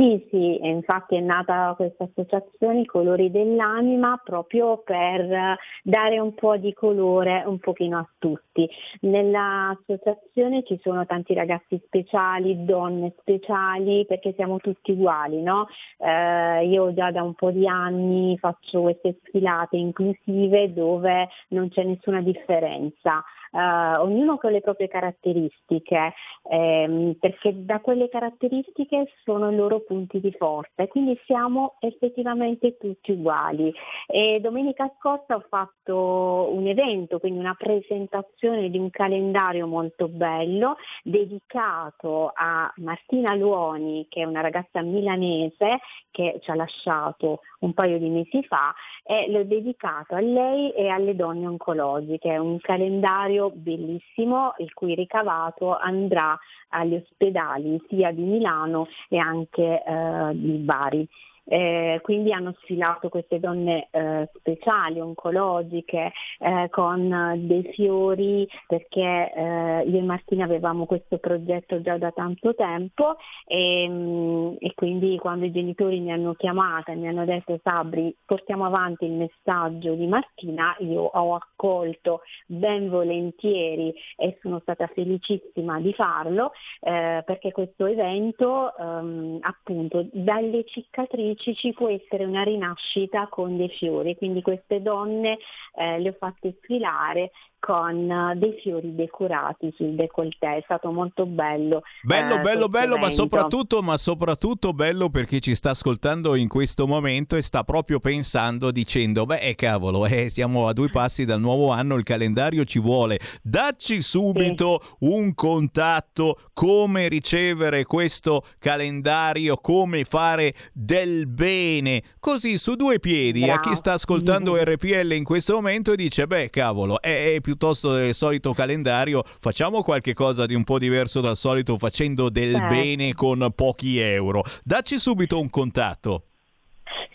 Sì, 0.00 0.24
sì, 0.30 0.64
infatti 0.64 1.16
è 1.16 1.20
nata 1.20 1.74
questa 1.76 2.04
associazione 2.04 2.82
I 2.82 2.86
Colori 2.86 3.32
dell'Anima 3.32 4.20
proprio 4.22 4.78
per 4.78 5.56
dare 5.82 6.20
un 6.20 6.34
po' 6.34 6.56
di 6.56 6.72
colore 6.72 7.42
un 7.44 7.58
pochino 7.58 7.98
a 7.98 8.08
tutti. 8.16 8.68
Nell'associazione 9.00 10.62
ci 10.62 10.78
sono 10.84 11.04
tanti 11.04 11.34
ragazzi 11.34 11.82
speciali, 11.84 12.64
donne 12.64 13.12
speciali, 13.18 14.06
perché 14.06 14.34
siamo 14.34 14.58
tutti 14.58 14.92
uguali, 14.92 15.42
no? 15.42 15.66
Eh, 15.98 16.64
io 16.68 16.94
già 16.94 17.10
da 17.10 17.24
un 17.24 17.34
po' 17.34 17.50
di 17.50 17.66
anni 17.66 18.38
faccio 18.38 18.82
queste 18.82 19.18
sfilate 19.24 19.76
inclusive 19.76 20.72
dove 20.72 21.28
non 21.48 21.70
c'è 21.70 21.82
nessuna 21.82 22.20
differenza. 22.22 23.24
Eh, 23.52 23.96
ognuno 23.96 24.36
con 24.38 24.52
le 24.52 24.60
proprie 24.60 24.88
caratteristiche, 24.88 26.14
ehm, 26.50 27.14
perché 27.18 27.64
da 27.64 27.80
quelle 27.80 28.08
caratteristiche 28.08 29.10
sono 29.24 29.50
i 29.50 29.56
loro 29.56 29.80
punti 29.80 30.20
di 30.20 30.32
forza 30.32 30.82
e 30.82 30.88
quindi 30.88 31.18
siamo 31.24 31.76
effettivamente 31.80 32.76
tutti 32.76 33.12
uguali. 33.12 33.72
E 34.06 34.40
domenica 34.40 34.92
scorsa 34.98 35.36
ho 35.36 35.44
fatto 35.48 36.50
un 36.52 36.66
evento, 36.66 37.18
quindi 37.18 37.38
una 37.38 37.54
presentazione 37.54 38.70
di 38.70 38.78
un 38.78 38.90
calendario 38.90 39.66
molto 39.66 40.08
bello 40.08 40.76
dedicato 41.02 42.30
a 42.34 42.72
Martina 42.76 43.34
Luoni, 43.34 44.06
che 44.08 44.22
è 44.22 44.24
una 44.24 44.40
ragazza 44.40 44.82
milanese 44.82 45.80
che 46.10 46.38
ci 46.40 46.50
ha 46.50 46.54
lasciato 46.54 47.40
un 47.60 47.72
paio 47.74 47.98
di 47.98 48.08
mesi 48.08 48.42
fa 48.44 48.74
e 49.02 49.30
l'ho 49.30 49.44
dedicato 49.44 50.14
a 50.14 50.20
lei 50.20 50.70
e 50.72 50.88
alle 50.88 51.14
donne 51.16 51.46
oncologiche. 51.46 52.32
È 52.32 52.36
un 52.36 52.58
calendario 52.60 53.37
bellissimo 53.54 54.54
il 54.58 54.72
cui 54.74 54.94
ricavato 54.94 55.76
andrà 55.76 56.38
agli 56.70 56.94
ospedali 56.94 57.80
sia 57.88 58.10
di 58.12 58.22
Milano 58.22 58.88
e 59.08 59.18
anche 59.18 59.82
eh, 59.82 60.30
di 60.34 60.56
Bari. 60.58 61.08
Eh, 61.50 62.00
quindi 62.02 62.32
hanno 62.32 62.54
sfilato 62.60 63.08
queste 63.08 63.40
donne 63.40 63.88
eh, 63.90 64.28
speciali, 64.34 65.00
oncologiche, 65.00 66.12
eh, 66.40 66.68
con 66.70 67.10
eh, 67.10 67.38
dei 67.38 67.62
fiori, 67.72 68.46
perché 68.66 69.32
eh, 69.34 69.82
io 69.86 69.98
e 69.98 70.02
Martina 70.02 70.44
avevamo 70.44 70.84
questo 70.84 71.16
progetto 71.16 71.80
già 71.80 71.96
da 71.96 72.10
tanto 72.10 72.54
tempo 72.54 73.16
e, 73.46 73.86
mm, 73.88 74.54
e 74.58 74.74
quindi 74.74 75.16
quando 75.18 75.46
i 75.46 75.52
genitori 75.52 76.00
mi 76.00 76.12
hanno 76.12 76.34
chiamata 76.34 76.92
e 76.92 76.96
mi 76.96 77.08
hanno 77.08 77.24
detto 77.24 77.58
Sabri 77.62 78.14
portiamo 78.26 78.66
avanti 78.66 79.06
il 79.06 79.12
messaggio 79.12 79.94
di 79.94 80.06
Martina, 80.06 80.76
io 80.80 81.00
ho 81.02 81.34
accolto 81.34 82.20
ben 82.46 82.90
volentieri 82.90 83.94
e 84.16 84.38
sono 84.42 84.58
stata 84.60 84.86
felicissima 84.88 85.80
di 85.80 85.94
farlo 85.94 86.52
eh, 86.80 87.22
perché 87.24 87.52
questo 87.52 87.86
evento 87.86 88.76
ehm, 88.76 89.38
appunto 89.40 90.06
dalle 90.12 90.64
cicatrici 90.64 91.37
ci 91.38 91.72
può 91.72 91.88
essere 91.88 92.24
una 92.24 92.42
rinascita 92.42 93.28
con 93.28 93.56
dei 93.56 93.68
fiori, 93.68 94.16
quindi 94.16 94.42
queste 94.42 94.82
donne 94.82 95.38
eh, 95.74 95.98
le 95.98 96.10
ho 96.10 96.16
fatte 96.18 96.56
sfilare 96.62 97.30
con 97.58 98.10
eh, 98.10 98.34
dei 98.36 98.58
fiori 98.62 98.94
decorati 98.94 99.72
sul 99.76 99.94
décolleté, 99.94 100.58
è 100.58 100.62
stato 100.64 100.90
molto 100.90 101.26
bello. 101.26 101.82
Bello, 102.02 102.36
eh, 102.36 102.40
bello, 102.40 102.68
bello, 102.68 102.98
ma 102.98 103.10
soprattutto, 103.10 103.82
ma 103.82 103.96
soprattutto 103.96 104.72
bello 104.72 105.10
perché 105.10 105.40
ci 105.40 105.54
sta 105.54 105.70
ascoltando 105.70 106.34
in 106.34 106.48
questo 106.48 106.86
momento 106.86 107.36
e 107.36 107.42
sta 107.42 107.64
proprio 107.64 108.00
pensando, 108.00 108.70
dicendo, 108.70 109.26
beh, 109.26 109.40
eh, 109.40 109.54
cavolo, 109.54 110.06
eh, 110.06 110.30
siamo 110.30 110.68
a 110.68 110.72
due 110.72 110.88
passi 110.90 111.24
dal 111.24 111.40
nuovo 111.40 111.70
anno, 111.70 111.96
il 111.96 112.04
calendario 112.04 112.64
ci 112.64 112.78
vuole. 112.78 113.18
Dacci 113.42 114.02
subito 114.02 114.80
un 115.00 115.34
contatto, 115.34 116.38
come 116.52 117.08
ricevere 117.08 117.84
questo 117.84 118.44
calendario, 118.58 119.56
come 119.56 120.04
fare 120.04 120.54
del 120.72 121.26
bene, 121.26 122.02
così 122.20 122.58
su 122.58 122.74
due 122.74 123.00
piedi, 123.00 123.48
a 123.50 123.60
chi 123.60 123.74
sta 123.74 123.94
ascoltando 123.94 124.56
RPL 124.56 125.12
in 125.12 125.24
questo 125.24 125.54
momento 125.54 125.92
e 125.92 125.96
dice, 125.96 126.26
beh, 126.26 126.50
cavolo, 126.50 127.00
è, 127.00 127.34
è 127.34 127.40
piuttosto 127.48 127.94
del 127.94 128.14
solito 128.14 128.52
calendario, 128.52 129.24
facciamo 129.40 129.82
qualche 129.82 130.12
cosa 130.12 130.44
di 130.44 130.54
un 130.54 130.64
po' 130.64 130.78
diverso 130.78 131.22
dal 131.22 131.34
solito 131.34 131.78
facendo 131.78 132.28
del 132.28 132.52
Certo. 132.52 132.74
bene 132.74 133.14
con 133.14 133.50
pochi 133.54 133.98
euro. 133.98 134.44
Dacci 134.62 134.98
subito 134.98 135.40
un 135.40 135.48
contatto. 135.48 136.27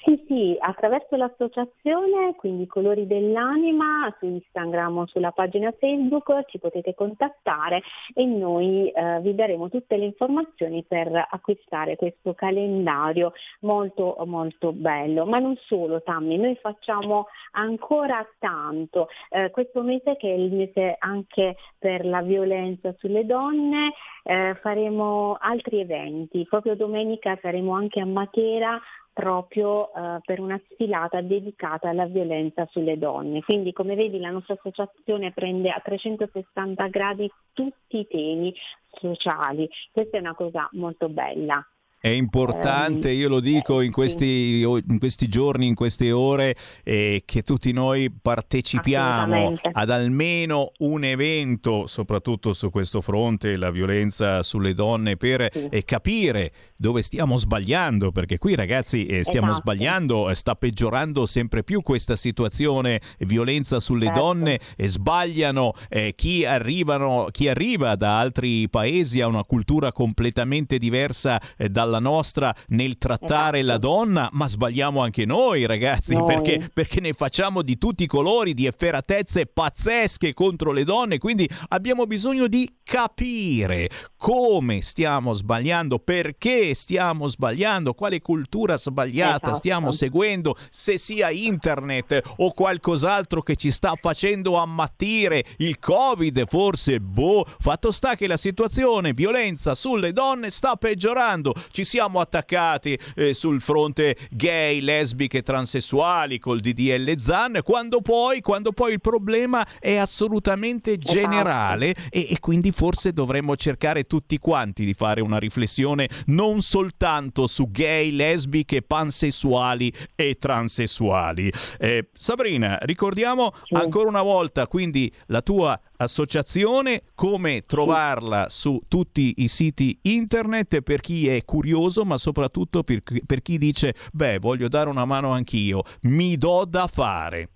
Sì, 0.03 0.23
sì, 0.27 0.55
attraverso 0.59 1.15
l'associazione, 1.15 2.35
quindi 2.35 2.67
Colori 2.67 3.07
dell'Anima, 3.07 4.13
su 4.19 4.25
Instagram 4.25 4.97
o 4.97 5.05
sulla 5.07 5.31
pagina 5.31 5.73
Facebook 5.77 6.45
ci 6.47 6.59
potete 6.59 6.93
contattare 6.93 7.81
e 8.13 8.25
noi 8.25 8.89
eh, 8.89 9.19
vi 9.21 9.33
daremo 9.33 9.69
tutte 9.69 9.95
le 9.95 10.05
informazioni 10.05 10.83
per 10.83 11.27
acquistare 11.29 11.95
questo 11.95 12.33
calendario 12.33 13.33
molto 13.61 14.17
molto 14.25 14.73
bello. 14.73 15.25
Ma 15.25 15.39
non 15.39 15.55
solo 15.65 16.01
Tammy, 16.01 16.37
noi 16.37 16.55
facciamo 16.55 17.27
ancora 17.51 18.27
tanto. 18.39 19.07
Eh, 19.29 19.51
questo 19.51 19.81
mese 19.81 20.17
che 20.17 20.29
è 20.29 20.35
il 20.35 20.53
mese 20.53 20.95
anche 20.99 21.55
per 21.77 22.05
la 22.05 22.21
violenza 22.21 22.93
sulle 22.97 23.25
donne, 23.25 23.93
eh, 24.23 24.57
faremo 24.61 25.37
altri 25.39 25.79
eventi. 25.79 26.45
Proprio 26.49 26.75
domenica 26.75 27.37
saremo 27.41 27.73
anche 27.73 27.99
a 27.99 28.05
Matera 28.05 28.79
proprio 29.13 29.93
eh, 29.93 30.19
per 30.25 30.39
una 30.39 30.59
sfilata 30.71 31.21
dedicata 31.21 31.89
alla 31.89 32.05
violenza 32.05 32.67
sulle 32.71 32.97
donne. 32.97 33.41
Quindi 33.43 33.71
come 33.71 33.95
vedi 33.95 34.19
la 34.19 34.31
nostra 34.31 34.55
associazione 34.55 35.31
prende 35.31 35.69
a 35.69 35.79
360 35.81 36.87
gradi 36.87 37.31
tutti 37.53 37.99
i 37.99 38.07
temi 38.07 38.53
sociali. 38.91 39.69
Questa 39.91 40.17
è 40.17 40.19
una 40.19 40.33
cosa 40.33 40.67
molto 40.71 41.09
bella. 41.09 41.63
È 42.05 42.09
importante, 42.09 43.11
io 43.11 43.29
lo 43.29 43.39
dico 43.39 43.79
in 43.79 43.93
questi, 43.93 44.59
in 44.59 44.99
questi 44.99 45.29
giorni, 45.29 45.67
in 45.67 45.73
queste 45.73 46.11
ore, 46.11 46.53
eh, 46.83 47.21
che 47.23 47.43
tutti 47.43 47.71
noi 47.71 48.11
partecipiamo 48.11 49.55
ad 49.71 49.89
almeno 49.89 50.73
un 50.79 51.05
evento, 51.05 51.87
soprattutto 51.87 52.51
su 52.51 52.69
questo 52.71 52.99
fronte, 52.99 53.55
la 53.55 53.71
violenza 53.71 54.43
sulle 54.43 54.73
donne, 54.73 55.15
per 55.15 55.47
eh, 55.69 55.85
capire 55.85 56.51
dove 56.75 57.01
stiamo 57.03 57.37
sbagliando, 57.37 58.11
perché 58.11 58.37
qui 58.37 58.55
ragazzi 58.55 59.05
eh, 59.05 59.23
stiamo 59.23 59.51
Esatto. 59.51 59.61
sbagliando, 59.61 60.29
eh, 60.29 60.35
sta 60.35 60.55
peggiorando 60.55 61.25
sempre 61.25 61.63
più 61.63 61.81
questa 61.83 62.17
situazione, 62.17 62.99
violenza 63.19 63.79
sulle 63.79 64.07
Certo. 64.07 64.19
donne, 64.19 64.59
sbagliano 64.75 65.71
eh, 65.87 66.13
chi, 66.15 66.43
arrivano, 66.43 67.27
chi 67.31 67.47
arriva 67.47 67.95
da 67.95 68.19
altri 68.19 68.67
paesi 68.67 69.21
ha 69.21 69.27
una 69.27 69.45
cultura 69.45 69.93
completamente 69.93 70.77
diversa 70.77 71.39
eh, 71.55 71.69
dalla 71.93 71.99
nostra 71.99 72.55
nel 72.69 72.97
trattare 72.97 73.61
la 73.61 73.77
donna, 73.77 74.29
ma 74.31 74.47
sbagliamo 74.47 75.01
anche 75.01 75.25
noi 75.25 75.65
ragazzi, 75.65 76.15
Noi. 76.15 76.25
perché, 76.25 76.69
perché 76.73 76.99
ne 76.99 77.13
facciamo 77.13 77.61
di 77.61 77.77
tutti 77.77 78.03
i 78.03 78.07
colori, 78.07 78.53
di 78.53 78.65
efferatezze 78.65 79.45
pazzesche 79.45 80.33
contro 80.33 80.71
le 80.71 80.83
donne, 80.83 81.19
quindi 81.19 81.47
abbiamo 81.69 82.05
bisogno 82.05 82.47
di 82.47 82.77
capire 82.83 83.89
come 84.17 84.81
stiamo 84.81 85.33
sbagliando, 85.33 85.99
perché 85.99 86.73
stiamo 86.73 87.27
sbagliando, 87.27 87.93
quale 87.93 88.21
cultura 88.21 88.77
sbagliata 88.77 89.45
Esatto. 89.47 89.55
stiamo 89.55 89.91
seguendo, 89.91 90.55
se 90.69 90.97
sia 90.97 91.29
internet 91.29 92.21
o 92.37 92.53
qualcos'altro 92.53 93.41
che 93.41 93.55
ci 93.55 93.69
sta 93.69 93.93
facendo 93.99 94.57
ammattire, 94.57 95.43
il 95.57 95.77
covid 95.77 96.45
forse, 96.47 96.99
boh, 96.99 97.45
fatto 97.59 97.91
sta 97.91 98.15
che 98.15 98.27
la 98.27 98.37
situazione 98.37 99.13
violenza 99.13 99.75
sulle 99.75 100.13
donne 100.13 100.49
sta 100.49 100.75
peggiorando, 100.75 101.53
ci 101.71 101.82
siamo 101.83 102.19
attaccati 102.19 102.97
eh, 103.15 103.33
sul 103.33 103.61
fronte 103.61 104.17
gay, 104.29 104.81
lesbiche, 104.81 105.41
transessuali 105.41 106.39
col 106.39 106.59
DDL 106.59 107.17
Zan, 107.19 107.59
quando 107.63 108.01
poi, 108.01 108.41
quando 108.41 108.71
poi 108.71 108.93
il 108.93 109.01
problema 109.01 109.65
è 109.79 109.95
assolutamente 109.95 110.97
generale 110.97 111.95
e, 112.09 112.27
e 112.29 112.39
quindi 112.39 112.71
forse 112.71 113.13
dovremmo 113.13 113.55
cercare 113.55 114.03
tutti 114.03 114.37
quanti 114.37 114.85
di 114.85 114.93
fare 114.93 115.21
una 115.21 115.37
riflessione 115.37 116.09
non 116.27 116.61
soltanto 116.61 117.47
su 117.47 117.69
gay, 117.69 118.11
lesbiche, 118.11 118.81
pansessuali 118.81 119.91
e 120.15 120.37
transessuali. 120.39 121.51
Eh, 121.79 122.09
Sabrina, 122.13 122.77
ricordiamo 122.81 123.53
ancora 123.71 124.09
una 124.09 124.21
volta 124.21 124.67
quindi 124.67 125.11
la 125.27 125.41
tua 125.41 125.79
associazione, 125.97 127.03
come 127.15 127.63
trovarla 127.65 128.47
su 128.49 128.81
tutti 128.87 129.35
i 129.37 129.47
siti 129.47 129.97
internet 130.03 130.81
per 130.81 130.99
chi 130.99 131.27
è 131.27 131.43
curioso, 131.43 131.72
ma 132.03 132.17
soprattutto 132.17 132.83
per, 132.83 133.01
per 133.25 133.41
chi 133.41 133.57
dice, 133.57 133.95
beh, 134.11 134.39
voglio 134.39 134.67
dare 134.67 134.89
una 134.89 135.05
mano 135.05 135.31
anch'io, 135.31 135.83
mi 136.01 136.37
do 136.37 136.65
da 136.65 136.87
fare. 136.87 137.52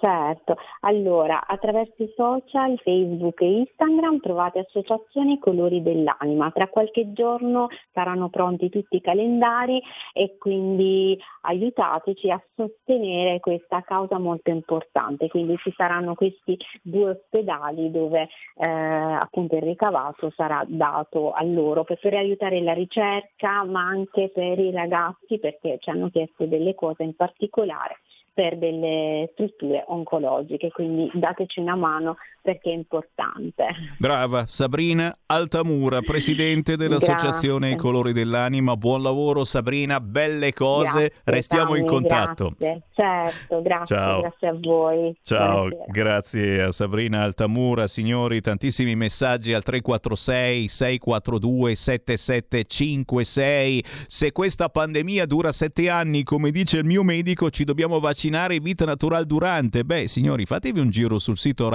Certo, 0.00 0.56
allora 0.82 1.44
attraverso 1.44 2.04
i 2.04 2.12
social, 2.14 2.78
Facebook 2.78 3.40
e 3.40 3.66
Instagram 3.66 4.20
trovate 4.20 4.60
associazioni 4.60 5.40
Colori 5.40 5.82
dell'Anima. 5.82 6.52
Tra 6.52 6.68
qualche 6.68 7.12
giorno 7.12 7.66
saranno 7.92 8.28
pronti 8.28 8.68
tutti 8.68 8.94
i 8.96 9.00
calendari 9.00 9.82
e 10.12 10.36
quindi 10.38 11.18
aiutateci 11.40 12.30
a 12.30 12.40
sostenere 12.54 13.40
questa 13.40 13.80
causa 13.82 14.18
molto 14.18 14.50
importante. 14.50 15.26
Quindi 15.26 15.56
ci 15.56 15.72
saranno 15.76 16.14
questi 16.14 16.56
due 16.80 17.10
ospedali 17.10 17.90
dove 17.90 18.28
eh, 18.54 18.68
appunto 18.68 19.56
il 19.56 19.62
ricavato 19.62 20.30
sarà 20.30 20.64
dato 20.68 21.32
a 21.32 21.42
loro 21.42 21.82
per, 21.82 21.98
per 21.98 22.14
aiutare 22.14 22.60
la 22.60 22.72
ricerca 22.72 23.64
ma 23.64 23.80
anche 23.80 24.30
per 24.32 24.60
i 24.60 24.70
ragazzi 24.70 25.40
perché 25.40 25.78
ci 25.80 25.90
hanno 25.90 26.08
chiesto 26.08 26.46
delle 26.46 26.76
cose 26.76 27.02
in 27.02 27.16
particolare 27.16 27.98
per 28.38 28.56
delle 28.56 29.30
strutture 29.32 29.82
oncologiche, 29.88 30.70
quindi 30.70 31.10
dateci 31.12 31.58
una 31.58 31.74
mano 31.74 32.18
perché 32.48 32.70
è 32.70 32.74
importante. 32.74 33.66
Brava, 33.98 34.46
Sabrina 34.46 35.14
Altamura, 35.26 36.00
presidente 36.00 36.78
dell'Associazione. 36.78 37.72
I 37.72 37.76
Colori 37.76 38.14
dell'Anima. 38.14 38.74
Buon 38.74 39.02
lavoro 39.02 39.44
Sabrina, 39.44 40.00
belle 40.00 40.54
cose, 40.54 40.92
Grazie, 40.92 41.12
restiamo 41.24 41.74
in 41.74 41.84
Tammy, 41.84 41.94
contatto. 41.94 42.54
Grazie, 42.56 42.82
certo, 42.94 43.60
grazie, 43.60 43.96
Ciao. 43.96 44.20
grazie 44.22 44.48
a 44.48 44.56
voi. 44.58 45.14
Ciao, 45.22 45.68
Buonasera. 45.68 45.84
grazie 45.88 46.62
a 46.62 46.72
Sabrina 46.72 47.22
Altamura, 47.22 47.86
signori, 47.86 48.40
tantissimi 48.40 48.96
messaggi 48.96 49.52
al 49.52 49.62
346 49.62 50.68
642 50.68 51.74
7756. 51.74 53.84
Se 54.06 54.32
questa 54.32 54.70
pandemia 54.70 55.26
dura 55.26 55.52
sette 55.52 55.90
anni, 55.90 56.22
come 56.22 56.50
dice 56.50 56.78
il 56.78 56.86
mio 56.86 57.02
medico, 57.02 57.50
ci 57.50 57.64
dobbiamo 57.64 58.00
vaccinare 58.00 58.58
vita 58.58 58.86
natural 58.86 59.26
durante. 59.26 59.84
Beh, 59.84 60.08
signori, 60.08 60.46
fatevi 60.46 60.80
un 60.80 60.88
giro 60.88 61.18
sul 61.18 61.36
sito 61.36 61.68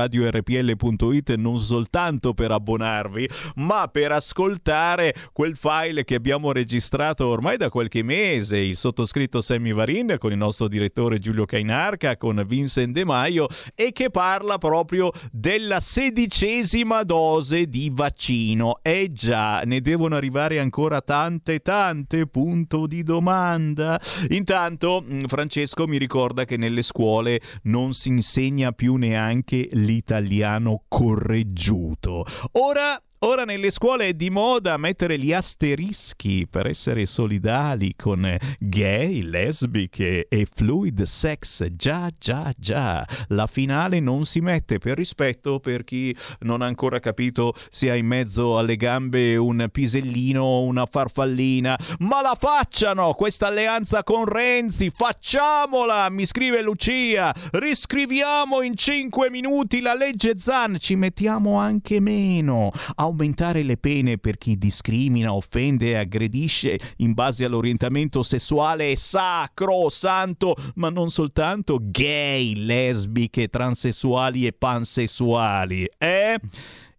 radiorpl.it 0.63 1.35
non 1.35 1.59
soltanto 1.59 2.33
per 2.33 2.51
abbonarvi, 2.51 3.29
ma 3.55 3.87
per 3.87 4.11
ascoltare 4.11 5.13
quel 5.31 5.55
file 5.55 6.03
che 6.03 6.15
abbiamo 6.15 6.51
registrato 6.51 7.27
ormai 7.27 7.57
da 7.57 7.69
qualche 7.69 8.03
mese, 8.03 8.57
il 8.57 8.77
sottoscritto 8.77 9.41
Sammy 9.41 9.73
Varin 9.73 10.15
con 10.19 10.31
il 10.31 10.37
nostro 10.37 10.67
direttore 10.67 11.19
Giulio 11.19 11.45
Cainarca, 11.45 12.17
con 12.17 12.43
Vincent 12.47 12.93
De 12.93 13.05
Maio 13.05 13.47
e 13.75 13.91
che 13.91 14.09
parla 14.09 14.57
proprio 14.57 15.11
della 15.31 15.79
sedicesima 15.79 17.03
dose 17.03 17.67
di 17.67 17.91
vaccino. 17.93 18.79
Eh 18.81 19.11
già, 19.11 19.61
ne 19.61 19.81
devono 19.81 20.15
arrivare 20.15 20.59
ancora 20.59 21.01
tante 21.01 21.59
tante, 21.59 22.27
punto 22.27 22.87
di 22.87 23.03
domanda. 23.03 23.99
Intanto 24.29 25.03
mh, 25.05 25.25
Francesco 25.25 25.87
mi 25.87 25.97
ricorda 25.97 26.45
che 26.45 26.57
nelle 26.57 26.81
scuole 26.81 27.41
non 27.63 27.93
si 27.93 28.09
insegna 28.09 28.71
più 28.71 28.95
neanche 28.95 29.69
l'italiano 29.71 30.52
correggiuto. 30.87 32.25
Ora 32.53 33.01
Ora 33.25 33.45
nelle 33.45 33.71
scuole 33.71 34.07
è 34.07 34.13
di 34.13 34.29
moda 34.29 34.75
mettere 34.75 35.17
gli 35.17 35.31
asterischi 35.31 36.45
per 36.45 36.67
essere 36.67 37.05
solidali 37.05 37.95
con 37.95 38.35
gay, 38.59 39.21
lesbiche 39.21 40.27
e 40.27 40.45
fluid 40.45 41.03
sex. 41.03 41.65
Già, 41.71 42.09
già, 42.19 42.51
già. 42.57 43.07
La 43.29 43.47
finale 43.47 44.01
non 44.01 44.25
si 44.25 44.41
mette 44.41 44.77
per 44.77 44.97
rispetto 44.97 45.61
per 45.61 45.85
chi 45.85 46.13
non 46.39 46.61
ha 46.61 46.65
ancora 46.65 46.99
capito 46.99 47.53
se 47.69 47.89
ha 47.89 47.95
in 47.95 48.07
mezzo 48.07 48.57
alle 48.57 48.75
gambe 48.75 49.37
un 49.37 49.69
pisellino 49.71 50.43
o 50.43 50.63
una 50.63 50.85
farfallina. 50.85 51.79
Ma 51.99 52.21
la 52.21 52.35
facciano 52.37 53.13
questa 53.13 53.47
alleanza 53.47 54.03
con 54.03 54.25
Renzi, 54.25 54.91
facciamola, 54.93 56.09
mi 56.09 56.25
scrive 56.25 56.61
Lucia. 56.61 57.33
Riscriviamo 57.51 58.61
in 58.61 58.75
5 58.75 59.29
minuti 59.29 59.79
la 59.79 59.93
legge 59.93 60.37
Zan, 60.37 60.75
ci 60.77 60.95
mettiamo 60.95 61.57
anche 61.57 62.01
meno. 62.01 62.69
Aumentare 63.13 63.61
le 63.61 63.77
pene 63.77 64.17
per 64.17 64.39
chi 64.39 64.57
discrimina, 64.57 65.35
offende 65.35 65.91
e 65.91 65.95
aggredisce 65.97 66.79
in 66.97 67.13
base 67.13 67.45
all'orientamento 67.45 68.23
sessuale 68.23 68.91
è 68.91 68.95
sacro, 68.95 69.87
santo, 69.89 70.55
ma 70.75 70.89
non 70.89 71.11
soltanto 71.11 71.77
gay, 71.79 72.55
lesbiche, 72.55 73.49
transessuali 73.49 74.47
e 74.47 74.53
pansessuali, 74.53 75.87
eh? 75.95 76.39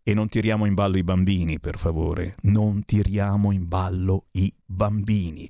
E 0.05 0.15
non 0.15 0.29
tiriamo 0.29 0.67
in 0.67 0.75
ballo 0.75 0.99
i 0.99 1.03
bambini, 1.03 1.59
per 1.59 1.79
favore. 1.79 2.37
Non 2.43 2.85
tiriamo 2.85 3.51
in 3.51 3.67
ballo 3.67 4.27
i 4.33 4.55
bambini. 4.65 5.49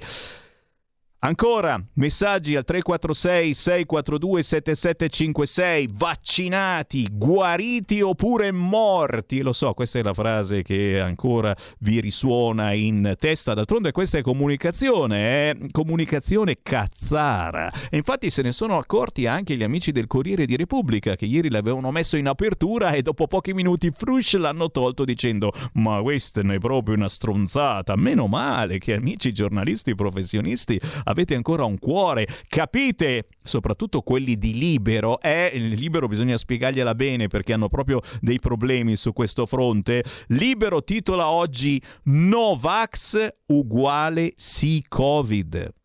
Ancora, 1.24 1.82
messaggi 1.94 2.54
al 2.54 2.64
346 2.64 3.54
642 3.54 4.42
7756, 4.42 5.88
vaccinati, 5.94 7.08
guariti 7.10 8.02
oppure 8.02 8.52
morti. 8.52 9.40
Lo 9.40 9.54
so, 9.54 9.72
questa 9.72 10.00
è 10.00 10.02
la 10.02 10.12
frase 10.12 10.60
che 10.60 11.00
ancora 11.00 11.56
vi 11.78 12.02
risuona 12.02 12.74
in 12.74 13.14
testa. 13.18 13.54
D'altronde 13.54 13.90
questa 13.90 14.18
è 14.18 14.20
comunicazione, 14.20 15.16
è 15.50 15.56
comunicazione 15.70 16.58
cazzara. 16.62 17.72
E 17.88 17.96
infatti 17.96 18.28
se 18.28 18.42
ne 18.42 18.52
sono 18.52 18.76
accorti 18.76 19.26
anche 19.26 19.56
gli 19.56 19.62
amici 19.62 19.92
del 19.92 20.06
Corriere 20.06 20.44
di 20.44 20.56
Repubblica 20.56 21.16
che 21.16 21.24
ieri 21.24 21.48
l'avevano 21.48 21.90
messo 21.90 22.18
in 22.18 22.28
apertura 22.28 22.90
e 22.90 23.00
dopo 23.00 23.28
pochi 23.28 23.54
minuti 23.54 23.90
frush 23.90 24.36
l'hanno 24.36 24.70
tolto 24.70 25.06
dicendo 25.06 25.52
"Ma 25.74 26.02
questa 26.02 26.42
è 26.42 26.58
proprio 26.58 26.96
una 26.96 27.08
stronzata". 27.08 27.96
Meno 27.96 28.26
male 28.26 28.76
che 28.76 28.92
amici 28.92 29.32
giornalisti 29.32 29.94
professionisti 29.94 30.78
avete 31.14 31.34
ancora 31.34 31.64
un 31.64 31.78
cuore, 31.78 32.26
capite? 32.48 33.28
Soprattutto 33.42 34.02
quelli 34.02 34.36
di 34.36 34.54
Libero, 34.54 35.20
eh, 35.20 35.50
Libero 35.54 36.06
bisogna 36.06 36.36
spiegargliela 36.36 36.94
bene 36.94 37.28
perché 37.28 37.52
hanno 37.52 37.68
proprio 37.68 38.00
dei 38.20 38.38
problemi 38.38 38.96
su 38.96 39.12
questo 39.12 39.46
fronte. 39.46 40.04
Libero 40.28 40.82
titola 40.84 41.28
oggi 41.28 41.80
Novax 42.04 43.28
uguale 43.46 44.32
sì 44.36 44.84
Covid. 44.86 45.83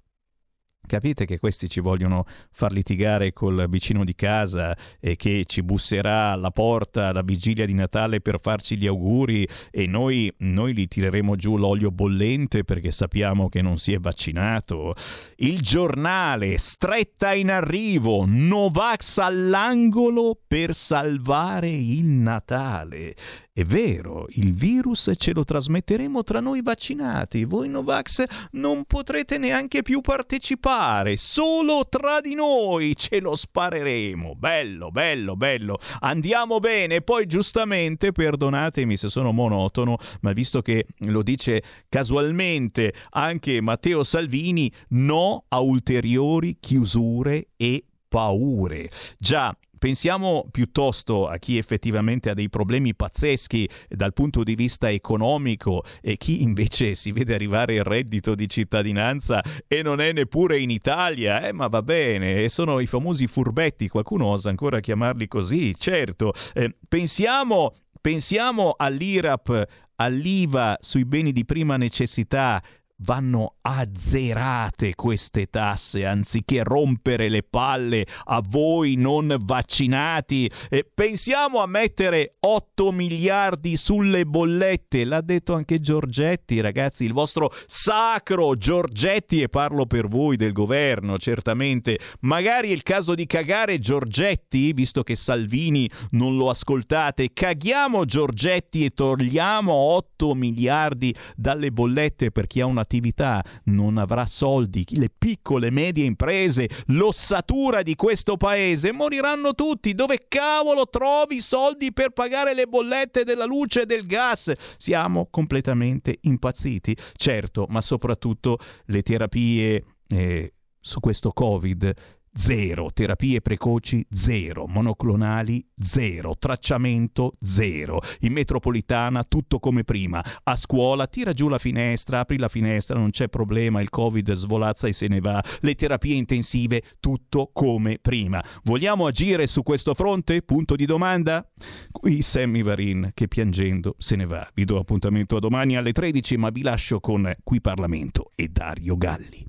Capite 0.90 1.26
che 1.26 1.38
questi 1.38 1.70
ci 1.70 1.82
vogliono 1.82 2.26
far 2.50 2.72
litigare 2.72 3.32
col 3.32 3.68
vicino 3.70 4.04
di 4.04 4.16
casa 4.16 4.76
e 5.00 5.16
che 5.18 5.44
ci 5.46 5.62
busserà 5.62 6.32
alla 6.32 6.50
porta 6.50 7.10
alla 7.10 7.22
vigilia 7.22 7.68
di 7.68 7.76
Natale 7.76 8.22
per 8.22 8.40
farci 8.42 8.76
gli 8.76 8.88
auguri 8.88 9.48
e 9.70 9.86
noi, 9.86 10.34
noi 10.38 10.74
gli 10.74 10.88
tireremo 10.88 11.36
giù 11.36 11.58
l'olio 11.58 11.92
bollente 11.92 12.64
perché 12.64 12.90
sappiamo 12.90 13.50
che 13.50 13.62
non 13.62 13.78
si 13.78 13.94
è 13.94 14.00
vaccinato. 14.00 14.96
Il 15.36 15.62
giornale, 15.62 16.58
stretta 16.58 17.36
in 17.36 17.52
arrivo, 17.52 18.26
Novax 18.26 19.20
all'angolo 19.20 20.40
per 20.48 20.74
salvare 20.74 21.70
il 21.70 22.06
Natale. 22.06 23.14
È 23.60 23.66
vero, 23.66 24.26
il 24.36 24.54
virus 24.54 25.12
ce 25.18 25.34
lo 25.34 25.44
trasmetteremo 25.44 26.24
tra 26.24 26.40
noi 26.40 26.62
vaccinati. 26.62 27.44
Voi 27.44 27.68
Novax 27.68 28.24
non 28.52 28.86
potrete 28.86 29.38
neanche 29.38 29.82
più 29.82 30.00
partecipare. 30.00 31.18
Solo 31.18 31.86
tra 31.90 32.22
di 32.22 32.36
noi 32.36 32.96
ce 32.96 33.20
lo 33.20 33.36
spareremo. 33.36 34.36
Bello, 34.36 34.92
bello, 34.92 35.36
bello. 35.36 35.78
Andiamo 36.00 36.60
bene. 36.60 37.02
Poi 37.02 37.26
giustamente, 37.26 38.14
perdonatemi 38.14 38.96
se 38.96 39.10
sono 39.10 39.34
monotono, 39.34 39.98
ma 40.22 40.32
visto 40.32 40.62
che 40.62 40.86
lo 41.00 41.22
dice 41.22 41.62
casualmente 41.90 42.94
anche 43.10 43.60
Matteo 43.60 44.04
Salvini, 44.04 44.72
no 44.92 45.44
a 45.50 45.60
ulteriori 45.60 46.56
chiusure 46.62 47.50
e 47.58 47.84
paure. 48.08 48.90
Già, 49.18 49.54
Pensiamo 49.80 50.46
piuttosto 50.52 51.28
a 51.28 51.38
chi 51.38 51.58
effettivamente 51.58 52.30
ha 52.30 52.34
dei 52.34 52.50
problemi 52.50 52.94
pazzeschi 52.94 53.68
dal 53.88 54.14
punto 54.14 54.44
di 54.44 54.54
vista 54.54 54.92
economico 54.92 55.84
e 56.02 56.18
chi 56.18 56.44
invece 56.44 56.96
si 56.96 57.14
vede 57.14 57.34
arrivare 57.34 57.76
il 57.76 57.84
reddito 57.84 58.36
di 58.36 58.50
cittadinanza 58.50 59.42
e 59.68 59.82
non 59.82 60.02
è 60.02 60.12
neppure 60.12 60.60
in 60.60 60.70
Italia, 60.70 61.48
eh, 61.48 61.54
ma 61.54 61.68
va 61.68 61.82
bene, 61.82 62.50
sono 62.50 62.82
i 62.82 62.86
famosi 62.88 63.26
furbetti, 63.26 63.88
qualcuno 63.88 64.26
osa 64.28 64.50
ancora 64.50 64.82
chiamarli 64.82 65.28
così, 65.30 65.74
certo. 65.76 66.34
Eh, 66.54 66.76
pensiamo, 66.88 67.74
pensiamo 68.02 68.76
all'IRAP, 68.78 69.68
all'IVA 69.96 70.78
sui 70.82 71.06
beni 71.06 71.32
di 71.32 71.46
prima 71.46 71.78
necessità, 71.78 72.62
vanno 73.00 73.56
azzerate 73.62 74.96
queste 74.96 75.48
tasse 75.50 76.06
anziché 76.06 76.64
rompere 76.64 77.30
le 77.30 77.44
palle 77.44 78.06
a 78.26 78.42
voi 78.46 78.96
non 78.96 79.36
vaccinati. 79.40 80.50
E 80.70 80.86
pensiamo 80.92 81.62
a 81.62 81.68
mettere 81.68 82.36
8 82.40 82.92
miliardi 82.92 83.78
sulle 83.78 84.26
bollette, 84.26 85.06
l'ha 85.06 85.22
detto 85.22 85.54
anche 85.54 85.80
Giorgetti, 85.80 86.60
ragazzi, 86.60 87.04
il 87.04 87.14
vostro 87.14 87.52
sacro 87.68 88.58
Giorgetti 88.58 89.42
e 89.42 89.50
parlo 89.50 89.86
per 89.86 90.08
voi 90.08 90.36
del 90.36 90.54
governo, 90.54 91.18
certamente. 91.18 92.00
Magari 92.22 92.70
è 92.70 92.74
il 92.74 92.84
caso 92.84 93.16
di 93.16 93.26
cagare 93.26 93.80
Giorgetti, 93.80 94.74
visto 94.74 95.04
che 95.04 95.16
Salvini 95.16 95.90
non 96.12 96.36
lo 96.36 96.50
ascoltate. 96.50 97.32
Caghiamo 97.34 98.06
Giorgetti 98.06 98.86
e 98.86 98.90
togliamo 98.92 99.72
8 99.72 100.34
miliardi 100.34 101.16
dalle 101.36 101.72
bollette 101.72 102.32
per 102.32 102.48
chi 102.48 102.62
ha 102.62 102.66
un'attività 102.90 103.44
non 103.66 103.98
avrà 103.98 104.26
soldi, 104.26 104.84
le 104.92 105.10
piccole 105.16 105.68
e 105.68 105.72
medie 105.72 106.06
imprese, 106.06 106.68
l'ossatura 106.88 107.84
di 107.84 107.96
questo 107.96 108.36
paese, 108.36 108.92
moriranno 108.92 109.54
tutti. 109.54 109.94
Dove 109.94 110.26
cavolo 110.28 110.88
trovi 110.90 111.40
soldi 111.40 111.94
per 111.94 112.10
pagare 112.10 112.56
le 112.56 112.66
bollette 112.66 113.24
della 113.24 113.46
luce 113.46 113.82
e 113.82 113.86
del 113.86 114.08
gas? 114.08 114.52
Siamo 114.78 115.28
completamente 115.30 116.18
impazziti. 116.22 116.98
Certo, 117.14 117.68
ma 117.70 117.82
soprattutto 117.82 118.58
le 118.86 119.02
terapie 119.04 119.84
eh, 120.08 120.54
su 120.80 121.00
questo 121.00 121.32
Covid 121.32 122.18
zero, 122.34 122.92
terapie 122.92 123.42
precoci 123.42 124.06
zero, 124.12 124.68
monoclonali 124.68 125.66
zero, 125.78 126.36
tracciamento 126.38 127.34
zero, 127.42 128.02
in 128.22 128.34
metropolitana 128.34 129.24
tutto 129.24 129.60
come 129.60 129.84
prima, 129.84 130.24
a 130.44 130.56
scuola 130.56 131.08
tira 131.08 131.34
giù 131.34 131.48
la 131.48 131.58
finestra, 131.58 132.20
apri 132.20 132.38
la 132.38 132.50
finestra, 132.50 132.98
non 132.98 133.10
c'è 133.10 133.30
problema, 133.30 133.82
il 133.82 133.90
covid 133.90 134.34
svolazza 134.34 134.88
e 134.88 134.94
se 134.94 135.08
ne 135.08 135.20
va, 135.20 135.44
le 135.62 135.76
terapie 135.76 136.16
intensive 136.16 136.84
tutto 137.00 137.50
come 137.54 138.00
prima. 138.02 138.44
Vogliamo 138.64 139.08
agire 139.08 139.48
su 139.48 139.64
questo 139.64 139.94
fronte? 139.94 140.42
Punto 140.42 140.76
di 140.76 140.86
domanda? 140.86 141.48
Qui 141.92 142.22
Sammy 142.22 142.64
Varin 142.64 143.12
che 143.14 143.28
piangendo 143.28 143.96
se 143.98 144.16
ne 144.16 144.26
va. 144.26 144.48
Vi 144.54 144.66
do 144.66 144.78
appuntamento 144.78 145.36
a 145.36 145.40
domani 145.40 145.76
alle 145.76 145.92
13 145.92 146.38
ma 146.38 146.50
vi 146.50 146.62
lascio 146.62 147.00
con 147.00 147.34
Qui 147.44 147.62
Parlamento 147.62 148.32
e 148.36 148.48
Dario 148.48 148.98
Galli. 148.98 149.46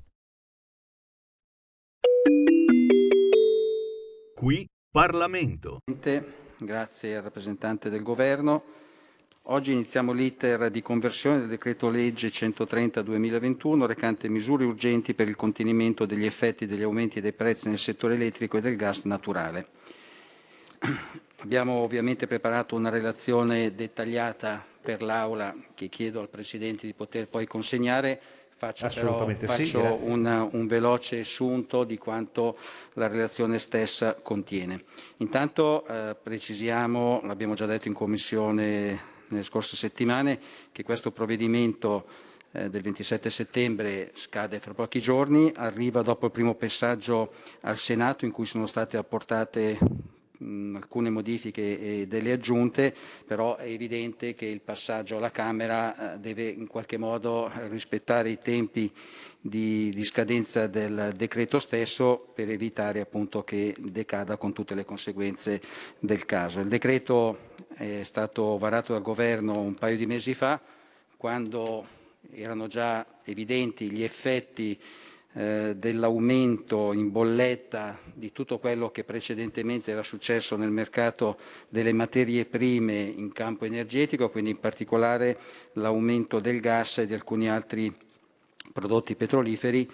Qui 4.41 4.67
Parlamento. 4.89 5.81
Grazie 6.57 7.15
al 7.15 7.21
rappresentante 7.21 7.91
del 7.91 8.01
Governo. 8.01 8.63
Oggi 9.43 9.71
iniziamo 9.71 10.13
l'iter 10.13 10.71
di 10.71 10.81
conversione 10.81 11.37
del 11.37 11.47
decreto 11.47 11.91
legge 11.91 12.29
130-2021 12.29 13.85
recante 13.85 14.29
misure 14.29 14.65
urgenti 14.65 15.13
per 15.13 15.27
il 15.27 15.35
contenimento 15.35 16.07
degli 16.07 16.25
effetti 16.25 16.65
degli 16.65 16.81
aumenti 16.81 17.21
dei 17.21 17.33
prezzi 17.33 17.69
nel 17.69 17.77
settore 17.77 18.15
elettrico 18.15 18.57
e 18.57 18.61
del 18.61 18.75
gas 18.77 19.03
naturale. 19.03 19.67
Abbiamo 21.41 21.73
ovviamente 21.73 22.25
preparato 22.25 22.73
una 22.73 22.89
relazione 22.89 23.75
dettagliata 23.75 24.65
per 24.81 25.03
l'Aula 25.03 25.55
che 25.75 25.87
chiedo 25.87 26.19
al 26.19 26.29
Presidente 26.29 26.87
di 26.87 26.93
poter 26.95 27.27
poi 27.27 27.45
consegnare. 27.45 28.19
Faccio 28.61 28.87
però 28.93 29.27
sì, 29.27 29.45
faccio 29.47 29.81
grazie. 29.81 30.07
un, 30.07 30.49
un 30.51 30.67
veloce 30.67 31.21
assunto 31.21 31.83
di 31.83 31.97
quanto 31.97 32.59
la 32.93 33.07
relazione 33.07 33.57
stessa 33.57 34.13
contiene. 34.13 34.83
Intanto 35.17 35.83
eh, 35.87 36.15
precisiamo, 36.21 37.21
l'abbiamo 37.23 37.55
già 37.55 37.65
detto 37.65 37.87
in 37.87 37.95
Commissione 37.95 38.99
nelle 39.29 39.43
scorse 39.43 39.75
settimane, 39.75 40.39
che 40.71 40.83
questo 40.83 41.09
provvedimento 41.09 42.05
eh, 42.51 42.69
del 42.69 42.83
27 42.83 43.31
settembre 43.31 44.11
scade 44.13 44.59
fra 44.59 44.75
pochi 44.75 44.99
giorni, 44.99 45.51
arriva 45.55 46.03
dopo 46.03 46.27
il 46.27 46.31
primo 46.31 46.53
passaggio 46.53 47.31
al 47.61 47.79
Senato 47.79 48.25
in 48.25 48.31
cui 48.31 48.45
sono 48.45 48.67
state 48.67 48.95
apportate 48.95 49.79
mh, 50.41 50.75
alcune 50.75 51.09
modifiche 51.09 52.01
e 52.01 52.07
delle 52.07 52.31
aggiunte, 52.31 52.93
però 53.25 53.57
è 53.57 53.67
evidente 53.67 54.33
che 54.33 54.45
il 54.45 54.61
passaggio 54.61 55.17
alla 55.17 55.31
Camera 55.31 56.15
eh, 56.15 56.19
deve 56.19 56.47
in 56.47 56.67
qualche 56.67 56.97
modo 56.97 57.51
rispettare 57.69 58.29
i 58.29 58.37
tempi 58.37 58.91
di, 59.39 59.91
di 59.93 60.03
scadenza 60.03 60.67
del 60.67 61.13
decreto 61.15 61.59
stesso 61.59 62.31
per 62.33 62.49
evitare 62.49 62.99
appunto 62.99 63.43
che 63.43 63.75
decada 63.77 64.37
con 64.37 64.53
tutte 64.53 64.75
le 64.75 64.85
conseguenze 64.85 65.61
del 65.99 66.25
caso. 66.25 66.59
Il 66.59 66.67
decreto 66.67 67.49
è 67.75 68.01
stato 68.03 68.57
varato 68.57 68.93
dal 68.93 69.01
Governo 69.01 69.59
un 69.59 69.75
paio 69.75 69.97
di 69.97 70.05
mesi 70.05 70.33
fa, 70.33 70.61
quando 71.17 71.99
erano 72.33 72.67
già 72.67 73.05
evidenti 73.23 73.89
gli 73.89 74.03
effetti 74.03 74.79
eh, 75.33 75.75
dell'aumento 75.77 76.91
in 76.93 77.11
bolletta 77.11 77.97
di 78.13 78.31
tutto 78.31 78.59
quello 78.59 78.91
che 78.91 79.03
precedentemente 79.03 79.91
era 79.91 80.03
successo 80.03 80.55
nel 80.57 80.71
mercato 80.71 81.37
delle 81.69 81.93
materie 81.93 82.45
prime 82.45 82.97
in 82.97 83.31
campo 83.31 83.65
energetico, 83.65 84.29
quindi 84.29 84.49
in 84.51 84.59
particolare 84.59 85.37
l'aumento 85.73 86.39
del 86.39 86.59
gas 86.59 86.99
e 86.99 87.07
di 87.07 87.13
alcuni 87.13 87.49
altri 87.49 87.93
prodotti 88.73 89.15
petroliferi 89.15 89.89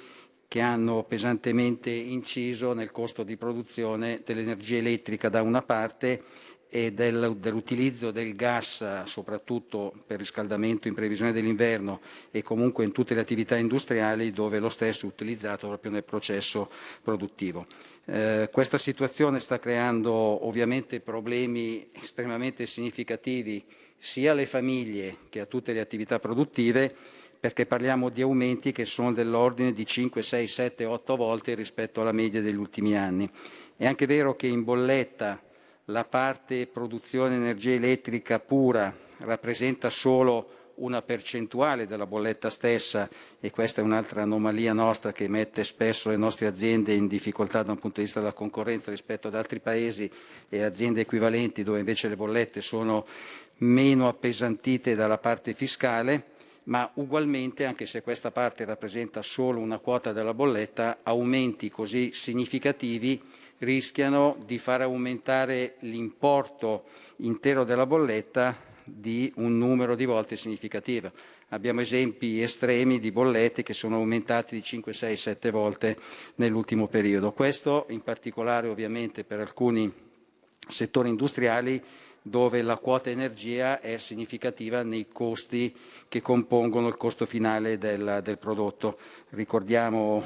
che 0.47 0.61
hanno 0.61 1.03
pesantemente 1.03 1.89
inciso 1.89 2.73
nel 2.73 2.91
costo 2.91 3.23
di 3.23 3.35
produzione 3.35 4.21
dell'energia 4.25 4.77
elettrica 4.77 5.27
da 5.27 5.41
una 5.41 5.61
parte 5.61 6.23
e 6.69 6.91
del- 6.91 7.37
dell'utilizzo 7.39 8.11
del 8.11 8.35
gas, 8.35 9.03
soprattutto 9.05 9.93
per 10.05 10.19
riscaldamento 10.19 10.87
in 10.87 10.93
previsione 10.93 11.31
dell'inverno 11.31 12.01
e 12.31 12.43
comunque 12.43 12.83
in 12.83 12.91
tutte 12.91 13.13
le 13.13 13.21
attività 13.21 13.55
industriali 13.55 14.31
dove 14.31 14.59
lo 14.59 14.69
stesso 14.69 15.05
è 15.05 15.09
utilizzato 15.09 15.67
proprio 15.67 15.91
nel 15.91 16.03
processo 16.03 16.69
produttivo. 17.01 17.65
Eh, 18.05 18.49
questa 18.51 18.77
situazione 18.77 19.39
sta 19.39 19.59
creando 19.59 20.11
ovviamente 20.11 20.99
problemi 20.99 21.89
estremamente 21.91 22.65
significativi 22.65 23.63
sia 23.97 24.31
alle 24.31 24.45
famiglie 24.45 25.17
che 25.29 25.39
a 25.39 25.45
tutte 25.45 25.73
le 25.73 25.79
attività 25.79 26.19
produttive 26.19 26.93
perché 27.39 27.65
parliamo 27.65 28.09
di 28.09 28.21
aumenti 28.21 28.71
che 28.71 28.85
sono 28.85 29.13
dell'ordine 29.13 29.71
di 29.71 29.85
5, 29.85 30.23
6, 30.23 30.47
7, 30.47 30.85
8 30.85 31.15
volte 31.15 31.53
rispetto 31.53 32.01
alla 32.01 32.11
media 32.11 32.41
degli 32.41 32.55
ultimi 32.55 32.97
anni. 32.97 33.29
È 33.75 33.85
anche 33.85 34.05
vero 34.05 34.35
che 34.35 34.47
in 34.47 34.63
bolletta 34.63 35.39
la 35.89 36.03
parte 36.03 36.67
produzione 36.67 37.35
energia 37.35 37.71
elettrica 37.71 38.39
pura 38.39 38.93
rappresenta 39.19 39.89
solo 39.89 40.55
una 40.75 41.01
percentuale 41.01 41.87
della 41.87 42.05
bolletta 42.05 42.49
stessa 42.49 43.09
e 43.39 43.49
questa 43.51 43.79
è 43.79 43.83
un'altra 43.83 44.23
anomalia 44.23 44.73
nostra 44.73 45.13
che 45.13 45.29
mette 45.29 45.63
spesso 45.63 46.09
le 46.09 46.17
nostre 46.17 46.45
aziende 46.45 46.93
in 46.93 47.07
difficoltà 47.07 47.63
da 47.63 47.71
un 47.71 47.79
punto 47.79 47.99
di 47.99 48.05
vista 48.05 48.19
della 48.19 48.33
concorrenza 48.33 48.91
rispetto 48.91 49.29
ad 49.29 49.35
altri 49.35 49.59
paesi 49.59 50.11
e 50.49 50.61
aziende 50.61 51.01
equivalenti 51.01 51.63
dove 51.63 51.79
invece 51.79 52.09
le 52.09 52.17
bollette 52.17 52.61
sono 52.61 53.05
meno 53.59 54.09
appesantite 54.09 54.93
dalla 54.93 55.17
parte 55.17 55.53
fiscale 55.53 56.35
ma 56.67 56.91
ugualmente, 56.95 57.65
anche 57.65 57.85
se 57.85 58.01
questa 58.01 58.29
parte 58.29 58.65
rappresenta 58.65 59.21
solo 59.21 59.61
una 59.61 59.77
quota 59.77 60.11
della 60.11 60.33
bolletta, 60.33 60.99
aumenti 61.03 61.69
così 61.69 62.11
significativi 62.11 63.21
rischiano 63.59 64.37
di 64.45 64.57
far 64.59 64.81
aumentare 64.81 65.75
l'importo 65.79 66.85
intero 67.17 67.63
della 67.63 67.85
bolletta 67.85 68.55
di 68.83 69.31
un 69.37 69.57
numero 69.57 69.95
di 69.95 70.05
volte 70.05 70.35
significativo. 70.35 71.11
Abbiamo 71.49 71.81
esempi 71.81 72.41
estremi 72.41 72.99
di 72.99 73.11
bollette 73.11 73.63
che 73.63 73.73
sono 73.73 73.95
aumentate 73.95 74.55
di 74.55 74.63
5, 74.63 74.93
6, 74.93 75.17
7 75.17 75.49
volte 75.49 75.97
nell'ultimo 76.35 76.87
periodo. 76.87 77.31
Questo 77.31 77.85
in 77.89 78.01
particolare 78.01 78.67
ovviamente 78.67 79.23
per 79.23 79.39
alcuni 79.39 79.91
settori 80.67 81.09
industriali 81.09 81.81
dove 82.21 82.61
la 82.61 82.77
quota 82.77 83.09
energia 83.09 83.79
è 83.79 83.97
significativa 83.97 84.83
nei 84.83 85.07
costi 85.11 85.73
che 86.09 86.21
compongono 86.21 86.89
il 86.89 86.97
costo 86.97 87.25
finale 87.25 87.77
del, 87.77 88.19
del 88.21 88.37
prodotto. 88.37 88.97
Ricordiamo 89.29 90.25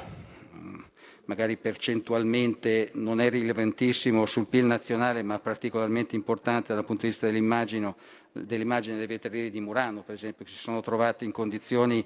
mh, 0.50 0.78
magari 1.26 1.56
percentualmente 1.56 2.90
non 2.94 3.20
è 3.20 3.30
rilevantissimo 3.30 4.26
sul 4.26 4.46
PIL 4.46 4.64
nazionale, 4.64 5.22
ma 5.22 5.38
particolarmente 5.38 6.16
importante 6.16 6.74
dal 6.74 6.84
punto 6.84 7.02
di 7.02 7.08
vista 7.08 7.26
dell'immagine, 7.26 7.94
dell'immagine 8.32 8.96
dei 8.96 9.06
vetterieri 9.06 9.50
di 9.50 9.60
Murano, 9.60 10.02
per 10.02 10.14
esempio, 10.14 10.44
che 10.44 10.50
si 10.50 10.58
sono 10.58 10.80
trovati 10.80 11.24
in 11.24 11.32
condizioni 11.32 12.04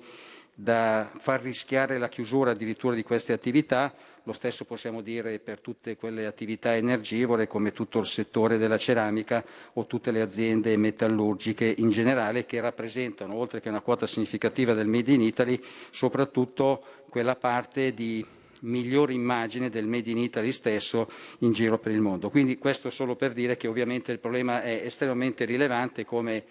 da 0.58 1.10
far 1.18 1.42
rischiare 1.42 1.98
la 1.98 2.08
chiusura 2.08 2.52
addirittura 2.52 2.94
di 2.94 3.02
queste 3.02 3.34
attività, 3.34 3.92
lo 4.22 4.32
stesso 4.32 4.64
possiamo 4.64 5.02
dire 5.02 5.38
per 5.38 5.60
tutte 5.60 5.96
quelle 5.96 6.24
attività 6.24 6.74
energivore 6.74 7.46
come 7.46 7.72
tutto 7.72 7.98
il 7.98 8.06
settore 8.06 8.56
della 8.56 8.78
ceramica 8.78 9.44
o 9.74 9.84
tutte 9.84 10.10
le 10.10 10.22
aziende 10.22 10.74
metallurgiche 10.78 11.74
in 11.76 11.90
generale 11.90 12.46
che 12.46 12.58
rappresentano, 12.60 13.34
oltre 13.34 13.60
che 13.60 13.68
una 13.68 13.82
quota 13.82 14.06
significativa 14.06 14.72
del 14.72 14.86
Made 14.86 15.12
in 15.12 15.20
Italy, 15.20 15.62
soprattutto 15.90 16.82
quella 17.10 17.36
parte 17.36 17.92
di 17.92 18.24
migliore 18.66 19.12
immagine 19.12 19.70
del 19.70 19.86
Made 19.86 20.10
in 20.10 20.18
Italy 20.18 20.52
stesso 20.52 21.08
in 21.38 21.52
giro 21.52 21.78
per 21.78 21.92
il 21.92 22.00
mondo. 22.00 22.30
Quindi 22.30 22.58
questo 22.58 22.90
solo 22.90 23.16
per 23.16 23.32
dire 23.32 23.56
che 23.56 23.68
ovviamente 23.68 24.12
il 24.12 24.18
problema 24.18 24.62
è 24.62 24.82
estremamente 24.84 25.44
rilevante 25.44 26.04
come 26.04 26.44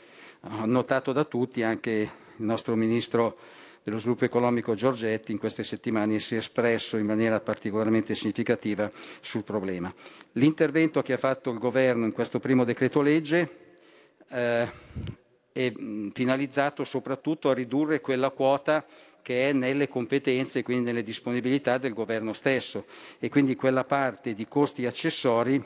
notato 0.65 1.11
da 1.11 1.23
tutti 1.23 1.63
anche 1.63 1.91
il 1.91 2.45
nostro 2.45 2.75
Ministro 2.75 3.37
dello 3.83 3.97
sviluppo 3.99 4.25
economico 4.25 4.73
Giorgetti 4.73 5.31
in 5.31 5.37
queste 5.37 5.63
settimane 5.63 6.19
si 6.19 6.33
è 6.33 6.39
espresso 6.39 6.97
in 6.97 7.05
maniera 7.05 7.39
particolarmente 7.39 8.15
significativa 8.15 8.91
sul 9.21 9.43
problema. 9.43 9.93
L'intervento 10.33 11.03
che 11.03 11.13
ha 11.13 11.17
fatto 11.17 11.51
il 11.51 11.59
Governo 11.59 12.05
in 12.05 12.11
questo 12.11 12.39
primo 12.39 12.63
decreto 12.63 13.01
legge 13.01 13.49
eh, 14.27 14.71
è 15.51 15.71
finalizzato 16.13 16.83
soprattutto 16.83 17.49
a 17.49 17.53
ridurre 17.53 18.01
quella 18.01 18.31
quota 18.31 18.83
che 19.25 19.49
è 19.49 19.53
nelle 19.53 19.87
competenze 19.87 20.59
e 20.59 20.61
quindi 20.61 20.83
nelle 20.83 21.01
disponibilità 21.01 21.79
del 21.79 21.95
governo 21.95 22.31
stesso 22.31 22.85
e 23.17 23.27
quindi 23.27 23.55
quella 23.55 23.83
parte 23.83 24.35
di 24.35 24.47
costi 24.47 24.85
accessori 24.85 25.59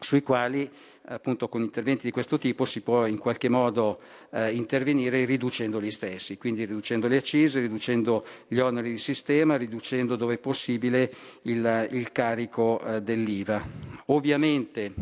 sui 0.00 0.22
quali 0.22 0.70
appunto 1.04 1.50
con 1.50 1.60
interventi 1.60 2.06
di 2.06 2.10
questo 2.10 2.38
tipo 2.38 2.64
si 2.64 2.80
può 2.80 3.04
in 3.04 3.18
qualche 3.18 3.50
modo 3.50 4.00
eh, 4.30 4.54
intervenire 4.54 5.26
riducendo 5.26 5.78
gli 5.78 5.90
stessi, 5.90 6.38
quindi 6.38 6.64
riducendo 6.64 7.06
le 7.06 7.18
accise, 7.18 7.60
riducendo 7.60 8.24
gli 8.48 8.60
oneri 8.60 8.92
di 8.92 8.98
sistema, 8.98 9.56
riducendo 9.56 10.16
dove 10.16 10.38
possibile 10.38 11.12
il, 11.42 11.88
il 11.90 12.10
carico 12.12 12.80
eh, 12.80 13.02
dell'IVA. 13.02 13.62
Ovviamente 14.06 14.94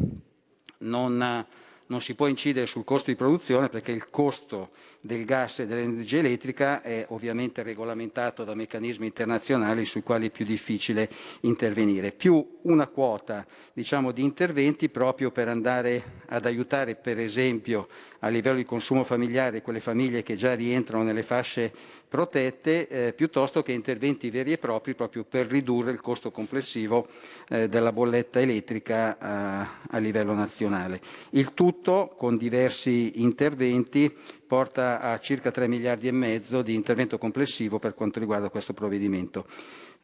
non, 0.79 1.47
non 1.87 2.01
si 2.01 2.17
può 2.17 2.27
incidere 2.27 2.67
sul 2.67 2.83
costo 2.83 3.11
di 3.11 3.17
produzione 3.17 3.69
perché 3.69 3.93
il 3.93 4.11
costo 4.11 4.71
del 5.05 5.27
gas 5.27 5.59
e 5.59 5.67
dell'energia 5.67 6.21
elettrica 6.21 6.81
è 6.81 7.05
ovviamente 7.11 7.63
regolamentato 7.63 8.43
da 8.43 8.55
meccanismi 8.55 9.05
internazionali 9.05 9.85
sui 9.85 10.03
quali 10.03 10.29
è 10.29 10.31
più 10.31 10.47
difficile 10.47 11.11
intervenire, 11.41 12.11
più 12.11 12.61
una 12.63 12.87
quota 12.87 13.45
diciamo, 13.75 14.13
di 14.13 14.23
interventi 14.23 14.89
proprio 14.89 15.31
per 15.31 15.49
andare 15.49 16.23
ad 16.29 16.47
aiutare 16.47 16.95
per 16.95 17.19
esempio 17.19 17.87
a 18.21 18.29
livello 18.29 18.57
di 18.57 18.65
consumo 18.65 19.05
familiare 19.05 19.61
quelle 19.61 19.81
famiglie 19.81 20.23
che 20.23 20.37
già 20.37 20.55
rientrano 20.55 21.05
nelle 21.05 21.23
fasce 21.23 21.71
protette 22.09 22.89
eh, 22.89 23.13
piuttosto 23.13 23.63
che 23.63 23.73
interventi 23.73 24.31
veri 24.31 24.53
e 24.53 24.59
propri 24.59 24.95
proprio 24.95 25.25
per 25.25 25.47
ridurre 25.47 25.91
il 25.91 26.01
costo 26.01 26.31
complessivo 26.31 27.09
eh, 27.49 27.69
della 27.69 27.93
bolletta 27.93 28.41
elettrica 28.41 29.19
a, 29.19 29.81
a 29.91 29.99
livello 29.99 30.33
nazionale. 30.33 31.01
Il 31.31 31.53
tutto 31.53 32.15
con 32.17 32.39
diversi 32.39 33.21
interventi 33.21 34.17
porta 34.47 34.94
a 35.01 35.19
circa 35.19 35.51
3 35.51 35.69
miliardi 35.69 36.09
e 36.09 36.13
mezzo 36.13 36.63
di 36.63 36.75
intervento 36.75 37.19
complessivo 37.19 37.79
per 37.79 37.95
quanto 37.95 38.19
riguarda 38.19 38.49
questo 38.49 38.73
provvedimento. 38.73 39.47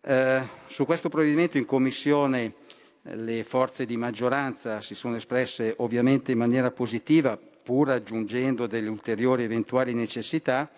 Eh, 0.02 0.42
su 0.66 0.84
questo 0.86 1.08
provvedimento 1.08 1.58
in 1.58 1.66
Commissione 1.66 2.54
eh, 3.02 3.16
le 3.16 3.44
forze 3.44 3.84
di 3.86 3.96
maggioranza 3.96 4.80
si 4.80 4.94
sono 4.94 5.16
espresse 5.16 5.74
ovviamente 5.78 6.32
in 6.32 6.38
maniera 6.38 6.70
positiva, 6.70 7.36
pur 7.36 7.90
aggiungendo 7.90 8.66
delle 8.66 8.88
ulteriori 8.88 9.42
eventuali 9.42 9.94
necessità. 9.94 10.70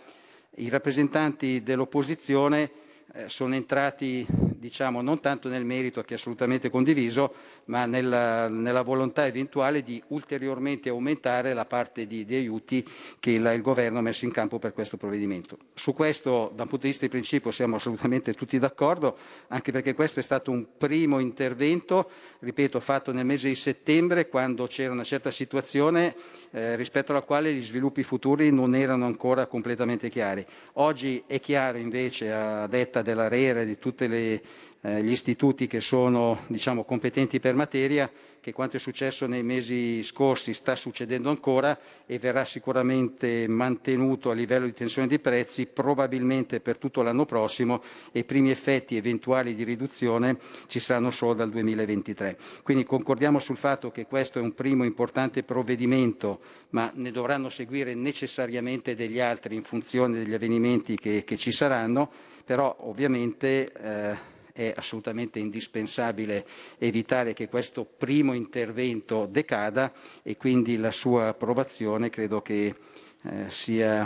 I 0.56 0.68
rappresentanti 0.68 1.62
dell'opposizione 1.62 2.70
eh, 3.12 3.28
sono 3.28 3.54
entrati 3.54 4.26
diciamo, 4.62 5.02
non 5.02 5.18
tanto 5.18 5.48
nel 5.48 5.64
merito 5.64 6.02
che 6.02 6.14
è 6.14 6.16
assolutamente 6.16 6.70
condiviso, 6.70 7.34
ma 7.64 7.84
nella, 7.84 8.48
nella 8.48 8.82
volontà 8.82 9.26
eventuale 9.26 9.82
di 9.82 10.00
ulteriormente 10.08 10.88
aumentare 10.88 11.52
la 11.52 11.64
parte 11.64 12.06
di, 12.06 12.24
di 12.24 12.36
aiuti 12.36 12.86
che 13.18 13.32
il, 13.32 13.50
il, 13.54 13.60
Governo 13.60 13.98
ha 13.98 14.02
messo 14.02 14.24
in 14.24 14.30
campo 14.30 14.60
per 14.60 14.72
questo 14.72 14.96
provvedimento. 14.96 15.58
Su 15.74 15.92
questo, 15.92 16.52
da 16.54 16.62
un 16.62 16.68
punto 16.68 16.84
di 16.84 16.92
vista 16.92 17.04
di 17.04 17.10
principio, 17.10 17.50
siamo 17.50 17.74
assolutamente 17.74 18.34
tutti 18.34 18.56
d'accordo, 18.60 19.18
anche 19.48 19.72
perché 19.72 19.94
questo 19.94 20.20
è 20.20 20.22
stato 20.22 20.52
un 20.52 20.64
primo 20.78 21.18
intervento, 21.18 22.08
ripeto, 22.38 22.78
fatto 22.78 23.12
nel 23.12 23.26
mese 23.26 23.48
di 23.48 23.56
settembre, 23.56 24.28
quando 24.28 24.68
c'era 24.68 24.92
una 24.92 25.02
certa 25.02 25.32
situazione 25.32 26.14
eh, 26.52 26.76
rispetto 26.76 27.10
alla 27.10 27.22
quale 27.22 27.52
gli 27.52 27.64
sviluppi 27.64 28.04
futuri 28.04 28.52
non 28.52 28.76
erano 28.76 29.06
ancora 29.06 29.46
completamente 29.46 30.08
chiari. 30.08 30.46
Oggi 30.74 31.24
è 31.26 31.40
chiaro 31.40 31.78
invece, 31.78 32.30
a 32.30 32.68
detta 32.68 33.02
della 33.02 33.26
RERA 33.26 33.62
e 33.62 33.66
di 33.66 33.78
tutti 33.78 34.06
eh, 34.82 35.02
gli 35.02 35.10
istituti 35.10 35.66
che 35.66 35.80
sono 35.80 36.40
diciamo, 36.48 36.84
competenti 36.84 37.40
per 37.40 37.54
materia, 37.54 38.10
che 38.40 38.52
quanto 38.52 38.76
è 38.76 38.80
successo 38.80 39.26
nei 39.26 39.44
mesi 39.44 40.02
scorsi 40.02 40.52
sta 40.52 40.74
succedendo 40.74 41.30
ancora 41.30 41.78
e 42.04 42.18
verrà 42.18 42.44
sicuramente 42.44 43.46
mantenuto 43.46 44.30
a 44.30 44.34
livello 44.34 44.66
di 44.66 44.72
tensione 44.72 45.06
dei 45.06 45.20
prezzi 45.20 45.66
probabilmente 45.66 46.58
per 46.58 46.76
tutto 46.76 47.02
l'anno 47.02 47.24
prossimo 47.24 47.80
e 48.10 48.20
i 48.20 48.24
primi 48.24 48.50
effetti 48.50 48.96
eventuali 48.96 49.54
di 49.54 49.62
riduzione 49.62 50.38
ci 50.66 50.80
saranno 50.80 51.12
solo 51.12 51.34
dal 51.34 51.50
2023. 51.50 52.36
Quindi 52.64 52.82
concordiamo 52.82 53.38
sul 53.38 53.56
fatto 53.56 53.92
che 53.92 54.06
questo 54.06 54.40
è 54.40 54.42
un 54.42 54.54
primo 54.54 54.82
importante 54.82 55.44
provvedimento, 55.44 56.40
ma 56.70 56.90
ne 56.96 57.12
dovranno 57.12 57.48
seguire 57.48 57.94
necessariamente 57.94 58.96
degli 58.96 59.20
altri 59.20 59.54
in 59.54 59.62
funzione 59.62 60.18
degli 60.18 60.34
avvenimenti 60.34 60.96
che, 60.96 61.22
che 61.22 61.36
ci 61.36 61.52
saranno, 61.52 62.10
però 62.44 62.74
ovviamente 62.80 63.72
eh, 63.72 64.31
è 64.52 64.72
assolutamente 64.76 65.38
indispensabile 65.38 66.46
evitare 66.78 67.32
che 67.32 67.48
questo 67.48 67.84
primo 67.84 68.32
intervento 68.32 69.26
decada 69.26 69.92
e 70.22 70.36
quindi 70.36 70.76
la 70.76 70.90
sua 70.90 71.28
approvazione 71.28 72.10
credo 72.10 72.42
che 72.42 72.74
eh, 73.24 73.48
sia 73.48 74.04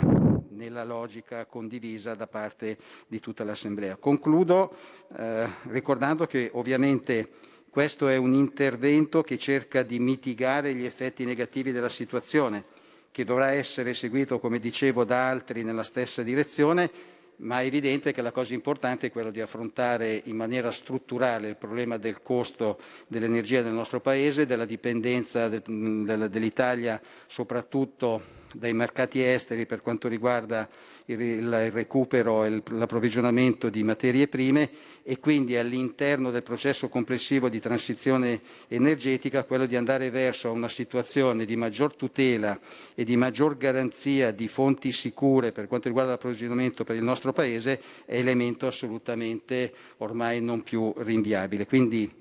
nella 0.49 0.83
logica 0.83 1.45
condivisa 1.45 2.15
da 2.15 2.27
parte 2.27 2.77
di 3.07 3.19
tutta 3.19 3.43
l'Assemblea. 3.43 3.97
Concludo 3.97 4.75
eh, 5.15 5.47
ricordando 5.63 6.25
che 6.25 6.49
ovviamente 6.53 7.29
Questo 7.77 8.07
è 8.07 8.15
un 8.15 8.33
intervento 8.33 9.21
che 9.21 9.37
cerca 9.37 9.83
di 9.83 9.99
mitigare 9.99 10.73
gli 10.73 10.83
effetti 10.83 11.25
negativi 11.25 11.71
della 11.71 11.89
situazione, 11.89 12.63
che 13.11 13.23
dovrà 13.23 13.51
essere 13.51 13.93
seguito, 13.93 14.39
come 14.39 14.57
dicevo, 14.57 15.03
da 15.03 15.29
altri 15.29 15.61
nella 15.61 15.83
stessa 15.83 16.23
direzione, 16.23 16.89
ma 17.37 17.61
è 17.61 17.65
evidente 17.65 18.13
che 18.13 18.21
la 18.21 18.31
cosa 18.31 18.53
importante 18.53 19.07
è 19.07 19.11
quella 19.11 19.29
di 19.31 19.41
affrontare 19.41 20.21
in 20.25 20.35
maniera 20.35 20.71
strutturale 20.71 21.49
il 21.49 21.55
problema 21.55 21.97
del 21.97 22.21
costo 22.21 22.79
dell'energia 23.07 23.61
nel 23.61 23.73
nostro 23.73 23.99
Paese, 23.99 24.45
della 24.45 24.65
dipendenza 24.65 25.47
del- 25.47 25.61
del- 26.03 26.29
dell'Italia 26.29 26.99
soprattutto 27.27 28.35
dai 28.53 28.73
mercati 28.73 29.21
esteri 29.21 29.65
per 29.65 29.81
quanto 29.81 30.07
riguarda 30.07 30.67
il, 31.07 31.71
recupero 31.71 32.43
e 32.43 32.61
l'approvvigionamento 32.71 33.69
di 33.69 33.83
materie 33.83 34.27
prime 34.27 34.69
e 35.03 35.19
quindi 35.19 35.55
all'interno 35.55 36.31
del 36.31 36.43
processo 36.43 36.89
complessivo 36.89 37.47
di 37.47 37.59
transizione 37.59 38.41
energetica 38.67 39.45
quello 39.45 39.65
di 39.65 39.77
andare 39.77 40.09
verso 40.09 40.51
una 40.51 40.67
situazione 40.67 41.45
di 41.45 41.55
maggior 41.55 41.95
tutela 41.95 42.59
e 42.93 43.05
di 43.05 43.15
maggior 43.15 43.55
garanzia 43.55 44.31
di 44.31 44.47
fonti 44.47 44.91
sicure 44.91 45.51
per 45.51 45.67
quanto 45.67 45.87
riguarda 45.87 46.11
l'approvvigionamento 46.11 46.83
per 46.83 46.97
il 46.97 47.03
nostro 47.03 47.31
Paese 47.31 47.81
è 48.05 48.17
elemento 48.17 48.67
assolutamente 48.67 49.71
ormai 49.97 50.41
non 50.41 50.63
più 50.63 50.93
rinviabile. 50.97 51.65
Quindi 51.65 52.11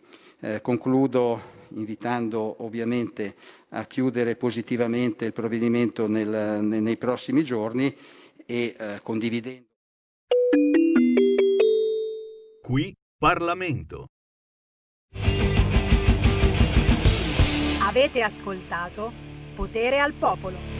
eh, 0.40 0.60
concludo 0.60 1.54
invitando 1.70 2.62
ovviamente 2.62 3.34
a 3.70 3.84
chiudere 3.86 4.36
positivamente 4.36 5.24
il 5.24 5.32
provvedimento 5.32 6.06
nel- 6.06 6.60
nei 6.62 6.96
prossimi 6.96 7.42
giorni 7.42 7.94
e 8.46 8.74
eh, 8.78 9.00
condividendo. 9.02 9.66
Qui 12.62 12.94
Parlamento. 13.18 14.06
Avete 17.82 18.22
ascoltato 18.22 19.12
Potere 19.54 20.00
al 20.00 20.12
Popolo. 20.12 20.75